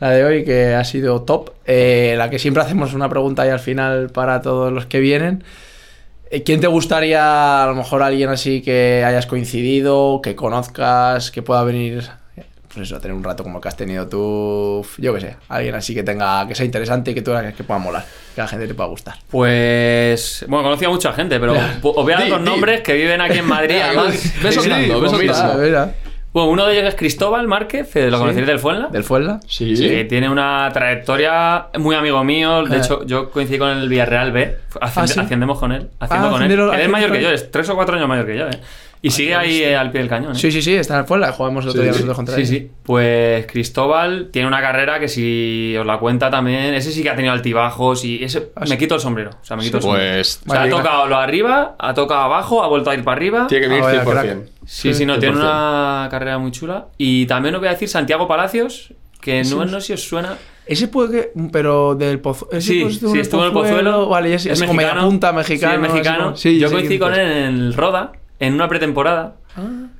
la 0.00 0.10
de 0.10 0.24
hoy, 0.24 0.44
que 0.44 0.74
ha 0.74 0.84
sido 0.84 1.22
top, 1.22 1.50
eh, 1.66 2.14
la 2.16 2.30
que 2.30 2.38
siempre 2.38 2.62
hacemos 2.62 2.94
una 2.94 3.08
pregunta 3.08 3.42
ahí 3.42 3.50
al 3.50 3.60
final 3.60 4.10
para 4.10 4.40
todos 4.40 4.72
los 4.72 4.86
que 4.86 4.98
vienen. 5.00 5.44
Eh, 6.30 6.42
¿Quién 6.42 6.60
te 6.60 6.66
gustaría, 6.66 7.64
a 7.64 7.66
lo 7.66 7.74
mejor 7.74 8.02
alguien 8.02 8.30
así 8.30 8.62
que 8.62 9.04
hayas 9.04 9.26
coincidido, 9.26 10.20
que 10.22 10.34
conozcas, 10.34 11.30
que 11.30 11.42
pueda 11.42 11.64
venir, 11.64 12.08
pues 12.72 12.86
eso, 12.86 12.96
a 12.96 13.00
tener 13.00 13.16
un 13.16 13.24
rato 13.24 13.42
como 13.42 13.58
el 13.58 13.62
que 13.62 13.68
has 13.68 13.76
tenido 13.76 14.06
tú, 14.06 14.86
yo 14.96 15.12
qué 15.12 15.20
sé, 15.20 15.36
alguien 15.48 15.74
así 15.74 15.92
que 15.92 16.04
tenga, 16.04 16.46
que 16.46 16.54
sea 16.54 16.64
interesante 16.64 17.10
y 17.10 17.14
que 17.14 17.22
tú 17.22 17.32
que 17.56 17.64
pueda 17.64 17.80
molar, 17.80 18.04
que 18.32 18.40
a 18.40 18.44
la 18.44 18.48
gente 18.48 18.68
te 18.68 18.74
pueda 18.74 18.88
gustar. 18.88 19.16
Pues. 19.28 20.44
Bueno, 20.46 20.62
conocía 20.62 20.86
a 20.86 20.92
mucha 20.92 21.12
gente, 21.12 21.40
pero 21.40 21.52
os 21.82 22.04
voy 22.04 22.12
a 22.12 22.18
dar 22.18 22.40
nombres 22.40 22.82
que 22.82 22.94
viven 22.94 23.20
aquí 23.20 23.38
en 23.38 23.46
Madrid. 23.46 23.76
además. 23.84 24.06
Ves 24.40 24.54
Sí, 24.54 24.60
soltando, 24.60 25.00
ves 25.00 25.74
Bueno, 26.32 26.48
uno 26.50 26.66
de 26.66 26.74
ellos 26.78 26.88
es 26.90 26.94
Cristóbal 26.94 27.48
Márquez, 27.48 27.96
eh, 27.96 28.08
lo 28.08 28.16
Sí. 28.18 28.20
conocéis 28.22 28.46
del 28.46 28.58
Fuenla. 28.60 28.86
¿Del 28.88 29.02
Fuenla? 29.02 29.40
Sí. 29.48 29.74
que 29.74 30.04
tiene 30.04 30.28
una 30.28 30.70
trayectoria 30.72 31.66
muy 31.78 31.96
amigo 31.96 32.22
mío. 32.22 32.64
De 32.64 32.76
Eh. 32.76 32.78
hecho, 32.78 33.04
yo 33.04 33.30
coincidí 33.30 33.58
con 33.58 33.70
el 33.70 33.88
Villarreal 33.88 34.30
B. 34.30 34.56
Ascend- 34.80 35.02
Ah, 35.02 35.06
¿sí? 35.08 35.20
Ascendemos 35.20 35.58
con 35.58 35.72
él. 35.72 35.88
Haciendo 35.98 36.28
Ah, 36.28 36.30
con 36.30 36.42
él. 36.44 36.52
Él 36.52 36.80
es 36.80 36.88
mayor 36.88 37.10
que 37.10 37.20
yo, 37.22 37.30
es 37.30 37.50
tres 37.50 37.68
o 37.68 37.74
cuatro 37.74 37.96
años 37.96 38.08
mayor 38.08 38.26
que 38.26 38.36
yo, 38.38 38.46
¿eh? 38.46 38.60
Y 39.02 39.10
sigue 39.10 39.34
ahí 39.34 39.62
eh, 39.62 39.76
al 39.76 39.90
pie 39.90 40.00
del 40.02 40.10
cañón. 40.10 40.32
¿eh? 40.32 40.38
Sí, 40.38 40.52
sí, 40.52 40.60
sí, 40.60 40.74
está 40.74 40.94
en 40.94 41.00
el 41.00 41.06
Fuenla, 41.06 41.32
jugamos 41.32 41.64
el 41.64 41.70
otro 41.70 41.80
Sí, 41.80 41.84
día 41.84 41.92
sí. 41.94 41.98
nosotros 42.00 42.16
contra 42.16 42.34
Sí, 42.34 42.40
él. 42.42 42.46
sí. 42.46 42.70
Pues 42.82 43.46
Cristóbal 43.46 44.28
tiene 44.30 44.46
una 44.46 44.60
carrera 44.60 45.00
que 45.00 45.08
si 45.08 45.74
os 45.78 45.86
la 45.86 45.98
cuenta 45.98 46.30
también, 46.30 46.74
ese 46.74 46.92
sí 46.92 47.02
que 47.02 47.08
ha 47.08 47.16
tenido 47.16 47.32
altibajos 47.32 48.04
y 48.04 48.22
ese 48.22 48.50
Ah, 48.54 48.66
sí. 48.66 48.72
me 48.72 48.78
quito 48.78 48.96
el 48.96 49.00
sombrero. 49.00 49.30
O 49.40 49.44
sea, 49.44 49.56
me 49.56 49.62
quito 49.62 49.78
el 49.78 49.82
sombrero. 49.82 50.12
Pues 50.16 50.40
O 50.46 50.50
sea, 50.50 50.62
ha 50.64 50.68
tocado 50.68 51.06
lo 51.06 51.16
arriba, 51.16 51.76
ha 51.78 51.94
tocado 51.94 52.20
abajo, 52.20 52.62
ha 52.62 52.68
vuelto 52.68 52.90
a 52.90 52.94
ir 52.94 53.02
para 53.02 53.16
arriba. 53.16 53.46
tiene 53.46 53.62
que 53.62 53.68
venir 53.68 53.84
Ah, 53.84 54.04
vaya, 54.04 54.04
100%. 54.34 54.48
Sí, 54.66 54.92
sí, 54.92 55.06
no, 55.06 55.18
tiene 55.18 55.34
100%. 55.36 55.40
una 55.40 56.08
carrera 56.10 56.36
muy 56.38 56.50
chula. 56.50 56.88
Y 56.98 57.24
también 57.26 57.54
os 57.54 57.60
voy 57.62 57.68
a 57.68 57.72
decir 57.72 57.88
Santiago 57.88 58.28
Palacios, 58.28 58.92
que 59.22 59.42
no, 59.44 59.64
no 59.64 59.80
sé 59.80 59.86
si 59.88 59.92
os 59.94 60.02
suena. 60.06 60.36
Ese 60.66 60.88
puede 60.88 61.10
que. 61.10 61.32
Pero 61.50 61.94
del 61.94 62.20
Pozuelo. 62.20 62.60
Sí, 62.60 62.88
sí, 62.90 63.18
estuvo 63.18 63.40
en 63.42 63.46
el 63.48 63.52
Pozuelo. 63.52 64.08
Vale, 64.08 64.28
y 64.30 64.32
es, 64.34 64.46
es 64.46 64.60
como 64.60 64.74
media 64.74 64.94
punta 65.00 65.32
mexicano. 65.32 65.74
Sí, 65.74 65.80
mexicano. 65.92 66.24
como- 66.24 66.36
sí, 66.36 66.58
Yo 66.58 66.68
sí, 66.68 66.74
coincidí 66.74 66.94
¿qué 66.96 67.00
con 67.00 67.14
él 67.14 67.20
en 67.20 67.28
el 67.54 67.74
Roda, 67.74 68.12
en 68.40 68.54
una 68.54 68.66
pretemporada. 68.68 69.36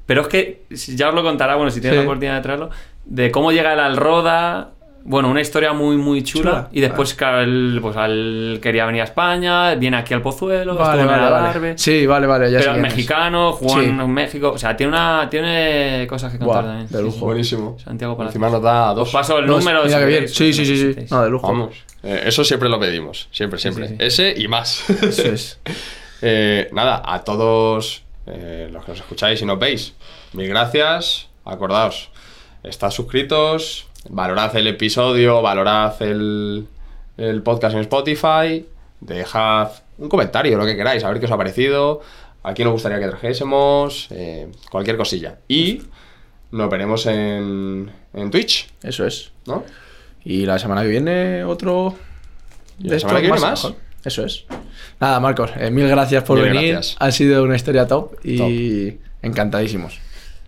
Pero 0.06 0.22
es 0.22 0.28
que 0.28 0.62
ya 0.70 1.08
os 1.10 1.14
lo 1.14 1.22
contará, 1.22 1.54
bueno, 1.56 1.70
si 1.70 1.80
tienes 1.80 1.98
Sí. 1.98 2.04
la 2.04 2.08
oportunidad 2.08 2.36
de 2.36 2.40
traerlo, 2.42 2.70
de 3.04 3.30
cómo 3.30 3.52
llega 3.52 3.72
él 3.74 3.80
al 3.80 3.96
Roda. 3.96 4.70
Bueno, 5.02 5.30
una 5.30 5.40
historia 5.40 5.72
muy, 5.72 5.96
muy 5.96 6.22
chula. 6.22 6.42
Chula. 6.50 6.68
Y 6.72 6.80
después, 6.82 7.14
claro, 7.14 7.40
él, 7.40 7.78
pues, 7.80 7.96
él 7.96 8.58
quería 8.62 8.84
venir 8.84 9.00
a 9.00 9.04
España, 9.04 9.74
viene 9.76 9.96
aquí 9.96 10.12
al 10.12 10.20
Pozuelo, 10.20 10.74
Vale, 10.74 11.00
estuvo 11.00 11.14
en 11.14 11.20
vale, 11.22 11.46
el 11.54 11.60
vale. 11.60 11.78
Sí, 11.78 12.06
vale, 12.06 12.26
vale. 12.26 12.50
Ya 12.52 12.58
pero 12.60 12.74
mexicano, 12.74 13.52
jugó 13.52 13.80
Sí. 13.80 13.86
en 13.86 14.10
México. 14.12 14.50
O 14.52 14.58
sea, 14.58 14.76
tiene, 14.76 14.92
una, 14.92 15.26
tiene 15.30 16.06
cosas 16.06 16.30
que 16.30 16.38
contar 16.38 16.64
Buah, 16.64 16.70
también. 16.72 16.88
de 16.90 17.02
lujo. 17.02 17.14
sí. 17.16 17.20
Buenísimo. 17.24 17.76
Santiago 17.82 18.14
Palacios. 18.14 18.36
Encima 18.36 18.50
nos 18.50 18.62
da 18.62 18.90
Os 18.90 18.96
dos. 18.96 19.10
paso 19.10 19.38
el 19.38 19.46
número. 19.46 19.84
mira 19.84 19.96
si 19.98 20.00
que 20.04 20.06
bien. 20.06 20.28
Sí, 20.28 20.52
sí, 20.52 20.66
sí, 20.66 20.76
sí. 20.94 21.06
No, 21.10 21.22
de 21.24 21.30
lujo. 21.30 21.46
Vamos. 21.46 21.74
Eh, 22.02 22.24
eso 22.26 22.44
siempre 22.44 22.68
lo 22.68 22.78
pedimos. 22.78 23.28
Siempre, 23.32 23.58
siempre. 23.58 23.88
Sí, 23.88 23.94
sí. 23.98 24.04
Ese 24.04 24.34
y 24.36 24.48
más. 24.48 24.88
Eso 24.90 25.28
es. 25.28 25.60
Eh, 26.22 26.68
nada, 26.72 27.00
a 27.02 27.24
todos 27.24 28.02
eh, 28.30 28.68
los 28.70 28.84
que 28.84 28.92
nos 28.92 29.00
escucháis 29.00 29.42
y 29.42 29.44
nos 29.44 29.58
veis, 29.58 29.94
mil 30.32 30.48
gracias. 30.48 31.28
Acordaos, 31.44 32.10
estad 32.62 32.90
suscritos, 32.90 33.86
valorad 34.08 34.54
el 34.56 34.66
episodio, 34.66 35.42
valorad 35.42 36.00
el, 36.02 36.68
el 37.16 37.42
podcast 37.42 37.74
en 37.74 37.80
Spotify, 37.82 38.66
dejad 39.00 39.70
un 39.98 40.08
comentario, 40.08 40.56
lo 40.56 40.64
que 40.64 40.76
queráis, 40.76 41.04
a 41.04 41.10
ver 41.10 41.20
qué 41.20 41.26
os 41.26 41.32
ha 41.32 41.36
parecido, 41.36 42.00
a 42.42 42.54
quién 42.54 42.68
os 42.68 42.72
gustaría 42.72 42.98
que 42.98 43.08
trajésemos, 43.08 44.08
eh, 44.10 44.50
cualquier 44.70 44.96
cosilla. 44.96 45.38
Y 45.48 45.82
nos 46.52 46.70
veremos 46.70 47.06
en, 47.06 47.90
en 48.14 48.30
Twitch, 48.30 48.70
Eso 48.82 49.06
es. 49.06 49.32
¿no? 49.46 49.64
Y 50.24 50.46
la 50.46 50.58
semana 50.58 50.82
que 50.82 50.88
viene, 50.88 51.44
otro. 51.44 51.94
La 52.78 52.98
semana 52.98 53.20
que 53.20 53.26
viene 53.26 53.40
más. 53.40 53.72
Eso 54.04 54.24
es. 54.24 54.44
Nada, 54.98 55.20
Marcos, 55.20 55.50
eh, 55.58 55.70
mil 55.70 55.86
gracias 55.88 56.22
por 56.24 56.38
Mil 56.38 56.50
venir. 56.50 56.72
gracias. 56.72 56.96
Ha 56.98 57.10
sido 57.10 57.42
una 57.44 57.56
historia 57.56 57.86
top 57.86 58.14
y 58.24 58.96
encantadísimos. 59.22 59.98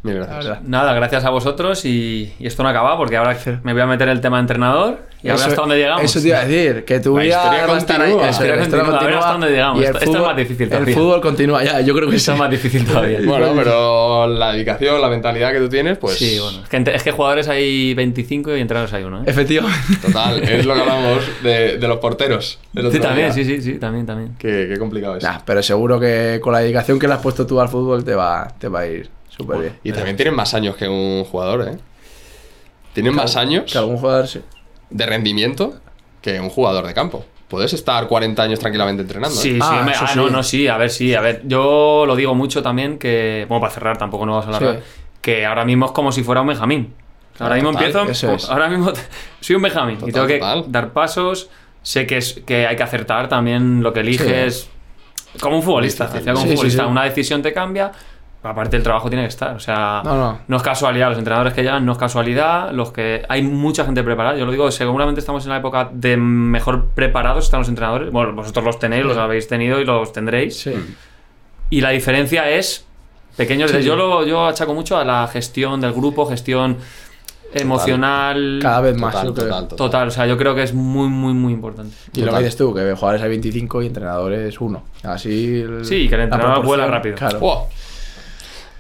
Mil 0.05 0.16
gracias. 0.16 0.62
Nada, 0.65 0.93
gracias 0.95 1.24
a 1.24 1.31
vosotros 1.31 1.85
y, 1.85 2.33
y 2.41 2.47
esto 2.49 2.65
no 2.65 2.69
acaba 2.69 2.97
porque 2.97 3.16
ahora 3.16 3.37
me 3.62 3.73
voy 3.73 3.83
a 3.83 3.87
meter 3.87 4.09
el 4.09 4.20
tema 4.20 4.41
entrenador 4.41 4.99
y 5.23 5.29
a 5.29 5.33
ver 5.35 5.41
Eso- 5.41 5.51
hasta 5.51 5.61
dónde 5.61 5.77
llegamos. 5.77 6.03
Eso 6.03 6.20
te 6.20 6.27
iba 6.27 6.39
a 6.41 6.45
decir, 6.45 6.85
que 6.85 6.99
tu 6.99 7.16
La 7.16 7.23
vida 7.23 7.37
historia 7.37 7.66
continúa. 7.66 8.07
Eso, 8.07 8.16
La 8.16 8.27
la 8.27 8.31
historia 8.31 8.62
historia 8.65 8.85
continúa, 8.85 9.01
a 9.01 9.05
ver 9.07 9.15
hasta 9.15 9.33
dónde 9.33 9.51
llegamos. 9.51 9.77
Y 9.77 9.85
el 9.85 9.87
Esto- 9.87 9.99
es 10.01 10.05
fútbol- 10.11 10.27
más 10.27 10.37
difícil 10.37 10.62
El 10.65 10.69
todavía. 10.70 10.95
fútbol 10.97 11.20
continúa 11.20 11.62
ya, 11.65 11.81
yo 11.83 11.95
creo 11.95 12.11
que 12.11 12.16
Esto 12.16 12.33
sí. 12.33 12.35
es 12.35 12.39
más 12.41 12.51
difícil 12.51 12.85
todavía. 12.85 13.19
Bueno, 13.24 13.53
pero 13.55 14.27
la 14.27 14.53
dedicación, 14.53 15.01
la 15.01 15.09
mentalidad 15.09 15.53
que 15.53 15.61
tú 15.61 15.69
tienes, 15.69 15.99
pues. 15.99 16.15
sí, 16.19 16.37
bueno. 16.43 16.65
Es 16.65 16.69
que, 16.69 16.79
ent- 16.79 16.95
es 16.95 17.03
que 17.05 17.12
jugadores 17.12 17.47
hay 17.47 17.95
25 17.95 18.57
y 18.57 18.61
entrenadores 18.61 18.93
hay 18.95 19.05
uno, 19.05 19.20
¿eh? 19.20 19.24
Efectivamente. 19.27 19.79
Total, 20.05 20.43
es 20.43 20.66
lo 20.66 20.74
que 20.74 20.81
hablamos 20.81 21.19
de, 21.45 21.79
de 21.79 21.87
los 21.89 21.99
porteros. 21.99 22.59
el 22.74 22.91
Sí, 22.91 22.99
también, 22.99 23.33
día. 23.33 23.33
sí, 23.33 23.45
sí, 23.45 23.62
sí, 23.62 23.79
también, 23.79 24.05
también. 24.05 24.35
Qué, 24.37 24.66
qué 24.69 24.79
complicado 24.81 25.16
es. 25.19 25.23
Nah, 25.23 25.39
pero 25.47 25.62
seguro 25.62 26.01
que 26.01 26.41
con 26.43 26.53
la 26.53 26.59
dedicación 26.59 26.99
que 26.99 27.07
le 27.07 27.15
has 27.15 27.20
puesto 27.20 27.47
tú 27.47 27.61
al 27.61 27.69
fútbol 27.69 28.03
te 28.03 28.16
va, 28.16 28.49
te 28.59 28.66
va 28.66 28.81
a 28.81 28.87
ir 28.89 29.09
súper 29.36 29.59
bien. 29.60 29.78
Y 29.84 29.92
también 29.92 30.16
tienen 30.16 30.34
más 30.34 30.54
años 30.54 30.76
que 30.76 30.88
un 30.88 31.24
jugador, 31.24 31.68
¿eh? 31.68 31.78
Tienen 32.92 33.14
más 33.14 33.36
años 33.36 33.70
Que 33.72 33.78
algún 33.78 33.96
jugador 33.96 34.26
sí. 34.28 34.40
de 34.90 35.06
rendimiento 35.06 35.74
que 36.20 36.38
un 36.40 36.50
jugador 36.50 36.86
de 36.86 36.94
campo. 36.94 37.24
Puedes 37.48 37.72
estar 37.72 38.06
40 38.06 38.42
años 38.42 38.59
tranquilamente 38.60 39.02
entrenando. 39.02 39.34
¿eh? 39.36 39.42
Sí, 39.42 39.59
Ah, 39.60 39.78
sí, 39.80 39.84
me- 39.86 39.92
ah, 39.94 40.06
sí. 40.12 40.18
no, 40.18 40.30
no, 40.30 40.42
sí, 40.42 40.68
a 40.68 40.76
ver, 40.76 40.90
sí, 40.90 41.14
a 41.14 41.20
ver, 41.20 41.42
yo 41.44 42.04
lo 42.06 42.16
digo 42.16 42.34
mucho 42.34 42.62
también 42.62 42.98
que, 42.98 43.44
bueno, 43.48 43.60
para 43.60 43.72
cerrar 43.72 43.98
tampoco 43.98 44.24
no 44.26 44.32
vamos 44.38 44.54
a 44.54 44.56
hablar, 44.56 44.76
Sí. 44.76 44.82
que 45.20 45.44
ahora 45.46 45.64
mismo 45.64 45.86
es 45.86 45.92
como 45.92 46.12
si 46.12 46.22
fuera 46.22 46.40
un 46.42 46.46
Benjamín. 46.48 46.94
Ahora 47.38 47.54
mismo 47.56 47.72
Total, 47.72 47.86
empiezo, 47.86 48.10
eso 48.10 48.32
es. 48.34 48.48
ahora 48.50 48.68
mismo 48.68 48.92
soy 49.40 49.56
un 49.56 49.62
Benjamín 49.62 49.98
y 50.06 50.12
tengo 50.12 50.26
que 50.26 50.38
total. 50.38 50.64
dar 50.68 50.92
pasos, 50.92 51.48
sé 51.82 52.06
que, 52.06 52.18
es, 52.18 52.40
que 52.46 52.66
hay 52.66 52.76
que 52.76 52.82
acertar 52.82 53.28
también 53.28 53.82
lo 53.82 53.92
que 53.92 54.00
eliges, 54.00 54.68
como 55.40 55.56
un 55.56 55.62
futbolista, 55.62 56.09
como 56.09 56.20
Sí, 56.20 56.28
un 56.30 56.36
sí, 56.36 56.48
futbolista, 56.54 56.84
sí. 56.84 56.88
una 56.90 57.04
decisión 57.04 57.42
te 57.42 57.52
cambia, 57.52 57.90
aparte 58.43 58.77
el 58.77 58.82
trabajo 58.82 59.09
tiene 59.09 59.23
que 59.24 59.28
estar, 59.28 59.55
o 59.55 59.60
sea, 59.60 60.02
No, 60.05 60.39
no. 60.48 60.56
es 60.56 60.62
casualidad, 60.62 61.09
los 61.10 61.19
entrenadores 61.19 61.55
que 61.55 61.62
llegan 61.62 61.86
no 61.86 61.93
es 61.93 61.98
casualidad, 61.98 62.73
los 62.73 62.90
que 62.90 63.23
hay 63.28 63.43
mucha 63.43 63.85
gente 63.85 64.02
preparada, 64.02 64.36
yo 64.36 64.44
lo 64.47 64.51
digo, 64.52 64.70
seguramente 64.70 65.20
estamos 65.20 65.44
en 65.44 65.51
la 65.51 65.59
época 65.59 65.90
de 65.93 66.16
mejor 66.16 66.86
preparados 66.94 67.44
están 67.44 67.60
los 67.60 67.69
entrenadores, 67.69 68.10
bueno, 68.10 68.32
vosotros 68.32 68.64
los 68.64 68.78
tenéis, 68.78 69.05
los 69.05 69.16
habéis 69.16 69.47
tenido 69.47 69.81
y 69.81 69.85
los 69.85 70.12
tendréis, 70.12 70.59
Sí. 70.59 70.73
y 71.70 71.81
la 71.81 71.90
diferencia 71.90 72.51
es 72.51 72.85
pequeños. 73.36 73.70
Sí, 73.70 73.82
yo 73.82 73.93
sí. 73.93 73.98
lo 73.98 74.24
yo 74.27 74.47
achaco 74.47 74.74
mucho 74.74 74.97
a 74.98 75.05
la 75.05 75.27
gestión 75.28 75.81
del 75.81 75.93
grupo, 75.93 76.27
gestión 76.27 76.78
emocional. 77.55 78.59
Cada 78.62 78.81
vez 78.81 78.97
más. 78.98 79.12
Total, 79.14 79.35
total, 79.35 79.48
total. 79.62 79.77
Total, 79.78 80.09
o 80.09 80.10
sea, 80.10 80.27
yo 80.27 80.36
creo 80.36 80.55
que 80.55 80.62
es 80.62 80.74
muy, 80.74 81.09
muy, 81.09 81.32
muy 81.35 81.52
importante. 81.52 81.94
Y 82.14 82.20
lo 82.20 82.24
que 82.27 82.31
Total. 82.31 82.43
dices 82.44 82.56
tú, 82.56 82.74
que 82.74 82.81
jugadores 82.94 83.23
hay 83.23 83.28
25 83.28 83.82
y 83.82 83.86
entrenadores 83.86 84.60
uno. 84.60 84.82
Así. 85.02 85.60
el- 85.60 85.85
Sí, 85.85 86.09
que 86.09 86.14
el 86.14 86.23
entrenador 86.23 86.64
vuela 86.64 86.86
rápido. 86.86 87.14
Claro. 87.16 87.39
¡Wow! 87.40 87.59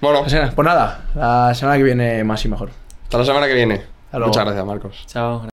Bueno, 0.02 0.22
Pues 0.22 0.32
nada, 0.34 0.50
Pues 0.50 0.66
nada, 0.66 1.00
la 1.14 1.54
semana 1.54 1.76
que 1.78 1.84
viene 1.84 2.24
más 2.24 2.44
y 2.44 2.48
mejor. 2.48 2.70
hasta 3.04 3.18
la 3.18 3.24
semana 3.24 3.46
que 3.46 3.54
viene. 3.54 3.82
luego. 4.12 4.26
Muchas 4.26 4.44
gracias, 4.44 4.66
Marcos. 4.66 5.04
Chao. 5.06 5.46